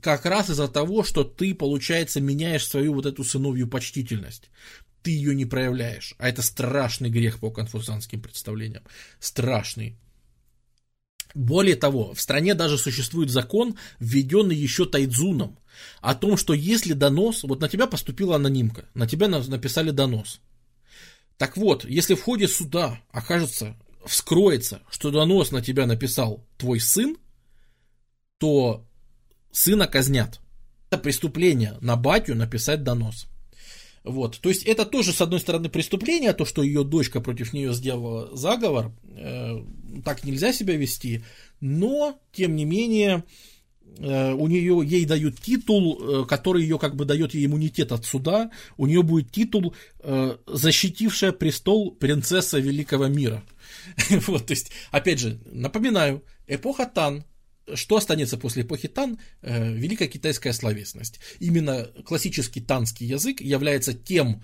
как 0.00 0.26
раз 0.26 0.50
из-за 0.50 0.68
того, 0.68 1.02
что 1.02 1.24
ты, 1.24 1.54
получается, 1.54 2.20
меняешь 2.20 2.66
свою 2.66 2.94
вот 2.94 3.06
эту 3.06 3.24
сыновью 3.24 3.68
почтительность. 3.68 4.50
Ты 5.02 5.10
ее 5.10 5.34
не 5.34 5.46
проявляешь. 5.46 6.14
А 6.18 6.28
это 6.28 6.42
страшный 6.42 7.10
грех 7.10 7.38
по 7.38 7.50
конфуцианским 7.50 8.20
представлениям. 8.20 8.82
Страшный. 9.20 9.96
Более 11.34 11.76
того, 11.76 12.14
в 12.14 12.20
стране 12.20 12.54
даже 12.54 12.78
существует 12.78 13.30
закон, 13.30 13.76
введенный 14.00 14.56
еще 14.56 14.86
Тайдзуном, 14.86 15.58
о 16.00 16.14
том, 16.14 16.36
что 16.36 16.54
если 16.54 16.92
донос, 16.92 17.42
вот 17.44 17.60
на 17.60 17.68
тебя 17.68 17.86
поступила 17.86 18.36
анонимка, 18.36 18.86
на 18.94 19.06
тебя 19.06 19.28
написали 19.28 19.90
донос. 19.90 20.40
Так 21.36 21.56
вот, 21.56 21.84
если 21.84 22.14
в 22.14 22.22
ходе 22.22 22.48
суда 22.48 23.00
окажется, 23.10 23.76
вскроется, 24.06 24.82
что 24.90 25.10
донос 25.10 25.50
на 25.50 25.60
тебя 25.60 25.86
написал 25.86 26.46
твой 26.56 26.80
сын, 26.80 27.16
то 28.38 28.86
сына 29.52 29.86
казнят. 29.86 30.40
Это 30.88 30.98
преступление 30.98 31.76
на 31.80 31.96
батю 31.96 32.34
написать 32.34 32.82
донос. 32.82 33.26
Вот. 34.06 34.38
То 34.38 34.48
есть 34.48 34.62
это 34.62 34.86
тоже, 34.86 35.12
с 35.12 35.20
одной 35.20 35.40
стороны, 35.40 35.68
преступление, 35.68 36.32
то, 36.32 36.44
что 36.44 36.62
ее 36.62 36.84
дочка 36.84 37.20
против 37.20 37.52
нее 37.52 37.74
сделала 37.74 38.34
заговор, 38.36 38.92
э, 39.08 39.64
так 40.04 40.22
нельзя 40.22 40.52
себя 40.52 40.76
вести, 40.76 41.24
но, 41.60 42.16
тем 42.32 42.54
не 42.54 42.64
менее, 42.64 43.24
э, 43.98 44.32
у 44.32 44.46
нее, 44.46 44.80
ей 44.86 45.04
дают 45.06 45.40
титул, 45.40 46.22
э, 46.22 46.24
который 46.24 46.62
ее 46.62 46.78
как 46.78 46.94
бы 46.94 47.04
дает 47.04 47.34
ей 47.34 47.46
иммунитет 47.46 47.90
от 47.90 48.04
суда, 48.04 48.52
у 48.76 48.86
нее 48.86 49.02
будет 49.02 49.32
титул 49.32 49.74
«Защитившая 50.46 51.32
престол 51.32 51.90
принцесса 51.90 52.60
великого 52.60 53.08
мира». 53.08 53.42
Вот, 54.28 54.46
то 54.46 54.52
есть, 54.52 54.70
опять 54.92 55.18
же, 55.18 55.40
напоминаю, 55.46 56.22
эпоха 56.46 56.86
Тан, 56.86 57.24
что 57.74 57.96
останется 57.96 58.36
после 58.38 58.62
эпохи 58.62 58.88
Тан? 58.88 59.18
Э, 59.42 59.72
Великая 59.72 60.08
китайская 60.08 60.52
словесность. 60.52 61.20
Именно 61.40 61.84
классический 62.04 62.60
танский 62.60 63.06
язык 63.06 63.40
является 63.40 63.94
тем 63.94 64.42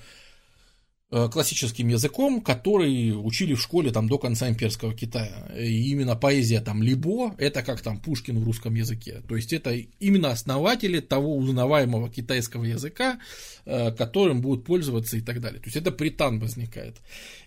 Э, 1.14 1.28
классическим 1.30 1.88
языком, 1.88 2.40
который 2.40 3.12
учили 3.12 3.52
в 3.52 3.60
школе 3.60 3.90
там 3.90 4.08
до 4.08 4.16
конца 4.16 4.48
имперского 4.48 4.94
Китая. 4.94 5.46
И 5.54 5.90
именно 5.90 6.16
поэзия 6.16 6.62
там 6.62 6.82
Либо, 6.82 7.34
это 7.36 7.62
как 7.62 7.82
там 7.82 8.00
Пушкин 8.00 8.40
в 8.40 8.44
русском 8.44 8.74
языке. 8.74 9.20
То 9.28 9.36
есть 9.36 9.52
это 9.52 9.74
именно 10.00 10.30
основатели 10.30 11.00
того 11.00 11.36
узнаваемого 11.36 12.08
китайского 12.08 12.64
языка, 12.64 13.18
э, 13.66 13.92
которым 13.92 14.40
будут 14.40 14.64
пользоваться 14.64 15.18
и 15.18 15.20
так 15.20 15.42
далее. 15.42 15.60
То 15.60 15.66
есть 15.66 15.76
это 15.76 15.90
притан 15.90 16.38
возникает. 16.40 16.96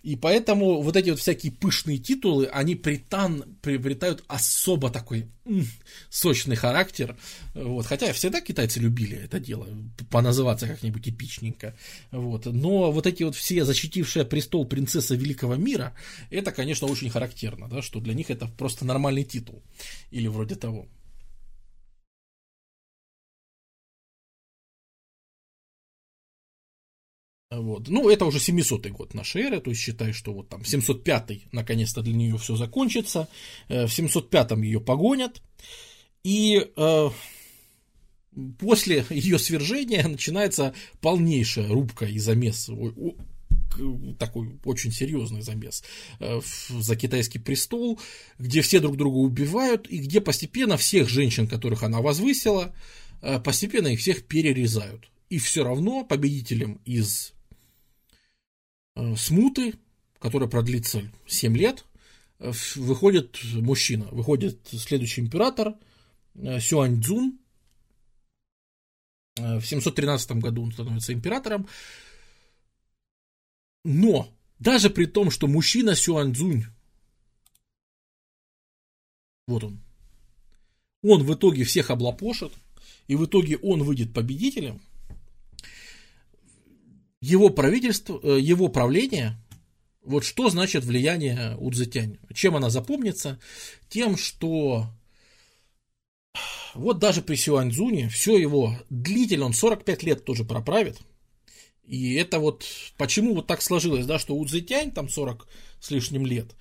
И 0.04 0.16
поэтому 0.16 0.84
вот 0.84 0.96
эти 0.96 1.10
вот 1.10 1.20
всякие 1.20 1.52
пышные 1.52 1.98
титулы, 1.98 2.46
они 2.46 2.76
притан 2.76 3.58
приобретают 3.64 4.24
особо 4.28 4.92
такой 4.92 5.26
сочный 6.10 6.56
характер. 6.56 7.16
Вот. 7.54 7.86
Хотя 7.86 8.12
всегда 8.14 8.42
китайцы 8.42 8.80
любили 8.80 9.18
это 9.18 9.40
дело, 9.40 9.68
поназываться 10.10 10.68
как-нибудь 10.68 11.08
эпичненько. 11.08 11.76
Вот. 12.12 12.46
Но 12.46 12.92
вот 12.92 13.08
эти 13.08 13.24
вот 13.24 13.36
все 13.36 13.64
защитившая 13.64 14.26
престол 14.26 14.66
принцесса 14.66 15.16
великого 15.16 15.56
мира, 15.56 15.94
это, 16.30 16.52
конечно, 16.52 16.88
очень 16.88 17.10
характерно, 17.10 17.68
да, 17.68 17.82
что 17.82 18.00
для 18.00 18.14
них 18.14 18.30
это 18.30 18.48
просто 18.48 18.86
нормальный 18.86 19.24
титул. 19.24 19.64
Или 20.12 20.28
вроде 20.28 20.56
того. 20.56 20.88
Вот. 27.60 27.88
Ну, 27.88 28.10
это 28.10 28.26
уже 28.26 28.40
700 28.40 28.88
год 28.88 29.14
нашей 29.14 29.44
эры, 29.44 29.62
то 29.62 29.70
есть 29.70 29.82
считай, 29.82 30.14
что 30.14 30.34
вот 30.34 30.50
там 30.50 30.64
705 30.64 31.52
наконец-то 31.52 32.02
для 32.02 32.14
нее 32.14 32.38
все 32.38 32.56
закончится, 32.56 33.28
э, 33.68 33.86
в 33.86 33.94
705 33.94 34.52
ее 34.64 34.80
погонят, 34.80 35.42
и 36.24 36.72
э, 36.76 37.10
после 38.60 39.06
ее 39.10 39.40
свержения 39.40 40.08
начинается 40.08 40.74
полнейшая 41.02 41.68
рубка 41.68 42.06
и 42.06 42.20
замес 42.20 42.70
такой 44.20 44.58
очень 44.64 44.92
серьезный 44.92 45.42
замес 45.42 45.84
э, 46.20 46.40
за 46.70 46.96
китайский 46.96 47.40
престол, 47.40 48.00
где 48.40 48.62
все 48.62 48.80
друг 48.80 48.98
друга 48.98 49.18
убивают, 49.18 49.88
и 49.90 49.98
где 49.98 50.22
постепенно 50.22 50.78
всех 50.78 51.10
женщин, 51.10 51.48
которых 51.48 51.84
она 51.84 52.02
возвысила, 52.02 52.74
э, 53.22 53.40
постепенно 53.40 53.88
их 53.88 54.00
всех 54.00 54.26
перерезают. 54.26 55.10
И 55.30 55.40
все 55.40 55.64
равно 55.64 56.04
победителем 56.04 56.80
из 56.86 57.35
смуты, 59.16 59.76
которая 60.20 60.50
продлится 60.50 61.10
7 61.28 61.58
лет, 61.58 61.86
выходит 62.40 63.40
мужчина, 63.54 64.06
выходит 64.12 64.60
следующий 64.68 65.22
император 65.22 65.76
Сюань 66.60 67.02
Цзун. 67.02 67.40
В 69.38 69.62
713 69.62 70.32
году 70.38 70.64
он 70.64 70.72
становится 70.72 71.12
императором, 71.12 71.68
но 73.84 74.34
даже 74.60 74.90
при 74.90 75.06
том, 75.06 75.30
что 75.30 75.48
мужчина 75.48 75.94
Сюаньцзунь, 75.94 76.64
вот 79.48 79.66
он, 79.66 79.82
он 81.04 81.24
в 81.24 81.34
итоге 81.34 81.66
всех 81.66 81.90
облапошит, 81.90 82.54
и 83.08 83.18
в 83.18 83.26
итоге 83.26 83.58
он 83.58 83.84
выйдет 83.84 84.14
победителем, 84.14 84.82
его 87.26 87.50
правительство, 87.50 88.20
э, 88.22 88.40
его 88.40 88.68
правление, 88.68 89.38
вот 90.04 90.24
что 90.24 90.50
значит 90.50 90.84
влияние 90.84 91.56
Удзетянь? 91.58 92.20
Чем 92.34 92.56
она 92.56 92.70
запомнится? 92.70 93.40
Тем, 93.90 94.18
что 94.18 94.88
вот 96.74 97.00
даже 97.00 97.22
при 97.22 97.36
Сюаньцзуне 97.36 98.10
все 98.10 98.38
его 98.38 98.78
длительно, 98.90 99.46
он 99.46 99.54
45 99.54 100.04
лет 100.04 100.26
тоже 100.26 100.44
проправит– 100.44 100.98
и 101.88 102.16
это 102.16 102.40
вот, 102.40 102.66
почему 102.98 103.36
вот 103.36 103.48
так 103.48 103.62
сложилось, 103.62 104.06
да, 104.06 104.18
что 104.18 104.36
Удзетянь 104.36 104.92
там 104.92 105.08
40 105.08 105.48
с 105.80 105.92
лишним 105.92 106.26
лет, 106.26 106.56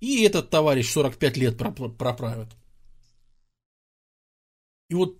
и 0.00 0.22
этот 0.22 0.50
товарищ 0.50 0.90
45 0.90 1.36
лет 1.36 1.58
проправит. 1.58 2.48
И 4.88 4.94
вот 4.94 5.18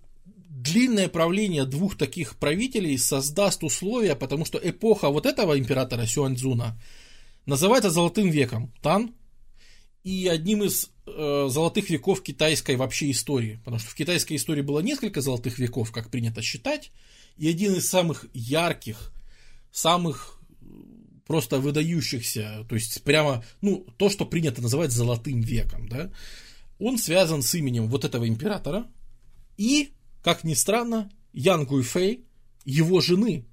длинное 0.53 1.09
правление 1.09 1.65
двух 1.65 1.97
таких 1.97 2.37
правителей 2.37 2.97
создаст 2.97 3.63
условия, 3.63 4.15
потому 4.15 4.45
что 4.45 4.59
эпоха 4.61 5.09
вот 5.09 5.25
этого 5.25 5.57
императора 5.57 6.05
Сюаньцзуна 6.05 6.79
называется 7.45 7.89
золотым 7.89 8.29
веком 8.29 8.71
Тан 8.81 9.15
и 10.03 10.27
одним 10.27 10.63
из 10.63 10.91
э, 11.07 11.47
золотых 11.49 11.89
веков 11.89 12.21
китайской 12.21 12.75
вообще 12.75 13.11
истории, 13.11 13.59
потому 13.63 13.79
что 13.79 13.89
в 13.89 13.95
китайской 13.95 14.35
истории 14.35 14.61
было 14.61 14.79
несколько 14.79 15.21
золотых 15.21 15.57
веков, 15.57 15.91
как 15.91 16.09
принято 16.09 16.41
считать, 16.41 16.91
и 17.37 17.49
один 17.49 17.73
из 17.73 17.89
самых 17.89 18.25
ярких 18.33 19.11
самых 19.71 20.39
просто 21.25 21.59
выдающихся, 21.59 22.65
то 22.69 22.75
есть 22.75 23.03
прямо, 23.03 23.43
ну, 23.61 23.87
то, 23.97 24.09
что 24.09 24.25
принято 24.25 24.61
называть 24.61 24.91
золотым 24.91 25.41
веком, 25.41 25.87
да, 25.87 26.11
он 26.79 26.97
связан 26.97 27.41
с 27.41 27.55
именем 27.55 27.87
вот 27.87 28.05
этого 28.05 28.27
императора. 28.27 28.85
И, 29.57 29.93
как 30.23 30.43
ни 30.43 30.53
странно, 30.53 31.11
Ян 31.33 31.65
Гуйфэй, 31.65 32.25
его 32.65 33.01
жены. 33.01 33.45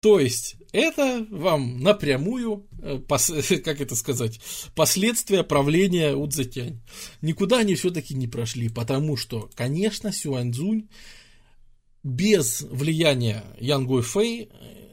То 0.00 0.20
есть, 0.20 0.56
это 0.72 1.26
вам 1.30 1.80
напрямую, 1.80 2.66
э, 2.82 2.98
как 3.64 3.80
это 3.80 3.94
сказать, 3.96 4.40
последствия 4.74 5.42
правления 5.42 6.14
Удзетянь. 6.14 6.82
Никуда 7.22 7.58
они 7.58 7.74
все-таки 7.76 8.14
не 8.14 8.26
прошли, 8.26 8.68
потому 8.68 9.16
что, 9.16 9.48
конечно, 9.54 10.12
Сюаньцзунь 10.12 10.88
без 12.02 12.60
влияния 12.62 13.44
Ян 13.58 13.86
Гуйфэй 13.86 14.50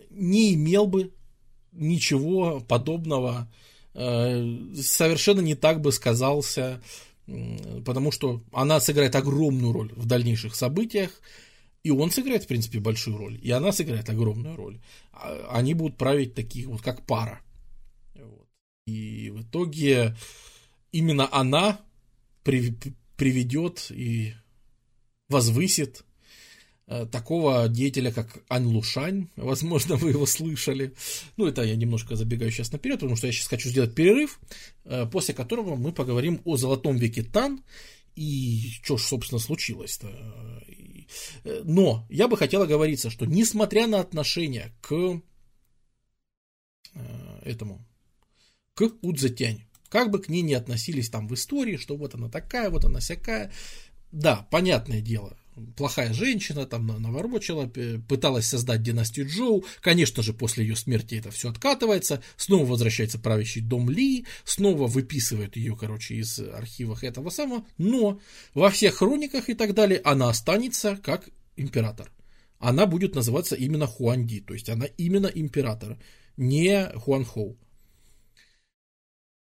не 0.10 0.54
имел 0.54 0.88
бы 0.88 1.12
ничего 1.72 2.60
подобного, 2.62 3.52
э, 3.94 4.58
совершенно 4.82 5.42
не 5.42 5.56
так 5.56 5.82
бы 5.82 5.92
сказался, 5.92 6.82
потому 7.26 8.12
что 8.12 8.42
она 8.52 8.80
сыграет 8.80 9.16
огромную 9.16 9.72
роль 9.72 9.94
в 9.96 10.06
дальнейших 10.06 10.56
событиях, 10.56 11.22
и 11.84 11.92
он 11.92 12.12
сыграет, 12.12 12.44
в 12.44 12.48
принципе, 12.48 12.80
большую 12.80 13.18
роль, 13.18 13.40
и 13.42 13.52
она 13.52 13.72
сыграет 13.72 14.10
огромную 14.10 14.56
роль. 14.56 14.80
А, 15.12 15.50
они 15.52 15.74
будут 15.74 15.98
править 15.98 16.34
такие 16.34 16.68
вот, 16.68 16.82
как 16.82 17.06
пара. 17.06 17.42
И 18.86 19.30
в 19.30 19.44
итоге 19.44 20.16
именно 20.92 21.28
она 21.32 21.80
приведет 22.44 23.92
и 23.92 24.34
возвысит 25.30 26.04
такого 26.86 27.68
деятеля, 27.70 28.12
как 28.12 28.44
Ань 28.50 28.66
Лушань, 28.66 29.30
возможно, 29.36 29.96
вы 29.96 30.10
его 30.10 30.26
слышали. 30.26 30.94
Ну, 31.38 31.48
это 31.48 31.64
я 31.64 31.76
немножко 31.76 32.16
забегаю 32.16 32.52
сейчас 32.52 32.72
наперед, 32.72 33.00
потому 33.00 33.16
что 33.16 33.28
я 33.28 33.34
сейчас 33.34 33.48
хочу 33.48 33.70
сделать 33.70 33.96
перерыв, 33.96 34.40
э, 34.86 35.06
после 35.06 35.34
которого 35.34 35.76
мы 35.76 35.94
поговорим 35.94 36.42
о 36.46 36.58
золотом 36.58 36.98
веке 36.98 37.24
Тан 37.24 37.64
и 38.16 38.72
что 38.84 38.98
ж, 38.98 39.02
собственно, 39.02 39.40
случилось-то. 39.40 40.08
Э, 41.44 41.62
но 41.64 42.06
я 42.10 42.28
бы 42.28 42.38
хотел 42.38 42.62
оговориться, 42.62 43.10
что 43.10 43.26
несмотря 43.26 43.88
на 43.88 44.00
отношение 44.00 44.74
к 44.82 45.22
этому, 47.44 47.84
к 48.76 48.92
Удзетянь, 49.02 49.66
как 49.90 50.12
бы 50.12 50.20
к 50.20 50.30
ней 50.30 50.42
не 50.42 50.54
относились 50.54 51.10
там 51.10 51.28
в 51.28 51.34
истории, 51.34 51.78
что 51.78 51.96
вот 51.96 52.16
она 52.16 52.30
такая, 52.30 52.70
вот 52.70 52.86
она 52.86 53.00
всякая, 53.00 53.52
да, 54.12 54.48
понятное 54.52 55.02
дело, 55.02 55.38
плохая 55.76 56.14
женщина, 56.14 56.66
там 56.66 56.88
наворочила, 56.88 57.68
пыталась 58.08 58.48
создать 58.48 58.82
династию 58.82 59.28
Джоу. 59.28 59.66
Конечно 59.82 60.24
же, 60.24 60.34
после 60.34 60.66
ее 60.66 60.76
смерти 60.76 61.16
это 61.16 61.32
все 61.32 61.50
откатывается. 61.50 62.22
Снова 62.38 62.66
возвращается 62.66 63.20
правящий 63.20 63.62
дом 63.62 63.90
Ли, 63.90 64.26
снова 64.44 64.88
выписывают 64.88 65.56
ее, 65.56 65.76
короче, 65.76 66.16
из 66.16 66.40
архивов 66.40 67.04
этого 67.04 67.30
самого. 67.30 67.66
Но 67.78 68.20
во 68.54 68.70
всех 68.70 68.96
хрониках 68.96 69.50
и 69.50 69.54
так 69.54 69.74
далее 69.74 70.02
она 70.04 70.30
останется 70.30 70.98
как 71.02 71.30
император. 71.56 72.12
Она 72.60 72.86
будет 72.86 73.16
называться 73.16 73.56
именно 73.56 73.88
Хуанди, 73.88 74.40
то 74.40 74.54
есть 74.54 74.70
она 74.70 74.86
именно 74.98 75.28
император, 75.28 75.98
не 76.38 76.90
Хуанхоу. 76.96 77.58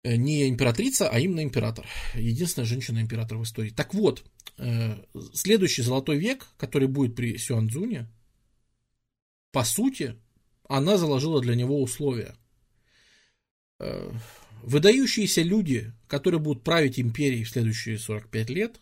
Э, 0.05 0.17
не 0.17 0.47
императрица, 0.49 1.09
а 1.09 1.19
именно 1.19 1.43
император. 1.43 1.87
Единственная 2.15 2.67
женщина-император 2.67 3.39
в 3.39 3.43
истории. 3.43 3.71
Так 3.71 3.95
вот, 3.95 4.23
э, 4.59 5.03
следующий 5.33 5.81
золотой 5.81 6.19
век, 6.19 6.47
который 6.59 6.89
будет 6.89 7.17
при 7.17 7.39
Сюанцзуне, 7.39 8.07
по 9.51 9.65
сути, 9.65 10.17
она 10.69 10.99
заложила 10.99 11.41
для 11.41 11.55
него 11.55 11.83
условия. 11.83 12.35
Э, 13.81 14.13
выдающиеся 14.63 15.41
люди, 15.41 15.91
которые 16.07 16.39
будут 16.39 16.65
править 16.65 17.01
империей 17.01 17.45
в 17.45 17.51
следующие 17.51 17.99
45 17.99 18.51
лет, 18.51 18.81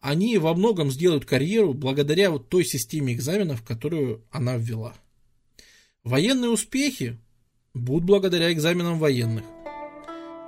они 0.00 0.36
во 0.36 0.54
многом 0.54 0.90
сделают 0.90 1.24
карьеру 1.24 1.72
благодаря 1.72 2.30
вот 2.30 2.50
той 2.50 2.66
системе 2.66 3.14
экзаменов, 3.14 3.62
которую 3.62 4.22
она 4.30 4.58
ввела. 4.58 4.94
Военные 6.04 6.50
успехи 6.50 7.18
будут 7.72 8.04
благодаря 8.04 8.52
экзаменам 8.52 8.98
военных. 8.98 9.55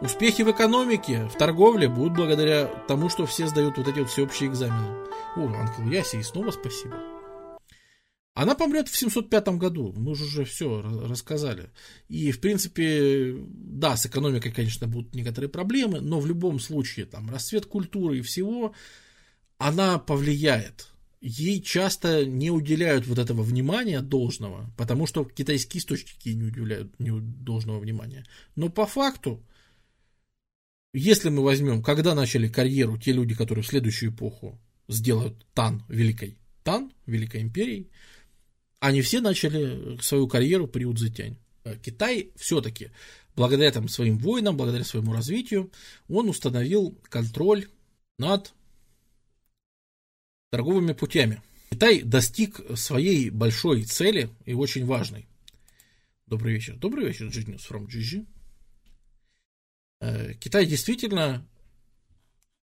Успехи 0.00 0.42
в 0.42 0.50
экономике, 0.52 1.26
в 1.26 1.36
торговле 1.36 1.88
будут 1.88 2.14
благодаря 2.14 2.66
тому, 2.86 3.08
что 3.08 3.26
все 3.26 3.48
сдают 3.48 3.78
вот 3.78 3.88
эти 3.88 3.98
вот 3.98 4.08
всеобщие 4.08 4.48
экзамены. 4.48 5.08
О, 5.34 5.48
Анкл 5.48 5.82
Яси, 5.90 6.16
и 6.18 6.22
снова 6.22 6.52
спасибо. 6.52 6.96
Она 8.32 8.54
помрет 8.54 8.88
в 8.88 8.96
705 8.96 9.48
году, 9.58 9.92
мы 9.96 10.14
же 10.14 10.26
уже 10.26 10.44
все 10.44 10.82
рассказали. 10.82 11.70
И, 12.06 12.30
в 12.30 12.40
принципе, 12.40 13.34
да, 13.48 13.96
с 13.96 14.06
экономикой, 14.06 14.52
конечно, 14.52 14.86
будут 14.86 15.16
некоторые 15.16 15.50
проблемы, 15.50 16.00
но 16.00 16.20
в 16.20 16.26
любом 16.28 16.60
случае, 16.60 17.06
там, 17.06 17.28
расцвет 17.28 17.66
культуры 17.66 18.18
и 18.18 18.22
всего, 18.22 18.74
она 19.58 19.98
повлияет. 19.98 20.86
Ей 21.20 21.60
часто 21.60 22.24
не 22.24 22.52
уделяют 22.52 23.08
вот 23.08 23.18
этого 23.18 23.42
внимания 23.42 24.00
должного, 24.00 24.72
потому 24.76 25.08
что 25.08 25.24
китайские 25.24 25.80
источники 25.80 26.28
не 26.28 26.44
уделяют 26.44 26.94
должного 26.98 27.80
внимания. 27.80 28.24
Но 28.54 28.68
по 28.68 28.86
факту, 28.86 29.42
если 30.92 31.28
мы 31.28 31.42
возьмем, 31.42 31.82
когда 31.82 32.14
начали 32.14 32.48
карьеру 32.48 32.98
те 32.98 33.12
люди, 33.12 33.34
которые 33.34 33.62
в 33.62 33.68
следующую 33.68 34.12
эпоху 34.12 34.58
сделают 34.88 35.46
Тан 35.54 35.84
великой, 35.88 36.38
Тан, 36.62 36.92
Великой 37.06 37.42
империей, 37.42 37.90
они 38.80 39.02
все 39.02 39.20
начали 39.20 40.00
свою 40.00 40.28
карьеру 40.28 40.66
при 40.66 40.84
Удзетянь. 40.84 41.38
Э, 41.64 41.76
Китай 41.76 42.30
все-таки, 42.36 42.90
благодаря 43.36 43.70
там, 43.72 43.88
своим 43.88 44.18
войнам, 44.18 44.56
благодаря 44.56 44.84
своему 44.84 45.12
развитию, 45.12 45.70
он 46.08 46.28
установил 46.28 46.96
контроль 47.10 47.68
над 48.18 48.52
торговыми 50.50 50.92
путями. 50.92 51.42
Китай 51.70 52.02
достиг 52.02 52.60
своей 52.76 53.30
большой 53.30 53.84
цели 53.84 54.30
и 54.46 54.54
очень 54.54 54.86
важной. 54.86 55.26
Добрый 56.26 56.54
вечер. 56.54 56.76
Добрый 56.76 57.06
вечер, 57.06 57.26
Genius 57.26 57.62
from 57.68 57.86
GG. 57.86 58.26
Э, 60.00 60.34
Китай 60.38 60.66
действительно 60.66 61.46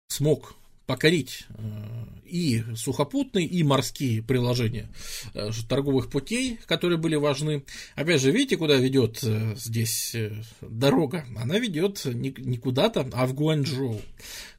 смог 0.08 0.56
покорить 0.86 1.46
э, 1.50 2.06
и 2.26 2.64
сухопутные, 2.76 3.46
и 3.46 3.64
морские 3.64 4.22
приложения 4.24 4.90
э, 5.34 5.50
торговых 5.68 6.10
путей, 6.10 6.60
которые 6.66 6.98
были 6.98 7.16
важны. 7.16 7.66
Опять 7.96 8.22
же, 8.22 8.32
видите, 8.32 8.58
куда 8.58 8.76
ведет 8.76 9.20
здесь 9.58 10.16
дорога? 10.62 11.26
Она 11.36 11.60
ведет 11.60 12.06
не 12.06 12.58
куда-то, 12.58 13.10
а 13.14 13.26
в 13.26 13.34
Гуанчжоу, 13.34 14.02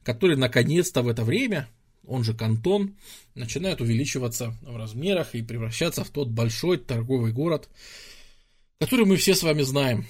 который 0.03 0.35
наконец-то 0.35 1.01
в 1.01 1.07
это 1.07 1.23
время, 1.23 1.69
он 2.05 2.23
же 2.23 2.33
Кантон, 2.33 2.95
начинает 3.35 3.81
увеличиваться 3.81 4.55
в 4.61 4.75
размерах 4.75 5.33
и 5.33 5.41
превращаться 5.41 6.03
в 6.03 6.09
тот 6.09 6.29
большой 6.29 6.77
торговый 6.77 7.31
город, 7.31 7.69
который 8.79 9.05
мы 9.05 9.15
все 9.17 9.33
с 9.33 9.43
вами 9.43 9.63
знаем 9.63 10.05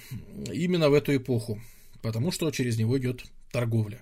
именно 0.52 0.90
в 0.90 0.94
эту 0.94 1.16
эпоху, 1.16 1.62
потому 2.08 2.32
что 2.32 2.50
через 2.52 2.78
него 2.78 2.98
идет 2.98 3.26
торговля 3.52 4.02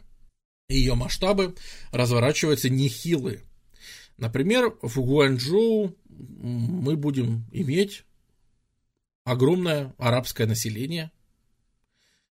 ее 0.69 0.94
масштабы 0.95 1.56
разворачиваются 1.91 2.69
нехилые. 2.69 3.41
Например, 4.18 4.77
в 4.82 5.02
Гуанчжоу 5.02 5.95
мы 6.07 6.95
будем 6.95 7.45
иметь 7.52 8.03
огромное 9.23 9.94
арабское 9.98 10.45
население. 10.45 11.11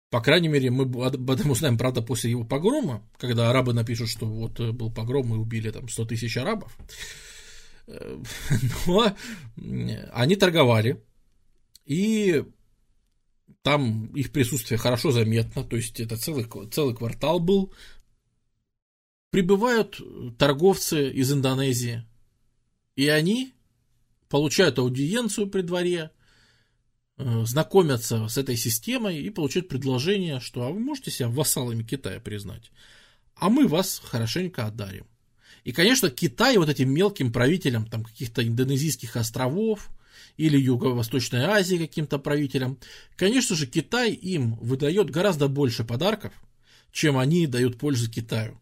По 0.09 0.21
крайней 0.21 0.47
мере, 0.47 0.71
мы 0.71 0.83
об 1.05 1.29
этом 1.29 1.51
узнаем, 1.51 1.77
правда, 1.77 2.01
после 2.01 2.31
его 2.31 2.45
погрома, 2.45 3.03
когда 3.17 3.49
арабы 3.49 3.73
напишут, 3.73 4.07
что 4.09 4.25
вот 4.25 4.57
был 4.71 4.89
погром 4.89 5.33
и 5.33 5.37
убили 5.37 5.69
там 5.69 5.89
100 5.89 6.05
тысяч 6.05 6.37
арабов. 6.37 6.77
Но 7.87 9.15
они 10.13 10.35
торговали, 10.37 11.03
и 11.85 12.45
там 13.67 14.05
их 14.15 14.31
присутствие 14.31 14.77
хорошо 14.77 15.11
заметно, 15.11 15.61
то 15.61 15.75
есть 15.75 15.99
это 15.99 16.15
целый, 16.15 16.47
целый 16.71 16.95
квартал 16.95 17.41
был 17.41 17.73
прибывают 19.29 19.99
торговцы 20.37 21.11
из 21.11 21.33
Индонезии, 21.33 22.05
и 22.95 23.09
они 23.09 23.51
получают 24.29 24.79
аудиенцию 24.79 25.47
при 25.49 25.63
дворе, 25.63 26.11
э, 27.17 27.43
знакомятся 27.43 28.29
с 28.29 28.37
этой 28.37 28.55
системой 28.55 29.21
и 29.21 29.29
получают 29.29 29.67
предложение, 29.67 30.39
что 30.39 30.63
а 30.63 30.69
вы 30.69 30.79
можете 30.79 31.11
себя 31.11 31.27
вассалами 31.27 31.83
Китая 31.83 32.21
признать, 32.21 32.71
а 33.35 33.49
мы 33.49 33.67
вас 33.67 34.01
хорошенько 34.01 34.65
одарим. 34.65 35.07
И, 35.65 35.73
конечно, 35.73 36.09
Китай 36.09 36.55
вот 36.55 36.69
этим 36.69 36.89
мелким 36.89 37.33
правителям 37.33 37.85
там, 37.85 38.05
каких-то 38.05 38.47
индонезийских 38.47 39.17
островов 39.17 39.89
или 40.37 40.57
Юго-Восточной 40.57 41.43
Азии 41.43 41.77
каким-то 41.77 42.19
правителям, 42.19 42.77
конечно 43.15 43.55
же, 43.55 43.67
Китай 43.67 44.11
им 44.11 44.55
выдает 44.55 45.09
гораздо 45.09 45.47
больше 45.47 45.83
подарков, 45.83 46.33
чем 46.91 47.17
они 47.17 47.47
дают 47.47 47.77
пользу 47.77 48.09
Китаю. 48.09 48.61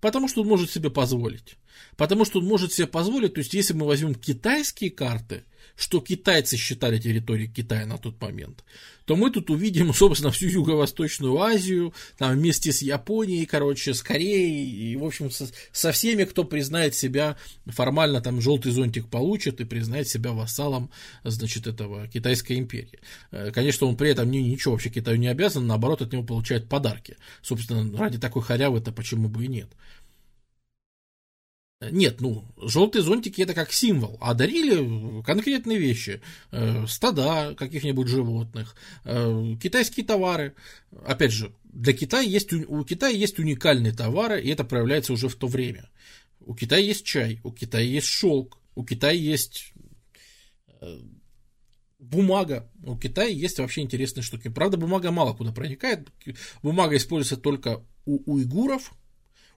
Потому 0.00 0.28
что 0.28 0.42
он 0.42 0.48
может 0.48 0.70
себе 0.70 0.90
позволить. 0.90 1.56
Потому 1.96 2.24
что 2.24 2.38
он 2.38 2.46
может 2.46 2.72
себе 2.72 2.86
позволить, 2.86 3.34
то 3.34 3.40
есть 3.40 3.54
если 3.54 3.74
мы 3.74 3.86
возьмем 3.86 4.14
китайские 4.14 4.90
карты, 4.90 5.44
что 5.78 6.00
китайцы 6.00 6.56
считали 6.56 6.98
территорией 6.98 7.48
Китая 7.48 7.86
на 7.86 7.98
тот 7.98 8.20
момент, 8.20 8.64
то 9.04 9.14
мы 9.14 9.30
тут 9.30 9.48
увидим, 9.48 9.94
собственно, 9.94 10.32
всю 10.32 10.48
Юго-Восточную 10.48 11.38
Азию, 11.40 11.94
там 12.18 12.32
вместе 12.32 12.72
с 12.72 12.82
Японией, 12.82 13.46
короче, 13.46 13.94
с 13.94 14.02
Кореей, 14.02 14.92
и, 14.92 14.96
в 14.96 15.04
общем, 15.04 15.30
со, 15.30 15.48
со 15.70 15.92
всеми, 15.92 16.24
кто 16.24 16.42
признает 16.42 16.96
себя, 16.96 17.36
формально 17.66 18.20
там 18.20 18.40
желтый 18.40 18.72
зонтик 18.72 19.08
получит 19.08 19.60
и 19.60 19.64
признает 19.64 20.08
себя 20.08 20.32
вассалом, 20.32 20.90
значит, 21.22 21.68
этого 21.68 22.08
Китайской 22.08 22.58
империи. 22.58 22.98
Э, 23.30 23.52
конечно, 23.52 23.86
он 23.86 23.96
при 23.96 24.10
этом 24.10 24.30
ничего 24.30 24.72
вообще 24.72 24.90
Китаю 24.90 25.16
не 25.16 25.28
обязан, 25.28 25.66
наоборот, 25.66 26.02
от 26.02 26.12
него 26.12 26.24
получает 26.24 26.68
подарки. 26.68 27.16
Собственно, 27.40 27.96
ради 27.96 28.18
такой 28.18 28.42
халявы-то 28.42 28.90
почему 28.90 29.28
бы 29.28 29.44
и 29.44 29.48
нет. 29.48 29.70
Нет, 31.80 32.20
ну, 32.20 32.44
желтые 32.60 33.02
зонтики 33.02 33.40
это 33.40 33.54
как 33.54 33.72
символ, 33.72 34.18
а 34.20 34.34
дарили 34.34 35.22
конкретные 35.22 35.78
вещи, 35.78 36.20
э, 36.50 36.86
стада 36.88 37.54
каких-нибудь 37.54 38.08
животных, 38.08 38.74
э, 39.04 39.54
китайские 39.62 40.04
товары. 40.04 40.54
Опять 41.06 41.30
же, 41.30 41.52
для 41.64 41.92
Китая 41.92 42.22
есть, 42.22 42.52
у 42.52 42.84
Китая 42.84 43.12
есть 43.12 43.38
уникальные 43.38 43.92
товары, 43.92 44.40
и 44.42 44.48
это 44.48 44.64
проявляется 44.64 45.12
уже 45.12 45.28
в 45.28 45.36
то 45.36 45.46
время. 45.46 45.88
У 46.40 46.54
Китая 46.54 46.82
есть 46.82 47.04
чай, 47.04 47.40
у 47.44 47.52
Китая 47.52 47.84
есть 47.84 48.08
шелк, 48.08 48.58
у 48.74 48.84
Китая 48.84 49.12
есть 49.12 49.72
э, 50.80 50.98
бумага. 52.00 52.68
У 52.84 52.96
Китая 52.96 53.28
есть 53.28 53.58
вообще 53.58 53.82
интересные 53.82 54.24
штуки. 54.24 54.48
Правда, 54.48 54.76
бумага 54.76 55.12
мало 55.12 55.32
куда 55.32 55.52
проникает. 55.52 56.08
Бумага 56.62 56.96
используется 56.96 57.36
только 57.36 57.84
у 58.04 58.32
уйгуров, 58.32 58.92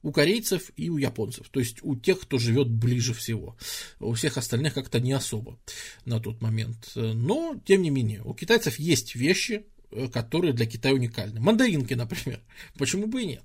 у 0.03 0.11
корейцев 0.11 0.71
и 0.75 0.89
у 0.89 0.97
японцев, 0.97 1.49
то 1.49 1.59
есть 1.59 1.77
у 1.83 1.95
тех, 1.95 2.19
кто 2.19 2.37
живет 2.37 2.69
ближе 2.69 3.13
всего. 3.13 3.57
У 3.99 4.13
всех 4.13 4.37
остальных 4.37 4.73
как-то 4.73 4.99
не 4.99 5.13
особо 5.13 5.59
на 6.05 6.19
тот 6.19 6.41
момент. 6.41 6.91
Но, 6.95 7.59
тем 7.65 7.81
не 7.81 7.89
менее, 7.89 8.21
у 8.23 8.33
китайцев 8.33 8.79
есть 8.79 9.15
вещи, 9.15 9.65
э, 9.91 10.07
которые 10.07 10.53
для 10.53 10.65
Китая 10.65 10.95
уникальны. 10.95 11.39
Мандаринки, 11.39 11.93
например. 11.93 12.41
Почему 12.77 13.07
бы 13.07 13.21
и 13.21 13.27
нет? 13.27 13.43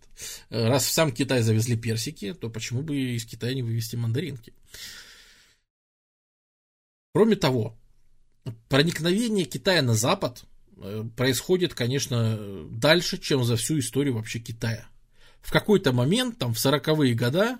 Раз 0.48 0.86
в 0.86 0.92
сам 0.92 1.12
Китай 1.12 1.42
завезли 1.42 1.76
персики, 1.76 2.32
то 2.32 2.48
почему 2.48 2.82
бы 2.82 2.96
из 2.96 3.24
Китая 3.26 3.54
не 3.54 3.62
вывести 3.62 3.96
мандаринки? 3.96 4.54
Кроме 7.12 7.36
того, 7.36 7.78
проникновение 8.68 9.44
Китая 9.44 9.82
на 9.82 9.94
Запад 9.94 10.44
э, 10.78 11.04
происходит, 11.16 11.74
конечно, 11.74 12.66
дальше, 12.70 13.18
чем 13.18 13.44
за 13.44 13.56
всю 13.56 13.78
историю 13.78 14.14
вообще 14.14 14.38
Китая 14.38 14.88
в 15.47 15.52
какой-то 15.52 15.93
момент, 15.93 16.39
там 16.39 16.52
в 16.52 16.56
40-е 16.56 17.14
годы, 17.14 17.59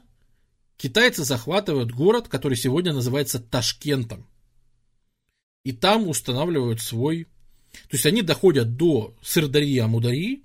китайцы 0.77 1.23
захватывают 1.23 1.93
город, 1.93 2.27
который 2.27 2.57
сегодня 2.57 2.93
называется 2.93 3.39
Ташкентом. 3.39 4.27
И 5.63 5.71
там 5.71 6.09
устанавливают 6.09 6.81
свой... 6.81 7.27
То 7.89 7.93
есть 7.93 8.05
они 8.05 8.23
доходят 8.23 8.77
до 8.77 9.15
Сырдарьи 9.23 9.79
Амударьи, 9.79 10.43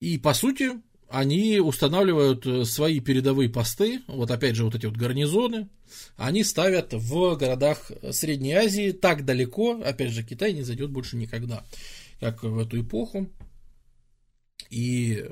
и, 0.00 0.18
по 0.18 0.34
сути, 0.34 0.72
они 1.08 1.60
устанавливают 1.60 2.44
э, 2.44 2.66
свои 2.66 3.00
передовые 3.00 3.48
посты, 3.48 4.02
вот 4.06 4.30
опять 4.30 4.56
же 4.56 4.66
вот 4.66 4.74
эти 4.74 4.84
вот 4.84 4.98
гарнизоны, 4.98 5.70
они 6.18 6.44
ставят 6.44 6.92
в 6.92 7.36
городах 7.36 7.90
Средней 8.10 8.52
Азии 8.52 8.92
так 8.92 9.24
далеко, 9.24 9.80
опять 9.82 10.10
же, 10.10 10.24
Китай 10.24 10.52
не 10.52 10.62
зайдет 10.62 10.90
больше 10.90 11.16
никогда, 11.16 11.64
как 12.20 12.42
в 12.42 12.58
эту 12.58 12.82
эпоху. 12.82 13.30
И 14.74 15.24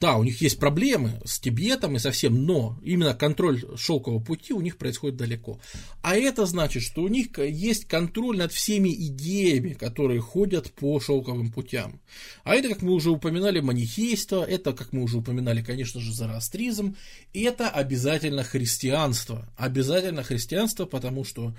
да, 0.00 0.16
у 0.16 0.22
них 0.22 0.40
есть 0.40 0.58
проблемы 0.58 1.20
с 1.24 1.38
Тибетом 1.38 1.96
и 1.96 1.98
со 1.98 2.12
всем, 2.12 2.46
но 2.46 2.78
именно 2.82 3.14
контроль 3.14 3.62
шелкового 3.76 4.22
пути 4.22 4.54
у 4.54 4.60
них 4.60 4.78
происходит 4.78 5.16
далеко. 5.16 5.60
А 6.02 6.16
это 6.16 6.46
значит, 6.46 6.84
что 6.84 7.02
у 7.02 7.08
них 7.08 7.36
есть 7.38 7.84
контроль 7.86 8.38
над 8.38 8.52
всеми 8.52 8.90
идеями, 8.90 9.74
которые 9.74 10.20
ходят 10.20 10.72
по 10.72 10.98
шелковым 11.00 11.50
путям. 11.52 12.00
А 12.44 12.54
это, 12.54 12.68
как 12.68 12.80
мы 12.80 12.92
уже 12.92 13.10
упоминали, 13.10 13.60
манихейство, 13.60 14.44
это, 14.44 14.72
как 14.72 14.92
мы 14.92 15.02
уже 15.02 15.18
упоминали, 15.18 15.62
конечно 15.62 16.00
же, 16.00 16.14
зороастризм, 16.14 16.96
это 17.34 17.68
обязательно 17.68 18.44
христианство. 18.44 19.52
Обязательно 19.58 20.22
христианство, 20.22 20.86
потому 20.86 21.24
что 21.24 21.54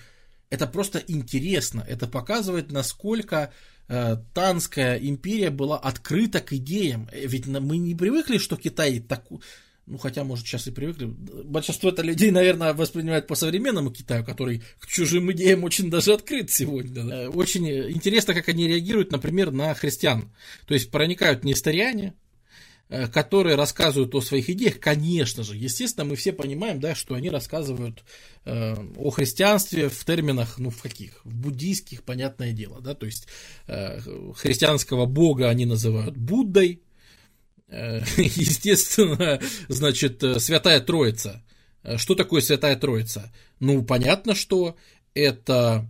это 0.49 0.67
просто 0.67 1.03
интересно, 1.07 1.85
это 1.87 2.07
показывает, 2.07 2.71
насколько 2.71 3.53
э, 3.87 4.17
Танская 4.33 4.97
империя 4.97 5.51
была 5.51 5.77
открыта 5.77 6.39
к 6.39 6.53
идеям. 6.53 7.07
Ведь 7.13 7.47
мы 7.47 7.77
не 7.77 7.95
привыкли, 7.95 8.37
что 8.37 8.57
Китай 8.57 8.99
так, 8.99 9.25
ну 9.85 9.97
хотя, 9.97 10.23
может, 10.23 10.47
сейчас 10.47 10.67
и 10.67 10.71
привыкли. 10.71 11.05
Большинство 11.05 11.89
это 11.89 12.01
людей, 12.01 12.31
наверное, 12.31 12.73
воспринимают 12.73 13.27
по 13.27 13.35
современному 13.35 13.91
Китаю, 13.91 14.25
который 14.25 14.63
к 14.79 14.87
чужим 14.87 15.31
идеям 15.31 15.63
очень 15.63 15.89
даже 15.89 16.13
открыт 16.13 16.49
сегодня. 16.49 17.03
Да? 17.03 17.29
Очень 17.29 17.67
интересно, 17.91 18.33
как 18.33 18.49
они 18.49 18.67
реагируют, 18.67 19.11
например, 19.11 19.51
на 19.51 19.73
христиан. 19.75 20.31
То 20.65 20.73
есть 20.73 20.89
проникают 20.89 21.43
несториане, 21.43 22.13
Э, 22.13 22.28
которые 23.11 23.55
рассказывают 23.55 24.15
о 24.15 24.21
своих 24.21 24.49
идеях, 24.49 24.79
конечно 24.79 25.43
же, 25.43 25.55
естественно, 25.55 26.05
мы 26.05 26.15
все 26.15 26.33
понимаем, 26.33 26.79
да, 26.79 26.95
что 26.95 27.13
они 27.13 27.29
рассказывают 27.29 28.03
э, 28.45 28.75
о 28.97 29.09
христианстве 29.11 29.89
в 29.89 30.05
терминах, 30.05 30.57
ну, 30.57 30.71
в 30.71 30.81
каких? 30.81 31.23
В 31.23 31.35
буддийских, 31.35 32.03
понятное 32.03 32.51
дело, 32.51 32.81
да, 32.81 32.95
то 32.95 33.05
есть 33.05 33.27
э, 33.67 33.99
христианского 34.35 35.05
бога 35.05 35.49
они 35.49 35.67
называют 35.67 36.17
Буддой, 36.17 36.81
э, 37.67 38.01
естественно, 38.17 39.39
значит, 39.67 40.23
э, 40.23 40.39
Святая 40.39 40.79
Троица. 40.79 41.43
Э, 41.83 41.97
что 41.97 42.15
такое 42.15 42.41
Святая 42.41 42.75
Троица? 42.75 43.31
Ну, 43.59 43.83
понятно, 43.83 44.33
что 44.33 44.75
это 45.13 45.87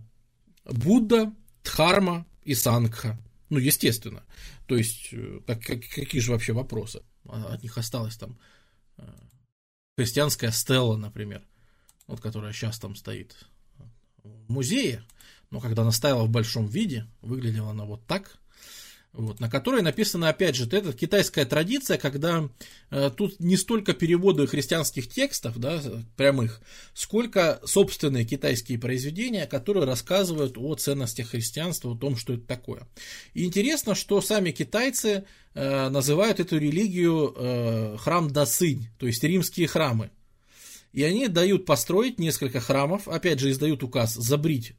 Будда, 0.66 1.32
Дхарма 1.64 2.26
и 2.44 2.54
Сангха. 2.54 3.18
Ну, 3.48 3.58
естественно. 3.58 4.22
То 4.70 4.76
есть, 4.76 5.08
э, 5.10 5.40
как, 5.48 5.64
как, 5.64 5.80
какие 5.80 6.20
же 6.20 6.30
вообще 6.30 6.52
вопросы? 6.52 7.02
От 7.24 7.60
них 7.60 7.76
осталось 7.76 8.16
там 8.16 8.38
э, 8.98 9.02
христианская 9.98 10.52
стела, 10.52 10.96
например, 10.96 11.42
вот 12.06 12.20
которая 12.20 12.52
сейчас 12.52 12.78
там 12.78 12.94
стоит 12.94 13.48
в 14.22 14.48
музее, 14.48 15.02
но 15.50 15.58
когда 15.58 15.82
она 15.82 15.90
стояла 15.90 16.24
в 16.24 16.30
большом 16.30 16.68
виде, 16.68 17.08
выглядела 17.20 17.70
она 17.70 17.84
вот 17.84 18.06
так 18.06 18.38
вот, 19.12 19.40
на 19.40 19.50
которой 19.50 19.82
написано, 19.82 20.28
опять 20.28 20.54
же, 20.54 20.66
это 20.66 20.92
китайская 20.92 21.44
традиция, 21.44 21.98
когда 21.98 22.48
э, 22.90 23.10
тут 23.16 23.40
не 23.40 23.56
столько 23.56 23.92
переводы 23.92 24.46
христианских 24.46 25.08
текстов, 25.08 25.58
да, 25.58 25.82
прямых, 26.16 26.60
сколько 26.94 27.60
собственные 27.64 28.24
китайские 28.24 28.78
произведения, 28.78 29.46
которые 29.46 29.84
рассказывают 29.84 30.56
о 30.56 30.74
ценностях 30.76 31.30
христианства, 31.30 31.90
о 31.90 31.98
том, 31.98 32.16
что 32.16 32.34
это 32.34 32.46
такое. 32.46 32.86
И 33.34 33.44
интересно, 33.44 33.96
что 33.96 34.20
сами 34.20 34.52
китайцы 34.52 35.24
э, 35.54 35.88
называют 35.88 36.38
эту 36.38 36.58
религию 36.58 37.34
э, 37.36 37.96
храм 37.98 38.30
Дасынь, 38.30 38.90
то 38.98 39.06
есть 39.08 39.24
римские 39.24 39.66
храмы. 39.66 40.10
И 40.92 41.02
они 41.02 41.26
дают 41.26 41.66
построить 41.66 42.20
несколько 42.20 42.60
храмов, 42.60 43.08
опять 43.08 43.40
же, 43.40 43.50
издают 43.50 43.82
указ 43.82 44.14
забрить 44.14 44.74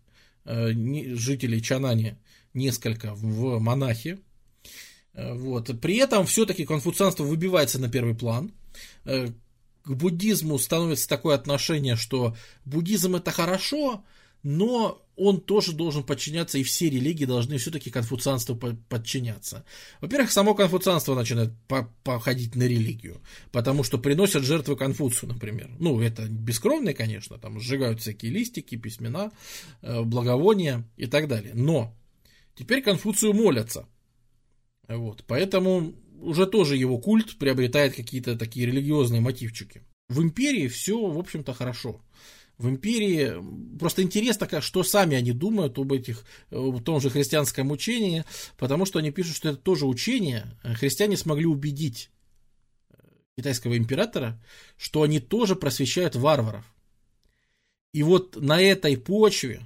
э, 0.45 0.71
жителей 1.15 1.61
Чанани 1.61 2.17
несколько 2.53 3.13
в 3.13 3.59
монахи. 3.59 4.19
Э, 5.13 5.33
вот. 5.33 5.69
При 5.81 5.97
этом 5.97 6.25
все-таки 6.25 6.65
конфуцианство 6.65 7.23
выбивается 7.23 7.79
на 7.79 7.89
первый 7.89 8.15
план. 8.15 8.51
Э, 9.05 9.27
к 9.83 9.89
буддизму 9.89 10.57
становится 10.59 11.09
такое 11.09 11.35
отношение, 11.35 11.95
что 11.95 12.35
буддизм 12.65 13.15
это 13.15 13.31
хорошо, 13.31 14.03
но 14.43 15.01
он 15.15 15.39
тоже 15.39 15.73
должен 15.73 16.03
подчиняться, 16.03 16.57
и 16.57 16.63
все 16.63 16.89
религии 16.89 17.25
должны 17.25 17.57
все-таки 17.57 17.91
конфуцианству 17.91 18.55
подчиняться. 18.55 19.63
Во-первых, 19.99 20.31
само 20.31 20.55
конфуцианство 20.55 21.13
начинает 21.13 21.51
походить 22.03 22.55
на 22.55 22.63
религию, 22.63 23.21
потому 23.51 23.83
что 23.83 23.99
приносят 23.99 24.43
жертвы 24.43 24.75
Конфуцию, 24.75 25.33
например. 25.33 25.69
Ну, 25.79 26.01
это 26.01 26.23
бескровные, 26.27 26.95
конечно, 26.95 27.37
там 27.37 27.59
сжигают 27.59 28.01
всякие 28.01 28.31
листики, 28.31 28.77
письмена, 28.77 29.31
э, 29.81 30.01
благовония 30.01 30.87
и 30.97 31.05
так 31.05 31.27
далее. 31.27 31.53
Но 31.53 31.95
Теперь 32.61 32.83
Конфуцию 32.83 33.33
молятся. 33.33 33.87
Вот, 34.87 35.23
поэтому 35.25 35.95
уже 36.21 36.45
тоже 36.45 36.77
его 36.77 36.99
культ 36.99 37.39
приобретает 37.39 37.95
какие-то 37.95 38.37
такие 38.37 38.67
религиозные 38.67 39.19
мотивчики. 39.19 39.81
В 40.09 40.21
империи 40.21 40.67
все, 40.67 41.07
в 41.07 41.17
общем-то, 41.17 41.55
хорошо. 41.55 42.01
В 42.59 42.69
империи 42.69 43.33
просто 43.79 44.03
интересно, 44.03 44.61
что 44.61 44.83
сами 44.83 45.17
они 45.17 45.31
думают 45.31 45.79
об 45.79 45.91
этих, 45.91 46.23
о 46.51 46.79
том 46.79 47.01
же 47.01 47.09
христианском 47.09 47.71
учении, 47.71 48.25
потому 48.59 48.85
что 48.85 48.99
они 48.99 49.09
пишут, 49.09 49.37
что 49.37 49.49
это 49.49 49.57
тоже 49.57 49.87
учение. 49.87 50.45
Христиане 50.61 51.17
смогли 51.17 51.47
убедить 51.47 52.11
китайского 53.39 53.75
императора, 53.75 54.39
что 54.77 55.01
они 55.01 55.19
тоже 55.19 55.55
просвещают 55.55 56.15
варваров. 56.15 56.65
И 57.91 58.03
вот 58.03 58.35
на 58.35 58.61
этой 58.61 58.97
почве 58.97 59.65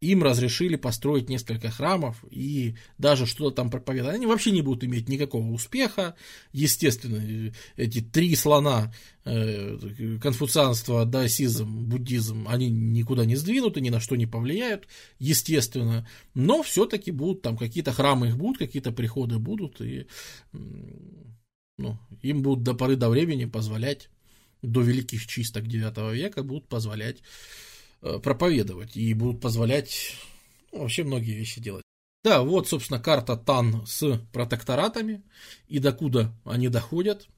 им 0.00 0.22
разрешили 0.22 0.76
построить 0.76 1.28
несколько 1.28 1.70
храмов 1.70 2.24
и 2.30 2.74
даже 2.96 3.26
что-то 3.26 3.56
там 3.56 3.70
проповедовать. 3.70 4.16
Они 4.16 4.26
вообще 4.26 4.50
не 4.50 4.62
будут 4.62 4.82
иметь 4.82 5.08
никакого 5.10 5.50
успеха. 5.52 6.14
Естественно, 6.52 7.52
эти 7.76 8.00
три 8.00 8.34
слона 8.34 8.94
э, 9.24 9.76
конфуцианство, 10.22 11.04
даосизм, 11.04 11.84
буддизм, 11.84 12.48
они 12.48 12.70
никуда 12.70 13.26
не 13.26 13.36
сдвинуты, 13.36 13.82
ни 13.82 13.90
на 13.90 14.00
что 14.00 14.16
не 14.16 14.26
повлияют, 14.26 14.88
естественно. 15.18 16.08
Но 16.32 16.62
все-таки 16.62 17.10
будут 17.10 17.42
там 17.42 17.58
какие-то 17.58 17.92
храмы 17.92 18.28
их 18.28 18.38
будут, 18.38 18.56
какие-то 18.56 18.92
приходы 18.92 19.38
будут, 19.38 19.82
и 19.82 20.06
ну, 21.76 21.98
им 22.22 22.42
будут 22.42 22.64
до 22.64 22.72
поры 22.72 22.96
до 22.96 23.10
времени 23.10 23.44
позволять, 23.44 24.08
до 24.62 24.80
великих 24.80 25.26
чисток 25.26 25.66
9 25.66 26.14
века 26.14 26.42
будут 26.42 26.68
позволять 26.68 27.18
Э, 27.18 27.69
проповедовать 28.00 28.96
и 28.96 29.12
будут 29.14 29.40
позволять 29.40 30.14
ну, 30.72 30.80
вообще 30.80 31.04
многие 31.04 31.32
вещи 31.32 31.60
делать. 31.60 31.84
Да, 32.22 32.42
вот, 32.42 32.68
собственно, 32.68 33.00
карта 33.00 33.36
ТАН 33.36 33.86
с 33.86 34.20
протекторатами 34.32 35.22
и 35.68 35.78
докуда 35.78 36.34
они 36.44 36.68
доходят. 36.68 37.28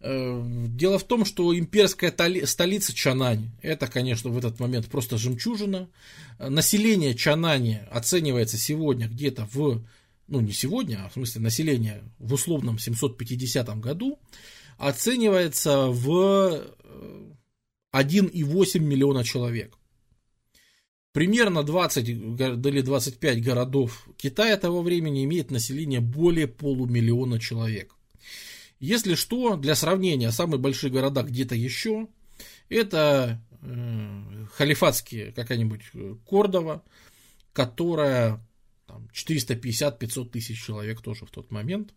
Э, 0.00 0.42
дело 0.68 0.98
в 0.98 1.04
том, 1.04 1.24
что 1.24 1.56
имперская 1.56 2.14
столица 2.44 2.94
Чанань, 2.94 3.50
это, 3.62 3.86
конечно, 3.86 4.30
в 4.30 4.36
этот 4.36 4.60
момент 4.60 4.88
просто 4.88 5.16
жемчужина. 5.16 5.88
Население 6.38 7.14
Чанани 7.14 7.80
оценивается 7.90 8.58
сегодня 8.58 9.08
где-то 9.08 9.48
в, 9.50 9.82
ну 10.28 10.40
не 10.40 10.52
сегодня, 10.52 11.04
а 11.04 11.08
в 11.08 11.14
смысле 11.14 11.40
население 11.40 12.02
в 12.18 12.34
условном 12.34 12.78
750 12.78 13.80
году, 13.80 14.18
оценивается 14.76 15.86
в 15.86 16.66
1,8 17.94 18.76
э, 18.76 18.78
миллиона 18.78 19.24
человек. 19.24 19.78
Примерно 21.12 21.62
20 21.62 22.08
или 22.08 22.80
25 22.80 23.44
городов 23.44 24.08
Китая 24.16 24.56
того 24.56 24.82
времени 24.82 25.24
имеет 25.24 25.50
население 25.50 26.00
более 26.00 26.48
полумиллиона 26.48 27.38
человек. 27.38 27.94
Если 28.80 29.14
что, 29.14 29.56
для 29.56 29.74
сравнения, 29.74 30.30
самые 30.32 30.58
большие 30.58 30.90
города 30.90 31.22
где-то 31.22 31.54
еще, 31.54 32.08
это 32.70 33.40
э, 33.60 34.46
халифатские, 34.54 35.32
какая-нибудь 35.32 35.82
э, 35.94 36.16
Кордова, 36.26 36.82
которая 37.52 38.44
450-500 38.88 40.30
тысяч 40.30 40.64
человек 40.64 41.02
тоже 41.02 41.26
в 41.26 41.30
тот 41.30 41.50
момент. 41.50 41.94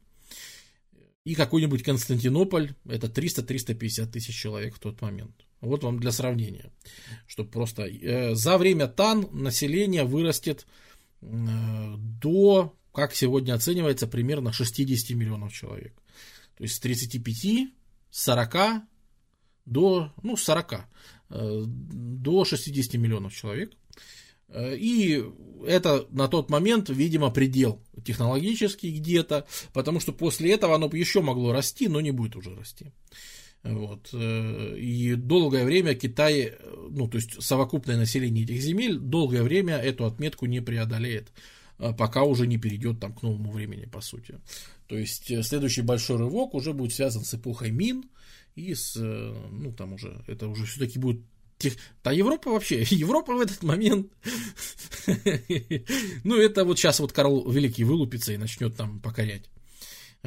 И 1.24 1.34
какой-нибудь 1.34 1.84
Константинополь, 1.84 2.76
это 2.88 3.08
300-350 3.08 4.06
тысяч 4.08 4.36
человек 4.36 4.76
в 4.76 4.80
тот 4.80 5.02
момент. 5.02 5.45
Вот 5.62 5.84
вам 5.84 6.00
для 6.00 6.12
сравнения. 6.12 6.72
Чтобы 7.28 7.50
просто 7.50 7.84
э, 7.84 8.36
за 8.36 8.58
время 8.58 8.88
ТАН 8.88 9.30
население 9.32 10.04
вырастет 10.04 10.66
э, 11.22 11.96
до, 11.98 12.76
как 12.94 13.14
сегодня 13.16 13.54
оценивается, 13.54 14.08
примерно 14.08 14.54
60 14.54 15.16
миллионов 15.18 15.54
человек. 15.54 15.94
То 16.58 16.64
есть 16.64 16.76
с 16.76 16.80
35, 16.80 17.70
40 18.12 18.56
до, 19.66 20.14
ну, 20.22 20.38
40, 20.38 20.74
э, 21.30 21.64
до 21.66 22.46
60 22.46 22.94
миллионов 22.96 23.34
человек. 23.34 23.74
Э, 24.48 24.76
и 24.76 25.24
это 25.66 26.08
на 26.12 26.28
тот 26.28 26.50
момент, 26.50 26.90
видимо, 26.90 27.32
предел 27.32 27.82
технологический 28.06 28.92
где-то, 28.92 29.48
потому 29.74 30.00
что 30.00 30.14
после 30.14 30.54
этого 30.54 30.76
оно 30.76 30.90
еще 30.94 31.22
могло 31.22 31.52
расти, 31.52 31.88
но 31.88 32.02
не 32.02 32.12
будет 32.12 32.36
уже 32.36 32.56
расти. 32.56 32.92
Вот. 33.66 34.10
Э, 34.14 34.78
и 34.78 35.16
долгое 35.16 35.66
время 35.66 35.96
Китай, 35.96 36.54
ну 36.90 37.08
то 37.08 37.18
есть 37.18 37.42
совокупное 37.42 37.98
население 37.98 38.44
этих 38.44 38.62
земель, 38.62 39.00
долгое 39.00 39.42
время 39.42 39.78
эту 39.78 40.06
отметку 40.06 40.46
не 40.46 40.62
преодолеет, 40.62 41.32
э, 41.80 41.92
пока 41.98 42.24
уже 42.24 42.46
не 42.46 42.60
перейдет 42.60 43.00
там 43.00 43.14
к 43.14 43.24
новому 43.24 43.52
времени, 43.52 43.86
по 43.86 44.02
сути. 44.02 44.40
То 44.88 44.96
есть 44.96 45.32
э, 45.32 45.42
следующий 45.42 45.82
большой 45.82 46.18
рывок 46.18 46.54
уже 46.54 46.74
будет 46.74 46.94
связан 46.94 47.24
с 47.24 47.34
эпохой 47.34 47.72
Мин 47.72 48.06
и 48.56 48.76
с, 48.76 48.96
ну 48.98 49.74
там 49.74 49.94
уже, 49.94 50.24
это 50.28 50.48
уже 50.48 50.66
все-таки 50.66 51.00
будет 51.00 51.22
тех... 51.58 51.74
Да 52.04 52.12
Европа 52.12 52.52
вообще, 52.52 52.84
Европа 52.92 53.34
в 53.34 53.42
этот 53.42 53.64
момент, 53.64 54.12
ну 56.24 56.38
это 56.38 56.66
вот 56.66 56.78
сейчас 56.78 57.00
вот 57.00 57.14
Карл 57.14 57.50
Великий 57.50 57.84
вылупится 57.84 58.32
и 58.32 58.38
начнет 58.38 58.76
там 58.76 59.00
покорять. 59.00 59.50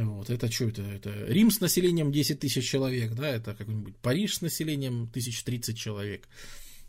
Вот, 0.05 0.31
это 0.31 0.51
что 0.51 0.69
это? 0.69 0.83
Это 0.83 1.11
Рим 1.27 1.51
с 1.51 1.61
населением 1.61 2.13
10 2.13 2.39
тысяч 2.39 2.69
человек, 2.69 3.15
да, 3.15 3.29
это 3.29 3.55
какой-нибудь 3.55 3.97
Париж 3.97 4.37
с 4.37 4.43
населением 4.43 5.05
1030 5.05 5.77
человек. 5.77 6.29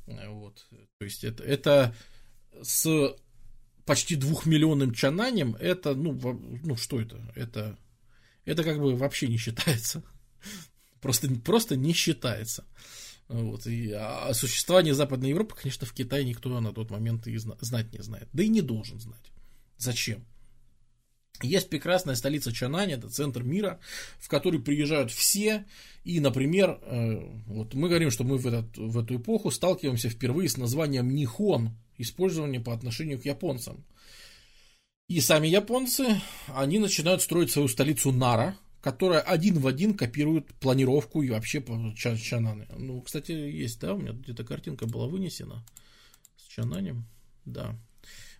Вот, 0.05 0.67
то 0.97 1.05
есть 1.05 1.23
это, 1.23 1.43
это 1.43 1.95
с 2.61 3.15
почти 3.85 4.15
двухмиллионным 4.15 4.93
чананем, 4.93 5.55
это, 5.55 5.95
ну, 5.95 6.13
ну 6.63 6.75
что 6.75 7.01
это? 7.01 7.19
Это, 7.35 7.77
это 8.45 8.63
как 8.63 8.79
бы 8.79 8.95
вообще 8.95 9.27
не 9.27 9.37
считается. 9.37 10.03
Просто, 11.01 11.29
просто 11.29 11.77
не 11.77 11.93
считается. 11.93 12.65
Вот, 13.29 13.65
и 13.67 13.91
о 13.93 14.33
существовании 14.33 14.91
Западной 14.91 15.29
Европы, 15.29 15.55
конечно, 15.55 15.87
в 15.87 15.93
Китае 15.93 16.25
никто 16.25 16.59
на 16.59 16.73
тот 16.73 16.91
момент 16.91 17.25
и 17.25 17.37
знать 17.37 17.93
не 17.93 18.03
знает. 18.03 18.27
Да 18.33 18.43
и 18.43 18.49
не 18.49 18.61
должен 18.61 18.99
знать. 18.99 19.31
Зачем? 19.77 20.25
Есть 21.41 21.69
прекрасная 21.69 22.15
столица 22.15 22.51
Чанань, 22.51 22.91
это 22.91 23.09
центр 23.09 23.43
мира, 23.43 23.79
в 24.19 24.27
который 24.27 24.59
приезжают 24.59 25.11
все. 25.11 25.65
И, 26.03 26.19
например, 26.19 26.79
э, 26.81 27.17
вот 27.47 27.73
мы 27.73 27.87
говорим, 27.87 28.11
что 28.11 28.23
мы 28.23 28.37
в, 28.37 28.47
этот, 28.47 28.77
в 28.77 28.97
эту 28.97 29.17
эпоху 29.17 29.51
сталкиваемся 29.51 30.09
впервые 30.09 30.49
с 30.49 30.57
названием 30.57 31.09
Нихон, 31.09 31.77
использование 31.97 32.59
по 32.59 32.73
отношению 32.73 33.19
к 33.19 33.25
японцам. 33.25 33.85
И 35.07 35.21
сами 35.21 35.47
японцы, 35.47 36.21
они 36.47 36.77
начинают 36.77 37.21
строить 37.21 37.51
свою 37.51 37.67
столицу 37.67 38.11
Нара, 38.11 38.57
которая 38.81 39.21
один 39.21 39.59
в 39.59 39.67
один 39.67 39.95
копирует 39.95 40.53
планировку 40.55 41.21
и 41.21 41.29
вообще 41.29 41.63
Чананы. 41.95 42.67
Ну, 42.77 43.01
кстати, 43.01 43.31
есть, 43.31 43.79
да, 43.79 43.93
у 43.93 43.97
меня 43.97 44.11
где-то 44.11 44.43
картинка 44.43 44.87
была 44.87 45.07
вынесена 45.07 45.65
с 46.37 46.47
Чананем, 46.47 47.05
да. 47.45 47.75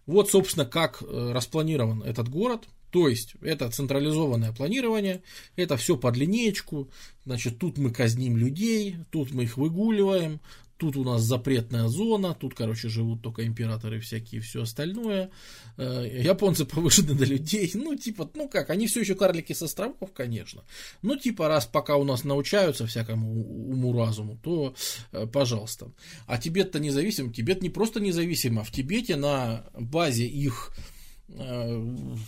Вот, 0.06 0.30
собственно, 0.30 0.66
как 0.66 1.02
э, 1.02 1.32
распланирован 1.32 2.04
этот 2.04 2.28
город– 2.28 2.68
то 2.92 3.08
есть 3.08 3.36
это 3.42 3.70
централизованное 3.70 4.52
планирование, 4.52 5.22
это 5.56 5.78
все 5.78 5.98
под 5.98 6.18
линеечку, 6.18 6.90
значит, 7.26 7.60
тут 7.60 7.78
мы 7.78 7.92
казним 7.92 8.38
людей, 8.38 8.98
тут 9.12 9.32
мы 9.32 9.44
их 9.44 9.58
выгуливаем, 9.58 10.40
тут 10.80 10.96
у 10.96 11.04
нас 11.04 11.22
запретная 11.22 11.88
зона, 11.90 12.34
тут, 12.34 12.56
короче, 12.56 12.88
живут 12.88 13.22
только 13.22 13.46
императоры 13.46 14.00
всякие 14.00 14.42
все 14.42 14.64
остальное. 14.64 15.30
Э, 15.78 16.08
японцы 16.24 16.66
повышены 16.66 17.14
до 17.14 17.26
людей, 17.26 17.70
ну, 17.76 17.96
типа, 17.96 18.32
ну 18.34 18.48
как, 18.48 18.70
они 18.70 18.88
все 18.88 19.02
еще 19.02 19.14
карлики 19.14 19.54
с 19.54 19.62
островов, 19.62 20.12
конечно. 20.14 20.64
Ну, 21.02 21.18
типа, 21.18 21.48
раз 21.50 21.66
пока 21.66 21.98
у 21.98 22.06
нас 22.06 22.24
научаются 22.24 22.88
всякому 22.88 23.44
уму-разуму, 23.72 24.40
то, 24.42 24.74
э, 25.12 25.28
пожалуйста. 25.28 25.92
А 26.26 26.38
Тибет-то 26.38 26.80
независим, 26.80 27.34
Тибет 27.34 27.62
не 27.62 27.70
просто 27.70 28.00
независим, 28.00 28.58
а 28.58 28.64
в 28.64 28.72
Тибете 28.72 29.18
на 29.18 29.66
базе 29.74 30.26
их 30.26 30.74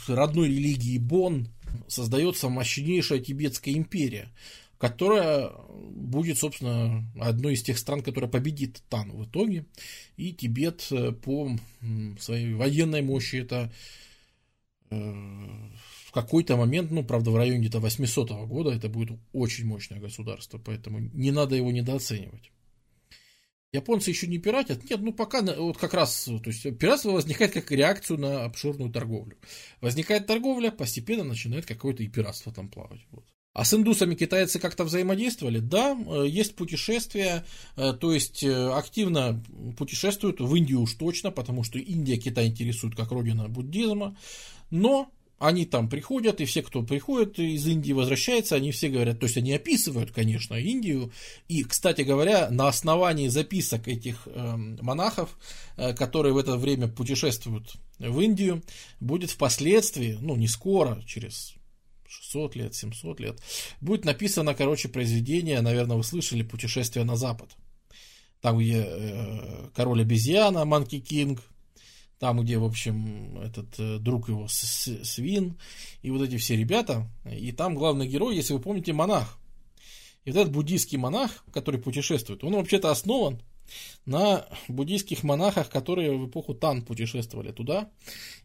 родной 0.08 0.48
религии 0.48 0.98
Бон 0.98 1.48
создается 1.88 2.50
мощнейшая 2.50 3.20
тибетская 3.20 3.74
империя, 3.74 4.30
которая 4.78 5.52
будет, 5.92 6.38
собственно, 6.38 7.06
одной 7.20 7.54
из 7.54 7.64
тех 7.64 7.78
стран, 7.78 8.02
которая 8.02 8.30
победит 8.30 8.82
Тан 8.90 9.12
в 9.12 9.26
итоге. 9.26 9.66
И 10.18 10.34
Тибет 10.34 10.88
э, 10.92 11.12
по 11.12 11.56
своей 12.20 12.54
военной 12.54 13.02
мощи 13.02 13.38
это 13.38 13.72
э, 14.90 14.96
в 14.96 16.12
какой-то 16.12 16.58
момент, 16.58 16.92
ну, 16.92 17.04
правда, 17.04 17.32
в 17.32 17.38
районе 17.38 17.60
где-то 17.60 17.80
800 17.80 18.32
года 18.48 18.72
это 18.72 18.90
будет 18.90 19.18
очень 19.34 19.66
мощное 19.66 20.00
государство, 20.00 20.58
поэтому 20.58 21.00
не 21.00 21.32
надо 21.32 21.56
его 21.56 21.72
недооценивать. 21.72 22.52
Японцы 23.74 24.10
еще 24.10 24.28
не 24.28 24.38
пиратят? 24.38 24.90
Нет, 24.90 25.00
ну 25.00 25.14
пока 25.14 25.42
вот 25.42 25.78
как 25.78 25.94
раз, 25.94 26.26
то 26.26 26.50
есть 26.50 26.78
пиратство 26.78 27.12
возникает 27.12 27.54
как 27.54 27.72
реакцию 27.72 28.20
на 28.20 28.44
обширную 28.44 28.92
торговлю. 28.92 29.38
Возникает 29.80 30.28
торговля, 30.28 30.72
постепенно 30.72 31.24
начинает 31.24 31.66
какое-то 31.66 32.04
и 32.04 32.10
пиратство 32.10 32.52
там 32.52 32.68
плавать. 32.68 33.02
Вот. 33.12 33.26
А 33.54 33.66
с 33.66 33.74
индусами 33.74 34.16
китайцы 34.16 34.60
как-то 34.60 34.84
взаимодействовали? 34.84 35.60
Да, 35.60 35.98
э, 35.98 36.26
есть 36.28 36.56
путешествия, 36.56 37.46
э, 37.76 37.94
то 37.94 38.14
есть 38.14 38.44
э, 38.44 38.72
активно 38.72 39.44
путешествуют 39.78 40.40
в 40.40 40.56
Индию 40.56 40.82
уж 40.82 40.94
точно, 40.94 41.32
потому 41.32 41.64
что 41.64 41.78
Индия 41.78 42.18
Китай 42.18 42.48
интересует 42.48 42.96
как 42.96 43.12
родина 43.12 43.50
буддизма, 43.50 44.18
но 44.70 45.12
они 45.42 45.66
там 45.66 45.90
приходят, 45.90 46.40
и 46.40 46.46
все, 46.46 46.62
кто 46.62 46.84
приходит 46.84 47.40
из 47.40 47.66
Индии, 47.66 47.94
возвращается, 47.94 48.56
они 48.56 48.72
все 48.72 48.90
говорят, 48.90 49.20
то 49.20 49.26
есть 49.26 49.38
они 49.38 49.52
описывают, 49.54 50.12
конечно, 50.12 50.54
Индию. 50.54 51.12
И, 51.48 51.64
кстати 51.64 52.04
говоря, 52.04 52.52
на 52.52 52.68
основании 52.68 53.28
записок 53.28 53.88
этих 53.88 54.28
э, 54.28 54.56
монахов, 54.56 55.36
э, 55.78 55.94
которые 55.94 56.34
в 56.34 56.38
это 56.38 56.58
время 56.58 56.88
путешествуют 56.88 57.74
в 57.98 58.20
Индию, 58.22 58.62
будет 59.00 59.32
впоследствии, 59.32 60.16
ну 60.22 60.36
не 60.36 60.48
скоро, 60.48 61.02
через 61.08 61.56
600 62.08 62.56
лет, 62.56 62.76
700 62.76 63.20
лет, 63.20 63.40
будет 63.82 64.06
написано, 64.06 64.54
короче, 64.54 64.90
произведение, 64.90 65.62
наверное, 65.62 65.98
вы 65.98 66.04
слышали, 66.04 66.44
«Путешествие 66.44 67.04
на 67.04 67.16
Запад». 67.16 67.50
Там, 68.42 68.60
где 68.60 68.86
э, 68.88 69.70
король 69.76 70.02
обезьяна, 70.02 70.66
Манки 70.66 71.00
Кинг, 71.00 71.42
там, 72.22 72.40
где, 72.40 72.60
в 72.60 72.64
общем, 72.64 73.40
этот 73.40 73.80
э, 73.80 73.98
друг 73.98 74.30
его 74.30 74.48
Свин, 74.48 75.58
и 76.04 76.12
вот 76.12 76.22
эти 76.22 76.38
все 76.38 76.56
ребята, 76.56 77.10
и 77.26 77.52
там 77.52 77.74
главный 77.74 78.08
герой, 78.08 78.36
если 78.36 78.54
вы 78.54 78.60
помните, 78.60 78.94
монах. 78.94 79.40
И 80.24 80.32
вот 80.32 80.40
этот 80.40 80.54
буддийский 80.54 81.00
монах, 81.00 81.44
который 81.52 81.82
путешествует, 81.82 82.44
он 82.44 82.54
вообще-то 82.54 82.92
основан 82.92 83.42
на 84.06 84.46
буддийских 84.68 85.24
монахах, 85.24 85.72
которые 85.72 86.16
в 86.16 86.28
эпоху 86.28 86.54
Тан 86.54 86.84
путешествовали 86.84 87.52
туда 87.52 87.90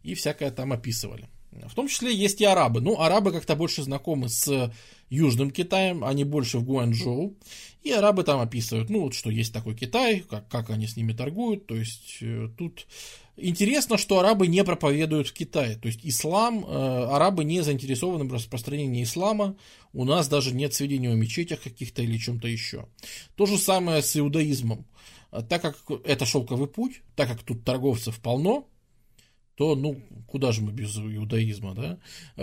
и 0.01 0.15
всякое 0.15 0.49
там 0.49 0.73
описывали. 0.73 1.29
В 1.51 1.75
том 1.75 1.87
числе 1.87 2.15
есть 2.15 2.41
и 2.41 2.45
арабы. 2.45 2.81
Ну, 2.81 2.99
арабы 2.99 3.31
как-то 3.31 3.55
больше 3.55 3.83
знакомы 3.83 4.27
с 4.27 4.73
Южным 5.09 5.51
Китаем, 5.51 6.03
они 6.03 6.23
больше 6.23 6.57
в 6.59 6.63
Гуанчжоу. 6.63 7.35
И 7.83 7.91
арабы 7.91 8.23
там 8.23 8.41
описывают, 8.41 8.89
ну, 8.89 9.01
вот 9.01 9.13
что 9.13 9.29
есть 9.29 9.53
такой 9.53 9.75
Китай, 9.75 10.19
как, 10.19 10.47
как 10.49 10.69
они 10.69 10.87
с 10.87 10.97
ними 10.97 11.13
торгуют. 11.13 11.67
То 11.67 11.75
есть 11.75 12.17
э, 12.21 12.49
тут 12.57 12.85
Интересно, 13.39 13.99
что 13.99 14.19
арабы 14.19 14.47
не 14.47 14.63
проповедуют 14.63 15.27
в 15.27 15.33
Китае. 15.33 15.75
То 15.75 15.87
есть 15.87 15.99
ислам, 16.03 16.65
э, 16.65 16.67
арабы 16.67 17.43
не 17.43 17.61
заинтересованы 17.61 18.25
в 18.25 18.33
распространении 18.33 19.03
ислама. 19.03 19.55
У 19.93 20.05
нас 20.05 20.27
даже 20.27 20.55
нет 20.55 20.73
сведений 20.73 21.07
о 21.07 21.13
мечетях 21.13 21.61
каких-то 21.61 22.01
или 22.01 22.17
чем-то 22.17 22.47
еще. 22.47 22.87
То 23.35 23.45
же 23.45 23.59
самое 23.59 24.01
с 24.01 24.17
иудаизмом. 24.17 24.87
Так 25.49 25.61
как 25.61 25.77
это 26.03 26.25
шелковый 26.25 26.67
путь, 26.67 27.01
так 27.15 27.29
как 27.29 27.43
тут 27.43 27.63
торговцев 27.63 28.19
полно, 28.19 28.67
то, 29.57 29.75
ну, 29.75 29.99
куда 30.27 30.51
же 30.51 30.61
мы 30.61 30.71
без 30.71 30.95
иудаизма, 30.97 31.73
да? 31.73 31.97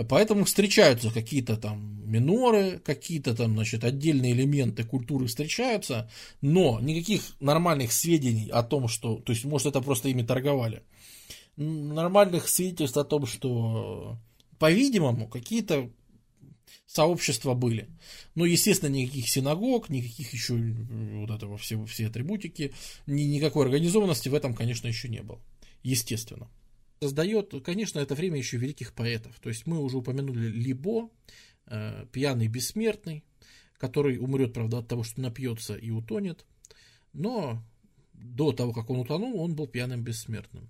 Поэтому 0.09 0.43
встречаются 0.43 1.11
какие-то 1.11 1.55
там 1.55 2.01
миноры, 2.05 2.79
какие-то 2.79 3.33
там, 3.33 3.53
значит, 3.53 3.85
отдельные 3.85 4.33
элементы 4.33 4.83
культуры 4.83 5.27
встречаются, 5.27 6.11
но 6.41 6.77
никаких 6.81 7.21
нормальных 7.39 7.93
сведений 7.93 8.49
о 8.49 8.63
том, 8.63 8.89
что, 8.89 9.15
то 9.15 9.31
есть, 9.31 9.45
может, 9.45 9.67
это 9.67 9.79
просто 9.79 10.09
ими 10.09 10.23
торговали, 10.23 10.83
нормальных 11.55 12.49
свидетельств 12.49 12.97
о 12.97 13.05
том, 13.05 13.25
что, 13.25 14.17
по-видимому, 14.59 15.29
какие-то 15.29 15.89
сообщества 16.85 17.53
были. 17.53 17.87
Но, 18.35 18.43
естественно, 18.43 18.91
никаких 18.91 19.29
синагог, 19.29 19.87
никаких 19.87 20.33
еще 20.33 20.55
вот 20.55 21.31
этого 21.31 21.57
все, 21.57 21.81
все 21.85 22.07
атрибутики, 22.07 22.73
ни, 23.07 23.21
никакой 23.21 23.67
организованности 23.67 24.27
в 24.27 24.33
этом, 24.33 24.53
конечно, 24.53 24.89
еще 24.89 25.07
не 25.07 25.21
было. 25.21 25.39
Естественно 25.81 26.49
создает, 27.05 27.53
конечно, 27.63 27.99
это 27.99 28.15
время 28.15 28.39
еще 28.39 28.57
великих 28.57 28.93
поэтов. 28.93 29.39
То 29.39 29.49
есть 29.49 29.67
мы 29.67 29.79
уже 29.79 29.97
упомянули 29.97 30.47
Либо, 30.47 31.11
э, 31.67 32.07
пьяный 32.11 32.47
бессмертный, 32.47 33.23
который 33.77 34.17
умрет, 34.17 34.53
правда, 34.53 34.79
от 34.79 34.87
того, 34.87 35.03
что 35.03 35.21
напьется 35.21 35.75
и 35.75 35.91
утонет. 35.91 36.45
Но 37.13 37.63
до 38.13 38.53
того, 38.53 38.73
как 38.73 38.89
он 38.89 39.01
утонул, 39.01 39.39
он 39.39 39.55
был 39.55 39.67
пьяным 39.67 40.03
бессмертным. 40.03 40.67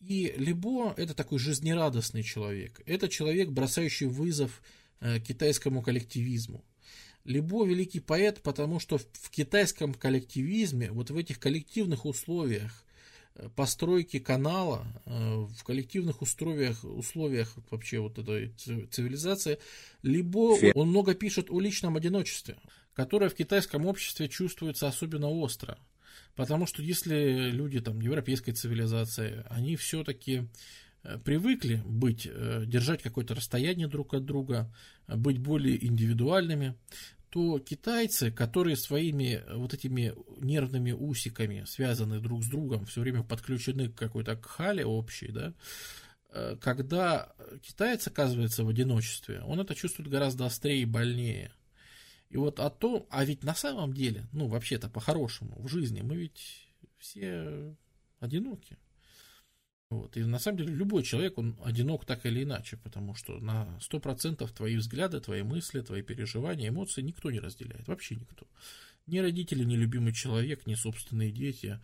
И 0.00 0.32
Либо 0.38 0.94
это 0.96 1.12
такой 1.14 1.38
жизнерадостный 1.38 2.22
человек. 2.22 2.80
Это 2.86 3.10
человек, 3.10 3.50
бросающий 3.50 4.06
вызов 4.06 4.62
э, 5.00 5.20
китайскому 5.20 5.82
коллективизму. 5.82 6.64
Либо 7.24 7.66
великий 7.66 8.00
поэт, 8.00 8.42
потому 8.42 8.80
что 8.80 8.96
в 8.96 9.30
китайском 9.30 9.92
коллективизме, 9.92 10.90
вот 10.90 11.10
в 11.10 11.16
этих 11.18 11.38
коллективных 11.38 12.06
условиях, 12.06 12.86
постройки 13.56 14.18
канала 14.18 14.86
э, 15.06 15.46
в 15.56 15.64
коллективных 15.64 16.22
условиях, 16.22 16.84
условиях 16.84 17.54
вообще 17.70 17.98
вот 17.98 18.18
этой 18.18 18.50
цивилизации, 18.90 19.58
либо 20.02 20.56
он 20.74 20.88
много 20.88 21.14
пишет 21.14 21.50
о 21.50 21.60
личном 21.60 21.96
одиночестве, 21.96 22.56
которое 22.94 23.30
в 23.30 23.34
китайском 23.34 23.86
обществе 23.86 24.28
чувствуется 24.28 24.86
особенно 24.86 25.28
остро. 25.28 25.78
Потому 26.34 26.66
что 26.66 26.82
если 26.82 27.50
люди 27.50 27.80
там 27.80 28.00
европейской 28.00 28.52
цивилизации, 28.52 29.44
они 29.48 29.76
все-таки 29.76 30.48
э, 31.02 31.18
привыкли 31.18 31.82
быть, 31.86 32.28
э, 32.30 32.64
держать 32.66 33.02
какое-то 33.02 33.34
расстояние 33.34 33.88
друг 33.88 34.14
от 34.14 34.24
друга, 34.24 34.72
быть 35.08 35.38
более 35.38 35.84
индивидуальными, 35.84 36.74
то 37.32 37.58
китайцы, 37.58 38.30
которые 38.30 38.76
своими 38.76 39.36
э, 39.36 39.56
вот 39.56 39.72
этими 39.72 40.14
нервными 40.36 40.92
усиками 40.92 41.64
связаны 41.64 42.20
друг 42.20 42.44
с 42.44 42.48
другом, 42.48 42.84
все 42.84 43.00
время 43.00 43.22
подключены 43.22 43.88
к 43.88 43.94
какой-то 43.94 44.36
кхале 44.36 44.84
общей, 44.84 45.32
да, 45.32 45.54
э, 46.28 46.56
когда 46.60 47.34
китаец 47.62 48.06
оказывается 48.06 48.64
в 48.64 48.68
одиночестве, 48.68 49.40
он 49.46 49.60
это 49.60 49.74
чувствует 49.74 50.10
гораздо 50.10 50.44
острее 50.44 50.82
и 50.82 50.84
больнее. 50.84 51.52
И 52.28 52.36
вот 52.36 52.60
о 52.60 52.68
том, 52.68 53.06
а 53.08 53.24
ведь 53.24 53.44
на 53.44 53.54
самом 53.54 53.94
деле, 53.94 54.28
ну 54.32 54.48
вообще-то 54.48 54.90
по-хорошему, 54.90 55.58
в 55.58 55.68
жизни 55.68 56.02
мы 56.02 56.16
ведь 56.16 56.68
все 56.98 57.74
одиноки. 58.20 58.76
Вот. 59.92 60.16
И 60.16 60.24
на 60.24 60.38
самом 60.38 60.56
деле 60.56 60.72
любой 60.72 61.02
человек, 61.02 61.36
он 61.36 61.54
одинок 61.62 62.06
так 62.06 62.24
или 62.24 62.44
иначе, 62.44 62.78
потому 62.78 63.14
что 63.14 63.38
на 63.40 63.78
100% 63.78 64.50
твои 64.50 64.76
взгляды, 64.76 65.20
твои 65.20 65.42
мысли, 65.42 65.82
твои 65.82 66.00
переживания, 66.00 66.70
эмоции 66.70 67.02
никто 67.02 67.30
не 67.30 67.40
разделяет, 67.40 67.86
вообще 67.88 68.16
никто. 68.16 68.46
Ни 69.06 69.18
родители, 69.18 69.64
ни 69.64 69.76
любимый 69.76 70.14
человек, 70.14 70.66
ни 70.66 70.76
собственные 70.76 71.30
дети, 71.30 71.78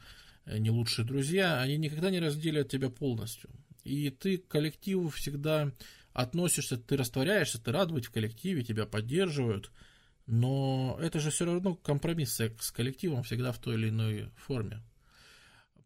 э, 0.46 0.56
ни 0.56 0.70
лучшие 0.70 1.04
друзья, 1.04 1.60
они 1.60 1.76
никогда 1.76 2.08
не 2.10 2.18
разделят 2.18 2.70
тебя 2.70 2.88
полностью. 2.88 3.50
И 3.84 4.08
ты 4.08 4.38
к 4.38 4.48
коллективу 4.48 5.10
всегда 5.10 5.70
относишься, 6.14 6.78
ты 6.78 6.96
растворяешься, 6.96 7.62
ты 7.62 7.72
рад 7.72 7.92
быть 7.92 8.06
в 8.06 8.10
коллективе, 8.10 8.64
тебя 8.64 8.86
поддерживают, 8.86 9.70
но 10.26 10.98
это 10.98 11.20
же 11.20 11.30
все 11.30 11.44
равно 11.44 11.74
компромисс 11.74 12.40
с 12.40 12.70
коллективом 12.70 13.22
всегда 13.22 13.52
в 13.52 13.58
той 13.58 13.74
или 13.74 13.90
иной 13.90 14.30
форме. 14.34 14.80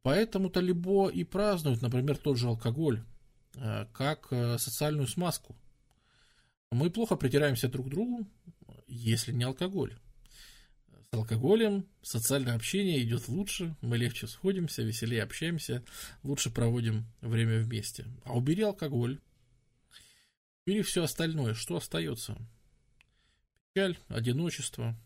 Поэтому-то 0.02 0.60
либо 0.60 1.08
и 1.08 1.24
празднуют, 1.24 1.80
например, 1.80 2.16
тот 2.16 2.36
же 2.36 2.48
алкоголь, 2.48 3.04
э, 3.54 3.86
как 3.92 4.28
э, 4.30 4.58
социальную 4.58 5.06
смазку. 5.06 5.56
Мы 6.72 6.90
плохо 6.90 7.16
притираемся 7.16 7.68
друг 7.68 7.86
к 7.86 7.90
другу, 7.90 8.26
если 8.88 9.32
не 9.32 9.44
алкоголь. 9.44 9.96
С 11.12 11.14
алкоголем 11.14 11.86
социальное 12.00 12.54
общение 12.54 13.02
идет 13.02 13.28
лучше, 13.28 13.76
мы 13.82 13.98
легче 13.98 14.26
сходимся, 14.26 14.82
веселее 14.82 15.22
общаемся, 15.22 15.84
лучше 16.22 16.50
проводим 16.50 17.06
время 17.20 17.60
вместе. 17.60 18.06
А 18.24 18.34
убери 18.34 18.62
алкоголь, 18.62 19.20
убери 20.66 20.82
все 20.82 21.04
остальное, 21.04 21.54
что 21.54 21.76
остается? 21.76 22.36
Печаль, 23.74 23.98
одиночество, 24.08 24.96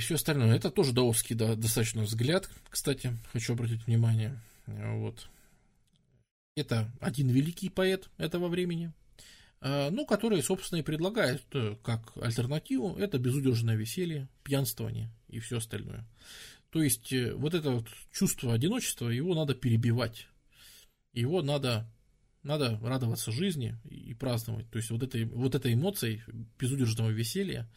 и 0.00 0.02
все 0.02 0.14
остальное. 0.14 0.56
Это 0.56 0.70
тоже 0.70 0.92
даосский 0.92 1.36
да, 1.36 1.54
достаточно 1.54 2.02
взгляд, 2.02 2.48
кстати, 2.70 3.16
хочу 3.32 3.52
обратить 3.52 3.86
внимание. 3.86 4.40
Вот. 4.66 5.28
Это 6.56 6.90
один 7.00 7.28
великий 7.28 7.68
поэт 7.68 8.08
этого 8.16 8.48
времени, 8.48 8.92
а, 9.60 9.90
ну, 9.90 10.06
который, 10.06 10.42
собственно, 10.42 10.78
и 10.78 10.82
предлагает 10.82 11.44
э, 11.52 11.76
как 11.82 12.16
альтернативу 12.16 12.96
это 12.96 13.18
безудержное 13.18 13.76
веселье, 13.76 14.28
пьянствование 14.42 15.10
и 15.28 15.38
все 15.38 15.58
остальное. 15.58 16.08
То 16.70 16.82
есть, 16.82 17.12
э, 17.12 17.34
вот 17.34 17.52
это 17.52 17.70
вот 17.70 17.86
чувство 18.10 18.54
одиночества, 18.54 19.08
его 19.08 19.34
надо 19.34 19.54
перебивать. 19.54 20.28
Его 21.12 21.42
надо, 21.42 21.92
надо 22.42 22.78
радоваться 22.82 23.32
жизни 23.32 23.76
и 23.84 24.14
праздновать. 24.14 24.70
То 24.70 24.78
есть, 24.78 24.90
вот 24.90 25.02
этой, 25.02 25.26
вот 25.26 25.54
этой 25.54 25.74
эмоцией 25.74 26.22
безудержного 26.58 27.10
веселья 27.10 27.68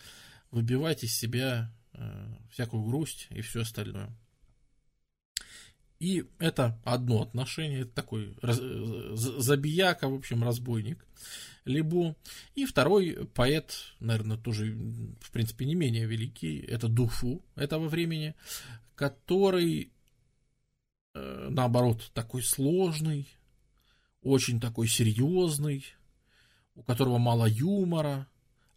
выбивать 0.51 1.03
из 1.03 1.17
себя 1.17 1.69
всякую 2.51 2.83
грусть 2.83 3.27
и 3.29 3.41
все 3.41 3.61
остальное. 3.61 4.09
И 5.99 6.25
это 6.37 6.77
одно 6.83 7.21
отношение, 7.21 7.83
это 7.83 7.91
такой 7.91 8.35
раз, 8.41 8.57
забияка, 8.57 10.09
в 10.09 10.15
общем, 10.15 10.43
разбойник, 10.43 11.05
либо 11.63 12.17
и 12.55 12.65
второй 12.65 13.25
поэт, 13.33 13.73
наверное, 14.01 14.35
тоже, 14.35 14.73
в 15.21 15.31
принципе, 15.31 15.63
не 15.65 15.75
менее 15.75 16.05
великий, 16.05 16.59
это 16.59 16.89
Дуфу 16.89 17.41
этого 17.55 17.87
времени, 17.87 18.35
который, 18.95 19.93
э, 21.13 21.47
наоборот, 21.49 22.11
такой 22.13 22.43
сложный, 22.43 23.29
очень 24.21 24.59
такой 24.59 24.89
серьезный, 24.89 25.85
у 26.75 26.83
которого 26.83 27.17
мало 27.17 27.45
юмора, 27.45 28.27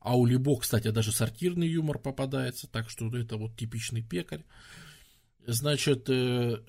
а 0.06 0.14
у 0.14 0.24
Либо, 0.24 0.56
кстати, 0.56 0.92
даже 0.92 1.10
сортирный 1.10 1.66
юмор 1.66 1.98
попадается, 1.98 2.68
так 2.68 2.88
что 2.88 3.08
это 3.16 3.36
вот 3.36 3.56
типичный 3.56 4.02
пекарь. 4.02 4.44
Значит, 5.48 6.08
э, 6.08 6.60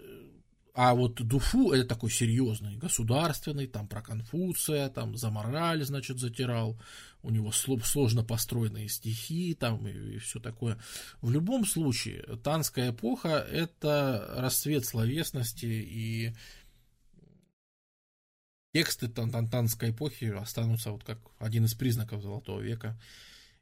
а 0.73 0.95
вот 0.95 1.21
Дуфу 1.21 1.71
это 1.71 1.87
такой 1.87 2.09
серьезный, 2.09 2.77
государственный, 2.77 3.67
там 3.67 3.87
про 3.87 4.01
Конфуция, 4.01 4.89
там 4.89 5.15
за 5.15 5.29
мораль, 5.29 5.83
значит, 5.83 6.17
затирал. 6.17 6.81
У 7.21 7.29
него 7.29 7.51
сложно 7.51 8.23
построенные 8.23 8.89
стихи, 8.89 9.53
там 9.53 9.87
и, 9.87 10.15
и 10.15 10.17
все 10.17 10.39
такое. 10.39 10.79
В 11.21 11.29
любом 11.29 11.63
случае, 11.67 12.23
танская 12.43 12.89
эпоха 12.89 13.37
это 13.37 14.33
расцвет 14.35 14.83
словесности 14.83 15.67
и 15.67 16.33
тексты 18.73 19.07
танской 19.09 19.91
эпохи 19.91 20.25
останутся 20.25 20.89
вот 20.89 21.03
как 21.03 21.19
один 21.37 21.65
из 21.65 21.75
признаков 21.75 22.23
Золотого 22.23 22.61
века 22.61 22.99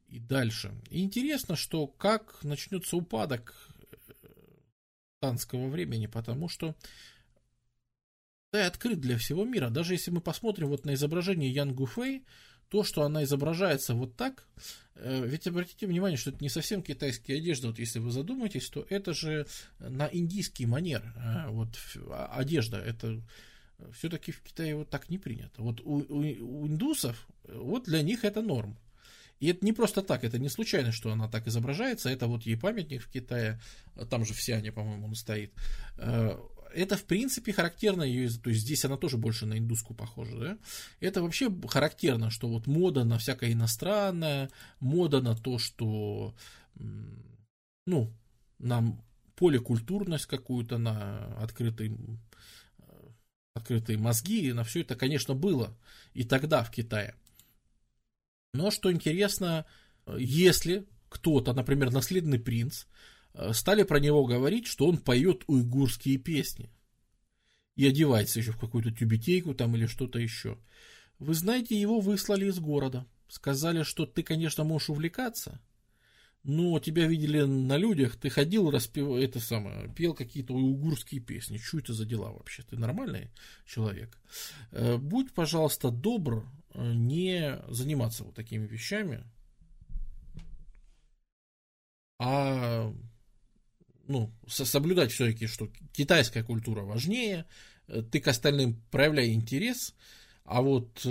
и 0.07 0.19
дальше. 0.19 0.73
И 0.89 1.03
интересно, 1.03 1.55
что 1.55 1.87
как 1.87 2.43
начнется 2.43 2.95
упадок 2.97 3.55
э, 3.81 4.27
танского 5.19 5.67
времени, 5.67 6.07
потому 6.07 6.47
что 6.47 6.75
да, 8.51 8.67
открыт 8.67 9.01
для 9.01 9.17
всего 9.17 9.43
мира. 9.43 9.69
Даже 9.69 9.93
если 9.93 10.11
мы 10.11 10.21
посмотрим 10.21 10.69
вот 10.69 10.85
на 10.85 10.93
изображение 10.93 11.51
Ян 11.51 11.73
Гуфэй, 11.73 12.23
то, 12.69 12.83
что 12.83 13.03
она 13.03 13.23
изображается 13.23 13.93
вот 13.93 14.15
так, 14.15 14.47
э, 14.95 15.25
ведь 15.25 15.47
обратите 15.47 15.87
внимание, 15.87 16.17
что 16.17 16.29
это 16.31 16.41
не 16.41 16.49
совсем 16.49 16.81
китайская 16.81 17.35
одежда, 17.37 17.67
вот 17.67 17.79
если 17.79 17.99
вы 17.99 18.11
задумаетесь, 18.11 18.69
то 18.69 18.85
это 18.89 19.13
же 19.13 19.45
на 19.79 20.09
индийский 20.11 20.65
манер, 20.65 21.03
э, 21.15 21.49
вот 21.49 21.69
а, 22.09 22.27
одежда, 22.37 22.77
это 22.77 23.21
все-таки 23.93 24.31
в 24.31 24.41
Китае 24.41 24.75
вот 24.75 24.89
так 24.89 25.09
не 25.09 25.17
принято. 25.17 25.61
Вот 25.61 25.81
у, 25.81 25.97
у, 25.97 26.19
у 26.19 26.67
индусов, 26.67 27.27
вот 27.43 27.83
для 27.83 28.01
них 28.01 28.23
это 28.23 28.41
норм. 28.41 28.77
И 29.39 29.47
это 29.47 29.65
не 29.65 29.73
просто 29.73 30.01
так, 30.01 30.23
это 30.23 30.39
не 30.39 30.49
случайно, 30.49 30.91
что 30.91 31.11
она 31.11 31.27
так 31.27 31.47
изображается. 31.47 32.09
Это 32.09 32.27
вот 32.27 32.43
ей 32.43 32.57
памятник 32.57 33.01
в 33.01 33.09
Китае, 33.09 33.59
там 34.09 34.25
же 34.25 34.33
все 34.33 34.55
они, 34.55 34.71
по-моему, 34.71 35.07
он 35.07 35.15
стоит. 35.15 35.53
Э, 35.97 36.37
это, 36.73 36.97
в 36.97 37.05
принципе, 37.05 37.53
характерно 37.53 38.03
ее, 38.03 38.29
то 38.29 38.49
есть 38.49 38.61
здесь 38.61 38.83
она 38.85 38.97
тоже 38.97 39.17
больше 39.17 39.45
на 39.45 39.57
индуску 39.57 39.93
похожа, 39.93 40.37
да? 40.37 40.57
Это 40.99 41.21
вообще 41.21 41.49
характерно, 41.67 42.29
что 42.29 42.47
вот 42.47 42.67
мода 42.67 43.03
на 43.03 43.17
всякое 43.17 43.53
иностранное, 43.53 44.49
мода 44.79 45.21
на 45.21 45.35
то, 45.35 45.57
что, 45.57 46.35
ну, 47.85 48.13
нам 48.59 49.01
поликультурность 49.35 50.25
какую-то, 50.25 50.77
на 50.77 51.33
открытый 51.41 51.97
открытые 53.53 53.97
мозги, 53.97 54.47
и 54.47 54.53
на 54.53 54.65
все 54.65 54.81
это, 54.81 54.95
конечно, 54.95 55.33
было 55.33 55.75
и 56.13 56.25
тогда 56.25 56.61
в 56.61 56.71
Китае. 56.71 57.15
Но 58.55 58.71
что 58.71 58.91
интересно, 58.91 59.65
если 60.17 60.87
кто-то, 61.09 61.53
например, 61.53 61.91
наследный 61.91 62.39
принц, 62.39 62.85
э, 63.33 63.51
стали 63.53 63.83
про 63.83 63.99
него 63.99 64.25
говорить, 64.25 64.65
что 64.65 64.87
он 64.87 64.97
поет 64.97 65.43
уйгурские 65.47 66.17
песни 66.17 66.69
и 67.75 67.85
одевается 67.85 68.39
еще 68.39 68.51
в 68.51 68.57
какую-то 68.57 68.91
тюбетейку 68.91 69.53
там 69.53 69.75
или 69.75 69.85
что-то 69.85 70.19
еще. 70.19 70.57
Вы 71.19 71.33
знаете, 71.33 71.79
его 71.79 71.99
выслали 71.99 72.47
из 72.47 72.59
города. 72.59 73.05
Сказали, 73.27 73.83
что 73.83 74.05
ты, 74.05 74.23
конечно, 74.23 74.63
можешь 74.63 74.89
увлекаться, 74.89 75.59
но 76.43 76.79
тебя 76.79 77.07
видели 77.07 77.41
на 77.41 77.75
людях, 77.75 78.17
ты 78.17 78.29
ходил, 78.29 78.69
распев... 78.69 79.09
это 79.17 79.39
самое, 79.39 79.91
пел 79.93 80.13
какие-то 80.13 80.53
уйгурские 80.53 81.19
песни. 81.19 81.57
Что 81.57 81.79
это 81.79 81.93
за 81.93 82.05
дела 82.05 82.31
вообще? 82.31 82.63
Ты 82.63 82.77
нормальный 82.77 83.31
человек? 83.65 84.17
Э, 84.71 84.97
будь, 84.97 85.33
пожалуйста, 85.33 85.89
добр, 85.89 86.45
э, 86.45 86.64
не 86.77 87.61
заниматься 87.67 88.23
вот 88.23 88.35
такими 88.35 88.65
вещами, 88.65 89.23
а 92.19 92.93
ну, 94.07 94.31
соблюдать 94.47 95.11
все-таки, 95.11 95.47
что 95.47 95.69
китайская 95.93 96.43
культура 96.43 96.81
важнее, 96.81 97.45
э, 97.87 98.01
ты 98.01 98.19
к 98.19 98.27
остальным 98.27 98.81
проявляй 98.91 99.33
интерес, 99.33 99.95
а 100.43 100.61
вот 100.61 101.01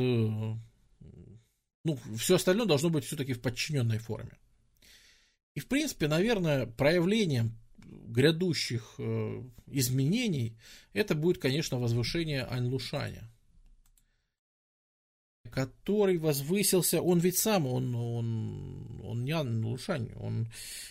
ну, 1.84 1.98
все 2.16 2.36
остальное 2.36 2.66
должно 2.66 2.88
быть 2.90 3.04
все-таки 3.04 3.34
в 3.34 3.40
подчиненной 3.40 3.98
форме. 3.98 4.38
И, 5.54 5.60
в 5.60 5.68
принципе, 5.68 6.08
наверное, 6.08 6.66
проявлением 6.66 7.56
грядущих 7.86 8.94
э, 8.98 9.42
изменений 9.66 10.56
это 10.92 11.14
будет, 11.14 11.38
конечно, 11.38 11.78
возвышение 11.78 12.42
Аньлушаня, 12.44 13.30
который 15.54 16.18
возвысился, 16.18 17.00
он 17.00 17.20
ведь 17.20 17.38
сам, 17.38 17.68
он, 17.68 17.94
он, 17.94 19.00
он 19.04 19.24
не 19.24 19.30
Аньлушань, 19.30 20.10
он 20.16 20.48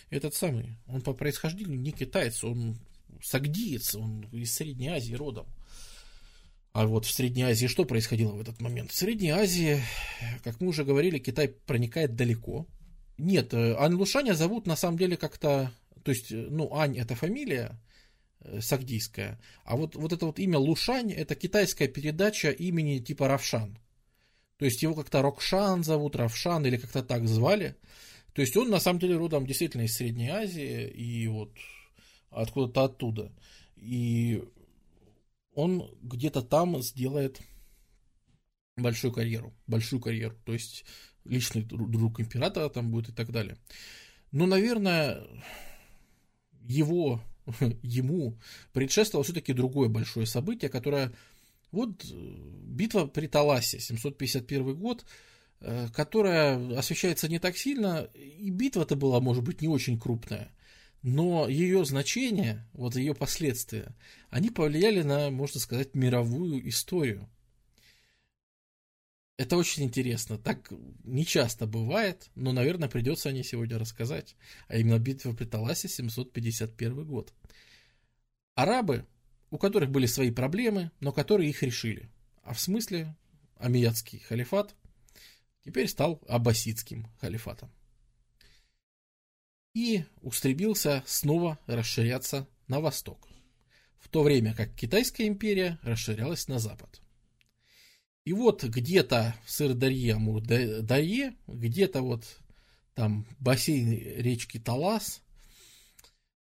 этот 0.08 0.34
самый, 0.34 0.78
он 0.86 1.02
по 1.02 1.12
происхождению 1.12 1.78
не 1.78 1.92
китаец, 1.92 2.42
он 2.42 2.78
сагдиец, 3.22 3.94
он 3.94 4.22
из 4.32 4.54
Средней 4.54 4.88
Азии 4.88 5.12
родом. 5.12 5.46
А 6.72 6.86
вот 6.86 7.04
в 7.04 7.12
Средней 7.12 7.42
Азии 7.42 7.66
что 7.66 7.84
происходило 7.84 8.32
в 8.32 8.40
этот 8.40 8.62
момент? 8.62 8.90
В 8.90 8.94
Средней 8.94 9.30
Азии, 9.30 9.82
как 10.42 10.62
мы 10.62 10.68
уже 10.68 10.84
говорили, 10.84 11.18
Китай 11.18 11.48
проникает 11.48 12.16
далеко, 12.16 12.66
нет, 13.18 13.52
э, 13.52 13.74
Ань 13.78 13.94
Лушаня 13.94 14.32
зовут 14.32 14.66
на 14.66 14.76
самом 14.76 14.96
деле 14.96 15.18
как-то, 15.18 15.72
то 16.02 16.10
есть, 16.10 16.32
э, 16.32 16.46
ну, 16.50 16.74
Ань 16.74 16.96
это 16.96 17.14
фамилия 17.14 17.78
э, 18.40 18.62
сагдийская, 18.62 19.38
а 19.66 19.76
вот, 19.76 19.94
вот 19.94 20.14
это 20.14 20.24
вот 20.24 20.38
имя 20.38 20.58
Лушань, 20.58 21.12
это 21.12 21.34
китайская 21.34 21.86
передача 21.86 22.50
имени 22.50 22.98
типа 22.98 23.28
Равшан. 23.28 23.78
То 24.58 24.64
есть 24.64 24.82
его 24.82 24.94
как-то 24.94 25.22
Рокшан 25.22 25.84
зовут, 25.84 26.16
Равшан 26.16 26.64
или 26.66 26.76
как-то 26.76 27.02
так 27.02 27.26
звали. 27.26 27.76
То 28.32 28.40
есть 28.40 28.56
он 28.56 28.70
на 28.70 28.80
самом 28.80 29.00
деле 29.00 29.16
родом 29.16 29.46
действительно 29.46 29.82
из 29.82 29.94
Средней 29.94 30.28
Азии 30.28 30.88
и 30.88 31.26
вот 31.28 31.52
откуда-то 32.30 32.84
оттуда. 32.84 33.32
И 33.76 34.42
он 35.54 35.88
где-то 36.02 36.42
там 36.42 36.82
сделает 36.82 37.40
большую 38.76 39.12
карьеру, 39.12 39.52
большую 39.66 40.00
карьеру, 40.00 40.36
то 40.44 40.52
есть 40.52 40.84
личный 41.24 41.62
друг 41.62 42.20
императора 42.20 42.68
там 42.68 42.90
будет 42.90 43.10
и 43.10 43.12
так 43.12 43.30
далее. 43.30 43.56
Но, 44.32 44.46
наверное, 44.46 45.22
его, 46.60 47.20
ему 47.82 48.38
предшествовало 48.72 49.24
все-таки 49.24 49.52
другое 49.52 49.88
большое 49.88 50.26
событие, 50.26 50.68
которое, 50.68 51.12
вот 51.74 52.04
битва 52.04 53.06
при 53.06 53.26
Таласе, 53.26 53.80
751 53.80 54.74
год, 54.74 55.04
э, 55.60 55.88
которая 55.94 56.78
освещается 56.78 57.28
не 57.28 57.38
так 57.38 57.56
сильно, 57.56 58.08
и 58.14 58.50
битва-то 58.50 58.96
была, 58.96 59.20
может 59.20 59.44
быть, 59.44 59.60
не 59.60 59.68
очень 59.68 59.98
крупная, 59.98 60.50
но 61.02 61.48
ее 61.48 61.84
значение, 61.84 62.66
вот 62.72 62.96
ее 62.96 63.14
последствия, 63.14 63.94
они 64.30 64.50
повлияли 64.50 65.02
на, 65.02 65.30
можно 65.30 65.60
сказать, 65.60 65.94
мировую 65.94 66.66
историю. 66.68 67.28
Это 69.36 69.56
очень 69.56 69.82
интересно. 69.82 70.38
Так 70.38 70.72
не 71.02 71.26
часто 71.26 71.66
бывает, 71.66 72.30
но, 72.36 72.52
наверное, 72.52 72.88
придется 72.88 73.28
о 73.28 73.32
ней 73.32 73.42
сегодня 73.42 73.78
рассказать. 73.78 74.36
А 74.68 74.76
именно 74.76 74.98
битва 75.00 75.32
при 75.32 75.44
Таласе 75.44 75.88
751 75.88 77.04
год. 77.04 77.34
Арабы, 78.54 79.06
у 79.54 79.58
которых 79.58 79.90
были 79.92 80.06
свои 80.06 80.32
проблемы, 80.32 80.90
но 80.98 81.12
которые 81.12 81.48
их 81.48 81.62
решили. 81.62 82.10
А 82.42 82.54
в 82.54 82.60
смысле, 82.60 83.14
Амиядский 83.56 84.18
халифат 84.18 84.74
теперь 85.64 85.86
стал 85.86 86.20
аббасидским 86.26 87.06
халифатом. 87.20 87.70
И 89.72 90.06
устремился 90.22 91.04
снова 91.06 91.60
расширяться 91.68 92.48
на 92.66 92.80
восток. 92.80 93.28
В 94.00 94.08
то 94.08 94.24
время 94.24 94.56
как 94.56 94.74
Китайская 94.74 95.28
империя 95.28 95.78
расширялась 95.82 96.48
на 96.48 96.58
запад. 96.58 97.00
И 98.24 98.32
вот 98.32 98.64
где-то 98.64 99.36
в 99.44 99.52
Сырдарье, 99.52 100.14
Амурдарье, 100.14 101.36
где-то 101.46 102.02
вот 102.02 102.24
там 102.94 103.24
бассейн 103.38 103.92
речки 104.20 104.58
Талас, 104.58 105.22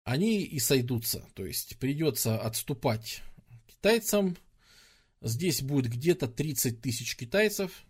они 0.07 0.41
и 0.41 0.57
сойдутся. 0.59 1.27
То 1.33 1.45
есть 1.45 1.77
придется 1.79 2.39
отступать 2.39 3.21
китайцам. 3.67 4.37
Здесь 5.19 5.61
будет 5.61 5.91
где-то 5.91 6.29
30 6.29 6.79
тысяч 6.79 7.17
китайцев, 7.17 7.83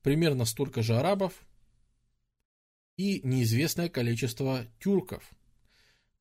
примерно 0.00 0.44
столько 0.44 0.82
же 0.82 0.96
арабов 0.96 1.34
и 2.96 3.20
неизвестное 3.24 3.88
количество 3.88 4.68
тюрков, 4.78 5.28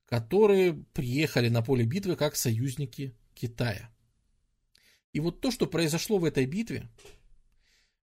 которые 0.05 0.73
приехали 0.73 1.49
на 1.49 1.61
поле 1.61 1.85
битвы 1.85 2.15
как 2.15 2.35
союзники 2.35 3.15
Китая. 3.35 3.93
И 5.11 5.19
вот 5.19 5.39
то, 5.39 5.51
что 5.51 5.67
произошло 5.67 6.17
в 6.17 6.25
этой 6.25 6.47
битве, 6.47 6.89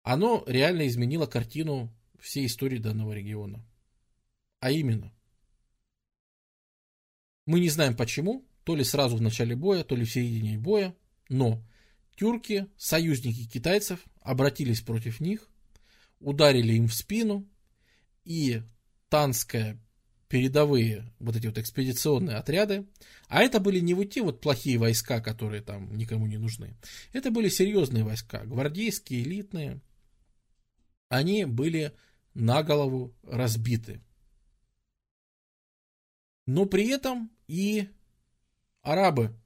оно 0.04 0.44
реально 0.46 0.86
изменило 0.86 1.26
картину 1.26 1.92
всей 2.20 2.46
истории 2.46 2.78
данного 2.78 3.14
региона. 3.14 3.66
А 4.60 4.70
именно, 4.70 5.12
мы 7.46 7.60
не 7.60 7.68
знаем 7.68 7.96
почему, 7.96 8.44
то 8.64 8.76
ли 8.76 8.84
сразу 8.84 9.16
в 9.16 9.22
начале 9.22 9.56
боя, 9.56 9.84
то 9.84 9.96
ли 9.96 10.04
в 10.04 10.12
середине 10.12 10.58
боя, 10.58 10.94
но 11.28 11.62
тюрки, 12.16 12.66
союзники 12.76 13.48
китайцев, 13.48 14.00
обратились 14.20 14.80
против 14.80 15.20
них, 15.20 15.48
ударили 16.20 16.74
им 16.74 16.88
в 16.88 16.94
спину, 16.94 17.48
и 18.24 18.62
танская 19.08 19.80
передовые 20.28 21.12
вот 21.18 21.36
эти 21.36 21.46
вот 21.46 21.58
экспедиционные 21.58 22.36
отряды, 22.36 22.86
а 23.28 23.42
это 23.42 23.60
были 23.60 23.80
не 23.80 23.92
вот 23.92 24.04
те 24.04 24.22
вот 24.22 24.40
плохие 24.40 24.78
войска, 24.78 25.20
которые 25.20 25.60
там 25.60 25.94
никому 25.94 26.26
не 26.26 26.38
нужны. 26.38 26.74
Это 27.12 27.30
были 27.30 27.50
серьезные 27.50 28.04
войска, 28.04 28.42
гвардейские, 28.44 29.24
элитные. 29.24 29.82
Они 31.10 31.44
были 31.44 31.92
на 32.32 32.62
голову 32.62 33.14
разбиты. 33.22 34.00
Но 36.46 36.66
при 36.66 36.88
этом 36.88 37.30
и 37.46 37.88
арабы 38.82 39.38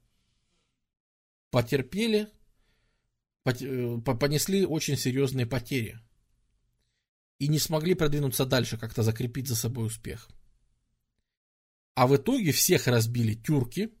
потерпели, 1.51 2.29
э, 3.45 3.97
понесли 4.01 4.65
очень 4.65 4.97
серьезные 4.97 5.45
потери 5.45 5.99
и 7.39 7.47
не 7.47 7.59
смогли 7.59 7.93
продвинуться 7.93 8.45
дальше, 8.45 8.77
как-то 8.77 9.03
закрепить 9.03 9.47
за 9.47 9.55
собой 9.55 9.87
успех. 9.87 10.29
А 11.93 12.07
в 12.07 12.15
итоге 12.15 12.51
всех 12.51 12.87
разбили 12.87 13.35
тюрки. 13.35 13.91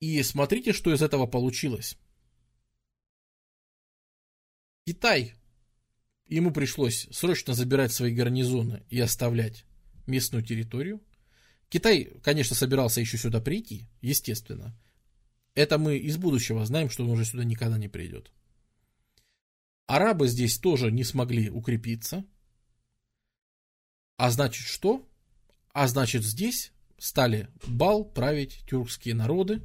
И 0.00 0.22
смотрите, 0.22 0.72
что 0.72 0.92
из 0.92 1.02
этого 1.02 1.26
получилось. 1.26 1.96
Китай. 4.84 5.34
Ему 6.26 6.50
пришлось 6.50 7.08
срочно 7.12 7.52
забирать 7.52 7.92
свои 7.92 8.14
гарнизоны 8.14 8.84
и 8.88 8.98
оставлять 8.98 9.66
местную 10.06 10.44
территорию. 10.44 11.00
Китай, 11.68 12.12
конечно, 12.22 12.54
собирался 12.54 13.00
еще 13.00 13.16
сюда 13.16 13.40
прийти, 13.40 13.88
естественно. 14.00 14.76
Это 15.54 15.78
мы 15.78 15.96
из 15.96 16.16
будущего 16.16 16.64
знаем, 16.64 16.90
что 16.90 17.04
он 17.04 17.10
уже 17.10 17.24
сюда 17.24 17.44
никогда 17.44 17.78
не 17.78 17.88
придет. 17.88 18.30
Арабы 19.86 20.28
здесь 20.28 20.58
тоже 20.58 20.90
не 20.90 21.04
смогли 21.04 21.50
укрепиться. 21.50 22.24
А 24.16 24.30
значит 24.30 24.66
что? 24.66 25.08
А 25.72 25.86
значит, 25.88 26.22
здесь 26.24 26.72
стали 26.98 27.48
бал 27.66 28.04
править 28.04 28.64
тюркские 28.68 29.14
народы. 29.14 29.62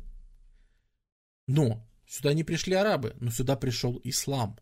Но 1.47 1.88
сюда 2.05 2.34
не 2.34 2.43
пришли 2.43 2.73
арабы, 2.73 3.15
но 3.19 3.31
сюда 3.31 3.55
пришел 3.55 4.01
ислам. 4.03 4.57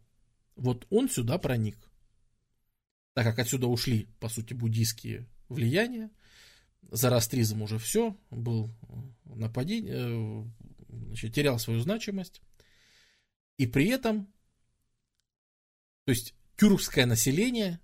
Вот 0.56 0.86
он 0.90 1.10
сюда 1.10 1.38
проник. 1.38 1.78
Так 3.14 3.26
как 3.26 3.40
отсюда 3.40 3.68
ушли, 3.68 4.08
по 4.20 4.30
сути, 4.30 4.54
буддийские 4.54 5.28
влияния, 5.50 6.10
зарастризм 6.92 7.62
уже 7.62 7.78
все, 7.78 8.18
был 8.30 8.70
нападение, 9.26 9.94
э, 9.96 10.44
значит, 10.90 11.34
терял 11.34 11.60
свою 11.60 11.80
значимость. 11.80 12.42
И 13.58 13.68
при 13.68 13.88
этом, 13.88 14.32
то 16.06 16.12
есть 16.12 16.34
тюркское 16.58 17.06
население, 17.06 17.80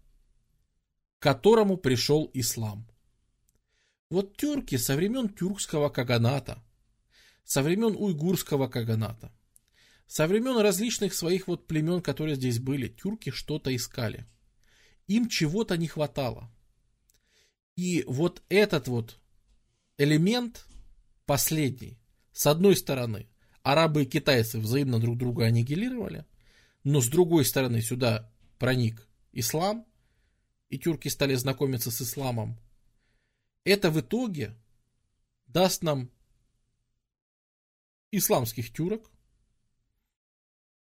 к 1.19 1.23
которому 1.23 1.77
пришел 1.77 2.29
ислам. 2.33 2.88
Вот 4.09 4.35
тюрки 4.35 4.75
со 4.75 4.95
времен 4.95 5.29
тюркского 5.29 5.89
каганата, 5.89 6.61
со 7.43 7.63
времен 7.63 7.95
уйгурского 7.95 8.67
каганата, 8.67 9.31
со 10.07 10.27
времен 10.27 10.57
различных 10.57 11.13
своих 11.13 11.47
вот 11.47 11.67
племен, 11.67 12.01
которые 12.01 12.35
здесь 12.35 12.59
были, 12.59 12.89
тюрки 12.89 13.29
что-то 13.29 13.73
искали. 13.73 14.25
Им 15.07 15.29
чего-то 15.29 15.77
не 15.77 15.88
хватало. 15.88 16.51
И 17.76 18.03
вот 18.07 18.43
этот 18.49 18.88
вот 18.88 19.19
элемент 19.98 20.65
последний, 21.26 21.99
с 22.31 22.48
одной 22.48 22.76
стороны, 22.76 23.27
арабы 23.64 24.03
и 24.03 24.06
китайцы 24.06 24.60
взаимно 24.60 24.99
друг 24.99 25.18
друга 25.18 25.45
аннигилировали, 25.45 26.26
но 26.84 27.02
с 27.02 27.07
другой 27.07 27.45
стороны 27.45 27.81
сюда 27.81 28.31
проник 28.57 29.07
ислам, 29.31 29.85
и 30.69 30.80
тюрки 30.80 31.10
стали 31.10 31.35
знакомиться 31.35 31.91
с 31.91 32.02
исламом. 32.02 32.57
Это 33.64 33.91
в 33.91 33.99
итоге 33.99 34.56
даст 35.48 35.84
нам 35.84 36.10
исламских 38.11 38.73
тюрок, 38.73 39.11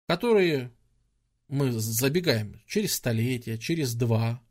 которые 0.06 0.72
мы 1.48 1.72
забегаем 1.72 2.62
через 2.66 2.94
столетия, 2.94 3.58
через 3.58 3.94
два, 3.94 4.42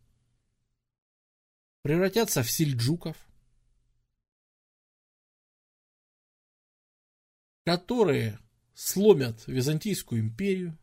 превратятся 1.85 2.41
в 2.41 2.49
сельджуков, 2.49 3.15
которые 7.63 8.39
сломят 8.73 9.45
Византийскую 9.45 10.19
империю, 10.19 10.75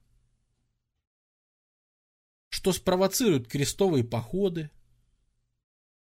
что 2.50 2.72
спровоцирует 2.72 3.48
крестовые 3.48 4.04
походы, 4.04 4.70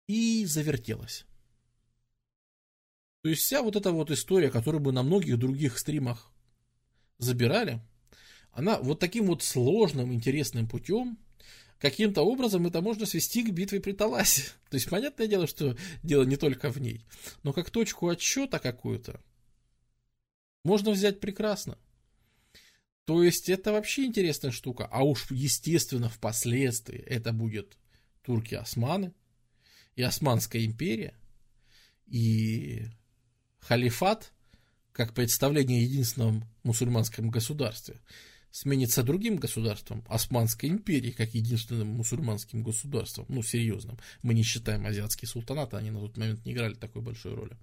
и 0.08 0.44
завертелось. 0.44 1.26
То 3.22 3.30
есть 3.30 3.44
вся 3.44 3.62
вот 3.62 3.78
эта 3.78 3.94
вот 3.94 4.12
история, 4.12 4.52
которую 4.52 4.82
бы 4.82 4.92
на 4.92 5.04
многих 5.04 5.40
других 5.40 5.80
стримах 5.80 6.30
забирали, 7.20 7.80
она 8.52 8.82
вот 8.82 9.00
таким 9.00 9.28
вот 9.28 9.44
сложным, 9.44 10.12
интересным 10.12 10.68
путем, 10.68 11.18
каким-то 11.80 12.22
образом 12.22 12.68
это 12.68 12.82
можно 12.82 13.06
свести 13.06 13.44
к 13.44 13.52
битве 13.52 13.80
при 13.80 13.94
Таласе. 13.94 14.44
То 14.70 14.76
есть, 14.76 14.90
понятное 14.90 15.28
дело, 15.28 15.48
что 15.48 15.76
дело 16.04 16.24
не 16.24 16.38
только 16.38 16.70
в 16.70 16.80
ней. 16.80 17.06
Но 17.44 17.54
как 17.54 17.70
точку 17.70 18.10
отсчета 18.10 18.60
какую-то 18.60 19.20
можно 20.64 20.92
взять 20.92 21.20
прекрасно. 21.20 21.78
То 23.06 23.24
есть, 23.24 23.50
это 23.50 23.72
вообще 23.72 24.06
интересная 24.06 24.52
штука. 24.52 24.88
А 24.92 25.04
уж, 25.04 25.32
естественно, 25.32 26.10
впоследствии 26.10 27.00
это 27.00 27.34
будет 27.34 27.78
турки-османы 28.24 29.14
и 29.96 30.04
Османская 30.04 30.66
империя. 30.66 31.16
И 32.06 32.86
халифат, 33.60 34.32
как 34.92 35.14
представление 35.14 35.80
о 35.80 35.84
единственном 35.84 36.44
мусульманском 36.64 37.30
государстве, 37.30 38.00
сменится 38.52 39.04
другим 39.04 39.38
государством, 39.38 40.04
Османской 40.08 40.70
империей, 40.70 41.14
как 41.14 41.34
единственным 41.34 41.88
мусульманским 41.90 42.64
государством, 42.64 43.26
ну, 43.30 43.44
серьезным. 43.44 43.98
Мы 44.24 44.34
не 44.34 44.44
считаем 44.44 44.86
азиатские 44.86 45.30
султанаты, 45.30 45.78
они 45.78 45.92
на 45.92 46.00
тот 46.00 46.18
момент 46.18 46.46
не 46.46 46.54
играли 46.54 46.74
такой 46.74 47.02
большой 47.02 47.36
роли. 47.36 47.56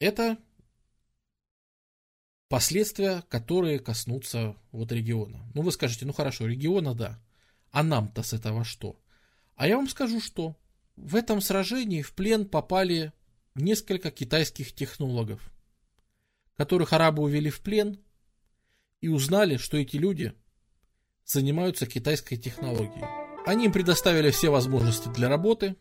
Это 0.00 0.38
последствия, 2.48 3.22
которые 3.28 3.78
коснутся 3.78 4.56
вот 4.72 4.90
региона. 4.92 5.46
Ну, 5.54 5.62
вы 5.62 5.72
скажете, 5.72 6.06
ну 6.06 6.12
хорошо, 6.12 6.46
региона, 6.46 6.94
да. 6.94 7.20
А 7.70 7.82
нам-то 7.82 8.22
с 8.22 8.32
этого 8.32 8.64
что? 8.64 8.98
А 9.54 9.66
я 9.66 9.76
вам 9.76 9.88
скажу, 9.88 10.20
что 10.20 10.56
в 10.96 11.14
этом 11.14 11.40
сражении 11.40 12.02
в 12.02 12.12
плен 12.12 12.46
попали 12.46 13.12
несколько 13.54 14.10
китайских 14.10 14.72
технологов, 14.72 15.40
которых 16.56 16.92
арабы 16.92 17.22
увели 17.22 17.50
в 17.50 17.60
плен 17.60 18.00
и 19.00 19.08
узнали, 19.08 19.56
что 19.56 19.76
эти 19.76 19.96
люди 19.96 20.32
занимаются 21.24 21.86
китайской 21.86 22.36
технологией. 22.36 23.04
Они 23.46 23.66
им 23.66 23.72
предоставили 23.72 24.30
все 24.30 24.50
возможности 24.50 25.08
для 25.08 25.28
работы, 25.28 25.76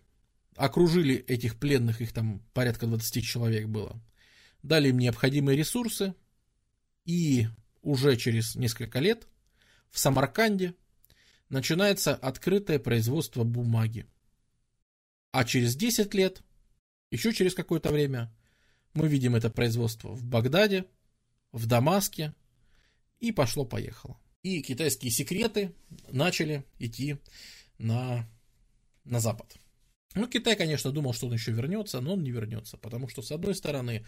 окружили 0.56 1.16
этих 1.16 1.60
пленных, 1.60 2.02
их 2.02 2.14
там 2.14 2.40
порядка 2.54 2.88
20 2.88 3.24
человек 3.24 3.68
было, 3.68 4.02
дали 4.64 4.90
им 4.90 5.00
необходимые 5.00 5.58
ресурсы, 5.58 6.16
и 7.06 7.48
уже 7.82 8.18
через 8.18 8.56
несколько 8.56 9.00
лет 9.00 9.28
в 9.90 10.00
Самарканде 10.00 10.76
начинается 11.50 12.14
открытое 12.14 12.80
производство 12.80 13.44
бумаги. 13.44 14.06
А 15.32 15.46
через 15.46 15.76
10 15.76 16.14
лет, 16.14 16.42
еще 17.12 17.34
через 17.34 17.54
какое-то 17.54 17.92
время, 17.92 18.34
мы 18.94 19.08
видим 19.08 19.36
это 19.36 19.50
производство 19.50 20.10
в 20.10 20.24
Багдаде, 20.24 20.86
в 21.52 21.66
Дамаске, 21.68 22.34
и 23.20 23.32
пошло-поехало. 23.32 24.20
И 24.44 24.62
китайские 24.62 25.12
секреты 25.12 25.74
начали 26.10 26.64
идти 26.80 27.18
на, 27.78 28.30
на 29.04 29.20
Запад. 29.20 29.56
Ну, 30.16 30.28
Китай, 30.28 30.56
конечно, 30.56 30.92
думал, 30.92 31.14
что 31.14 31.28
он 31.28 31.34
еще 31.34 31.52
вернется, 31.52 32.02
но 32.02 32.14
он 32.14 32.24
не 32.24 32.32
вернется, 32.32 32.78
потому 32.78 33.08
что, 33.08 33.22
с 33.22 33.32
одной 33.32 33.54
стороны, 33.56 34.06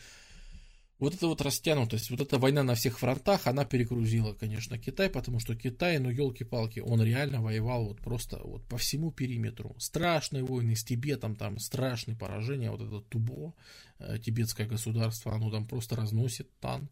вот 0.99 1.14
эта 1.14 1.27
вот 1.27 1.41
растянутость, 1.41 2.10
вот 2.10 2.19
эта 2.19 2.38
война 2.38 2.64
на 2.64 2.76
всех 2.76 2.99
фронтах, 2.99 3.48
она 3.48 3.64
перегрузила, 3.64 4.34
конечно, 4.34 4.77
Китай, 4.77 5.10
потому 5.10 5.40
что 5.40 5.56
Китай, 5.56 5.98
ну, 5.98 6.10
елки-палки, 6.10 6.80
он 6.80 7.02
реально 7.02 7.41
воевал 7.41 7.86
вот 7.86 8.02
просто 8.02 8.40
вот 8.44 8.65
по 8.65 8.77
всему 8.77 9.11
периметру. 9.11 9.76
Страшные 9.80 10.44
войны 10.44 10.76
с 10.76 10.84
Тибетом, 10.84 11.36
там 11.36 11.57
страшные 11.57 12.18
поражения, 12.18 12.69
вот 12.69 12.81
это 12.81 13.02
Тубо, 13.02 13.53
э, 13.99 14.18
тибетское 14.19 14.68
государство, 14.68 15.34
оно 15.34 15.49
там 15.49 15.65
просто 15.65 15.95
разносит 15.95 16.49
Тан, 16.60 16.90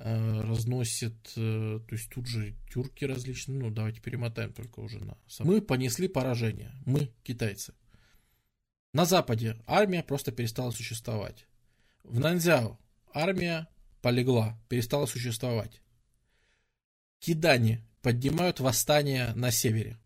разносит, 0.00 1.32
э, 1.36 1.80
то 1.86 1.94
есть 1.94 2.10
тут 2.10 2.26
же 2.26 2.54
тюрки 2.72 3.04
различные, 3.04 3.58
ну, 3.58 3.70
давайте 3.70 4.00
перемотаем 4.00 4.52
только 4.52 4.80
уже 4.80 4.98
на... 4.98 5.16
Мы 5.40 5.60
понесли 5.60 6.08
поражение, 6.08 6.72
мы, 6.86 7.10
китайцы. 7.22 7.74
На 8.92 9.04
Западе 9.04 9.56
армия 9.66 10.02
просто 10.02 10.32
перестала 10.32 10.70
существовать. 10.70 11.46
В 12.04 12.20
Нанзяо 12.20 12.78
армия 13.12 13.68
полегла, 14.00 14.58
перестала 14.68 15.06
существовать. 15.06 15.82
Кидане 17.18 17.84
поднимают 18.02 18.60
восстание 18.60 19.34
на 19.34 19.50
севере. 19.50 19.98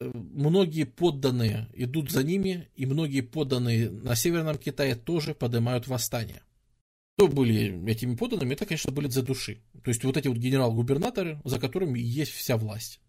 Многие 0.00 0.84
подданные 0.84 1.68
идут 1.74 2.10
за 2.10 2.22
ними, 2.22 2.68
и 2.74 2.86
многие 2.86 3.20
подданные 3.20 3.90
на 3.90 4.14
Северном 4.14 4.58
Китае 4.58 4.94
тоже 4.96 5.34
поднимают 5.34 5.86
восстание. 5.86 6.42
Кто 7.14 7.28
были 7.28 7.88
этими 7.90 8.16
подданными? 8.16 8.54
Это, 8.54 8.66
конечно, 8.66 8.90
были 8.90 9.08
за 9.08 9.22
души. 9.22 9.62
То 9.84 9.90
есть 9.90 10.02
вот 10.04 10.16
эти 10.16 10.28
вот 10.28 10.38
генерал-губернаторы, 10.38 11.40
за 11.44 11.58
которыми 11.58 11.98
есть 11.98 12.32
вся 12.32 12.56
власть. 12.56 13.00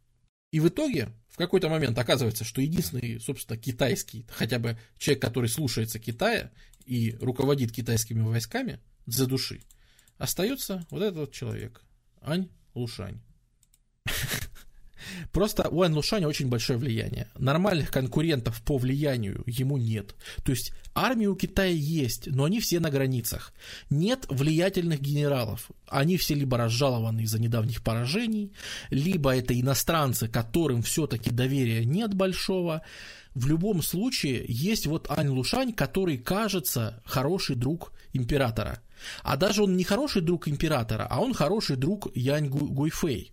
И 0.51 0.59
в 0.59 0.67
итоге, 0.67 1.09
в 1.29 1.37
какой-то 1.37 1.67
момент 1.67 1.97
оказывается, 1.97 2.43
что 2.43 2.61
единственный, 2.61 3.19
собственно, 3.19 3.57
китайский, 3.57 4.27
хотя 4.29 4.59
бы 4.59 4.77
человек, 4.99 5.21
который 5.21 5.49
слушается 5.49 5.97
Китая 5.97 6.51
и 6.85 7.17
руководит 7.19 7.71
китайскими 7.71 8.21
войсками 8.21 8.79
за 9.07 9.25
души, 9.25 9.63
остается 10.17 10.85
вот 10.91 11.01
этот 11.01 11.17
вот 11.17 11.31
человек, 11.31 11.81
Ань 12.21 12.49
Лушань. 12.75 13.19
Просто 15.31 15.67
у 15.69 15.81
Ань 15.81 15.93
Лушаня 15.93 16.27
очень 16.27 16.47
большое 16.47 16.77
влияние. 16.79 17.27
Нормальных 17.37 17.91
конкурентов 17.91 18.61
по 18.61 18.77
влиянию 18.77 19.43
ему 19.45 19.77
нет. 19.77 20.15
То 20.43 20.51
есть 20.51 20.73
армия 20.95 21.27
у 21.27 21.35
Китая 21.35 21.71
есть, 21.71 22.27
но 22.27 22.43
они 22.45 22.59
все 22.59 22.79
на 22.79 22.89
границах. 22.89 23.53
Нет 23.89 24.25
влиятельных 24.29 25.01
генералов. 25.01 25.69
Они 25.87 26.17
все 26.17 26.35
либо 26.35 26.57
разжалованы 26.57 27.21
из-за 27.21 27.39
недавних 27.39 27.83
поражений, 27.83 28.53
либо 28.89 29.35
это 29.35 29.59
иностранцы, 29.59 30.27
которым 30.27 30.81
все-таки 30.81 31.29
доверия 31.31 31.85
нет 31.85 32.13
большого. 32.13 32.81
В 33.35 33.47
любом 33.47 33.81
случае 33.81 34.45
есть 34.47 34.85
вот 34.85 35.09
Ань 35.09 35.29
Лушань, 35.29 35.73
который 35.73 36.17
кажется 36.17 37.01
хороший 37.05 37.55
друг 37.55 37.91
императора. 38.13 38.79
А 39.23 39.37
даже 39.37 39.63
он 39.63 39.75
не 39.75 39.83
хороший 39.83 40.21
друг 40.21 40.47
императора, 40.47 41.07
а 41.09 41.19
он 41.19 41.33
хороший 41.33 41.75
друг 41.75 42.15
Янь 42.15 42.47
Гуйфэй. 42.47 43.31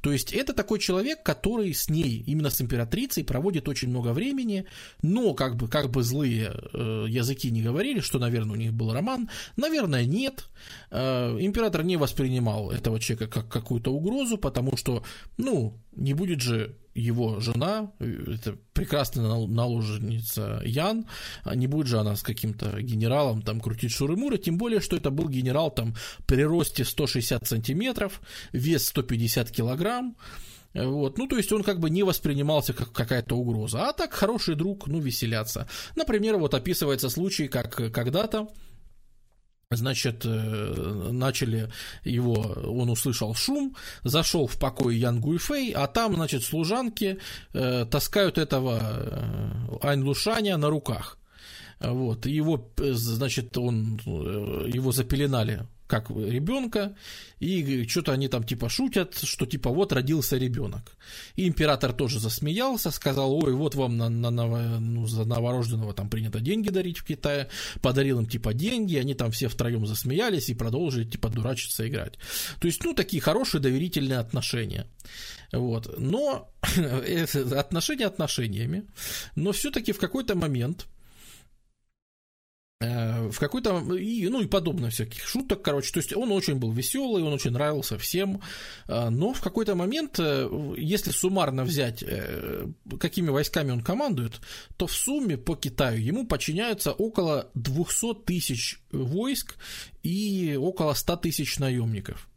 То 0.00 0.12
есть 0.12 0.32
это 0.32 0.52
такой 0.52 0.78
человек, 0.78 1.22
который 1.22 1.72
с 1.74 1.88
ней, 1.88 2.22
именно 2.26 2.50
с 2.50 2.60
императрицей, 2.60 3.24
проводит 3.24 3.68
очень 3.68 3.88
много 3.88 4.12
времени, 4.12 4.66
но 5.02 5.34
как 5.34 5.56
бы, 5.56 5.68
как 5.68 5.90
бы 5.90 6.02
злые 6.02 6.52
э, 6.72 7.06
языки 7.08 7.50
не 7.50 7.62
говорили, 7.62 8.00
что, 8.00 8.18
наверное, 8.18 8.52
у 8.52 8.58
них 8.58 8.72
был 8.72 8.92
роман, 8.92 9.28
наверное, 9.56 10.04
нет. 10.04 10.46
Э, 10.90 11.36
император 11.40 11.84
не 11.84 11.96
воспринимал 11.96 12.70
этого 12.70 13.00
человека 13.00 13.28
как 13.28 13.48
какую-то 13.48 13.92
угрозу, 13.92 14.38
потому 14.38 14.76
что, 14.76 15.02
ну, 15.36 15.78
не 15.96 16.14
будет 16.14 16.40
же 16.40 16.76
его 16.94 17.40
жена, 17.40 17.92
это 17.98 18.56
прекрасная 18.72 19.26
наложница 19.46 20.62
Ян, 20.64 21.06
а 21.44 21.54
не 21.54 21.66
будет 21.66 21.88
же 21.88 21.98
она 21.98 22.16
с 22.16 22.22
каким-то 22.22 22.80
генералом 22.80 23.42
там 23.42 23.60
крутить 23.60 23.92
шуры-муры, 23.92 24.38
тем 24.38 24.56
более, 24.56 24.80
что 24.80 24.96
это 24.96 25.10
был 25.10 25.28
генерал 25.28 25.70
там 25.70 25.94
при 26.26 26.42
росте 26.42 26.84
160 26.84 27.46
сантиметров, 27.46 28.20
вес 28.52 28.86
150 28.88 29.50
килограмм, 29.50 30.16
вот. 30.74 31.18
Ну, 31.18 31.26
то 31.26 31.36
есть 31.36 31.52
он 31.52 31.62
как 31.62 31.80
бы 31.80 31.90
не 31.90 32.02
воспринимался 32.02 32.72
как 32.72 32.92
какая-то 32.92 33.36
угроза. 33.36 33.88
А 33.88 33.92
так 33.92 34.12
хороший 34.12 34.56
друг, 34.56 34.86
ну, 34.86 35.00
веселятся. 35.00 35.68
Например, 35.94 36.36
вот 36.36 36.54
описывается 36.54 37.08
случай, 37.08 37.48
как 37.48 37.74
когда-то 37.74 38.48
Значит, 39.72 40.24
э, 40.24 41.08
начали 41.10 41.68
его, 42.04 42.34
он 42.34 42.88
услышал 42.88 43.34
шум, 43.34 43.74
зашел 44.04 44.46
в 44.46 44.56
покой 44.60 44.96
Ян 44.96 45.20
Гуйфэй, 45.20 45.72
а 45.72 45.88
там, 45.88 46.14
значит, 46.14 46.44
служанки 46.44 47.18
э, 47.52 47.84
таскают 47.90 48.38
этого 48.38 48.78
э, 48.80 49.78
Ань 49.82 50.04
Лушаня 50.04 50.56
на 50.56 50.70
руках. 50.70 51.18
Вот, 51.80 52.26
его, 52.26 52.70
значит, 52.78 53.58
он, 53.58 54.00
его 54.06 54.92
запеленали 54.92 55.66
как 55.86 56.10
ребенка, 56.10 56.96
и 57.38 57.86
что-то 57.86 58.12
они 58.12 58.28
там 58.28 58.44
типа 58.44 58.68
шутят, 58.68 59.14
что 59.22 59.46
типа 59.46 59.70
вот 59.70 59.92
родился 59.92 60.36
ребенок. 60.36 60.96
И 61.36 61.46
император 61.46 61.92
тоже 61.92 62.18
засмеялся, 62.18 62.90
сказал, 62.90 63.32
ой, 63.32 63.52
вот 63.52 63.74
вам 63.74 63.96
на, 63.96 64.08
на, 64.08 64.30
на, 64.30 64.80
ну, 64.80 65.06
за 65.06 65.24
новорожденного 65.24 65.94
там 65.94 66.10
принято 66.10 66.40
деньги 66.40 66.70
дарить 66.70 66.98
в 66.98 67.04
Китае, 67.04 67.48
подарил 67.82 68.20
им 68.20 68.26
типа 68.26 68.52
деньги, 68.52 68.96
они 68.96 69.14
там 69.14 69.30
все 69.30 69.48
втроем 69.48 69.86
засмеялись 69.86 70.48
и 70.48 70.54
продолжили 70.54 71.04
типа 71.04 71.28
дурачиться 71.28 71.86
играть. 71.88 72.18
То 72.60 72.66
есть, 72.66 72.82
ну, 72.84 72.94
такие 72.94 73.20
хорошие 73.20 73.60
доверительные 73.60 74.18
отношения. 74.18 74.86
Вот. 75.52 75.98
Но 75.98 76.50
отношения 77.56 78.06
отношениями, 78.06 78.84
но 79.36 79.52
все-таки 79.52 79.92
в 79.92 79.98
какой-то 79.98 80.34
момент 80.34 80.86
Э, 80.86 80.95
в 82.78 83.38
какой-то, 83.38 83.80
и, 83.94 84.28
ну 84.28 84.42
и 84.42 84.46
подобное 84.46 84.90
всяких 84.90 85.26
шуток, 85.26 85.62
короче, 85.62 85.92
то 85.92 85.98
есть 85.98 86.14
он 86.14 86.30
очень 86.30 86.56
был 86.56 86.72
веселый, 86.72 87.22
он 87.22 87.32
очень 87.32 87.52
нравился 87.52 87.96
всем, 87.96 88.42
э, 88.86 89.08
но 89.08 89.32
в 89.32 89.40
какой-то 89.40 89.74
момент, 89.74 90.16
э, 90.18 90.74
если 90.76 91.10
суммарно 91.10 91.64
взять, 91.64 92.04
какими 93.00 93.30
войсками 93.30 93.70
он 93.70 93.82
командует, 93.82 94.40
то 94.76 94.86
в 94.86 94.92
сумме 94.92 95.38
по 95.38 95.56
Китаю 95.56 96.02
ему 96.02 96.26
подчиняются 96.26 96.92
около 96.92 97.50
200 97.54 98.14
тысяч 98.26 98.80
войск 98.92 99.56
и 100.02 100.56
около 100.60 100.92
100 100.92 101.16
тысяч 101.16 101.58
наемников. 101.58 102.28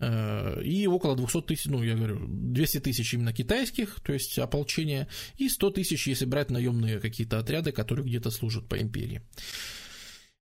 И 0.00 0.86
около 0.86 1.14
200 1.14 1.42
тысяч, 1.42 1.66
ну, 1.66 1.82
я 1.82 1.94
говорю, 1.94 2.26
200 2.26 2.80
тысяч 2.80 3.12
именно 3.12 3.32
китайских, 3.32 4.00
то 4.00 4.12
есть 4.12 4.38
ополчения, 4.38 5.08
и 5.36 5.48
100 5.48 5.70
тысяч, 5.70 6.06
если 6.06 6.24
брать 6.24 6.50
наемные 6.50 7.00
какие-то 7.00 7.38
отряды, 7.38 7.72
которые 7.72 8.06
где-то 8.06 8.30
служат 8.30 8.66
по 8.66 8.80
империи. 8.80 9.20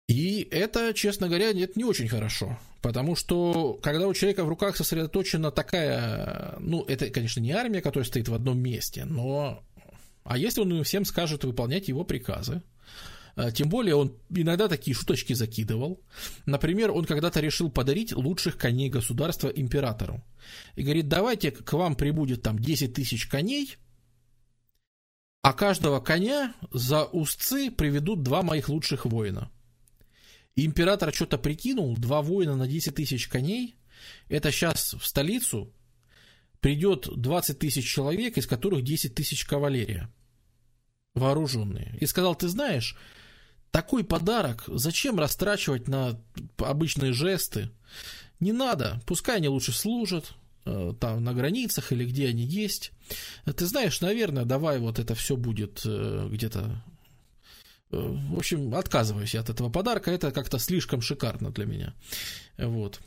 И 0.09 0.47
это, 0.51 0.93
честно 0.95 1.29
говоря, 1.29 1.53
нет, 1.53 1.77
не 1.77 1.85
очень 1.85 2.09
хорошо. 2.09 2.59
Потому 2.81 3.17
что, 3.17 3.75
когда 3.83 4.07
у 4.07 4.15
человека 4.15 4.45
в 4.45 4.49
руках 4.49 4.77
сосредоточена 4.77 5.51
такая, 5.51 6.57
ну, 6.61 6.85
это, 6.85 7.11
конечно, 7.11 7.41
не 7.41 7.53
армия, 7.53 7.81
которая 7.81 8.07
стоит 8.07 8.29
в 8.29 8.35
одном 8.35 8.59
месте, 8.59 9.05
но... 9.05 9.65
А 10.23 10.39
если 10.39 10.61
он 10.61 10.83
всем 10.85 11.05
скажет 11.05 11.45
выполнять 11.45 11.89
его 11.89 12.05
приказы, 12.05 12.63
тем 13.55 13.69
более 13.69 13.97
он 13.97 14.17
иногда 14.31 14.67
такие 14.67 14.95
шуточки 14.95 15.35
закидывал. 15.35 16.01
Например, 16.47 16.91
он 16.91 17.05
когда-то 17.05 17.41
решил 17.41 17.71
подарить 17.71 18.13
лучших 18.13 18.57
коней 18.57 18.89
государства 18.89 19.49
императору. 19.49 20.25
И 20.75 20.83
говорит, 20.83 21.09
давайте 21.09 21.51
к 21.51 21.73
вам 21.75 21.97
прибудет 21.97 22.43
там 22.43 22.59
10 22.59 22.95
тысяч 22.95 23.27
коней, 23.27 23.77
а 25.43 25.53
каждого 25.53 26.01
коня 26.01 26.55
за 26.73 27.05
узцы 27.05 27.71
приведут 27.71 28.23
два 28.23 28.43
моих 28.43 28.69
лучших 28.69 29.05
воина. 29.05 29.51
И 30.55 30.65
император 30.65 31.15
что-то 31.15 31.37
прикинул, 31.37 31.95
два 31.97 32.23
воина 32.23 32.57
на 32.57 32.67
10 32.67 32.95
тысяч 32.95 33.29
коней, 33.29 33.77
это 34.29 34.51
сейчас 34.51 34.95
в 34.95 35.07
столицу 35.07 35.73
придет 36.61 37.07
20 37.15 37.59
тысяч 37.59 37.87
человек, 37.87 38.39
из 38.39 38.47
которых 38.47 38.83
10 38.83 39.15
тысяч 39.15 39.45
кавалерия 39.45 40.11
вооруженные. 41.15 41.97
И 42.01 42.07
сказал, 42.07 42.35
ты 42.35 42.49
знаешь, 42.49 42.97
такой 43.77 44.05
подарок 44.05 44.65
зачем 44.69 45.19
растрачивать 45.19 45.87
на 45.87 46.19
обычные 46.57 47.13
жесты? 47.13 47.69
Не 48.41 48.53
надо, 48.53 49.03
пускай 49.05 49.37
они 49.37 49.49
лучше 49.49 49.73
служат, 49.73 50.33
э, 50.65 50.95
там 50.99 51.23
на 51.23 51.35
границах 51.35 51.93
или 51.93 52.07
где 52.07 52.29
они 52.29 52.43
есть. 52.43 52.93
Ты 53.45 53.67
знаешь, 53.67 54.01
наверное, 54.01 54.47
давай 54.47 54.79
вот 54.79 54.99
это 54.99 55.15
все 55.15 55.37
будет 55.37 55.83
э, 55.85 56.27
где-то 56.33 56.83
э, 57.91 57.99
в 58.31 58.39
общем, 58.39 58.75
отказываюсь 58.75 59.35
от 59.35 59.51
этого 59.51 59.69
подарка, 59.69 60.11
это 60.11 60.33
как-то 60.33 60.59
слишком 60.59 61.03
шикарно 61.03 61.51
для 61.51 61.67
меня. 61.67 61.95
Вот. 62.57 63.01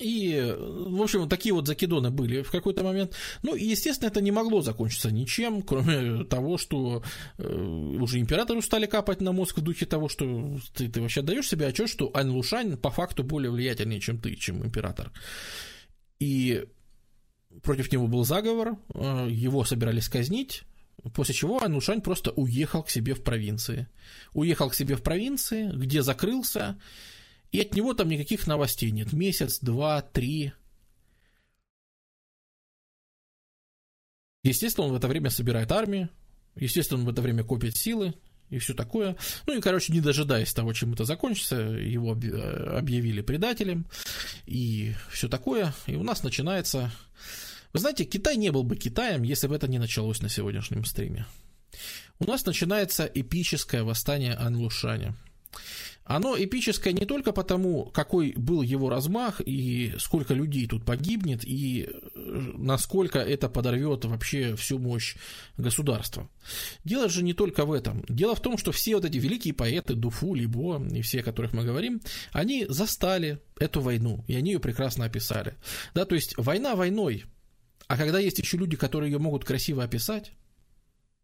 И, 0.00 0.54
в 0.58 1.02
общем, 1.02 1.28
такие 1.28 1.54
вот 1.54 1.66
закидоны 1.66 2.10
были 2.10 2.42
в 2.42 2.50
какой-то 2.50 2.82
момент. 2.82 3.14
Ну, 3.42 3.54
и, 3.54 3.66
естественно, 3.66 4.08
это 4.08 4.22
не 4.22 4.30
могло 4.30 4.62
закончиться 4.62 5.10
ничем, 5.10 5.62
кроме 5.62 6.24
того, 6.24 6.56
что 6.56 7.02
э, 7.36 7.44
уже 7.44 8.18
императору 8.18 8.62
стали 8.62 8.86
капать 8.86 9.20
на 9.20 9.32
мозг 9.32 9.58
в 9.58 9.60
духе 9.60 9.84
того, 9.84 10.08
что 10.08 10.58
ты, 10.74 10.88
ты 10.88 11.02
вообще 11.02 11.20
даешь 11.20 11.48
себе 11.48 11.66
отчет, 11.66 11.90
что 11.90 12.10
Ань 12.14 12.30
Лушань 12.30 12.78
по 12.78 12.90
факту 12.90 13.24
более 13.24 13.50
влиятельнее, 13.50 14.00
чем 14.00 14.18
ты, 14.18 14.36
чем 14.36 14.64
император. 14.64 15.12
И 16.18 16.64
против 17.62 17.92
него 17.92 18.06
был 18.06 18.24
заговор, 18.24 18.78
э, 18.94 19.28
его 19.30 19.64
собирались 19.64 20.08
казнить, 20.08 20.62
После 21.14 21.34
чего 21.34 21.62
Ань 21.62 21.72
Лушань 21.72 22.02
просто 22.02 22.30
уехал 22.32 22.82
к 22.82 22.90
себе 22.90 23.14
в 23.14 23.22
провинции. 23.22 23.88
Уехал 24.34 24.68
к 24.68 24.74
себе 24.74 24.96
в 24.96 25.02
провинции, 25.02 25.70
где 25.72 26.02
закрылся, 26.02 26.78
и 27.52 27.60
от 27.60 27.74
него 27.74 27.94
там 27.94 28.08
никаких 28.08 28.46
новостей 28.46 28.90
нет. 28.90 29.12
Месяц, 29.12 29.58
два, 29.60 30.02
три. 30.02 30.52
Естественно, 34.42 34.86
он 34.86 34.92
в 34.92 34.96
это 34.96 35.08
время 35.08 35.30
собирает 35.30 35.70
армию. 35.72 36.08
Естественно, 36.56 37.00
он 37.00 37.06
в 37.06 37.10
это 37.10 37.22
время 37.22 37.44
копит 37.44 37.76
силы 37.76 38.14
и 38.48 38.58
все 38.58 38.74
такое. 38.74 39.16
Ну 39.46 39.56
и, 39.56 39.60
короче, 39.60 39.92
не 39.92 40.00
дожидаясь 40.00 40.52
того, 40.52 40.72
чем 40.72 40.92
это 40.92 41.04
закончится, 41.04 41.56
его 41.56 42.12
объявили 42.12 43.20
предателем 43.20 43.86
и 44.46 44.94
все 45.10 45.28
такое. 45.28 45.74
И 45.86 45.94
у 45.94 46.02
нас 46.02 46.22
начинается... 46.22 46.92
Вы 47.72 47.78
знаете, 47.78 48.04
Китай 48.04 48.36
не 48.36 48.50
был 48.50 48.64
бы 48.64 48.76
Китаем, 48.76 49.22
если 49.22 49.46
бы 49.46 49.54
это 49.54 49.68
не 49.68 49.78
началось 49.78 50.20
на 50.20 50.28
сегодняшнем 50.28 50.84
стриме. 50.84 51.26
У 52.18 52.24
нас 52.24 52.44
начинается 52.44 53.04
эпическое 53.06 53.84
восстание 53.84 54.34
Анлушаня. 54.34 55.14
Оно 56.04 56.36
эпическое 56.36 56.92
не 56.92 57.06
только 57.06 57.32
потому, 57.32 57.86
какой 57.86 58.32
был 58.32 58.62
его 58.62 58.90
размах 58.90 59.40
и 59.40 59.94
сколько 59.98 60.34
людей 60.34 60.66
тут 60.66 60.84
погибнет, 60.84 61.44
и 61.44 61.88
э, 61.88 62.52
насколько 62.56 63.20
это 63.20 63.48
подорвет 63.48 64.04
вообще 64.04 64.56
всю 64.56 64.78
мощь 64.78 65.16
государства. 65.56 66.28
Дело 66.84 67.08
же 67.08 67.22
не 67.22 67.32
только 67.32 67.64
в 67.64 67.72
этом. 67.72 68.04
Дело 68.08 68.34
в 68.34 68.40
том, 68.40 68.58
что 68.58 68.72
все 68.72 68.96
вот 68.96 69.04
эти 69.04 69.18
великие 69.18 69.54
поэты, 69.54 69.94
Дуфу, 69.94 70.34
Либо 70.34 70.82
и 70.84 71.02
все, 71.02 71.20
о 71.20 71.22
которых 71.22 71.52
мы 71.52 71.64
говорим, 71.64 72.00
они 72.32 72.66
застали 72.68 73.40
эту 73.58 73.80
войну, 73.80 74.24
и 74.26 74.34
они 74.34 74.52
ее 74.52 74.58
прекрасно 74.58 75.04
описали. 75.04 75.54
Да, 75.94 76.06
то 76.06 76.16
есть 76.16 76.34
война 76.36 76.74
войной, 76.74 77.24
а 77.86 77.96
когда 77.96 78.18
есть 78.18 78.38
еще 78.38 78.56
люди, 78.56 78.76
которые 78.76 79.12
ее 79.12 79.18
могут 79.18 79.44
красиво 79.44 79.84
описать, 79.84 80.32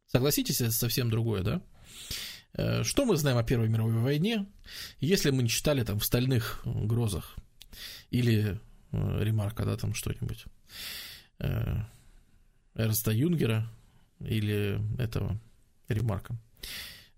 согласитесь, 0.07 0.61
это 0.61 0.71
совсем 0.71 1.11
другое, 1.11 1.43
да? 1.43 1.63
Э, 2.57 2.83
что 2.85 3.05
мы 3.05 3.17
знаем 3.17 3.37
о 3.37 3.45
Первой 3.45 3.69
мировой 3.69 3.99
войне, 3.99 4.47
если 4.99 5.31
мы 5.31 5.43
не 5.43 5.49
читали 5.49 5.85
там 5.85 5.99
в 5.99 6.05
«Стальных 6.05 6.63
грозах» 6.65 7.37
или 8.11 8.59
э, 8.93 9.25
Ремарка, 9.25 9.65
да, 9.65 9.77
там 9.77 9.95
что-нибудь, 9.95 10.45
э, 11.39 11.77
Эрнста 12.75 13.13
Юнгера 13.13 13.71
или 14.21 14.81
этого 14.99 15.39
Ремарка. 15.89 16.37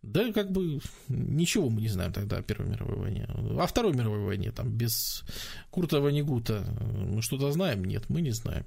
Да, 0.02 0.32
как 0.32 0.50
бы 0.50 0.80
ничего 1.08 1.68
мы 1.70 1.80
не 1.82 1.88
знаем 1.88 2.12
тогда 2.12 2.38
о 2.38 2.42
Первой 2.42 2.68
мировой 2.68 2.96
войне. 2.96 3.26
О 3.28 3.66
Второй 3.66 3.94
мировой 3.94 4.20
войне, 4.20 4.52
там, 4.52 4.70
без 4.70 5.24
Курта 5.70 6.00
Ванигута 6.00 6.64
мы 6.80 7.20
что-то 7.22 7.50
знаем? 7.52 7.84
Нет, 7.84 8.08
мы 8.08 8.20
не 8.20 8.30
знаем. 8.30 8.64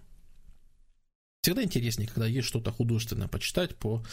Всегда 1.41 1.64
интереснее, 1.64 2.07
когда 2.07 2.27
есть 2.27 2.48
что-то 2.48 2.72
художественное 2.72 3.27
почитать 3.27 3.76
по 3.76 4.03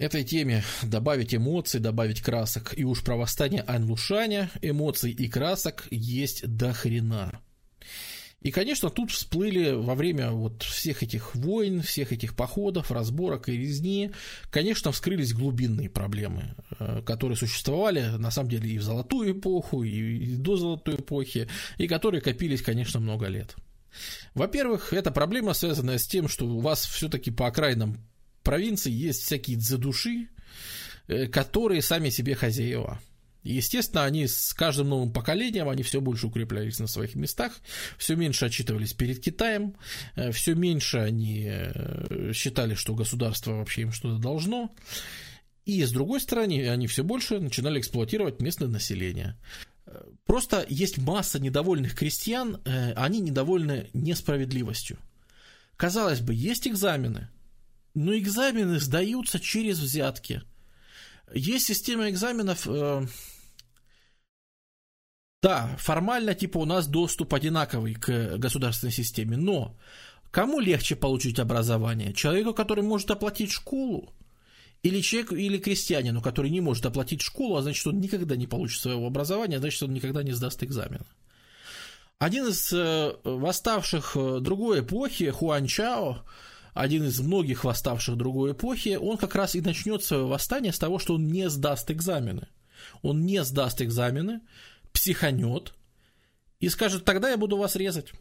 этой 0.00 0.24
теме 0.24 0.64
добавить 0.82 1.34
эмоций, 1.34 1.78
добавить 1.78 2.22
красок. 2.22 2.72
И 2.76 2.84
уж 2.84 3.04
про 3.04 3.16
восстание 3.16 3.62
Анлушаня 3.62 4.50
эмоций 4.62 5.12
и 5.12 5.28
красок 5.28 5.86
есть 5.90 6.46
до 6.48 6.72
хрена. 6.72 7.40
И, 8.40 8.50
конечно, 8.50 8.88
тут 8.88 9.10
всплыли 9.10 9.72
во 9.72 9.94
время 9.94 10.30
вот 10.30 10.62
всех 10.62 11.02
этих 11.02 11.34
войн, 11.34 11.82
всех 11.82 12.10
этих 12.12 12.34
походов, 12.34 12.90
разборок 12.90 13.50
и 13.50 13.56
резни, 13.58 14.12
конечно, 14.50 14.92
вскрылись 14.92 15.34
глубинные 15.34 15.90
проблемы, 15.90 16.54
э, 16.78 17.02
которые 17.04 17.36
существовали, 17.36 18.16
на 18.16 18.30
самом 18.30 18.48
деле, 18.48 18.70
и 18.70 18.78
в 18.78 18.82
золотую 18.82 19.32
эпоху, 19.32 19.82
и 19.82 20.36
до 20.36 20.56
золотой 20.56 20.94
эпохи, 20.94 21.48
и 21.76 21.86
которые 21.86 22.22
копились, 22.22 22.62
конечно, 22.62 22.98
много 22.98 23.26
лет. 23.26 23.54
Во-первых, 24.32 24.94
эта 24.94 25.10
проблема 25.10 25.52
связана 25.52 25.98
с 25.98 26.06
тем, 26.06 26.26
что 26.26 26.46
у 26.46 26.60
вас 26.60 26.86
все-таки 26.86 27.30
по 27.30 27.46
окраинам 27.46 27.98
провинции 28.42 28.90
есть 28.90 29.22
всякие 29.22 29.56
дзадуши, 29.56 30.28
э, 31.08 31.26
которые 31.26 31.82
сами 31.82 32.10
себе 32.10 32.34
хозяева. 32.34 33.00
естественно, 33.42 34.04
они 34.04 34.26
с 34.26 34.52
каждым 34.52 34.90
новым 34.90 35.12
поколением, 35.12 35.68
они 35.68 35.82
все 35.82 36.00
больше 36.00 36.26
укреплялись 36.26 36.78
на 36.78 36.86
своих 36.86 37.14
местах, 37.14 37.52
все 37.96 38.16
меньше 38.16 38.46
отчитывались 38.46 38.92
перед 38.92 39.20
Китаем, 39.20 39.76
э, 40.16 40.30
все 40.32 40.54
меньше 40.54 40.98
они 40.98 41.44
э, 41.46 42.32
считали, 42.34 42.74
что 42.74 42.94
государство 42.94 43.52
вообще 43.52 43.82
им 43.82 43.92
что-то 43.92 44.20
должно. 44.20 44.74
И 45.64 45.84
с 45.84 45.92
другой 45.92 46.20
стороны, 46.20 46.68
они 46.68 46.86
все 46.86 47.04
больше 47.04 47.38
начинали 47.38 47.80
эксплуатировать 47.80 48.40
местное 48.40 48.68
население. 48.68 49.36
Просто 50.24 50.64
есть 50.68 50.98
масса 50.98 51.38
недовольных 51.38 51.94
крестьян, 51.94 52.60
они 52.96 53.20
недовольны 53.20 53.90
несправедливостью. 53.92 54.98
Казалось 55.76 56.20
бы, 56.20 56.32
есть 56.34 56.66
экзамены– 56.66 57.28
но 57.94 58.16
экзамены 58.16 58.78
сдаются 58.78 59.40
через 59.40 59.78
взятки. 59.78 60.42
Есть 61.32 61.66
система 61.66 62.08
экзаменов... 62.10 62.66
Э, 62.66 63.06
да, 65.42 65.74
формально, 65.78 66.34
типа, 66.34 66.58
у 66.58 66.64
нас 66.64 66.86
доступ 66.86 67.32
одинаковый 67.32 67.94
к 67.94 68.36
государственной 68.36 68.92
системе, 68.92 69.36
но 69.36 69.78
кому 70.30 70.60
легче 70.60 70.96
получить 70.96 71.38
образование? 71.38 72.12
Человеку, 72.12 72.52
который 72.52 72.84
может 72.84 73.10
оплатить 73.10 73.50
школу? 73.50 74.12
Или 74.82 75.00
человеку, 75.00 75.36
или 75.36 75.58
крестьянину, 75.58 76.22
который 76.22 76.50
не 76.50 76.60
может 76.60 76.86
оплатить 76.86 77.22
школу, 77.22 77.56
а 77.56 77.62
значит, 77.62 77.86
он 77.86 78.00
никогда 78.00 78.36
не 78.36 78.46
получит 78.46 78.80
своего 78.80 79.06
образования, 79.06 79.56
а 79.56 79.60
значит, 79.60 79.82
он 79.82 79.92
никогда 79.92 80.22
не 80.22 80.32
сдаст 80.32 80.62
экзамен. 80.62 81.04
Один 82.18 82.48
из 82.48 82.70
э, 82.72 83.14
восставших 83.24 84.12
э, 84.14 84.40
другой 84.40 84.80
эпохи, 84.80 85.30
Хуан 85.30 85.66
Чао, 85.66 86.22
один 86.74 87.04
из 87.04 87.20
многих 87.20 87.64
восставших 87.64 88.16
другой 88.16 88.52
эпохи, 88.52 88.98
он 89.00 89.16
как 89.16 89.34
раз 89.34 89.54
и 89.54 89.60
начнет 89.60 90.04
свое 90.04 90.24
восстание 90.24 90.72
с 90.72 90.78
того, 90.78 90.98
что 90.98 91.14
он 91.14 91.28
не 91.28 91.48
сдаст 91.50 91.90
экзамены. 91.90 92.48
Он 93.02 93.24
не 93.26 93.44
сдаст 93.44 93.82
экзамены, 93.82 94.40
психанет 94.92 95.74
и 96.60 96.68
скажет, 96.68 97.04
тогда 97.04 97.30
я 97.30 97.36
буду 97.36 97.56
вас 97.56 97.76
резать. 97.76 98.12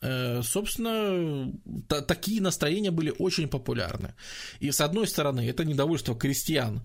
Э, 0.00 0.42
собственно, 0.42 1.52
такие 1.88 2.40
настроения 2.40 2.90
были 2.90 3.14
очень 3.18 3.48
популярны. 3.48 4.14
И 4.60 4.70
с 4.70 4.80
одной 4.80 5.06
стороны, 5.06 5.48
это 5.48 5.64
недовольство 5.64 6.16
крестьян 6.16 6.82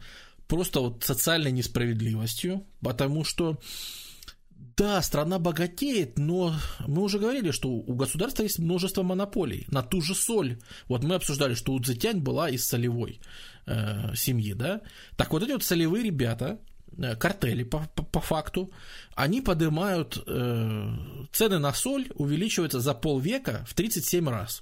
просто 0.47 0.79
вот 0.79 1.03
социальной 1.03 1.51
несправедливостью, 1.51 2.65
потому 2.81 3.23
что 3.23 3.59
да, 4.77 5.01
страна 5.01 5.39
богатеет, 5.39 6.19
но 6.19 6.53
мы 6.87 7.01
уже 7.01 7.17
говорили, 7.17 7.49
что 7.49 7.69
у 7.69 7.95
государства 7.95 8.43
есть 8.43 8.59
множество 8.59 9.01
монополий 9.01 9.65
на 9.69 9.81
ту 9.81 10.01
же 10.01 10.13
соль. 10.13 10.59
Вот 10.87 11.03
мы 11.03 11.15
обсуждали, 11.15 11.55
что 11.55 11.73
у 11.73 11.81
Цзетянь 11.81 12.19
была 12.19 12.49
из 12.49 12.65
солевой 12.65 13.19
э, 13.65 14.13
семьи, 14.15 14.53
да? 14.53 14.81
Так 15.15 15.31
вот 15.31 15.41
эти 15.41 15.51
вот 15.51 15.63
солевые 15.63 16.03
ребята, 16.03 16.59
э, 16.95 17.15
картели 17.15 17.63
по, 17.63 17.89
по, 17.95 18.03
по 18.03 18.21
факту, 18.21 18.71
они 19.15 19.41
поднимают 19.41 20.23
э, 20.27 20.93
цены 21.31 21.57
на 21.57 21.73
соль, 21.73 22.09
увеличиваются 22.13 22.79
за 22.79 22.93
полвека 22.93 23.65
в 23.67 23.73
37 23.73 24.29
раз. 24.29 24.61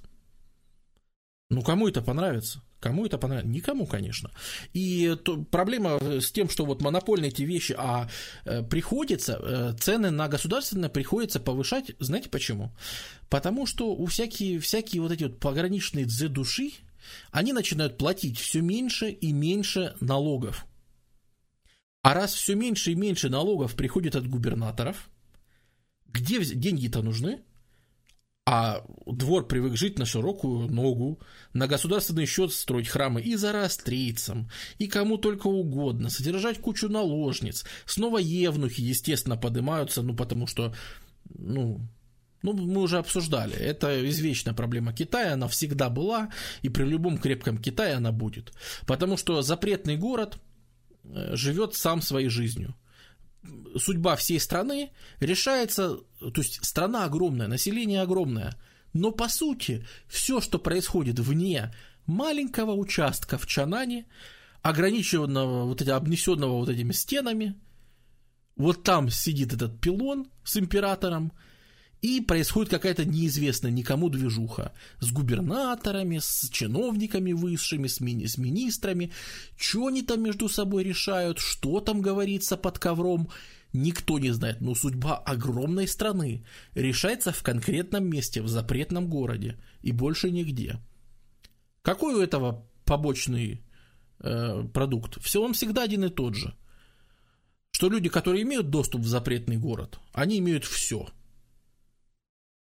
Ну, 1.48 1.62
кому 1.62 1.86
это 1.86 2.02
понравится? 2.02 2.62
Кому 2.80 3.06
это 3.06 3.18
понравится? 3.18 3.48
Никому, 3.48 3.86
конечно. 3.86 4.30
И 4.72 5.16
то, 5.24 5.44
проблема 5.44 5.98
с 6.00 6.32
тем, 6.32 6.48
что 6.48 6.64
вот 6.64 6.82
монопольные 6.82 7.30
эти 7.30 7.42
вещи, 7.42 7.74
а 7.78 8.08
э, 8.44 8.64
приходится, 8.64 9.38
э, 9.40 9.72
цены 9.78 10.10
на 10.10 10.28
государственное 10.28 10.88
приходится 10.88 11.38
повышать, 11.38 11.92
знаете 12.00 12.30
почему? 12.30 12.74
Потому 13.30 13.66
что 13.66 13.94
у 13.94 14.06
всякие, 14.06 14.58
всякие 14.58 15.02
вот 15.02 15.12
эти 15.12 15.24
вот 15.24 15.38
пограничные 15.38 16.06
души, 16.06 16.72
они 17.30 17.52
начинают 17.52 17.96
платить 17.96 18.38
все 18.38 18.60
меньше 18.60 19.10
и 19.10 19.32
меньше 19.32 19.94
налогов. 20.00 20.66
А 22.02 22.14
раз 22.14 22.34
все 22.34 22.56
меньше 22.56 22.92
и 22.92 22.96
меньше 22.96 23.28
налогов 23.28 23.76
приходит 23.76 24.16
от 24.16 24.28
губернаторов, 24.28 25.08
где 26.06 26.44
деньги-то 26.44 27.02
нужны? 27.02 27.42
А 28.48 28.84
двор 29.06 29.48
привык 29.48 29.76
жить 29.76 29.98
на 29.98 30.06
широкую 30.06 30.68
ногу, 30.70 31.20
на 31.52 31.66
государственный 31.66 32.26
счет 32.26 32.52
строить 32.52 32.86
храмы 32.86 33.20
и 33.20 33.34
зарастрийцам, 33.34 34.48
и 34.78 34.86
кому 34.86 35.18
только 35.18 35.48
угодно, 35.48 36.10
содержать 36.10 36.60
кучу 36.60 36.88
наложниц. 36.88 37.64
Снова 37.86 38.18
евнухи, 38.18 38.82
естественно, 38.82 39.36
поднимаются, 39.36 40.02
ну, 40.02 40.14
потому 40.14 40.46
что, 40.46 40.72
ну, 41.28 41.80
ну, 42.42 42.52
мы 42.52 42.82
уже 42.82 42.98
обсуждали, 42.98 43.56
это 43.56 44.08
извечная 44.08 44.54
проблема 44.54 44.92
Китая, 44.92 45.32
она 45.32 45.48
всегда 45.48 45.90
была, 45.90 46.30
и 46.62 46.68
при 46.68 46.84
любом 46.84 47.18
крепком 47.18 47.58
Китае 47.58 47.94
она 47.94 48.12
будет. 48.12 48.52
Потому 48.86 49.16
что 49.16 49.42
запретный 49.42 49.96
город 49.96 50.38
э, 51.02 51.34
живет 51.34 51.74
сам 51.74 52.00
своей 52.00 52.28
жизнью 52.28 52.76
судьба 53.78 54.16
всей 54.16 54.40
страны 54.40 54.90
решается, 55.20 55.98
то 56.20 56.40
есть 56.40 56.64
страна 56.64 57.04
огромная, 57.04 57.46
население 57.46 58.02
огромное, 58.02 58.56
но 58.92 59.10
по 59.10 59.28
сути 59.28 59.86
все, 60.08 60.40
что 60.40 60.58
происходит 60.58 61.18
вне 61.18 61.74
маленького 62.06 62.72
участка 62.72 63.38
в 63.38 63.46
Чанане, 63.46 64.06
ограниченного, 64.62 65.66
вот 65.66 65.82
эти, 65.82 65.90
обнесенного 65.90 66.58
вот 66.58 66.68
этими 66.68 66.92
стенами, 66.92 67.54
вот 68.56 68.82
там 68.82 69.10
сидит 69.10 69.52
этот 69.52 69.80
пилон 69.80 70.28
с 70.44 70.56
императором, 70.56 71.32
и 72.02 72.20
происходит 72.20 72.70
какая-то 72.70 73.04
неизвестная 73.04 73.70
никому 73.70 74.08
движуха 74.08 74.72
с 75.00 75.10
губернаторами, 75.10 76.18
с 76.18 76.48
чиновниками 76.50 77.32
высшими, 77.32 77.86
с, 77.86 78.00
мини- 78.00 78.26
с 78.26 78.38
министрами. 78.38 79.12
Что 79.56 79.86
они 79.86 80.02
там 80.02 80.22
между 80.22 80.48
собой 80.48 80.84
решают, 80.84 81.38
что 81.38 81.80
там 81.80 82.00
говорится 82.02 82.56
под 82.56 82.78
ковром, 82.78 83.30
никто 83.72 84.18
не 84.18 84.30
знает. 84.30 84.60
Но 84.60 84.74
судьба 84.74 85.16
огромной 85.16 85.88
страны 85.88 86.44
решается 86.74 87.32
в 87.32 87.42
конкретном 87.42 88.08
месте, 88.08 88.42
в 88.42 88.48
запретном 88.48 89.08
городе 89.08 89.58
и 89.82 89.92
больше 89.92 90.30
нигде. 90.30 90.80
Какой 91.82 92.14
у 92.14 92.20
этого 92.20 92.66
побочный 92.84 93.62
э, 94.20 94.64
продукт? 94.72 95.22
Все 95.22 95.42
он 95.42 95.54
всегда 95.54 95.84
один 95.84 96.04
и 96.04 96.10
тот 96.10 96.34
же. 96.34 96.54
Что 97.70 97.88
люди, 97.88 98.08
которые 98.08 98.42
имеют 98.42 98.70
доступ 98.70 99.02
в 99.02 99.08
запретный 99.08 99.56
город, 99.56 99.98
они 100.12 100.38
имеют 100.38 100.64
все– 100.64 101.08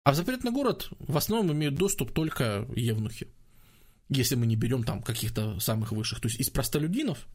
а 0.05 0.13
в 0.13 0.17
запретный 0.17 0.53
город 0.53 0.91
в 0.99 1.17
основном 1.17 1.53
имеют 1.57 1.75
доступ 1.77 2.13
только 2.13 2.69
евнухи. 2.77 3.29
Если 4.11 4.35
мы 4.35 4.47
не 4.47 4.55
берем 4.55 4.85
там 4.85 5.03
каких-то 5.03 5.59
самых 5.61 5.93
высших. 5.93 6.21
То 6.21 6.29
есть 6.29 6.39
из 6.39 6.51
простолюдинов 6.51 7.27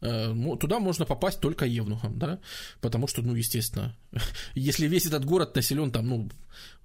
э, 0.00 0.34
туда 0.58 0.80
можно 0.80 1.04
попасть 1.04 1.38
только 1.40 1.66
евнухом, 1.66 2.18
да, 2.18 2.40
потому 2.80 3.06
что, 3.06 3.20
ну, 3.20 3.34
естественно, 3.34 3.94
если 4.54 4.88
весь 4.88 5.04
этот 5.04 5.26
город 5.26 5.54
населен 5.54 5.92
там, 5.92 6.08
ну, 6.08 6.30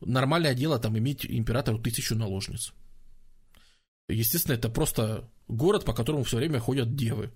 нормальное 0.01 0.53
дело 0.53 0.77
там 0.77 0.97
иметь 0.97 1.25
императору 1.25 1.79
тысячу 1.79 2.15
наложниц. 2.15 2.73
Естественно, 4.09 4.55
это 4.55 4.67
просто 4.67 5.29
город, 5.47 5.85
по 5.85 5.93
которому 5.93 6.25
все 6.25 6.35
время 6.35 6.59
ходят 6.59 6.95
девы. 6.95 7.31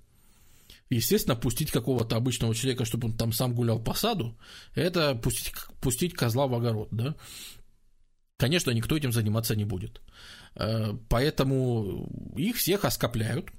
Естественно, 0.89 1.37
пустить 1.37 1.71
какого-то 1.71 2.17
обычного 2.17 2.53
человека, 2.53 2.83
чтобы 2.83 3.07
он 3.07 3.17
там 3.17 3.31
сам 3.31 3.55
гулял 3.55 3.81
по 3.81 3.93
саду, 3.93 4.37
это 4.75 5.15
пустить, 5.15 5.53
пустить 5.79 6.13
козла 6.13 6.47
в 6.47 6.53
огород, 6.53 6.89
да. 6.91 7.15
Конечно, 8.37 8.71
никто 8.71 8.97
этим 8.97 9.11
заниматься 9.11 9.55
не 9.55 9.65
будет. 9.65 10.01
Э, 10.55 10.93
поэтому 11.09 12.09
их 12.35 12.57
всех 12.57 12.85
оскопляют, 12.85 13.51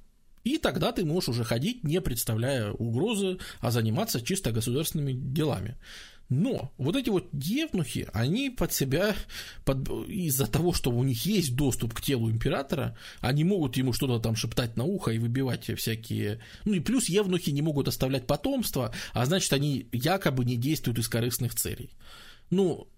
и 0.44 0.59
тогда 0.59 0.92
ты 0.92 1.05
можешь 1.05 1.30
уже 1.30 1.44
ходить, 1.44 1.84
не 1.84 2.01
представляя 2.01 2.70
угрозы, 2.70 3.38
а 3.60 3.70
заниматься 3.70 4.20
чисто 4.20 4.52
государственными 4.52 5.12
делами. 5.12 5.78
Но 6.28 6.72
вот 6.78 6.96
эти 6.96 7.10
вот 7.10 7.28
евнухи, 7.32 8.09
они 8.12 8.51
под 8.51 8.72
себя, 8.72 9.14
под, 9.64 9.88
из-за 10.09 10.46
того, 10.46 10.72
что 10.72 10.90
у 10.90 11.05
них 11.05 11.24
есть 11.26 11.55
доступ 11.55 11.94
к 11.94 12.01
телу 12.01 12.30
императора, 12.30 12.96
они 13.20 13.44
могут 13.44 13.76
ему 13.76 13.92
что-то 13.92 14.18
там 14.20 14.34
шептать 14.34 14.76
на 14.76 14.84
ухо 14.84 15.10
и 15.10 15.18
выбивать 15.18 15.70
всякие... 15.78 16.40
Ну 16.64 16.74
и 16.74 16.80
плюс 16.80 17.09
евнухи 17.09 17.51
не 17.51 17.62
могут 17.62 17.88
оставлять 17.88 18.26
потомство, 18.26 18.94
а 19.12 19.26
значит, 19.26 19.52
они 19.52 19.88
якобы 19.92 20.44
не 20.44 20.56
действуют 20.56 20.98
из 20.98 21.09
корыстных 21.09 21.55
целей. 21.55 21.90
Ну, 22.51 22.88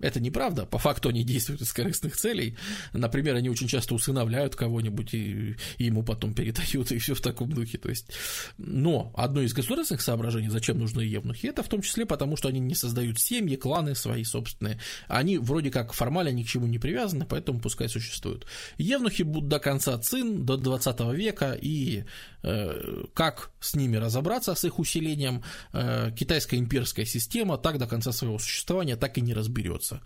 это 0.00 0.20
неправда. 0.20 0.66
По 0.66 0.78
факту 0.78 1.08
они 1.08 1.24
действуют 1.24 1.62
из 1.62 1.72
корыстных 1.72 2.16
целей. 2.16 2.56
Например, 2.92 3.36
они 3.36 3.48
очень 3.48 3.68
часто 3.68 3.94
усыновляют 3.94 4.56
кого-нибудь 4.56 5.14
и, 5.14 5.56
и 5.78 5.84
ему 5.84 6.02
потом 6.02 6.34
передают, 6.34 6.90
и 6.92 6.98
все 6.98 7.14
в 7.14 7.20
таком 7.20 7.52
духе. 7.52 7.78
То 7.78 7.88
есть, 7.88 8.10
но 8.58 9.12
одно 9.16 9.42
из 9.42 9.52
государственных 9.52 10.02
соображений, 10.02 10.48
зачем 10.48 10.78
нужны 10.78 11.02
евнухи, 11.02 11.46
это 11.46 11.62
в 11.62 11.68
том 11.68 11.82
числе 11.82 12.06
потому, 12.06 12.36
что 12.36 12.48
они 12.48 12.60
не 12.60 12.74
создают 12.74 13.18
семьи, 13.18 13.56
кланы 13.56 13.94
свои 13.94 14.24
собственные. 14.24 14.80
Они 15.08 15.38
вроде 15.38 15.70
как 15.70 15.92
формально 15.92 16.30
ни 16.30 16.42
к 16.42 16.48
чему 16.48 16.66
не 16.66 16.78
привязаны, 16.78 17.26
поэтому 17.26 17.60
пускай 17.60 17.88
существуют. 17.88 18.46
Евнухи 18.78 19.22
будут 19.22 19.48
до 19.48 19.58
конца 19.58 19.98
цин, 19.98 20.44
до 20.44 20.56
20 20.56 21.00
века, 21.14 21.58
и 21.60 22.04
э, 22.42 23.04
как 23.14 23.50
с 23.60 23.74
ними 23.74 23.96
разобраться, 23.96 24.54
с 24.54 24.64
их 24.64 24.78
усилением, 24.78 25.42
э, 25.72 26.10
китайская 26.16 26.58
имперская 26.58 27.04
система 27.04 27.58
так 27.58 27.78
до 27.78 27.86
конца 27.86 28.12
своего 28.12 28.38
существования 28.38 28.96
так 28.96 29.18
и 29.18 29.20
не 29.20 29.34
разберется 29.34 29.65
разберется, 29.66 30.00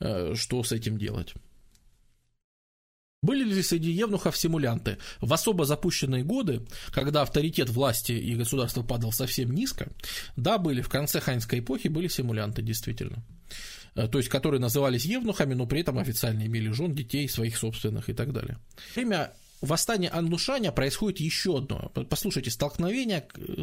э, 0.00 0.34
что 0.34 0.62
с 0.62 0.72
этим 0.72 0.98
делать. 0.98 1.34
Были 3.20 3.42
ли 3.42 3.62
среди 3.62 3.90
евнухов 3.90 4.36
симулянты? 4.36 4.98
В 5.20 5.32
особо 5.32 5.64
запущенные 5.64 6.22
годы, 6.22 6.64
когда 6.92 7.22
авторитет 7.22 7.68
власти 7.68 8.12
и 8.12 8.36
государства 8.36 8.82
падал 8.84 9.10
совсем 9.10 9.52
низко, 9.52 9.88
да, 10.36 10.56
были, 10.56 10.82
в 10.82 10.88
конце 10.88 11.18
ханьской 11.20 11.58
эпохи 11.58 11.88
были 11.88 12.06
симулянты, 12.06 12.62
действительно. 12.62 13.24
Э, 13.96 14.06
то 14.06 14.18
есть, 14.18 14.30
которые 14.30 14.60
назывались 14.60 15.04
евнухами, 15.04 15.54
но 15.54 15.66
при 15.66 15.80
этом 15.80 15.98
официально 15.98 16.46
имели 16.46 16.70
жен, 16.70 16.94
детей, 16.94 17.28
своих 17.28 17.56
собственных 17.56 18.08
и 18.08 18.12
так 18.12 18.32
далее. 18.32 18.58
Время 18.94 19.32
восстания 19.60 20.10
Анлушаня 20.10 20.70
происходит 20.70 21.18
еще 21.18 21.58
одно. 21.58 21.90
Послушайте, 22.08 22.50
столкновения 22.50 23.26
э, 23.34 23.62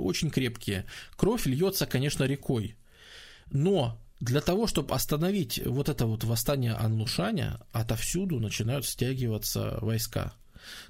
очень 0.00 0.30
крепкие. 0.30 0.86
Кровь 1.16 1.44
льется, 1.44 1.84
конечно, 1.84 2.24
рекой. 2.24 2.76
Но 3.50 4.00
для 4.20 4.40
того, 4.40 4.66
чтобы 4.66 4.94
остановить 4.94 5.60
вот 5.64 5.88
это 5.88 6.06
вот 6.06 6.24
восстание 6.24 6.72
Анлушаня, 6.72 7.60
отовсюду 7.72 8.40
начинают 8.40 8.86
стягиваться 8.86 9.78
войска. 9.80 10.32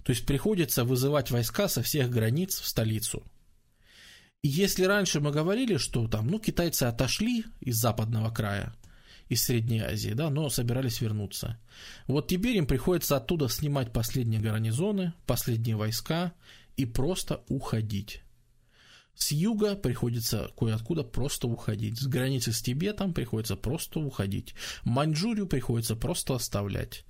То 0.04 0.10
есть 0.10 0.26
приходится 0.26 0.84
вызывать 0.84 1.30
войска 1.30 1.68
со 1.68 1.82
всех 1.82 2.10
границ 2.10 2.60
в 2.60 2.66
столицу. 2.66 3.24
И 4.42 4.48
если 4.48 4.84
раньше 4.84 5.20
мы 5.20 5.32
говорили, 5.32 5.76
что 5.76 6.06
там, 6.06 6.28
ну, 6.28 6.38
китайцы 6.38 6.84
отошли 6.84 7.44
из 7.60 7.76
западного 7.76 8.30
края, 8.30 8.74
из 9.28 9.42
Средней 9.42 9.80
Азии, 9.80 10.10
да, 10.10 10.30
но 10.30 10.48
собирались 10.48 11.00
вернуться. 11.00 11.58
Вот 12.06 12.28
теперь 12.28 12.56
им 12.56 12.66
приходится 12.66 13.16
оттуда 13.16 13.48
снимать 13.48 13.92
последние 13.92 14.40
гарнизоны, 14.40 15.14
последние 15.26 15.74
войска 15.74 16.32
и 16.76 16.86
просто 16.86 17.42
уходить. 17.48 18.22
С 19.16 19.32
юга 19.32 19.76
приходится 19.76 20.50
кое-откуда 20.58 21.02
просто 21.02 21.48
уходить. 21.48 21.98
С 21.98 22.06
границы 22.06 22.52
с 22.52 22.60
Тибетом 22.60 23.14
приходится 23.14 23.56
просто 23.56 23.98
уходить. 23.98 24.54
Маньчжурию 24.84 25.46
приходится 25.46 25.96
просто 25.96 26.34
оставлять. 26.34 27.04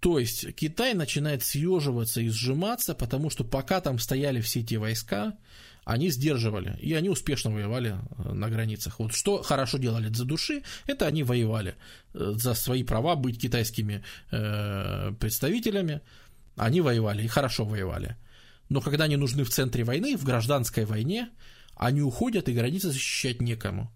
То 0.00 0.18
есть 0.18 0.54
Китай 0.54 0.94
начинает 0.94 1.42
съеживаться 1.42 2.20
и 2.20 2.28
сжиматься, 2.28 2.94
потому 2.94 3.30
что 3.30 3.42
пока 3.42 3.80
там 3.80 3.98
стояли 3.98 4.40
все 4.42 4.60
эти 4.60 4.74
войска, 4.74 5.36
они 5.86 6.10
сдерживали, 6.10 6.76
и 6.80 6.92
они 6.94 7.08
успешно 7.08 7.52
воевали 7.52 7.94
э, 7.94 8.32
на 8.32 8.50
границах. 8.50 8.98
Вот 8.98 9.14
что 9.14 9.42
хорошо 9.42 9.78
делали 9.78 10.12
за 10.12 10.24
души, 10.24 10.62
это 10.86 11.06
они 11.06 11.22
воевали 11.22 11.76
э, 12.12 12.32
за 12.34 12.54
свои 12.54 12.82
права 12.82 13.14
быть 13.14 13.40
китайскими 13.40 14.04
э, 14.32 15.12
представителями. 15.18 16.00
Они 16.56 16.80
воевали 16.80 17.22
и 17.22 17.28
хорошо 17.28 17.64
воевали. 17.64 18.16
Но 18.68 18.80
когда 18.80 19.04
они 19.04 19.16
нужны 19.16 19.44
в 19.44 19.50
центре 19.50 19.84
войны, 19.84 20.16
в 20.16 20.24
гражданской 20.24 20.84
войне, 20.84 21.28
они 21.76 22.02
уходят, 22.02 22.48
и 22.48 22.54
границы 22.54 22.90
защищать 22.90 23.40
некому. 23.40 23.92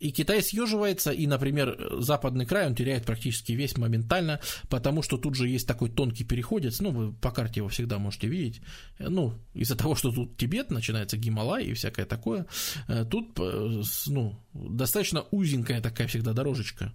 И 0.00 0.10
Китай 0.10 0.42
съеживается, 0.42 1.12
и, 1.12 1.26
например, 1.26 1.78
западный 2.00 2.46
край 2.46 2.66
он 2.66 2.74
теряет 2.74 3.06
практически 3.06 3.52
весь 3.52 3.78
моментально, 3.78 4.40
потому 4.68 5.02
что 5.02 5.16
тут 5.16 5.34
же 5.34 5.48
есть 5.48 5.68
такой 5.68 5.88
тонкий 5.88 6.24
переходец, 6.24 6.80
ну, 6.80 6.90
вы 6.90 7.12
по 7.12 7.30
карте 7.30 7.60
его 7.60 7.68
всегда 7.68 7.98
можете 7.98 8.26
видеть, 8.26 8.60
ну, 8.98 9.34
из-за 9.54 9.76
того, 9.76 9.94
что 9.94 10.10
тут 10.10 10.36
Тибет, 10.36 10.70
начинается 10.70 11.16
Гималай 11.16 11.64
и 11.64 11.74
всякое 11.74 12.06
такое, 12.06 12.46
э, 12.88 13.04
тут, 13.08 13.38
э, 13.38 13.82
ну, 14.08 14.36
достаточно 14.52 15.22
узенькая 15.30 15.80
такая 15.80 16.08
всегда 16.08 16.32
дорожечка, 16.32 16.92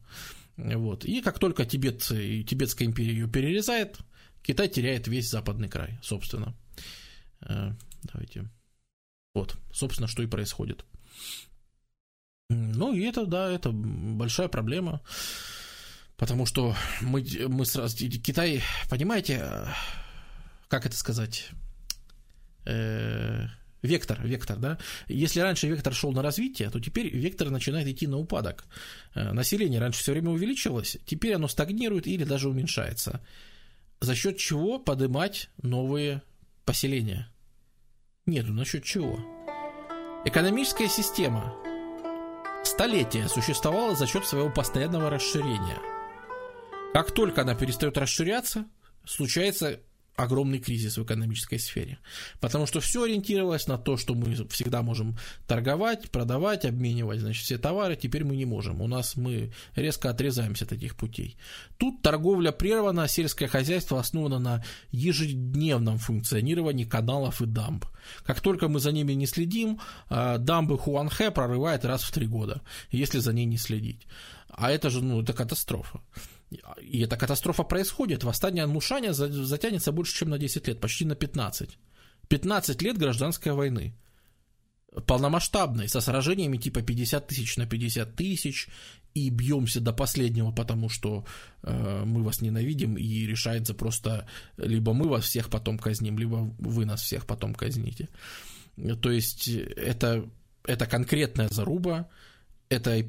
вот, 0.58 1.06
и 1.06 1.22
как 1.22 1.40
только 1.40 1.66
Тибет, 1.66 2.00
Тибетская 2.02 2.88
империя 2.88 3.14
ее 3.14 3.28
перерезает, 3.30 3.98
Китай 4.44 4.68
теряет 4.68 5.08
весь 5.08 5.30
западный 5.30 5.70
край, 5.70 5.98
собственно. 6.04 6.54
Э, 7.42 7.72
давайте. 8.04 8.50
Вот, 9.34 9.58
собственно, 9.72 10.08
что 10.08 10.24
и 10.24 10.28
происходит. 10.28 10.86
Ну, 12.50 12.94
и 12.94 13.02
это, 13.02 13.26
да, 13.26 13.52
это 13.52 13.72
большая 13.72 14.48
проблема. 14.48 15.02
Потому 16.18 16.46
что 16.46 16.76
мы, 17.02 17.26
мы 17.48 17.66
сразу... 17.66 17.96
Китай, 17.98 18.62
понимаете, 18.90 19.68
как 20.68 20.86
это 20.86 20.98
сказать? 20.98 21.50
Э, 22.66 23.46
вектор, 23.82 24.22
вектор, 24.26 24.58
да. 24.58 24.78
Если 25.08 25.40
раньше 25.40 25.68
вектор 25.68 25.94
шел 25.94 26.12
на 26.12 26.22
развитие, 26.22 26.70
то 26.70 26.80
теперь 26.80 27.16
вектор 27.16 27.50
начинает 27.50 27.88
идти 27.88 28.08
на 28.08 28.18
упадок. 28.18 28.66
Э, 29.16 29.32
население 29.32 29.80
раньше 29.80 30.02
все 30.02 30.12
время 30.12 30.32
увеличивалось, 30.32 30.98
теперь 31.06 31.36
оно 31.36 31.48
стагнирует 31.48 32.06
или 32.08 32.24
даже 32.24 32.50
уменьшается. 32.50 33.22
За 34.02 34.16
счет 34.16 34.38
чего 34.38 34.80
поднимать 34.80 35.50
новые 35.62 36.22
поселения? 36.70 37.28
Нет, 38.28 38.46
ну 38.48 38.54
насчет 38.54 38.84
чего? 38.84 39.18
Экономическая 40.24 40.88
система 40.88 41.56
столетия 42.64 43.28
существовала 43.28 43.96
за 43.96 44.06
счет 44.06 44.28
своего 44.28 44.52
постоянного 44.52 45.10
расширения. 45.10 45.80
Как 46.94 47.12
только 47.12 47.42
она 47.42 47.56
перестает 47.56 47.98
расширяться, 47.98 48.68
случается 49.04 49.80
огромный 50.20 50.60
кризис 50.60 50.98
в 50.98 51.04
экономической 51.04 51.60
сфере. 51.60 51.98
Потому 52.40 52.66
что 52.66 52.80
все 52.80 53.04
ориентировалось 53.04 53.68
на 53.68 53.78
то, 53.78 53.98
что 53.98 54.16
мы 54.16 54.36
всегда 54.50 54.82
можем 54.82 55.18
торговать, 55.48 56.12
продавать, 56.12 56.66
обменивать, 56.66 57.22
значит, 57.22 57.44
все 57.44 57.58
товары, 57.58 57.96
теперь 57.96 58.26
мы 58.26 58.36
не 58.36 58.46
можем. 58.46 58.82
У 58.82 58.88
нас 58.88 59.16
мы 59.16 59.54
резко 59.76 60.10
отрезаемся 60.10 60.66
от 60.66 60.74
этих 60.74 60.96
путей. 60.96 61.38
Тут 61.78 62.02
торговля 62.02 62.52
прервана, 62.52 63.08
сельское 63.08 63.48
хозяйство 63.48 64.00
основано 64.00 64.40
на 64.40 64.64
ежедневном 64.92 65.98
функционировании 65.98 66.84
каналов 66.84 67.42
и 67.42 67.46
дамб. 67.46 67.86
Как 68.26 68.42
только 68.42 68.68
мы 68.68 68.80
за 68.80 68.92
ними 68.92 69.14
не 69.14 69.26
следим, 69.26 69.80
а, 70.10 70.38
дамбы 70.38 70.78
Хуанхэ 70.78 71.32
прорывает 71.32 71.86
раз 71.86 72.04
в 72.04 72.12
три 72.12 72.28
года, 72.28 72.62
если 72.92 73.20
за 73.20 73.34
ней 73.34 73.46
не 73.46 73.58
следить. 73.58 74.08
А 74.50 74.72
это 74.72 74.90
же, 74.90 75.02
ну, 75.02 75.22
это 75.22 75.34
катастрофа. 75.34 76.02
И 76.82 77.02
эта 77.02 77.16
катастрофа 77.18 77.64
происходит. 77.64 78.24
Восстание 78.24 78.64
Анмушаня 78.64 79.14
затянется 79.14 79.92
больше, 79.92 80.16
чем 80.16 80.30
на 80.30 80.38
10 80.38 80.68
лет, 80.68 80.80
почти 80.80 81.06
на 81.06 81.16
15. 81.16 81.78
15 82.28 82.82
лет 82.82 82.98
гражданской 82.98 83.54
войны. 83.54 83.94
Полномасштабной, 85.06 85.88
со 85.88 86.02
сражениями 86.02 86.58
типа 86.58 86.82
50 86.82 87.28
тысяч 87.28 87.58
на 87.58 87.68
50 87.68 88.16
тысяч, 88.16 88.68
и 89.14 89.30
бьемся 89.30 89.82
до 89.82 89.94
последнего, 89.94 90.52
потому 90.52 90.90
что 90.90 91.26
э, 91.64 92.04
мы 92.06 92.24
вас 92.24 92.42
ненавидим, 92.42 92.96
и 92.96 93.26
решается 93.26 93.74
просто 93.74 94.28
либо 94.58 94.94
мы 94.94 95.08
вас 95.08 95.26
всех 95.26 95.50
потом 95.50 95.78
казним, 95.78 96.18
либо 96.18 96.54
вы 96.60 96.86
нас 96.86 97.02
всех 97.02 97.26
потом 97.26 97.54
казните. 97.54 98.10
То 99.02 99.12
есть 99.12 99.48
это, 99.48 100.30
это 100.64 100.86
конкретная 100.86 101.50
заруба, 101.50 102.10
это 102.70 103.04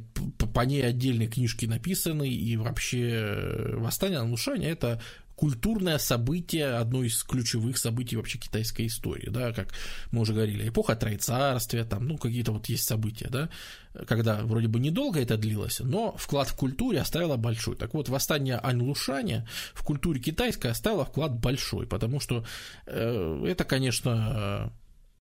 по 0.54 0.60
ней 0.60 0.84
отдельные 0.84 1.28
книжки 1.28 1.66
написаны, 1.66 2.28
и 2.28 2.56
вообще 2.56 3.10
э, 3.10 3.76
восстание 3.76 4.18
Нанушаня 4.18 4.70
это 4.70 5.00
культурное 5.36 5.96
событие, 5.96 6.76
одно 6.76 7.02
из 7.02 7.22
ключевых 7.22 7.78
событий 7.78 8.16
вообще 8.16 8.38
китайской 8.38 8.86
истории, 8.86 9.30
да, 9.30 9.52
как 9.52 9.72
мы 10.10 10.20
уже 10.20 10.34
говорили, 10.34 10.68
эпоха 10.68 10.96
Троецарствия, 10.96 11.84
там, 11.84 12.06
ну, 12.06 12.18
какие-то 12.18 12.52
вот 12.52 12.66
есть 12.66 12.86
события, 12.86 13.28
да, 13.30 13.48
когда 14.06 14.42
вроде 14.44 14.68
бы 14.68 14.80
недолго 14.80 15.18
это 15.18 15.38
длилось, 15.38 15.80
но 15.80 16.14
вклад 16.18 16.48
в 16.48 16.56
культуре 16.56 17.00
оставило 17.00 17.36
большой. 17.36 17.76
Так 17.76 17.94
вот, 17.94 18.10
восстание 18.10 18.56
Аньлушаня 18.56 19.48
в 19.72 19.82
культуре 19.82 20.20
китайской 20.20 20.68
оставило 20.68 21.06
вклад 21.06 21.32
большой, 21.38 21.86
потому 21.86 22.20
что 22.20 22.44
э, 22.86 23.44
это, 23.46 23.64
конечно, 23.64 24.74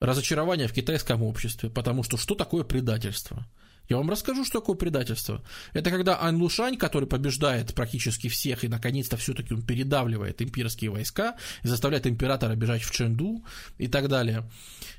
разочарование 0.01 0.69
в 0.69 0.73
китайском 0.73 1.23
обществе, 1.23 1.69
потому 1.69 2.03
что 2.03 2.17
что 2.17 2.35
такое 2.35 2.65
предательство? 2.65 3.47
Я 3.89 3.97
вам 3.97 4.11
расскажу, 4.11 4.45
что 4.45 4.61
такое 4.61 4.77
предательство. 4.77 5.43
Это 5.73 5.91
когда 5.91 6.23
Ань 6.23 6.37
Лушань, 6.37 6.77
который 6.77 7.09
побеждает 7.09 7.75
практически 7.75 8.29
всех, 8.29 8.63
и 8.65 8.69
наконец-то 8.69 9.17
все-таки 9.17 9.55
он 9.55 9.63
передавливает 9.63 10.43
имперские 10.43 10.91
войска 10.91 11.37
и 11.63 11.69
заставляет 11.69 12.07
императора 12.07 12.55
бежать 12.55 12.83
в 12.83 12.91
Чэнду 12.91 13.45
и 13.79 13.89
так 13.89 14.09
далее. 14.09 14.49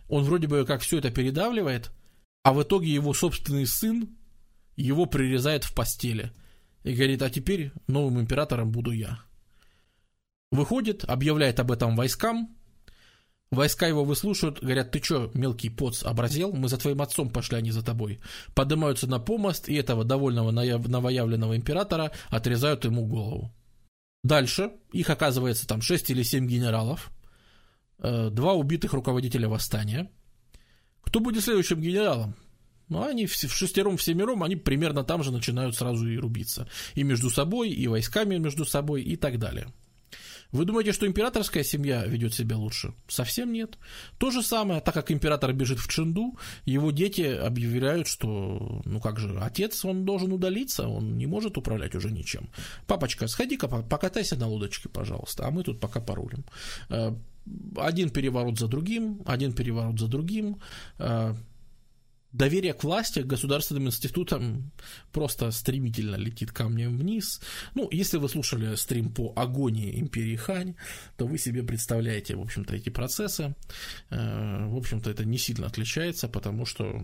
Он 0.08 0.24
вроде 0.24 0.48
бы 0.48 0.66
как 0.66 0.82
все 0.82 0.98
это 0.98 1.12
передавливает, 1.12 1.92
а 2.44 2.52
в 2.54 2.64
итоге 2.64 2.92
его 2.92 3.14
собственный 3.14 3.68
сын 3.68 4.10
его 4.76 5.06
прирезает 5.06 5.66
в 5.66 5.76
постели 5.76 6.32
и 6.84 6.94
говорит, 6.94 7.22
а 7.22 7.30
теперь 7.30 7.72
новым 7.88 8.20
императором 8.20 8.72
буду 8.72 8.92
я. 8.92 9.20
Выходит, 10.52 11.04
объявляет 11.04 11.60
об 11.60 11.72
этом 11.72 11.96
войскам, 11.96 12.58
Войска 13.52 13.88
его 13.88 14.04
выслушивают, 14.04 14.62
говорят, 14.62 14.92
ты 14.92 15.00
чё, 15.00 15.32
мелкий 15.34 15.70
поц, 15.70 16.04
образел? 16.04 16.54
Мы 16.54 16.70
за 16.70 16.78
твоим 16.78 17.02
отцом 17.02 17.32
пошли, 17.32 17.58
а 17.58 17.62
не 17.62 17.72
за 17.72 17.84
тобой. 17.84 18.20
Поднимаются 18.54 19.08
на 19.08 19.20
помост, 19.20 19.70
и 19.70 19.74
этого 19.74 20.04
довольного 20.04 20.52
новоявленного 20.52 21.58
императора 21.58 22.12
отрезают 22.30 22.86
ему 22.86 23.08
голову. 23.08 23.52
Дальше 24.24 24.72
их 24.92 25.10
оказывается 25.10 25.68
там 25.68 25.82
6 25.82 26.12
или 26.12 26.22
7 26.22 26.46
генералов, 26.46 27.10
э, 27.98 28.30
два 28.30 28.54
убитых 28.54 28.94
руководителя 28.94 29.50
восстания. 29.50 30.12
Кто 31.02 31.20
будет 31.20 31.44
следующим 31.44 31.82
генералом? 31.82 32.36
Ну, 32.88 33.04
они 33.04 33.26
в 33.26 33.34
шестером, 33.34 33.98
в 33.98 34.04
семером, 34.04 34.44
они 34.44 34.56
примерно 34.56 35.04
там 35.04 35.24
же 35.24 35.32
начинают 35.32 35.76
сразу 35.76 36.08
и 36.08 36.18
рубиться. 36.18 36.68
И 36.96 37.04
между 37.04 37.30
собой, 37.30 37.70
и 37.70 37.88
войсками 37.88 38.38
между 38.38 38.66
собой, 38.66 39.04
и 39.04 39.16
так 39.16 39.40
далее. 39.40 39.72
Вы 40.52 40.66
думаете, 40.66 40.94
что 40.94 41.06
императорская 41.06 41.64
семья 41.64 42.06
ведет 42.06 42.34
себя 42.34 42.58
лучше? 42.58 42.94
Совсем 43.08 43.54
нет. 43.54 43.78
То 44.18 44.32
же 44.32 44.42
самое, 44.42 44.82
так 44.82 44.96
как 44.96 45.12
император 45.12 45.54
бежит 45.54 45.80
в 45.80 45.88
Ченду, 45.88 46.38
его 46.66 46.92
дети 46.92 47.22
объявляют, 47.22 48.08
что, 48.08 48.82
ну 48.86 49.00
как 49.00 49.20
же, 49.20 49.38
отец, 49.40 49.86
он 49.86 50.06
должен 50.06 50.34
удалиться, 50.34 50.88
он 50.88 51.18
не 51.18 51.28
может 51.28 51.58
управлять 51.58 51.96
уже 51.96 52.12
ничем. 52.12 52.50
Папочка, 52.88 53.28
сходи-ка, 53.28 53.68
покатайся 53.68 54.36
на 54.38 54.48
лодочке, 54.48 54.90
пожалуйста, 54.90 55.46
а 55.46 55.52
мы 55.52 55.64
тут 55.64 55.80
пока 55.80 56.00
порулим. 56.00 56.44
Э, 56.90 57.14
один 57.78 58.10
переворот 58.10 58.58
за 58.58 58.68
другим, 58.68 59.22
один 59.26 59.54
переворот 59.54 60.00
за 60.00 60.08
другим. 60.08 60.58
Доверие 62.32 62.74
к 62.74 62.84
власти, 62.84 63.24
к 63.24 63.26
государственным 63.26 63.88
институтам 63.88 64.72
просто 65.12 65.50
стремительно 65.50 66.16
летит 66.16 66.52
камнем 66.52 66.96
вниз. 66.96 67.42
Ну, 67.74 67.88
если 67.92 68.18
вы 68.18 68.30
слушали 68.30 68.76
стрим 68.76 69.12
по 69.12 69.34
агонии 69.36 70.00
империи 70.00 70.36
Хань, 70.36 70.76
то 71.18 71.26
вы 71.26 71.40
себе 71.40 71.64
представляете, 71.64 72.36
в 72.36 72.42
общем-то, 72.42 72.76
эти 72.76 72.90
процессы. 72.90 73.56
Э, 74.12 74.68
в 74.68 74.78
общем-то, 74.78 75.10
это 75.10 75.26
не 75.26 75.40
сильно 75.40 75.66
отличается, 75.66 76.28
потому 76.28 76.66
что 76.68 77.04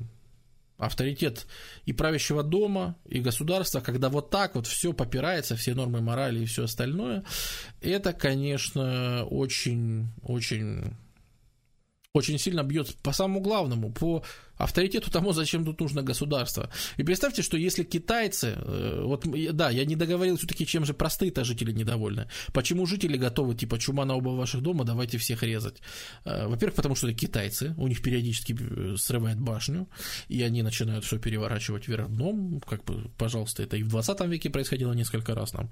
авторитет 0.78 1.48
и 1.86 1.94
правящего 1.94 2.44
дома, 2.44 2.96
и 3.06 3.20
государства, 3.20 3.80
когда 3.80 4.10
вот 4.10 4.30
так 4.30 4.54
вот 4.56 4.68
все 4.68 4.94
попирается, 4.94 5.56
все 5.56 5.74
нормы 5.74 6.02
морали 6.02 6.42
и 6.42 6.46
все 6.46 6.66
остальное, 6.66 7.24
это, 7.82 8.14
конечно, 8.14 9.26
очень, 9.26 10.10
очень 10.22 10.96
очень 12.14 12.40
сильно 12.40 12.64
бьет 12.64 12.96
по 13.04 13.12
самому 13.12 13.42
главному, 13.42 13.92
по 13.92 14.24
авторитету 14.58 15.12
тому, 15.12 15.34
зачем 15.34 15.66
тут 15.66 15.80
нужно 15.80 16.02
государство. 16.02 16.70
И 16.98 17.04
представьте, 17.04 17.42
что 17.42 17.58
если 17.58 17.84
китайцы, 17.84 18.56
э, 18.56 19.02
вот 19.04 19.26
да, 19.52 19.70
я 19.70 19.86
не 19.86 19.96
договорил 19.96 20.38
все-таки, 20.38 20.66
чем 20.66 20.86
же 20.86 20.94
простые-то 20.94 21.44
жители 21.44 21.72
недовольны. 21.72 22.28
Почему 22.54 22.86
жители 22.86 23.18
готовы, 23.18 23.56
типа, 23.56 23.78
чума 23.80 24.06
на 24.06 24.16
оба 24.16 24.30
ваших 24.30 24.62
дома, 24.62 24.84
давайте 24.84 25.18
всех 25.18 25.44
резать. 25.44 25.82
Э, 26.26 26.48
во-первых, 26.48 26.76
потому 26.76 26.96
что 26.96 27.08
это 27.08 27.18
китайцы, 27.18 27.74
у 27.78 27.88
них 27.88 28.02
периодически 28.02 28.56
э, 28.60 28.96
срывает 28.98 29.40
башню, 29.40 29.88
и 30.28 30.42
они 30.42 30.64
начинают 30.64 31.06
все 31.06 31.20
переворачивать 31.20 31.88
вверх 31.88 32.10
дном, 32.10 32.62
как 32.68 32.84
бы, 32.86 33.10
пожалуйста, 33.18 33.64
это 33.64 33.78
и 33.78 33.84
в 33.84 33.90
20 33.90 34.22
веке 34.28 34.50
происходило 34.50 34.94
несколько 34.94 35.36
раз 35.36 35.54
нам. 35.54 35.72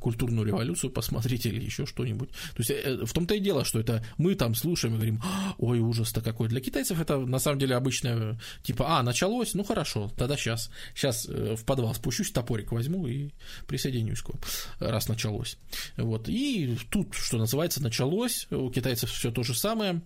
Культурную 0.00 0.46
революцию 0.46 0.90
посмотрите 0.90 1.48
или 1.48 1.64
еще 1.64 1.86
что-нибудь. 1.86 2.30
То 2.30 2.62
есть 2.62 3.10
в 3.10 3.12
том-то 3.12 3.34
и 3.34 3.40
дело, 3.40 3.64
что 3.64 3.80
это 3.80 4.04
мы 4.18 4.34
там 4.34 4.54
слушаем 4.54 4.94
и 4.94 4.96
говорим, 4.96 5.22
ой, 5.58 5.80
ужас-то 5.80 6.20
какой. 6.20 6.48
Для 6.48 6.60
китайцев 6.60 7.00
это 7.00 7.18
на 7.18 7.38
самом 7.38 7.58
деле 7.58 7.76
обычно 7.86 8.38
типа, 8.62 8.98
а, 8.98 9.02
началось, 9.02 9.54
ну 9.54 9.62
хорошо, 9.62 10.10
тогда 10.16 10.36
сейчас, 10.36 10.70
сейчас 10.94 11.26
э, 11.28 11.54
в 11.54 11.64
подвал 11.64 11.94
спущусь, 11.94 12.32
топорик 12.32 12.72
возьму 12.72 13.06
и 13.06 13.30
присоединюсь 13.66 14.22
к 14.22 14.30
вам, 14.30 14.40
раз 14.80 15.08
началось. 15.08 15.56
Вот, 15.96 16.28
и 16.28 16.76
тут, 16.90 17.14
что 17.14 17.38
называется, 17.38 17.82
началось, 17.82 18.48
у 18.50 18.70
китайцев 18.70 19.10
все 19.10 19.30
то 19.30 19.42
же 19.44 19.54
самое, 19.54 20.02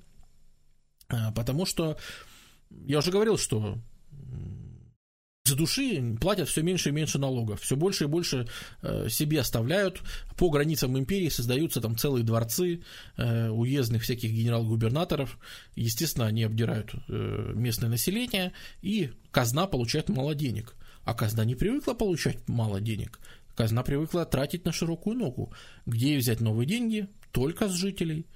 а, 1.08 1.32
потому 1.32 1.64
что 1.64 1.98
я 2.86 2.98
уже 2.98 3.10
говорил, 3.10 3.38
что 3.38 3.78
с 5.50 5.54
души 5.54 6.16
платят 6.20 6.48
все 6.48 6.62
меньше 6.62 6.88
и 6.88 6.92
меньше 6.92 7.18
налогов, 7.18 7.60
все 7.60 7.76
больше 7.76 8.04
и 8.04 8.06
больше 8.06 8.46
э, 8.82 9.08
себе 9.08 9.40
оставляют. 9.40 10.00
По 10.36 10.50
границам 10.50 10.98
империи 10.98 11.28
создаются 11.28 11.80
там 11.80 11.96
целые 11.96 12.24
дворцы 12.24 12.82
э, 13.16 13.48
уездных 13.48 14.02
всяких 14.02 14.30
генерал-губернаторов. 14.30 15.38
Естественно, 15.76 16.26
они 16.26 16.44
обдирают 16.44 16.92
э, 17.08 17.52
местное 17.54 17.90
население, 17.90 18.52
и 18.82 19.10
казна 19.30 19.66
получает 19.66 20.08
мало 20.08 20.34
денег. 20.34 20.74
А 21.04 21.14
казна 21.14 21.44
не 21.44 21.54
привыкла 21.54 21.94
получать 21.94 22.48
мало 22.48 22.80
денег. 22.80 23.18
Казна 23.54 23.82
привыкла 23.82 24.24
тратить 24.24 24.64
на 24.64 24.72
широкую 24.72 25.16
ногу. 25.16 25.52
Где 25.86 26.16
взять 26.16 26.40
новые 26.40 26.66
деньги? 26.66 27.08
только 27.32 27.68
с 27.68 27.72
жителей, 27.72 28.26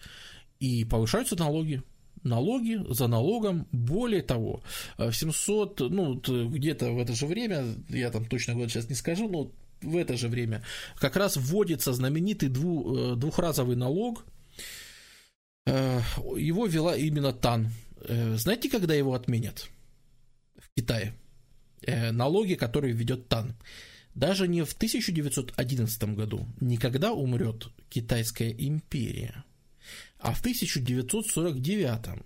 и 0.61 0.85
повышаются 0.85 1.37
налоги. 1.37 1.83
Налоги 2.25 2.81
за 2.89 3.07
налогом, 3.07 3.69
более 3.71 4.23
того, 4.23 4.63
в 4.99 5.13
700, 5.13 5.81
ну, 5.91 6.15
где-то 6.15 6.91
в 6.91 6.99
это 6.99 7.15
же 7.15 7.27
время, 7.27 7.65
я 7.89 8.11
там 8.11 8.25
точно 8.25 8.55
год 8.55 8.71
сейчас 8.71 8.89
не 8.89 8.95
скажу, 8.95 9.29
но 9.29 9.53
в 9.83 9.97
это 9.97 10.17
же 10.17 10.29
время 10.29 10.65
как 10.97 11.17
раз 11.17 11.37
вводится 11.37 11.93
знаменитый 11.93 12.49
дву, 12.49 13.15
двухразовый 13.15 13.77
налог, 13.77 14.25
его 15.67 16.67
вела 16.67 16.97
именно 16.97 17.33
ТАН. 17.33 17.71
Знаете, 18.37 18.69
когда 18.71 18.95
его 18.95 19.15
отменят 19.15 19.69
в 20.59 20.69
Китае? 20.77 21.15
Налоги, 21.87 22.55
которые 22.55 22.95
ведет 22.95 23.29
ТАН. 23.29 23.55
Даже 24.15 24.49
не 24.49 24.63
в 24.63 24.73
1911 24.73 26.05
году, 26.15 26.47
никогда 26.61 27.13
умрет 27.13 27.69
Китайская 27.91 28.51
империя, 28.51 29.45
а 30.19 30.33
в 30.33 30.41
1949 30.41 32.25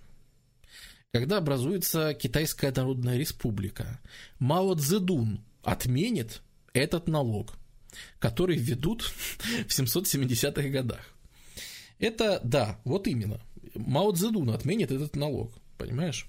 когда 1.11 1.37
образуется 1.37 2.13
Китайская 2.13 2.71
Народная 2.71 3.17
Республика, 3.17 3.99
Мао 4.37 4.75
Цзэдун 4.75 5.43
отменит 5.63 6.41
этот 6.73 7.07
налог, 7.07 7.55
который 8.19 8.57
введут 8.57 9.01
в 9.67 9.67
770-х 9.67 10.69
годах. 10.69 11.15
Это, 11.97 12.39
да, 12.43 12.79
вот 12.83 13.07
именно. 13.07 13.41
Мао 13.73 14.11
Цзэдун 14.11 14.51
отменит 14.51 14.91
этот 14.91 15.15
налог, 15.15 15.53
понимаешь? 15.77 16.27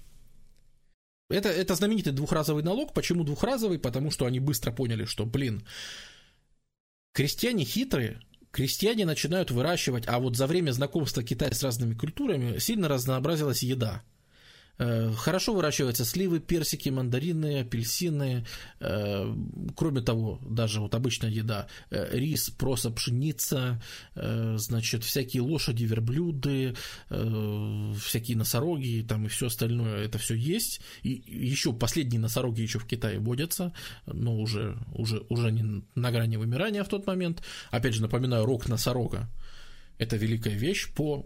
Это, 1.29 1.49
это 1.49 1.75
знаменитый 1.75 2.11
двухразовый 2.11 2.63
налог. 2.63 2.93
Почему 2.93 3.23
двухразовый? 3.23 3.79
Потому 3.79 4.11
что 4.11 4.25
они 4.25 4.39
быстро 4.39 4.71
поняли, 4.71 5.05
что, 5.05 5.25
блин, 5.25 5.65
крестьяне 7.13 7.63
хитрые, 7.65 8.19
крестьяне 8.51 9.05
начинают 9.05 9.51
выращивать, 9.51 10.03
а 10.07 10.19
вот 10.19 10.35
за 10.35 10.47
время 10.47 10.71
знакомства 10.71 11.23
Китая 11.23 11.51
с 11.51 11.63
разными 11.63 11.93
культурами 11.93 12.59
сильно 12.59 12.87
разнообразилась 12.87 13.63
еда. 13.63 14.03
Э, 14.81 15.11
хорошо 15.15 15.53
выращиваются 15.53 16.05
сливы, 16.05 16.39
персики, 16.39 16.89
мандарины, 16.89 17.59
апельсины. 17.59 18.45
Э, 18.79 19.31
кроме 19.75 20.01
того, 20.01 20.39
даже 20.41 20.81
вот 20.81 20.95
обычная 20.95 21.29
еда, 21.29 21.67
э, 21.91 22.17
рис, 22.17 22.49
проса, 22.49 22.89
пшеница, 22.89 23.81
значит, 24.15 25.03
всякие 25.03 25.43
лошади, 25.43 25.83
верблюды, 25.83 26.75
всякие 27.09 28.37
носороги 28.37 29.05
там 29.07 29.25
и 29.25 29.29
все 29.29 29.47
остальное, 29.47 30.05
это 30.05 30.17
все 30.17 30.35
есть. 30.35 30.81
И 31.03 31.23
еще 31.27 31.73
последние 31.73 32.19
носороги 32.19 32.61
еще 32.61 32.79
в 32.79 32.85
Китае 32.85 33.19
водятся, 33.19 33.73
но 34.05 34.37
уже, 34.37 34.77
уже, 34.93 35.23
уже 35.29 35.51
не 35.51 35.83
на 35.95 36.11
грани 36.11 36.37
вымирания 36.37 36.83
в 36.83 36.89
тот 36.89 37.05
момент. 37.07 37.43
Опять 37.69 37.93
же, 37.93 38.01
напоминаю, 38.01 38.45
рог 38.45 38.67
носорога 38.67 39.29
это 40.01 40.17
великая 40.17 40.55
вещь 40.55 40.91
по 40.95 41.23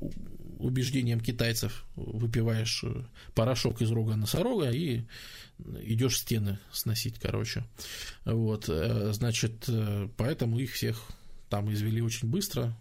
убеждениям 0.60 1.20
китайцев. 1.20 1.86
Выпиваешь 1.96 2.84
э, 2.84 3.04
порошок 3.34 3.82
из 3.82 3.92
рога 3.92 4.16
носорога 4.16 4.70
и 4.72 5.04
идешь 5.82 6.20
стены 6.20 6.60
сносить, 6.72 7.20
короче. 7.20 7.64
Вот, 8.26 8.66
э, 8.70 9.12
значит, 9.14 9.66
э, 9.68 10.10
поэтому 10.18 10.60
их 10.60 10.74
всех 10.74 11.02
там 11.50 11.72
извели 11.72 12.02
очень 12.02 12.30
быстро. 12.30 12.76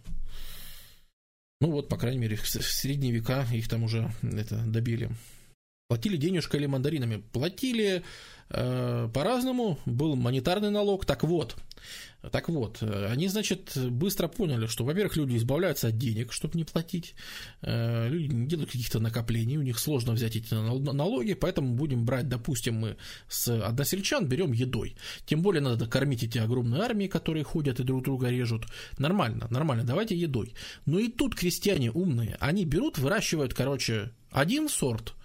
Ну 1.60 1.70
вот, 1.70 1.88
по 1.88 1.96
крайней 1.96 2.18
мере, 2.18 2.36
в 2.36 2.46
средние 2.46 3.12
века 3.12 3.46
их 3.52 3.68
там 3.68 3.84
уже 3.84 4.12
это 4.22 4.56
добили. 4.58 5.10
Платили 5.88 6.16
денежкой 6.16 6.60
или 6.60 6.66
мандаринами? 6.66 7.22
Платили 7.32 8.02
по-разному. 8.48 9.78
Был 9.86 10.16
монетарный 10.16 10.70
налог. 10.70 11.04
Так 11.04 11.24
вот, 11.24 11.56
так 12.30 12.48
вот, 12.48 12.82
они, 12.82 13.28
значит, 13.28 13.76
быстро 13.76 14.28
поняли, 14.28 14.66
что, 14.66 14.84
во-первых, 14.84 15.16
люди 15.16 15.36
избавляются 15.36 15.88
от 15.88 15.98
денег, 15.98 16.32
чтобы 16.32 16.56
не 16.56 16.64
платить. 16.64 17.14
Э, 17.60 18.08
люди 18.08 18.32
не 18.32 18.46
делают 18.46 18.70
каких-то 18.70 18.98
накоплений, 18.98 19.58
у 19.58 19.62
них 19.62 19.78
сложно 19.78 20.12
взять 20.12 20.36
эти 20.36 20.54
налоги, 20.54 21.34
поэтому 21.34 21.74
будем 21.74 22.04
брать, 22.04 22.28
допустим, 22.28 22.76
мы 22.76 22.96
с 23.28 23.48
односельчан 23.48 24.26
берем 24.26 24.52
едой. 24.52 24.96
Тем 25.26 25.42
более 25.42 25.60
надо 25.60 25.86
кормить 25.86 26.22
эти 26.22 26.38
огромные 26.38 26.82
армии, 26.82 27.08
которые 27.08 27.44
ходят 27.44 27.80
и 27.80 27.84
друг 27.84 28.02
друга 28.02 28.30
режут. 28.30 28.66
Нормально, 28.98 29.46
нормально, 29.50 29.84
давайте 29.84 30.16
едой. 30.16 30.54
Но 30.86 30.98
и 30.98 31.08
тут 31.08 31.34
крестьяне 31.34 31.90
умные, 31.90 32.36
они 32.40 32.64
берут, 32.64 32.98
выращивают, 32.98 33.52
короче, 33.54 34.12
один 34.30 34.68
сорт– 34.68 35.14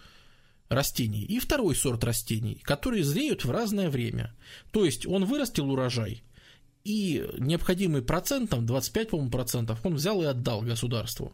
растений 0.70 1.24
и 1.24 1.40
второй 1.40 1.76
сорт 1.76 2.04
растений, 2.04 2.62
которые 2.64 3.04
зреют 3.04 3.44
в 3.44 3.52
разное 3.52 3.90
время. 3.90 4.34
То 4.72 4.86
есть 4.86 5.06
он 5.06 5.26
вырастил 5.26 5.70
урожай, 5.72 6.24
и 6.84 7.28
необходимый 7.38 8.02
процент, 8.02 8.52
там 8.52 8.66
25, 8.66 9.10
по-моему, 9.10 9.32
процентов, 9.32 9.80
он 9.84 9.96
взял 9.96 10.22
и 10.22 10.26
отдал 10.26 10.62
государству. 10.62 11.34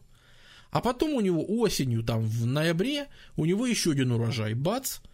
А 0.71 0.81
потом 0.81 1.13
у 1.13 1.21
него 1.21 1.45
осенью, 1.45 2.03
там 2.03 2.21
в 2.21 2.45
ноябре, 2.45 3.07
у 3.37 3.45
него 3.45 3.67
еще 3.67 3.91
один 3.91 4.11
урожай, 4.11 4.53
бац– 4.53 4.99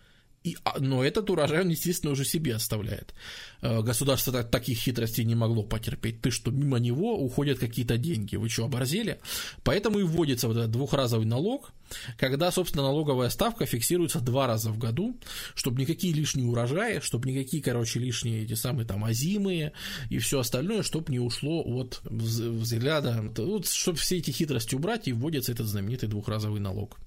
и, 0.43 0.57
а, 0.63 0.79
но 0.79 1.03
этот 1.03 1.29
урожай 1.29 1.61
он, 1.61 1.69
естественно, 1.69 2.13
уже 2.13 2.25
себе 2.25 2.55
оставляет. 2.55 3.13
Э, 3.61 3.81
государство 3.83 4.33
так, 4.33 4.49
таких 4.49 4.79
хитростей 4.79 5.23
не 5.23 5.35
могло 5.35 5.61
потерпеть. 5.61 6.21
Ты 6.21 6.31
что, 6.31 6.49
мимо 6.49 6.79
него 6.79 7.15
уходят 7.15 7.59
какие-то 7.59 7.97
деньги. 7.97 8.37
Вы 8.37 8.49
что, 8.49 8.65
оборзели? 8.65 9.19
Поэтому 9.63 9.99
и 9.99 10.03
вводится 10.03 10.47
вот 10.47 10.57
этот 10.57 10.71
двухразовый 10.71 11.27
налог, 11.27 11.73
когда, 12.17 12.51
собственно, 12.51 12.83
налоговая 12.83 13.29
ставка 13.29 13.67
фиксируется 13.67 14.19
два 14.19 14.47
раза 14.47 14.71
в 14.71 14.79
году, 14.79 15.15
чтобы 15.53 15.79
никакие 15.79 16.11
лишние 16.13 16.47
урожаи, 16.47 17.01
чтобы 17.01 17.29
никакие, 17.29 17.61
короче, 17.61 17.99
лишние 17.99 18.43
эти 18.43 18.53
самые 18.53 18.87
там 18.87 19.05
озимые 19.05 19.73
и 20.09 20.17
все 20.17 20.39
остальное, 20.39 20.81
чтобы 20.81 21.11
не 21.11 21.19
ушло 21.19 21.61
от 21.63 22.01
взгляда, 22.03 23.31
вот, 23.37 23.67
чтобы 23.67 23.99
все 23.99 24.17
эти 24.17 24.31
хитрости 24.31 24.73
убрать, 24.73 25.07
и 25.07 25.13
вводится 25.13 25.51
этот 25.51 25.67
знаменитый 25.67 26.09
двухразовый 26.09 26.61
налог. 26.61 26.97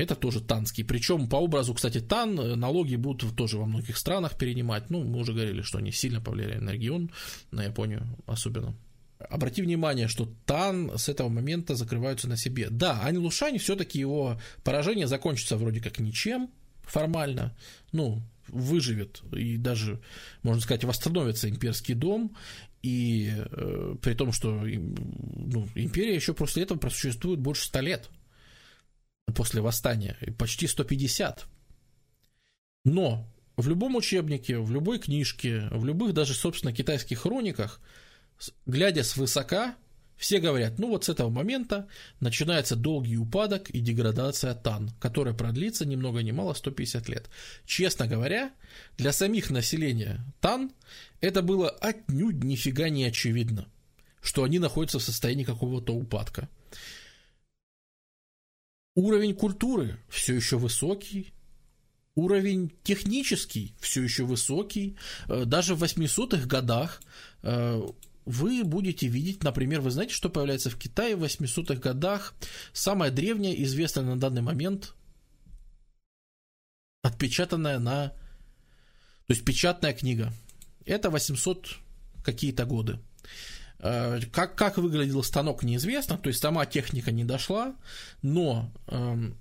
Это 0.00 0.14
тоже 0.14 0.40
танский. 0.40 0.82
Причем 0.82 1.28
по 1.28 1.36
образу, 1.36 1.74
кстати, 1.74 2.00
тан 2.00 2.40
э, 2.40 2.54
налоги 2.54 2.96
будут 2.96 3.36
тоже 3.36 3.58
во 3.58 3.66
многих 3.66 3.98
странах 3.98 4.38
перенимать. 4.38 4.88
Ну, 4.88 5.04
мы 5.04 5.18
уже 5.18 5.34
говорили, 5.34 5.60
что 5.60 5.76
они 5.76 5.92
сильно 5.92 6.22
повлияли 6.22 6.56
на 6.56 6.70
регион, 6.70 7.10
на 7.50 7.64
Японию 7.64 8.06
особенно. 8.24 8.74
Обрати 9.18 9.60
внимание, 9.60 10.08
что 10.08 10.32
Тан 10.46 10.92
с 10.96 11.10
этого 11.10 11.28
момента 11.28 11.74
закрываются 11.74 12.30
на 12.30 12.38
себе. 12.38 12.68
Да, 12.70 13.02
Ань 13.02 13.18
Лушань 13.18 13.58
все-таки 13.58 13.98
его 13.98 14.40
поражение 14.64 15.06
закончится 15.06 15.58
вроде 15.58 15.82
как 15.82 15.98
ничем 15.98 16.48
формально. 16.80 17.54
Ну, 17.92 18.22
выживет 18.48 19.22
и 19.36 19.58
даже, 19.58 20.00
можно 20.42 20.62
сказать, 20.62 20.84
восстановится 20.84 21.50
имперский 21.50 21.92
дом, 21.92 22.34
и 22.82 23.30
э, 23.36 23.96
при 24.00 24.14
том, 24.14 24.32
что 24.32 24.62
ну, 24.62 25.68
империя 25.74 26.14
еще 26.14 26.32
после 26.32 26.62
этого 26.62 26.78
просуществует 26.78 27.38
больше 27.38 27.66
ста 27.66 27.82
лет 27.82 28.08
после 29.32 29.60
восстания, 29.60 30.16
почти 30.38 30.66
150. 30.66 31.46
Но 32.84 33.28
в 33.56 33.68
любом 33.68 33.96
учебнике, 33.96 34.58
в 34.58 34.70
любой 34.70 34.98
книжке, 34.98 35.68
в 35.70 35.84
любых 35.84 36.14
даже, 36.14 36.34
собственно, 36.34 36.72
китайских 36.72 37.20
хрониках, 37.20 37.80
глядя 38.66 39.02
свысока, 39.04 39.76
все 40.20 40.38
говорят, 40.38 40.78
ну 40.78 40.88
вот 40.88 41.04
с 41.04 41.08
этого 41.08 41.30
момента 41.30 41.88
начинается 42.20 42.76
долгий 42.76 43.16
упадок 43.16 43.70
и 43.70 43.80
деградация 43.80 44.54
Тан, 44.54 44.90
которая 45.00 45.32
продлится 45.32 45.86
ни 45.86 45.96
много 45.96 46.22
ни 46.22 46.30
мало 46.30 46.52
150 46.52 47.08
лет. 47.08 47.30
Честно 47.64 48.06
говоря, 48.06 48.52
для 48.98 49.12
самих 49.12 49.48
населения 49.48 50.20
Тан 50.40 50.72
это 51.22 51.40
было 51.40 51.70
отнюдь 51.70 52.44
нифига 52.44 52.90
не 52.90 53.04
очевидно, 53.04 53.66
что 54.20 54.44
они 54.44 54.58
находятся 54.58 54.98
в 54.98 55.02
состоянии 55.02 55.44
какого-то 55.44 55.94
упадка. 55.94 56.50
Уровень 58.94 59.34
культуры 59.34 59.98
все 60.08 60.34
еще 60.34 60.58
высокий, 60.58 61.32
уровень 62.14 62.72
технический 62.82 63.74
все 63.80 64.02
еще 64.02 64.24
высокий. 64.24 64.96
Э, 65.28 65.44
даже 65.44 65.74
в 65.74 65.82
800-х 65.82 66.46
годах 66.46 67.00
э, 67.42 67.80
вы 68.24 68.64
будете 68.64 69.06
видеть, 69.06 69.42
например, 69.42 69.80
вы 69.80 69.90
знаете, 69.90 70.14
что 70.14 70.28
появляется 70.28 70.70
в 70.70 70.76
Китае 70.76 71.16
в 71.16 71.24
800-х 71.24 71.76
годах? 71.76 72.34
Самая 72.72 73.10
древняя, 73.10 73.54
известная 73.54 74.04
на 74.04 74.18
данный 74.18 74.42
момент, 74.42 74.94
отпечатанная 77.02 77.78
на... 77.78 78.08
То 79.26 79.34
есть 79.34 79.44
печатная 79.44 79.92
книга. 79.92 80.32
Это 80.84 81.10
800 81.10 81.76
какие-то 82.24 82.64
годы. 82.64 82.98
Э, 83.82 84.20
как, 84.32 84.56
как 84.56 84.78
выглядел 84.78 85.22
станок, 85.22 85.62
неизвестно, 85.62 86.18
то 86.18 86.28
есть 86.28 86.40
сама 86.40 86.66
техника 86.66 87.10
не 87.12 87.24
дошла, 87.24 87.74
но 88.22 88.70
эм, 88.88 89.36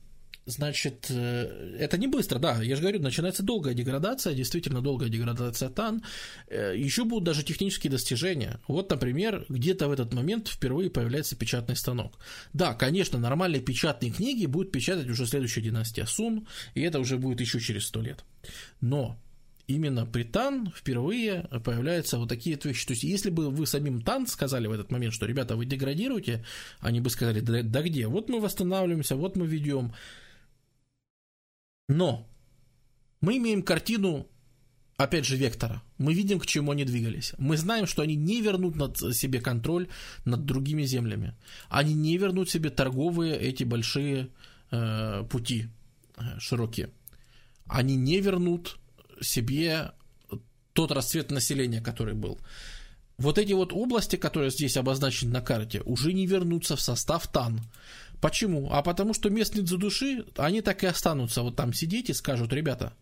Значит, 0.50 1.08
э, 1.12 1.76
это 1.80 2.00
не 2.00 2.08
быстро, 2.08 2.40
да, 2.40 2.60
я 2.64 2.76
же 2.76 2.82
говорю, 2.82 3.00
начинается 3.00 3.44
долгая 3.44 3.76
деградация, 3.76 4.34
действительно 4.34 4.82
долгая 4.82 5.08
деградация 5.08 5.70
ТАН, 5.70 6.04
э, 6.48 6.74
еще 6.76 7.04
будут 7.04 7.26
даже 7.26 7.44
технические 7.44 7.92
достижения. 7.92 8.60
Вот, 8.68 8.90
например, 8.90 9.46
где-то 9.48 9.88
в 9.88 9.92
этот 9.92 10.12
момент 10.12 10.48
впервые 10.48 10.90
появляется 10.90 11.36
печатный 11.36 11.76
станок. 11.76 12.18
Да, 12.52 12.74
конечно, 12.74 13.20
нормальные 13.20 13.62
печатные 13.62 14.12
книги 14.12 14.48
будет 14.48 14.72
печатать 14.72 15.08
уже 15.08 15.28
следующая 15.28 15.62
династия 15.62 16.08
Сун, 16.08 16.48
и 16.74 16.82
это 16.82 17.00
уже 17.00 17.20
будет 17.20 17.42
еще 17.42 17.60
через 17.60 17.86
сто 17.86 18.02
лет. 18.02 18.24
Но 18.82 19.20
именно 19.70 20.06
при 20.06 20.24
Тан 20.24 20.74
впервые 20.76 21.44
появляются 21.64 22.18
вот 22.18 22.28
такие 22.28 22.60
вещи. 22.62 22.88
То 22.88 22.94
есть, 22.94 23.04
если 23.04 23.30
бы 23.30 23.52
вы 23.52 23.68
самим 23.68 24.02
Тан 24.02 24.26
сказали 24.26 24.68
в 24.68 24.72
этот 24.72 24.92
момент, 24.92 25.14
что, 25.14 25.28
ребята, 25.28 25.56
вы 25.56 25.66
деградируете, 25.66 26.44
они 26.80 27.02
бы 27.02 27.10
сказали, 27.10 27.40
да, 27.40 27.62
да 27.62 27.82
где? 27.84 28.08
Вот 28.08 28.30
мы 28.30 28.40
восстанавливаемся, 28.40 29.16
вот 29.16 29.38
мы 29.38 29.46
ведем. 29.46 29.94
Но 31.88 32.28
мы 33.22 33.38
имеем 33.38 33.62
картину, 33.62 34.28
опять 34.98 35.26
же, 35.26 35.38
вектора. 35.38 35.84
Мы 36.00 36.16
видим, 36.16 36.40
к 36.40 36.48
чему 36.48 36.72
они 36.72 36.84
двигались. 36.84 37.34
Мы 37.38 37.56
знаем, 37.56 37.86
что 37.86 38.02
они 38.02 38.16
не 38.16 38.42
вернут 38.42 38.76
над 38.76 38.98
себе 38.98 39.40
контроль 39.40 39.88
над 40.26 40.46
другими 40.46 40.82
землями. 40.82 41.36
Они 41.70 41.94
не 41.94 42.18
вернут 42.18 42.50
себе 42.50 42.72
торговые 42.72 43.38
эти 43.38 43.64
большие 43.64 44.30
э, 44.72 45.24
пути 45.30 45.68
э, 46.18 46.40
широкие. 46.40 46.90
Они 47.68 47.96
не 47.96 48.20
вернут 48.20 48.80
себе 49.22 49.92
тот 50.74 50.92
расцвет 50.92 51.32
населения, 51.32 51.82
который 51.82 52.14
был. 52.14 52.40
Вот 53.18 53.38
эти 53.38 53.52
вот 53.52 53.74
области, 53.74 54.16
которые 54.16 54.50
здесь 54.50 54.78
обозначены 54.78 55.34
на 55.34 55.42
карте, 55.42 55.82
уже 55.82 56.14
не 56.14 56.26
вернутся 56.26 56.78
в 56.78 56.82
состав 56.82 57.28
ТАН. 57.28 57.60
Почему? 58.22 58.70
А 58.72 58.82
потому 58.82 59.14
что 59.14 59.30
местные 59.30 59.66
задуши, 59.66 60.26
они 60.38 60.62
так 60.62 60.84
и 60.84 60.88
останутся 60.88 61.42
вот 61.42 61.56
там 61.56 61.74
сидеть 61.74 62.10
и 62.10 62.14
скажут, 62.14 62.54
ребята, 62.54 62.94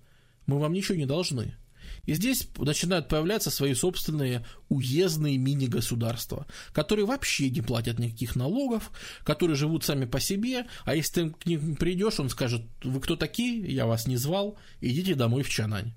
мы 0.47 0.59
вам 0.59 0.73
ничего 0.73 0.97
не 0.97 1.05
должны. 1.05 1.53
И 2.05 2.13
здесь 2.13 2.47
начинают 2.57 3.09
появляться 3.09 3.51
свои 3.51 3.73
собственные 3.73 4.45
уездные 4.69 5.37
мини-государства, 5.37 6.47
которые 6.71 7.05
вообще 7.05 7.49
не 7.49 7.61
платят 7.61 7.99
никаких 7.99 8.35
налогов, 8.35 8.91
которые 9.23 9.55
живут 9.55 9.83
сами 9.83 10.05
по 10.05 10.19
себе, 10.19 10.67
а 10.85 10.95
если 10.95 11.23
ты 11.23 11.29
к 11.31 11.45
ним 11.45 11.75
придешь, 11.75 12.19
он 12.19 12.29
скажет, 12.29 12.63
вы 12.83 12.99
кто 13.01 13.15
такие, 13.15 13.59
я 13.71 13.85
вас 13.85 14.07
не 14.07 14.17
звал, 14.17 14.57
идите 14.81 15.15
домой 15.15 15.43
в 15.43 15.49
Чанань. 15.49 15.93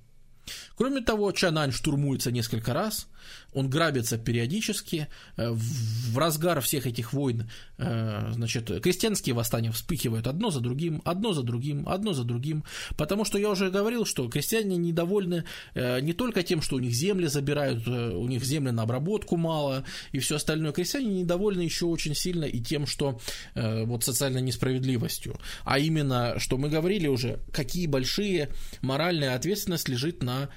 Кроме 0.76 1.00
того, 1.00 1.32
Чанань 1.32 1.72
штурмуется 1.72 2.30
несколько 2.30 2.72
раз, 2.72 3.08
он 3.52 3.68
грабится 3.68 4.18
периодически. 4.18 5.08
Э, 5.36 5.50
в 5.50 6.16
разгар 6.16 6.60
всех 6.60 6.86
этих 6.86 7.12
войн, 7.12 7.50
э, 7.78 8.31
значит, 8.32 8.70
крестьянские 8.82 9.34
восстания 9.34 9.73
вспыхивают 9.73 10.26
одно 10.26 10.50
за 10.50 10.60
другим, 10.60 11.02
одно 11.05 11.32
за 11.32 11.42
другим, 11.42 11.89
одно 11.89 12.12
за 12.12 12.24
другим, 12.24 12.65
потому 12.97 13.24
что 13.24 13.39
я 13.39 13.50
уже 13.50 13.70
говорил, 13.70 14.05
что 14.05 14.28
крестьяне 14.28 14.76
недовольны 14.76 15.44
э, 15.74 16.00
не 16.00 16.12
только 16.12 16.42
тем, 16.42 16.62
что 16.62 16.76
у 16.76 16.78
них 16.78 16.92
земли 16.92 17.26
забирают, 17.26 17.86
у 17.86 18.26
них 18.28 18.44
земли 18.44 18.70
на 18.70 18.82
обработку 18.82 19.36
мало 19.36 19.84
и 20.12 20.18
все 20.18 20.36
остальное. 20.36 20.73
Крестьяне 20.73 21.23
недовольны 21.23 21.62
еще 21.62 21.86
очень 21.86 22.15
сильно 22.15 22.44
и 22.44 22.60
тем, 22.60 22.86
что 22.86 23.20
вот 23.55 24.05
социальной 24.05 24.42
несправедливостью, 24.42 25.39
а 25.65 25.78
именно, 25.78 26.39
что 26.39 26.57
мы 26.57 26.68
говорили 26.68 27.07
уже, 27.07 27.40
какие 27.52 27.86
большие 27.86 28.50
моральная 28.82 29.34
ответственность 29.34 29.89
лежит 29.89 30.23
на 30.23 30.49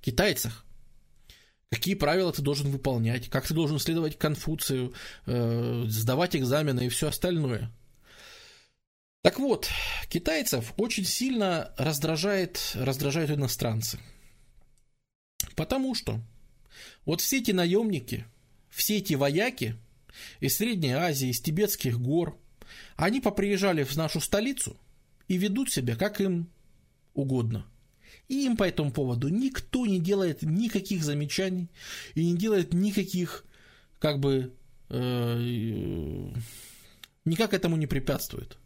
китайцах 0.00 0.64
какие 1.70 1.94
правила 1.94 2.32
ты 2.32 2.42
должен 2.42 2.70
выполнять, 2.70 3.28
как 3.28 3.46
ты 3.46 3.54
должен 3.54 3.78
следовать 3.78 4.18
Конфуцию, 4.18 4.94
э, 5.26 5.84
сдавать 5.86 6.34
экзамены 6.34 6.86
и 6.86 6.88
все 6.88 7.08
остальное. 7.08 7.70
Так 9.22 9.38
вот, 9.38 9.68
китайцев 10.08 10.72
очень 10.76 11.04
сильно 11.04 11.74
раздражает, 11.76 12.72
раздражают 12.74 13.30
иностранцы. 13.30 13.98
Потому 15.56 15.94
что 15.94 16.20
вот 17.04 17.20
все 17.20 17.38
эти 17.38 17.50
наемники, 17.50 18.24
все 18.70 18.98
эти 18.98 19.14
вояки 19.14 19.76
из 20.40 20.56
Средней 20.56 20.92
Азии, 20.92 21.28
из 21.28 21.40
тибетских 21.40 22.00
гор, 22.00 22.38
они 22.96 23.20
поприезжали 23.20 23.82
в 23.82 23.96
нашу 23.96 24.20
столицу 24.20 24.76
и 25.26 25.36
ведут 25.36 25.70
себя 25.70 25.96
как 25.96 26.20
им 26.20 26.50
угодно– 27.14 27.66
и 28.28 28.44
им 28.44 28.56
по 28.56 28.64
этому 28.64 28.92
поводу 28.92 29.28
никто 29.28 29.86
не 29.86 29.98
делает 29.98 30.42
никаких 30.42 31.02
замечаний 31.02 31.70
и 32.14 32.30
не 32.30 32.36
делает 32.36 32.74
никаких, 32.74 33.44
как 33.98 34.20
бы, 34.20 34.54
э, 34.90 36.30
никак 37.24 37.54
этому 37.54 37.76
не 37.76 37.86
препятствует. 37.86 38.58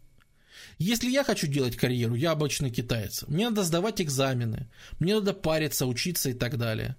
Если 0.77 1.09
я 1.09 1.23
хочу 1.23 1.47
делать 1.47 1.75
карьеру, 1.75 2.15
я 2.15 2.31
обычный 2.31 2.71
китаец, 2.71 3.23
мне 3.27 3.49
надо 3.49 3.63
сдавать 3.63 4.01
экзамены, 4.01 4.69
мне 4.99 5.15
надо 5.15 5.33
париться, 5.33 5.85
учиться 5.85 6.29
и 6.29 6.33
так 6.33 6.57
далее. 6.57 6.97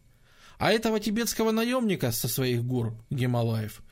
А 0.58 0.72
этого 0.72 1.00
тибетского 1.00 1.50
наемника 1.50 2.12
со 2.12 2.28
своих 2.28 2.64
гор 2.64 2.96
Гималаев, 3.10 3.82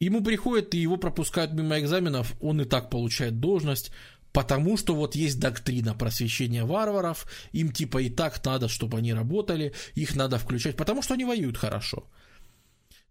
ему 0.00 0.22
приходит 0.22 0.74
и 0.74 0.78
его 0.78 0.98
пропускают 0.98 1.52
мимо 1.52 1.78
экзаменов, 1.78 2.34
он 2.40 2.60
и 2.60 2.64
так 2.64 2.90
получает 2.90 3.40
должность, 3.40 3.90
Потому 4.32 4.78
что 4.78 4.94
вот 4.94 5.14
есть 5.14 5.38
доктрина 5.38 5.94
просвещения 5.94 6.64
варваров, 6.64 7.26
им 7.52 7.70
типа 7.70 7.98
и 7.98 8.08
так 8.08 8.42
надо, 8.44 8.68
чтобы 8.68 8.98
они 8.98 9.12
работали, 9.12 9.74
их 9.94 10.16
надо 10.16 10.38
включать, 10.38 10.76
потому 10.76 11.02
что 11.02 11.14
они 11.14 11.24
воюют 11.24 11.58
хорошо. 11.58 12.08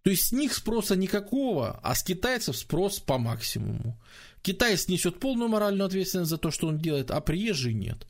То 0.01 0.09
есть 0.09 0.29
с 0.29 0.31
них 0.31 0.53
спроса 0.53 0.95
никакого, 0.95 1.79
а 1.83 1.93
с 1.93 2.03
китайцев 2.03 2.57
спрос 2.57 2.99
по 2.99 3.19
максимуму. 3.19 3.99
Китаец 4.41 4.87
несет 4.87 5.19
полную 5.19 5.47
моральную 5.47 5.85
ответственность 5.85 6.31
за 6.31 6.39
то, 6.39 6.49
что 6.49 6.67
он 6.67 6.79
делает, 6.79 7.11
а 7.11 7.21
приезжий 7.21 7.75
нет. 7.75 8.07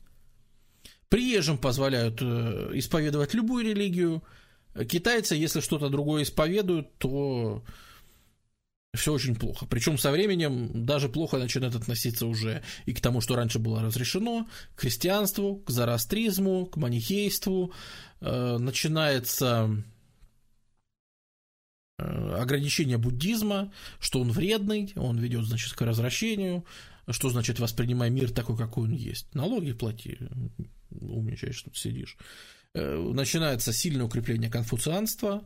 Приезжим 1.10 1.58
позволяют 1.58 2.22
э, 2.22 2.70
исповедовать 2.72 3.34
любую 3.34 3.66
религию. 3.66 4.22
Китайцы, 4.88 5.34
если 5.34 5.60
что-то 5.60 5.90
другое 5.90 6.22
исповедуют, 6.22 6.96
то 6.96 7.62
все 8.94 9.12
очень 9.12 9.34
плохо. 9.34 9.66
Причем 9.66 9.96
со 9.96 10.10
временем 10.10 10.84
даже 10.84 11.08
плохо 11.08 11.38
начинает 11.38 11.74
относиться 11.74 12.26
уже 12.26 12.62
и 12.84 12.92
к 12.92 13.00
тому, 13.00 13.20
что 13.20 13.36
раньше 13.36 13.58
было 13.58 13.82
разрешено, 13.82 14.46
к 14.74 14.80
христианству, 14.80 15.56
к 15.56 15.70
зороастризму, 15.70 16.66
к 16.66 16.76
манихейству. 16.76 17.72
Э, 18.20 18.58
начинается 18.58 19.82
э, 21.98 22.34
ограничение 22.34 22.98
буддизма, 22.98 23.72
что 23.98 24.20
он 24.20 24.30
вредный, 24.30 24.92
он 24.96 25.18
ведет, 25.18 25.46
значит, 25.46 25.72
к 25.72 25.80
развращению, 25.80 26.66
что 27.08 27.30
значит 27.30 27.60
воспринимай 27.60 28.10
мир 28.10 28.30
такой, 28.30 28.58
какой 28.58 28.84
он 28.84 28.92
есть. 28.92 29.34
Налоги 29.34 29.72
плати, 29.72 30.18
умничаешь, 30.90 31.62
тут 31.62 31.78
сидишь. 31.78 32.18
Э, 32.74 32.96
начинается 32.96 33.70
сильное 33.70 34.06
укрепление 34.06 34.50
конфуцианства. 34.50 35.44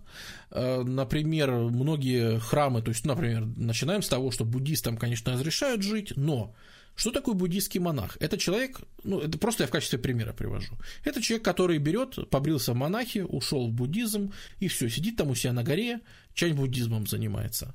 Э, 0.53 0.83
например, 0.83 1.51
многие 1.51 2.39
храмы, 2.39 2.83
то 2.83 2.91
есть, 2.91 3.05
например, 3.05 3.47
начинаем 3.57 4.03
с 4.03 4.09
того, 4.09 4.31
что 4.31 4.45
буддистам, 4.45 4.97
конечно, 4.97 5.33
разрешают 5.33 5.83
жить, 5.83 6.13
но 6.15 6.55
что 6.95 7.11
такое 7.11 7.35
буддийский 7.35 7.81
монах? 7.81 8.17
Это 8.21 8.39
человек, 8.39 8.81
ну, 9.03 9.19
это 9.19 9.39
просто 9.39 9.65
я 9.65 9.67
в 9.67 9.73
качестве 9.73 9.99
примера 9.99 10.33
привожу. 10.33 10.79
Это 11.03 11.21
человек, 11.21 11.45
который 11.45 11.79
берет, 11.79 12.31
побрился 12.31 12.75
в 12.75 12.77
монахи, 12.77 13.19
ушел 13.19 13.69
в 13.69 13.73
буддизм, 13.73 14.33
и 14.61 14.69
все, 14.69 14.89
сидит 14.89 15.17
там 15.17 15.29
у 15.31 15.35
себя 15.35 15.53
на 15.53 15.65
горе, 15.65 16.03
чань 16.33 16.55
буддизмом 16.55 17.09
занимается. 17.09 17.75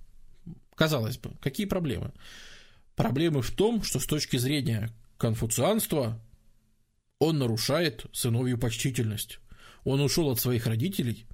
Казалось 0.76 1.18
бы, 1.18 1.32
какие 1.42 1.66
проблемы? 1.68 2.14
Проблемы 2.96 3.42
в 3.42 3.52
том, 3.52 3.84
что 3.84 4.00
с 4.00 4.06
точки 4.06 4.38
зрения 4.38 4.92
конфуцианства 5.18 6.22
он 7.20 7.38
нарушает 7.38 8.06
сыновью 8.14 8.58
почтительность. 8.58 9.41
Он 9.84 10.02
ушел 10.02 10.30
от 10.30 10.40
своих 10.40 10.68
родителей 10.68 11.26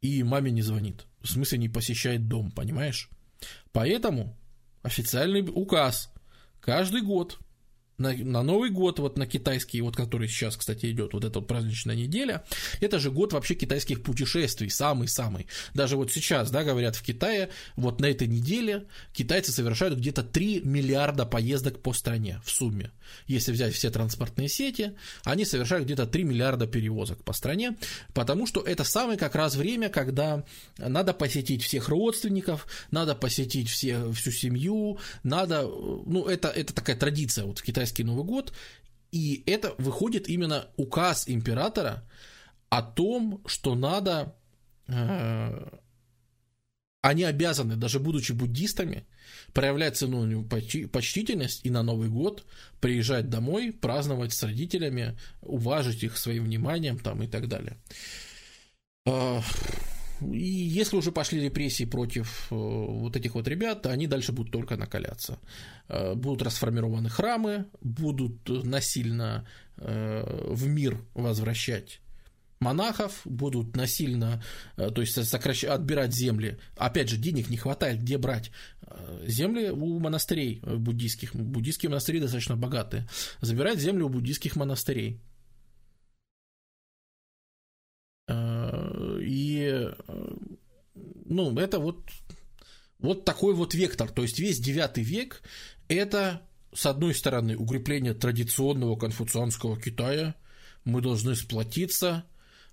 и 0.00 0.22
маме 0.22 0.50
не 0.50 0.62
звонит. 0.62 1.06
В 1.20 1.28
смысле 1.28 1.58
не 1.58 1.68
посещает 1.68 2.28
дом, 2.28 2.50
понимаешь? 2.50 3.08
Поэтому 3.72 4.38
официальный 4.82 5.42
указ 5.42 6.12
каждый 6.60 7.02
год 7.02 7.38
на, 7.98 8.12
на 8.12 8.42
Новый 8.42 8.70
год, 8.70 8.98
вот 8.98 9.16
на 9.16 9.26
китайский, 9.26 9.80
вот 9.80 9.96
который 9.96 10.28
сейчас, 10.28 10.56
кстати, 10.56 10.90
идет, 10.90 11.12
вот 11.12 11.24
эта 11.24 11.38
вот 11.38 11.48
праздничная 11.48 11.94
неделя, 11.94 12.44
это 12.80 12.98
же 12.98 13.10
год 13.10 13.32
вообще 13.32 13.54
китайских 13.54 14.02
путешествий, 14.02 14.70
самый-самый. 14.70 15.46
Даже 15.74 15.96
вот 15.96 16.12
сейчас, 16.12 16.50
да, 16.50 16.64
говорят, 16.64 16.96
в 16.96 17.02
Китае, 17.02 17.50
вот 17.76 18.00
на 18.00 18.06
этой 18.06 18.26
неделе 18.26 18.86
китайцы 19.12 19.52
совершают 19.52 19.98
где-то 19.98 20.22
3 20.22 20.62
миллиарда 20.64 21.26
поездок 21.26 21.80
по 21.80 21.92
стране 21.92 22.40
в 22.44 22.50
сумме. 22.50 22.90
Если 23.26 23.52
взять 23.52 23.74
все 23.74 23.90
транспортные 23.90 24.48
сети, 24.48 24.92
они 25.24 25.44
совершают 25.44 25.84
где-то 25.84 26.06
3 26.06 26.24
миллиарда 26.24 26.66
перевозок 26.66 27.22
по 27.22 27.32
стране, 27.32 27.76
потому 28.12 28.46
что 28.46 28.60
это 28.60 28.84
самое 28.84 29.18
как 29.18 29.34
раз 29.34 29.54
время, 29.54 29.88
когда 29.88 30.44
надо 30.78 31.12
посетить 31.12 31.62
всех 31.62 31.88
родственников, 31.88 32.66
надо 32.90 33.14
посетить 33.14 33.68
все, 33.68 34.10
всю 34.12 34.30
семью, 34.30 34.98
надо, 35.22 35.62
ну, 35.62 36.26
это, 36.26 36.48
это 36.48 36.74
такая 36.74 36.96
традиция 36.96 37.44
вот 37.44 37.58
в 37.58 37.62
Китае 37.62 37.83
китайский 37.84 38.04
Новый 38.04 38.24
год, 38.24 38.52
и 39.12 39.42
это 39.46 39.74
выходит 39.78 40.28
именно 40.28 40.66
указ 40.76 41.28
императора 41.28 42.02
о 42.70 42.82
том, 42.82 43.42
что 43.46 43.74
надо, 43.74 44.34
э, 44.88 45.68
они 47.02 47.24
обязаны, 47.24 47.76
даже 47.76 48.00
будучи 48.00 48.32
буддистами, 48.32 49.04
проявлять 49.52 49.96
цену 49.96 50.44
почтительность 50.92 51.66
и 51.66 51.70
на 51.70 51.82
Новый 51.82 52.08
год 52.08 52.44
приезжать 52.80 53.28
домой, 53.28 53.72
праздновать 53.72 54.32
с 54.32 54.42
родителями, 54.42 55.16
уважить 55.42 56.02
их 56.02 56.16
своим 56.16 56.44
вниманием 56.44 56.98
там, 56.98 57.22
и 57.22 57.26
так 57.26 57.48
далее. 57.48 57.76
И 60.32 60.38
если 60.38 60.96
уже 60.96 61.12
пошли 61.12 61.40
репрессии 61.40 61.84
против 61.84 62.48
э, 62.50 62.54
вот 62.54 63.16
этих 63.16 63.34
вот 63.34 63.48
ребят, 63.48 63.86
они 63.86 64.06
дальше 64.06 64.32
будут 64.32 64.52
только 64.52 64.76
накаляться. 64.76 65.38
Э, 65.88 66.14
будут 66.14 66.42
расформированы 66.42 67.08
храмы, 67.08 67.66
будут 67.80 68.48
насильно 68.48 69.46
э, 69.76 70.48
в 70.48 70.66
мир 70.66 71.00
возвращать 71.14 72.00
монахов, 72.60 73.20
будут 73.26 73.76
насильно, 73.76 74.42
то 74.76 75.00
есть 75.02 75.22
сокращ... 75.26 75.64
отбирать 75.64 76.14
земли. 76.14 76.56
Опять 76.78 77.10
же, 77.10 77.18
денег 77.18 77.50
не 77.50 77.58
хватает, 77.58 78.00
где 78.00 78.16
брать. 78.16 78.52
Земли 79.26 79.68
у 79.68 79.98
монастырей 79.98 80.60
буддийских. 80.60 81.34
Буддийские 81.34 81.90
монастыри 81.90 82.20
достаточно 82.20 82.56
богатые. 82.56 83.06
Забирать 83.42 83.80
земли 83.80 84.02
у 84.02 84.08
буддийских 84.08 84.56
монастырей. 84.56 85.20
Ну, 91.26 91.58
это 91.58 91.78
вот, 91.78 92.00
вот 92.98 93.24
такой 93.24 93.54
вот 93.54 93.74
вектор. 93.74 94.10
То 94.10 94.22
есть 94.22 94.38
весь 94.38 94.58
девятый 94.58 95.04
век– 95.04 95.42
это 95.88 96.42
с 96.74 96.86
одной 96.86 97.14
стороны, 97.14 97.56
укрепление 97.56 98.14
традиционного 98.14 98.96
конфуцианского 98.96 99.80
Китая, 99.80 100.34
мы 100.84 101.00
должны 101.00 101.36
сплотиться, 101.36 102.24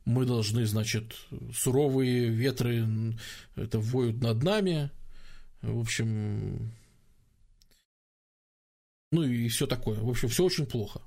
мы 0.06 0.26
должны, 0.26 0.66
значит, 0.66 1.16
суровые 1.56 2.30
ветры 2.30 2.88
это 3.56 3.80
воют 3.80 4.22
над 4.22 4.42
нами, 4.42 4.90
в 5.62 5.80
общем, 5.80 6.72
ну 9.12 9.24
и 9.24 9.48
все 9.50 9.68
такое. 9.68 10.00
В 10.00 10.10
общем, 10.10 10.30
все 10.30 10.44
очень 10.44 10.66
плохо. 10.66 11.02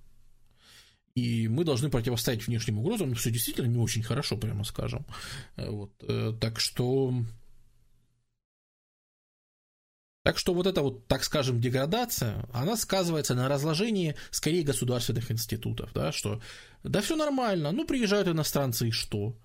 И 1.15 1.47
мы 1.47 1.65
должны 1.65 1.91
противостоять 1.91 2.47
внешним 2.47 2.79
угрозам, 2.79 3.15
все 3.15 3.31
действительно 3.31 3.67
не 3.67 3.79
очень 3.79 4.03
хорошо, 4.03 4.37
прямо 4.37 4.65
скажем. 4.65 5.07
Вот. 5.57 5.93
Э, 6.03 6.33
так 6.41 6.59
что 6.59 7.15
так 10.25 10.39
что 10.39 10.55
вот 10.55 10.67
эта 10.67 10.81
вот, 10.81 11.07
так 11.07 11.23
скажем, 11.23 11.61
деградация, 11.61 12.49
она 12.53 12.79
сказывается 12.79 13.35
на 13.35 13.47
разложении 13.47 14.17
скорее 14.31 14.65
государственных 14.65 15.31
институтов, 15.31 15.91
да, 15.93 16.13
что 16.13 16.41
да 16.83 17.03
все 17.03 17.15
нормально, 17.15 17.73
ну 17.73 17.87
приезжают 17.87 18.27
иностранцы 18.27 18.89
и 18.89 18.91
что? 18.91 19.37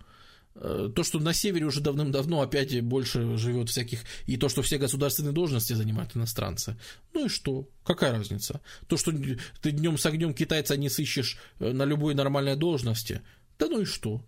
Э, 0.62 0.90
то, 0.94 1.04
что 1.04 1.20
на 1.20 1.34
севере 1.34 1.66
уже 1.66 1.80
давным-давно 1.80 2.42
опять 2.42 2.82
больше 2.82 3.38
живет 3.38 3.70
всяких, 3.70 4.04
и 4.26 4.36
то, 4.36 4.50
что 4.50 4.62
все 4.62 4.78
государственные 4.78 5.32
должности 5.32 5.72
занимают 5.72 6.18
иностранцы. 6.18 6.78
Ну 7.14 7.28
и 7.28 7.30
что? 7.30 7.70
Какая 7.86 8.12
разница? 8.12 8.60
То, 8.88 8.98
что 8.98 9.14
ты 9.62 9.72
днем 9.72 9.98
с 9.98 10.06
огнем 10.06 10.34
китайца 10.34 10.76
не 10.76 10.90
сыщешь 10.90 11.38
э, 11.60 11.72
на 11.72 11.86
любой 11.86 12.14
нормальной 12.14 12.58
должности, 12.58 13.22
да 13.58 13.68
ну 13.68 13.82
и 13.82 13.86
что? 13.86 14.22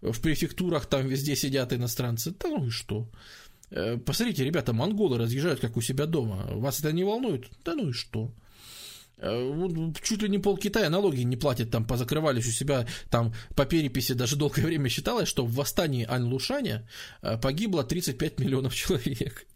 В 0.00 0.20
префектурах 0.20 0.86
там 0.86 1.08
везде 1.08 1.34
сидят 1.34 1.72
иностранцы, 1.72 2.32
да 2.38 2.50
ну 2.50 2.66
и 2.68 2.70
что? 2.70 3.10
Э, 3.70 3.96
посмотрите, 3.96 4.44
ребята, 4.44 4.72
монголы 4.72 5.18
разъезжают 5.18 5.58
как 5.58 5.76
у 5.76 5.80
себя 5.80 6.06
дома. 6.06 6.46
Вас 6.52 6.78
это 6.78 6.92
не 6.92 7.02
волнует? 7.02 7.46
Да 7.64 7.74
ну 7.74 7.88
и 7.88 7.92
что? 7.92 8.32
Э, 9.18 9.92
чуть 10.02 10.22
ли 10.22 10.28
не 10.28 10.38
пол 10.38 10.56
Китая 10.56 10.90
налоги 10.90 11.22
не 11.22 11.36
платит, 11.36 11.70
там 11.70 11.86
позакрывались 11.86 12.46
у 12.46 12.50
себя, 12.50 12.86
там 13.10 13.32
по 13.54 13.64
переписи 13.64 14.14
даже 14.14 14.36
долгое 14.36 14.62
время 14.62 14.88
считалось, 14.88 15.28
что 15.28 15.46
в 15.46 15.54
восстании 15.54 16.06
Ань-Лушаня 16.08 16.88
э, 17.22 17.38
погибло 17.38 17.84
35 17.84 18.40
миллионов 18.40 18.74
человек. 18.74 19.46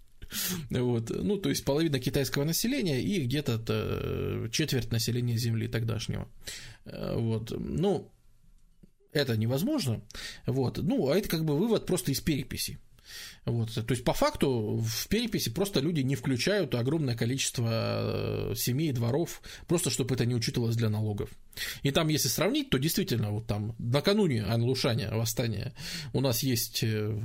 Вот. 0.71 1.11
Ну, 1.11 1.39
то 1.39 1.49
есть 1.49 1.65
половина 1.65 1.99
китайского 1.99 2.45
населения 2.45 3.01
и 3.01 3.25
где-то 3.25 4.49
четверть 4.53 4.93
населения 4.93 5.39
Земли 5.39 5.69
тогдашнего. 5.69 6.29
Вот. 6.85 7.51
Ну, 7.59 8.13
это 9.13 9.39
невозможно. 9.39 10.03
Вот. 10.47 10.79
Ну, 10.79 11.09
а 11.09 11.17
это 11.17 11.31
как 11.31 11.47
бы 11.47 11.57
вывод 11.57 11.87
просто 11.87 12.13
из 12.13 12.21
переписи. 12.21 12.79
Вот. 13.45 13.75
То 13.75 13.93
есть, 13.93 14.05
по 14.05 14.13
факту, 14.13 14.79
в 14.79 15.09
переписи 15.09 15.51
просто 15.51 15.81
люди 15.81 16.01
не 16.01 16.17
включают 16.17 16.75
огромное 16.75 17.17
количество 17.17 18.51
э, 18.51 18.55
семей, 18.57 18.93
дворов, 18.93 19.43
просто 19.67 19.91
чтобы 19.91 20.15
это 20.15 20.27
не 20.27 20.35
учитывалось 20.35 20.77
для 20.77 20.89
налогов. 20.89 21.31
И 21.83 21.91
там, 21.91 22.09
если 22.09 22.29
сравнить, 22.29 22.71
то 22.71 22.79
действительно, 22.79 23.31
вот 23.31 23.47
там 23.47 23.75
накануне 23.79 24.45
Анлушания, 24.45 25.11
восстания, 25.13 25.75
у 26.13 26.21
нас 26.21 26.43
есть 26.43 26.83
э, 26.83 27.21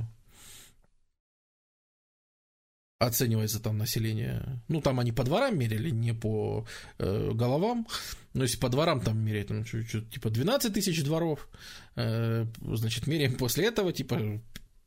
оценивается 2.98 3.60
там 3.60 3.78
население. 3.78 4.60
Ну, 4.68 4.80
там 4.80 5.00
они 5.00 5.12
по 5.12 5.24
дворам 5.24 5.58
мерили, 5.58 5.90
не 5.90 6.12
по 6.12 6.66
э, 6.98 7.30
головам. 7.32 7.86
Но 8.32 8.42
если 8.42 8.58
по 8.58 8.68
дворам 8.68 9.00
там 9.00 9.18
меряют, 9.18 9.48
там, 9.48 9.64
чуть-чуть, 9.64 10.10
типа 10.10 10.30
12 10.30 10.72
тысяч 10.72 11.02
дворов, 11.04 11.48
э, 11.96 12.46
значит, 12.60 13.06
меряем 13.06 13.34
после 13.34 13.66
этого, 13.66 13.92
типа 13.92 14.40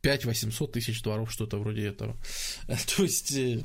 5 0.08 0.24
800 0.24 0.72
тысяч 0.72 1.03
дворов, 1.03 1.30
что-то 1.30 1.58
вроде 1.58 1.86
этого. 1.86 2.16
То 2.95 3.03
есть, 3.03 3.34
э, 3.34 3.61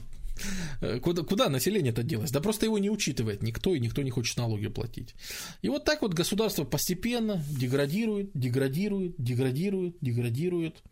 Куда, 1.01 1.23
куда 1.23 1.49
население 1.49 1.93
это 1.93 2.03
делось? 2.03 2.33
Да 2.33 2.41
просто 2.41 2.67
его 2.67 2.79
не 2.79 2.91
учитывает 2.91 3.45
никто, 3.45 3.77
и 3.77 3.79
никто 3.79 4.03
не 4.03 4.11
хочет 4.11 4.37
налоги 4.39 4.67
платить. 4.67 5.15
И 5.61 5.69
вот 5.69 5.85
так 5.85 6.03
вот 6.03 6.15
государство 6.15 6.65
постепенно 6.65 7.45
деградирует, 7.49 8.33
деградирует, 8.35 9.15
деградирует, 9.19 9.99
деградирует. 10.01 10.83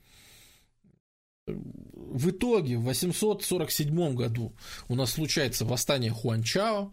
В 1.46 2.30
итоге 2.30 2.76
в 2.76 2.84
847 2.84 4.14
году 4.14 4.54
у 4.88 4.94
нас 4.94 5.10
случается 5.10 5.64
восстание 5.64 6.12
Хуанчао, 6.12 6.92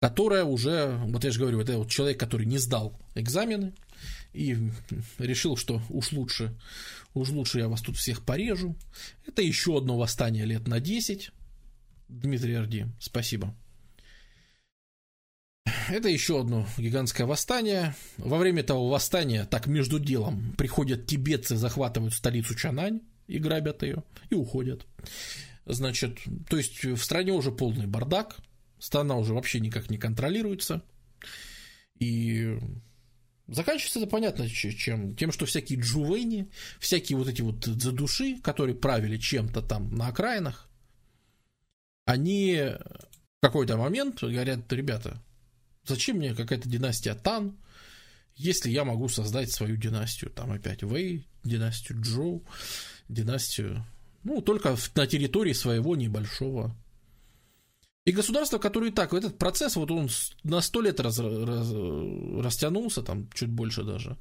которая 0.00 0.44
уже, 0.44 0.96
вот 1.04 1.24
я 1.24 1.30
же 1.30 1.40
говорю, 1.40 1.60
это 1.60 1.78
вот 1.78 1.90
человек, 1.90 2.20
который 2.20 2.46
не 2.46 2.58
сдал 2.58 2.98
экзамены 3.14 3.72
и 4.32 4.56
решил, 5.18 5.56
что 5.56 5.82
уж 5.88 6.12
лучше, 6.12 6.56
уж 7.14 7.30
лучше 7.30 7.58
я 7.58 7.68
вас 7.68 7.82
тут 7.82 7.96
всех 7.96 8.24
порежу. 8.24 8.76
Это 9.26 9.42
еще 9.42 9.76
одно 9.78 9.98
восстание 9.98 10.44
лет 10.44 10.68
на 10.68 10.80
10. 10.80 11.30
Дмитрий 12.08 12.54
Орди, 12.54 12.86
спасибо. 13.00 13.54
Это 15.90 16.08
еще 16.08 16.40
одно 16.40 16.66
гигантское 16.76 17.26
восстание. 17.26 17.94
Во 18.18 18.38
время 18.38 18.60
этого 18.60 18.88
восстания, 18.88 19.44
так 19.44 19.66
между 19.66 19.98
делом, 19.98 20.54
приходят 20.56 21.06
тибетцы, 21.06 21.56
захватывают 21.56 22.14
столицу 22.14 22.54
Чанань 22.54 23.00
и 23.26 23.38
грабят 23.38 23.82
ее, 23.82 24.04
и 24.30 24.34
уходят. 24.34 24.86
Значит, 25.66 26.18
то 26.48 26.56
есть 26.56 26.84
в 26.84 26.98
стране 26.98 27.32
уже 27.32 27.52
полный 27.52 27.86
бардак, 27.86 28.36
страна 28.78 29.16
уже 29.16 29.34
вообще 29.34 29.60
никак 29.60 29.90
не 29.90 29.98
контролируется. 29.98 30.82
И 31.98 32.58
заканчивается 33.48 34.00
это 34.00 34.08
понятно 34.08 34.48
чем. 34.48 35.16
Тем, 35.16 35.32
что 35.32 35.46
всякие 35.46 35.80
джувени, 35.80 36.50
всякие 36.78 37.18
вот 37.18 37.28
эти 37.28 37.42
вот 37.42 37.64
задуши, 37.64 38.40
которые 38.40 38.76
правили 38.76 39.16
чем-то 39.16 39.62
там 39.62 39.94
на 39.94 40.08
окраинах, 40.08 40.68
они 42.04 42.56
в 42.56 43.40
какой-то 43.40 43.76
момент 43.76 44.22
говорят, 44.22 44.72
ребята, 44.72 45.22
зачем 45.84 46.16
мне 46.16 46.34
какая-то 46.34 46.68
династия 46.68 47.14
Тан, 47.14 47.58
если 48.34 48.70
я 48.70 48.84
могу 48.84 49.08
создать 49.08 49.50
свою 49.50 49.76
династию, 49.76 50.30
там 50.30 50.52
опять 50.52 50.82
Вэй, 50.82 51.26
династию 51.44 52.00
Джоу, 52.00 52.46
династию, 53.08 53.84
ну, 54.22 54.40
только 54.40 54.76
на 54.94 55.06
территории 55.06 55.52
своего 55.52 55.96
небольшого 55.96 56.76
и 58.08 58.12
государства, 58.12 58.56
которые 58.56 58.90
так, 58.90 59.12
этот 59.12 59.36
процесс, 59.36 59.76
вот 59.76 59.90
он 59.90 60.08
на 60.42 60.62
сто 60.62 60.80
лет 60.80 60.98
раз, 60.98 61.18
раз, 61.18 61.70
растянулся, 62.42 63.02
там 63.02 63.28
чуть 63.34 63.50
больше 63.50 63.82
даже. 63.82 64.16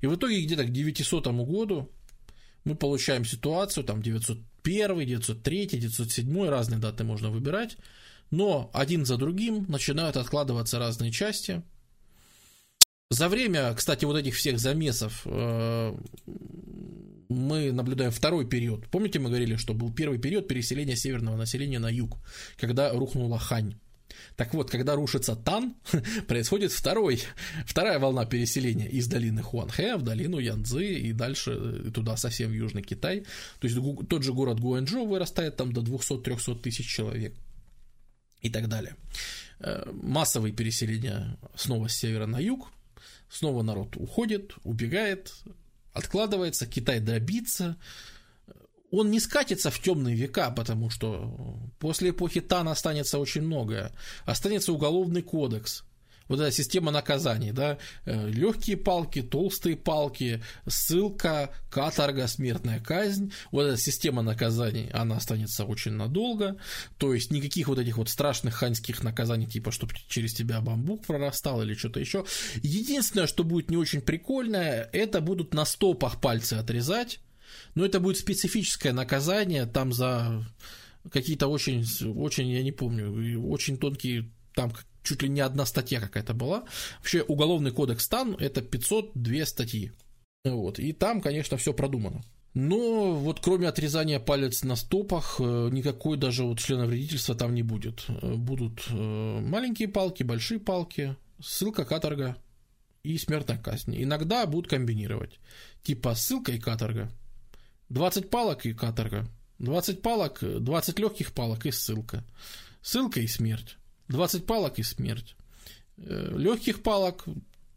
И 0.00 0.06
в 0.06 0.14
итоге 0.14 0.44
где-то 0.44 0.62
к 0.62 0.70
900 0.70 1.26
году 1.26 1.90
мы 2.64 2.76
получаем 2.76 3.24
ситуацию, 3.24 3.82
там 3.82 4.00
901, 4.00 5.06
903, 5.06 5.66
907, 5.66 6.48
разные 6.48 6.78
даты 6.78 7.02
можно 7.02 7.30
выбирать, 7.30 7.78
но 8.30 8.70
один 8.72 9.04
за 9.04 9.16
другим 9.16 9.66
начинают 9.68 10.16
откладываться 10.16 10.78
разные 10.78 11.10
части. 11.10 11.64
За 13.10 13.28
время, 13.28 13.74
кстати, 13.74 14.04
вот 14.04 14.16
этих 14.16 14.36
всех 14.36 14.60
замесов 14.60 15.22
э, 15.24 15.96
мы 17.32 17.72
наблюдаем 17.72 18.10
второй 18.10 18.48
период. 18.48 18.88
Помните, 18.88 19.18
мы 19.18 19.28
говорили, 19.28 19.56
что 19.56 19.74
был 19.74 19.92
первый 19.92 20.18
период 20.18 20.48
переселения 20.48 20.96
северного 20.96 21.36
населения 21.36 21.78
на 21.78 21.90
юг, 21.90 22.18
когда 22.58 22.92
рухнула 22.92 23.38
Хань. 23.38 23.74
Так 24.36 24.54
вот, 24.54 24.70
когда 24.70 24.94
рушится 24.94 25.36
Тан, 25.36 25.74
происходит 26.28 26.72
второй, 26.72 27.22
вторая 27.66 27.98
волна 27.98 28.24
переселения 28.24 28.88
из 28.88 29.06
долины 29.06 29.42
Хуанхэ 29.42 29.96
в 29.96 30.02
долину 30.02 30.38
Янцзы 30.38 30.94
и 30.94 31.12
дальше 31.12 31.52
э, 31.52 31.90
туда 31.90 32.16
совсем 32.16 32.50
в 32.50 32.54
Южный 32.54 32.82
Китай. 32.82 33.24
То 33.60 33.68
есть 33.68 33.78
тот 34.08 34.22
же 34.22 34.32
город 34.32 34.60
Гуанчжоу 34.60 35.06
вырастает 35.06 35.56
там 35.56 35.72
до 35.72 35.80
200-300 35.80 36.60
тысяч 36.60 36.86
человек 36.86 37.34
и 38.40 38.50
так 38.50 38.68
далее. 38.68 38.96
Э, 39.60 39.90
массовые 39.92 40.52
переселения 40.52 41.38
снова 41.54 41.88
с 41.88 41.96
севера 41.96 42.26
на 42.26 42.38
юг, 42.38 42.70
снова 43.28 43.62
народ 43.62 43.96
уходит, 43.96 44.54
убегает, 44.64 45.32
откладывается, 45.92 46.66
Китай 46.66 47.00
добится. 47.00 47.76
Он 48.90 49.10
не 49.10 49.20
скатится 49.20 49.70
в 49.70 49.80
темные 49.80 50.14
века, 50.14 50.50
потому 50.50 50.90
что 50.90 51.58
после 51.78 52.10
эпохи 52.10 52.40
Тан 52.40 52.68
останется 52.68 53.18
очень 53.18 53.42
многое. 53.42 53.92
Останется 54.26 54.72
уголовный 54.72 55.22
кодекс, 55.22 55.84
вот 56.28 56.40
эта 56.40 56.50
система 56.50 56.90
наказаний, 56.90 57.52
да, 57.52 57.78
э, 58.04 58.28
легкие 58.28 58.76
палки, 58.76 59.22
толстые 59.22 59.76
палки, 59.76 60.42
ссылка, 60.66 61.50
каторга, 61.70 62.26
смертная 62.26 62.80
казнь, 62.80 63.32
вот 63.50 63.64
эта 63.64 63.76
система 63.76 64.22
наказаний, 64.22 64.90
она 64.92 65.16
останется 65.16 65.64
очень 65.64 65.92
надолго, 65.92 66.56
то 66.98 67.14
есть 67.14 67.30
никаких 67.30 67.68
вот 67.68 67.78
этих 67.78 67.96
вот 67.96 68.08
страшных 68.08 68.54
ханьских 68.54 69.02
наказаний, 69.02 69.46
типа, 69.46 69.70
чтобы 69.70 69.94
через 70.08 70.34
тебя 70.34 70.60
бамбук 70.60 71.06
прорастал 71.06 71.62
или 71.62 71.74
что-то 71.74 72.00
еще. 72.00 72.24
Единственное, 72.62 73.26
что 73.26 73.44
будет 73.44 73.70
не 73.70 73.76
очень 73.76 74.00
прикольное, 74.00 74.88
это 74.92 75.20
будут 75.20 75.54
на 75.54 75.64
стопах 75.64 76.20
пальцы 76.20 76.54
отрезать, 76.54 77.20
но 77.74 77.84
это 77.84 78.00
будет 78.00 78.18
специфическое 78.18 78.92
наказание, 78.92 79.66
там 79.66 79.92
за 79.92 80.44
какие-то 81.10 81.48
очень, 81.48 81.84
очень, 82.16 82.48
я 82.48 82.62
не 82.62 82.72
помню, 82.72 83.42
очень 83.48 83.78
тонкие, 83.78 84.30
там 84.54 84.72
чуть 85.02 85.22
ли 85.22 85.28
не 85.28 85.40
одна 85.40 85.66
статья 85.66 86.00
какая-то 86.00 86.34
была. 86.34 86.64
Вообще, 86.98 87.22
уголовный 87.22 87.70
кодекс 87.70 88.08
ТАН– 88.08 88.36
это 88.38 88.62
502 88.62 89.46
статьи. 89.46 89.92
Вот. 90.44 90.78
И 90.78 90.92
там, 90.92 91.20
конечно, 91.20 91.56
все 91.56 91.72
продумано. 91.72 92.22
Но 92.54 93.14
вот 93.14 93.40
кроме 93.40 93.68
отрезания 93.68 94.20
палец 94.20 94.62
на 94.62 94.76
стопах, 94.76 95.36
э, 95.38 95.68
никакой 95.72 96.18
даже 96.18 96.44
вот 96.44 96.58
членовредительства 96.58 97.34
там 97.34 97.54
не 97.54 97.62
будет. 97.62 98.04
Э, 98.08 98.34
будут 98.34 98.84
э, 98.90 99.40
маленькие 99.40 99.88
палки, 99.88 100.22
большие 100.22 100.60
палки, 100.60 101.16
ссылка, 101.42 101.86
каторга 101.86 102.36
и 103.02 103.16
смертная 103.16 103.56
казнь. 103.56 103.94
Иногда 104.02 104.44
будут 104.46 104.68
комбинировать. 104.68 105.40
Типа 105.82 106.14
ссылка 106.14 106.52
и 106.52 106.58
каторга. 106.58 107.10
20 107.88 108.28
палок 108.28 108.66
и 108.66 108.74
каторга. 108.74 109.26
20 109.58 110.02
палок, 110.02 110.40
20 110.42 110.98
легких 110.98 111.32
палок 111.32 111.64
и 111.64 111.70
ссылка. 111.70 112.22
Ссылка 112.82 113.20
и 113.20 113.26
смерть. 113.26 113.76
20 114.12 114.46
палок 114.46 114.78
и 114.78 114.82
смерть. 114.82 115.34
Э, 115.96 116.34
Легких 116.36 116.82
палок 116.82 117.24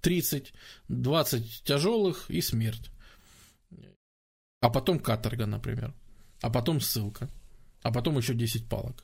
30, 0.02 0.54
20 0.90 1.64
тяжелых 1.64 2.30
и 2.30 2.42
смерть. 2.42 2.92
А 4.62 4.70
потом 4.70 5.00
каторга, 5.00 5.46
например. 5.46 5.94
А 6.42 6.50
потом 6.50 6.82
ссылка. 6.82 7.30
А 7.82 7.92
потом 7.92 8.18
еще 8.18 8.34
10 8.34 8.68
палок. 8.68 9.04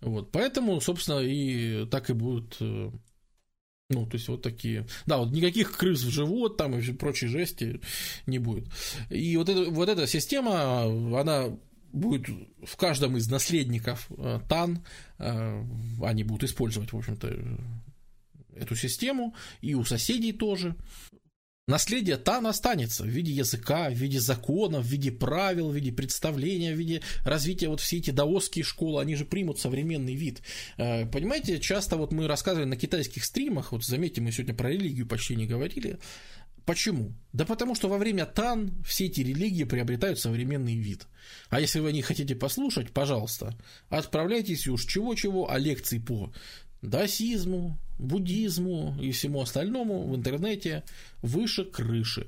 Вот. 0.00 0.30
Поэтому, 0.32 0.80
собственно, 0.80 1.20
и 1.20 1.86
так 1.86 2.10
и 2.10 2.12
будут 2.12 2.56
э, 2.60 2.90
ну, 3.88 4.04
то 4.04 4.16
есть 4.16 4.28
вот 4.28 4.42
такие. 4.42 4.86
Да, 5.06 5.18
вот 5.18 5.30
никаких 5.30 5.76
крыс 5.76 6.02
в 6.02 6.10
живот 6.10 6.56
там 6.56 6.76
и 6.76 6.92
прочей 6.92 7.28
жести 7.28 7.80
не 8.26 8.38
будет. 8.38 8.68
И 9.10 9.36
вот, 9.36 9.48
это, 9.48 9.70
вот 9.70 9.88
эта 9.88 10.06
система, 10.08 10.82
она 11.20 11.56
будет 11.96 12.28
в 12.62 12.76
каждом 12.76 13.16
из 13.16 13.28
наследников 13.28 14.06
э, 14.16 14.40
ТАН, 14.48 14.84
э, 15.18 15.64
они 16.02 16.24
будут 16.24 16.44
использовать, 16.44 16.92
в 16.92 16.96
общем-то, 16.96 17.36
эту 18.54 18.76
систему, 18.76 19.34
и 19.60 19.74
у 19.74 19.84
соседей 19.84 20.32
тоже. 20.32 20.76
Наследие 21.68 22.16
ТАН 22.16 22.46
останется 22.46 23.02
в 23.02 23.08
виде 23.08 23.32
языка, 23.32 23.90
в 23.90 23.94
виде 23.94 24.20
законов, 24.20 24.84
в 24.84 24.88
виде 24.88 25.10
правил, 25.10 25.70
в 25.70 25.74
виде 25.74 25.90
представления, 25.90 26.72
в 26.72 26.78
виде 26.78 27.02
развития 27.24 27.68
вот 27.68 27.80
все 27.80 27.96
эти 27.96 28.10
даосские 28.10 28.64
школы, 28.64 29.02
они 29.02 29.16
же 29.16 29.24
примут 29.24 29.58
современный 29.58 30.14
вид. 30.14 30.42
Э, 30.76 31.06
понимаете, 31.06 31.58
часто 31.58 31.96
вот 31.96 32.12
мы 32.12 32.28
рассказывали 32.28 32.66
на 32.66 32.76
китайских 32.76 33.24
стримах, 33.24 33.72
вот 33.72 33.84
заметьте, 33.84 34.20
мы 34.20 34.30
сегодня 34.30 34.54
про 34.54 34.70
религию 34.70 35.08
почти 35.08 35.34
не 35.34 35.46
говорили, 35.46 35.98
Почему? 36.66 37.14
Да 37.32 37.44
потому 37.44 37.76
что 37.76 37.88
во 37.88 37.96
время 37.96 38.26
Тан 38.26 38.72
все 38.84 39.06
эти 39.06 39.20
религии 39.20 39.62
приобретают 39.62 40.18
современный 40.18 40.74
вид. 40.74 41.06
А 41.48 41.60
если 41.60 41.78
вы 41.78 41.92
не 41.92 42.02
хотите 42.02 42.34
послушать, 42.34 42.90
пожалуйста, 42.90 43.56
отправляйтесь 43.88 44.66
уж 44.66 44.84
чего-чего, 44.84 45.48
а 45.48 45.58
лекции 45.58 46.00
по 46.00 46.32
даосизму, 46.82 47.78
буддизму 48.00 48.96
и 49.00 49.12
всему 49.12 49.42
остальному 49.42 50.08
в 50.08 50.16
интернете 50.16 50.82
выше 51.22 51.64
крыши. 51.64 52.26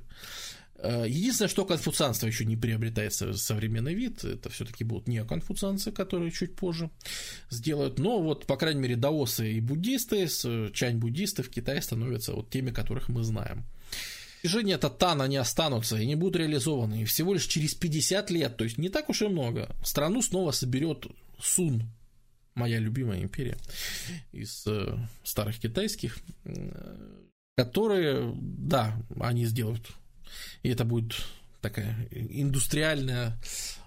Э, 0.77 1.05
единственное, 1.09 1.49
что 1.49 1.65
конфуцианство 1.65 2.29
еще 2.29 2.45
не 2.45 2.57
приобретает 2.57 3.15
современный 3.15 3.95
вид, 3.95 4.23
это 4.23 4.51
все-таки 4.51 4.85
будут 4.85 5.09
неоконфуцианцы, 5.09 5.91
которые 5.91 6.31
чуть 6.31 6.55
позже 6.55 6.91
сделают. 7.51 7.99
Но 7.99 8.23
вот, 8.23 8.47
по 8.47 8.57
крайней 8.57 8.83
мере, 8.83 8.95
даосы 8.95 9.55
и 9.55 9.61
буддисты, 9.61 10.29
чань-буддисты 10.73 11.43
в 11.43 11.51
Китае 11.51 11.83
становятся 11.83 12.35
вот 12.35 12.51
теми, 12.51 12.71
которых 12.71 13.09
мы 13.09 13.25
знаем. 13.25 13.65
Движения 14.43 14.79
Татана 14.79 15.25
не 15.25 15.37
останутся 15.37 15.97
и 15.97 16.07
не 16.07 16.15
будут 16.15 16.37
реализованы. 16.37 17.03
И 17.03 17.05
всего 17.05 17.35
лишь 17.35 17.47
через 17.47 17.75
50 17.75 18.31
лет, 18.31 18.57
то 18.57 18.65
есть 18.65 18.79
не 18.79 18.89
так 18.89 19.09
уж 19.09 19.23
и 19.23 19.29
много, 19.29 19.75
страну 19.85 20.23
снова 20.23 20.53
соберет 20.53 21.07
Сун, 21.41 21.91
моя 22.55 22.79
любимая 22.79 23.23
империя 23.23 23.57
из 24.33 24.67
э, 24.67 24.97
старых 25.23 25.59
китайских, 25.59 26.19
э, 26.45 27.19
которые, 27.57 28.35
да, 28.37 28.97
они 29.21 29.45
сделают. 29.47 29.89
И 30.63 30.69
это 30.69 30.85
будет 30.85 31.15
такая 31.61 32.09
индустриальная, 32.11 33.39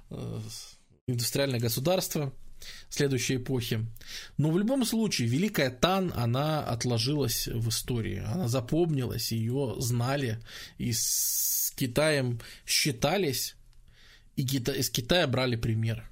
э, 0.09 0.39
индустриальное 1.07 1.59
государство, 1.59 2.33
следующей 2.89 3.37
эпохи. 3.37 3.85
Но 4.37 4.51
в 4.51 4.57
любом 4.57 4.85
случае, 4.85 5.27
Великая 5.27 5.69
Тан, 5.69 6.11
она 6.15 6.63
отложилась 6.63 7.47
в 7.47 7.69
истории, 7.69 8.23
она 8.25 8.47
запомнилась, 8.47 9.31
ее 9.31 9.75
знали, 9.79 10.39
и 10.77 10.91
с 10.93 11.73
Китаем 11.75 12.39
считались, 12.65 13.55
и 14.35 14.43
из 14.43 14.89
Китая 14.89 15.27
брали 15.27 15.55
пример. 15.55 16.11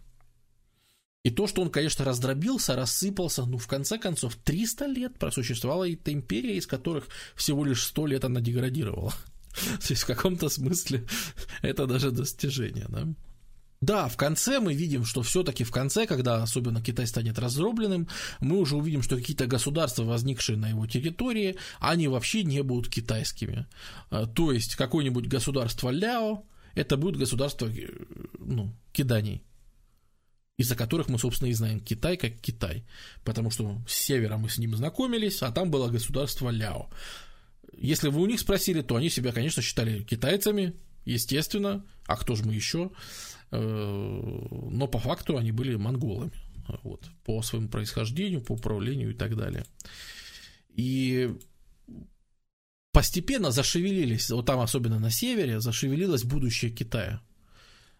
И 1.23 1.31
то, 1.31 1.47
что 1.47 1.61
он, 1.61 1.69
конечно, 1.69 2.05
раздробился, 2.05 2.75
рассыпался, 2.75 3.45
ну, 3.45 3.57
в 3.57 3.67
конце 3.67 3.97
концов, 3.97 4.35
300 4.35 4.85
лет 4.85 5.19
просуществовала 5.19 5.89
эта 5.89 6.13
империя, 6.13 6.55
из 6.55 6.65
которых 6.65 7.07
всего 7.35 7.65
лишь 7.65 7.83
100 7.83 8.07
лет 8.07 8.23
она 8.23 8.39
деградировала. 8.39 9.13
То 9.53 9.89
есть 9.89 10.03
в 10.03 10.07
каком-то 10.07 10.47
смысле 10.47 11.05
это 11.61 11.87
даже 11.87 12.11
достижение, 12.11 12.85
да? 12.87 13.07
Да, 13.81 14.09
в 14.09 14.17
конце 14.17 14.59
мы 14.59 14.73
видим, 14.73 15.05
что 15.05 15.21
все-таки 15.21 15.63
в 15.63 15.71
конце, 15.71 16.05
когда 16.05 16.43
особенно 16.43 16.81
Китай 16.81 17.07
станет 17.07 17.39
раздробленным, 17.39 18.09
мы 18.41 18.57
уже 18.57 18.75
увидим, 18.75 19.01
что 19.01 19.15
какие-то 19.15 19.45
государства, 19.45 20.03
возникшие 20.03 20.57
на 20.57 20.69
его 20.69 20.85
территории, 20.85 21.55
они 21.79 22.09
вообще 22.09 22.43
не 22.43 22.61
будут 22.61 22.91
китайскими. 22.91 23.67
А, 24.09 24.25
то 24.27 24.51
есть 24.51 24.75
какое-нибудь 24.75 25.27
государство 25.27 25.91
Ляо, 25.91 26.43
это 26.75 26.97
будет 26.97 27.17
государство 27.17 27.67
э, 27.67 27.87
ну, 28.37 28.75
киданий, 28.91 29.43
из-за 30.57 30.75
которых 30.75 31.07
мы, 31.07 31.17
собственно, 31.17 31.47
и 31.47 31.53
знаем 31.53 31.79
Китай 31.79 32.17
как 32.17 32.37
Китай, 32.41 32.85
потому 33.23 33.49
что 33.49 33.81
с 33.87 33.93
севера 33.93 34.35
мы 34.35 34.49
с 34.49 34.57
ним 34.57 34.75
знакомились, 34.75 35.41
а 35.41 35.53
там 35.53 35.71
было 35.71 35.87
государство 35.87 36.49
Ляо. 36.49 36.89
Если 37.77 38.09
вы 38.09 38.21
у 38.21 38.25
них 38.25 38.41
спросили, 38.41 38.81
то 38.81 38.97
они 38.97 39.09
себя, 39.09 39.31
конечно, 39.31 39.61
считали 39.61 40.03
китайцами, 40.03 40.73
естественно, 41.05 41.85
а 42.07 42.17
кто 42.17 42.35
же 42.35 42.43
мы 42.43 42.53
еще? 42.53 42.91
Э, 43.51 43.57
но 43.57 44.87
по 44.87 44.99
факту 44.99 45.37
они 45.37 45.51
были 45.51 45.75
монголами, 45.75 46.31
вот, 46.83 47.09
по 47.23 47.41
своему 47.41 47.69
происхождению, 47.69 48.41
по 48.41 48.53
управлению 48.53 49.11
и 49.11 49.15
так 49.15 49.35
далее. 49.35 49.65
И 50.69 51.35
постепенно 52.91 53.51
зашевелились, 53.51 54.29
вот 54.29 54.45
там 54.45 54.59
особенно 54.59 54.99
на 54.99 55.09
севере, 55.09 55.59
зашевелилось 55.59 56.23
будущее 56.23 56.71
Китая. 56.71 57.21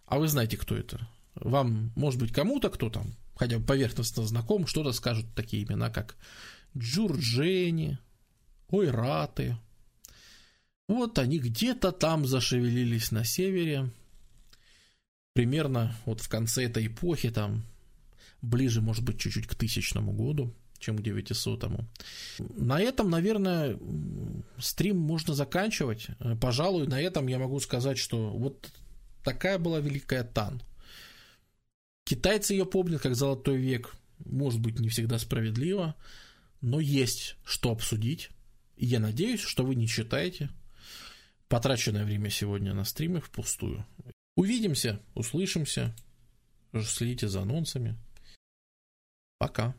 А 0.05 0.19
вы 0.19 0.27
знаете, 0.27 0.57
кто 0.57 0.75
это? 0.75 1.07
Вам, 1.35 1.91
может 1.95 2.19
быть, 2.19 2.31
кому-то, 2.31 2.69
кто 2.69 2.89
там, 2.89 3.15
хотя 3.35 3.59
бы 3.59 3.65
поверхностно 3.65 4.25
знаком, 4.25 4.67
что-то 4.67 4.91
скажут 4.91 5.33
такие 5.35 5.63
имена, 5.63 5.89
как 5.89 6.15
Джурджени, 6.77 7.97
Ойраты. 8.69 9.57
Вот 10.87 11.19
они 11.19 11.39
где-то 11.39 11.91
там 11.91 12.25
зашевелились 12.25 13.11
на 13.11 13.23
севере, 13.23 13.91
примерно 15.39 15.95
вот 16.05 16.19
в 16.19 16.27
конце 16.27 16.65
этой 16.65 16.87
эпохи, 16.87 17.29
там, 17.31 17.63
ближе, 18.41 18.81
может 18.81 19.05
быть, 19.05 19.21
чуть-чуть 19.21 19.47
к 19.47 19.55
тысячному 19.55 20.11
году, 20.11 20.53
чем 20.79 20.97
к 20.97 21.01
900 21.01 21.63
-му. 21.63 21.85
На 22.57 22.81
этом, 22.81 23.09
наверное, 23.09 23.79
стрим 24.57 24.97
можно 24.97 25.33
заканчивать. 25.33 26.07
Пожалуй, 26.41 26.87
на 26.87 26.99
этом 26.99 27.27
я 27.27 27.39
могу 27.39 27.61
сказать, 27.61 27.97
что 27.97 28.31
вот 28.31 28.69
такая 29.23 29.59
была 29.59 29.79
Великая 29.79 30.25
Тан. 30.25 30.61
Китайцы 32.03 32.53
ее 32.53 32.65
помнят 32.65 33.01
как 33.01 33.15
Золотой 33.15 33.57
век. 33.57 33.95
Может 34.25 34.59
быть, 34.59 34.79
не 34.79 34.89
всегда 34.89 35.19
справедливо, 35.19 35.95
но 36.59 36.81
есть 36.81 37.37
что 37.45 37.71
обсудить. 37.71 38.29
И 38.75 38.85
я 38.85 38.99
надеюсь, 38.99 39.41
что 39.41 39.63
вы 39.63 39.75
не 39.75 39.87
считаете 39.87 40.49
потраченное 41.47 42.03
время 42.03 42.29
сегодня 42.29 42.73
на 42.73 42.83
стриме 42.83 43.21
впустую. 43.21 43.85
Увидимся, 44.39 45.01
услышимся. 45.15 45.93
Следите 46.71 47.27
за 47.27 47.41
анонсами. 47.41 47.97
Пока. 49.37 49.75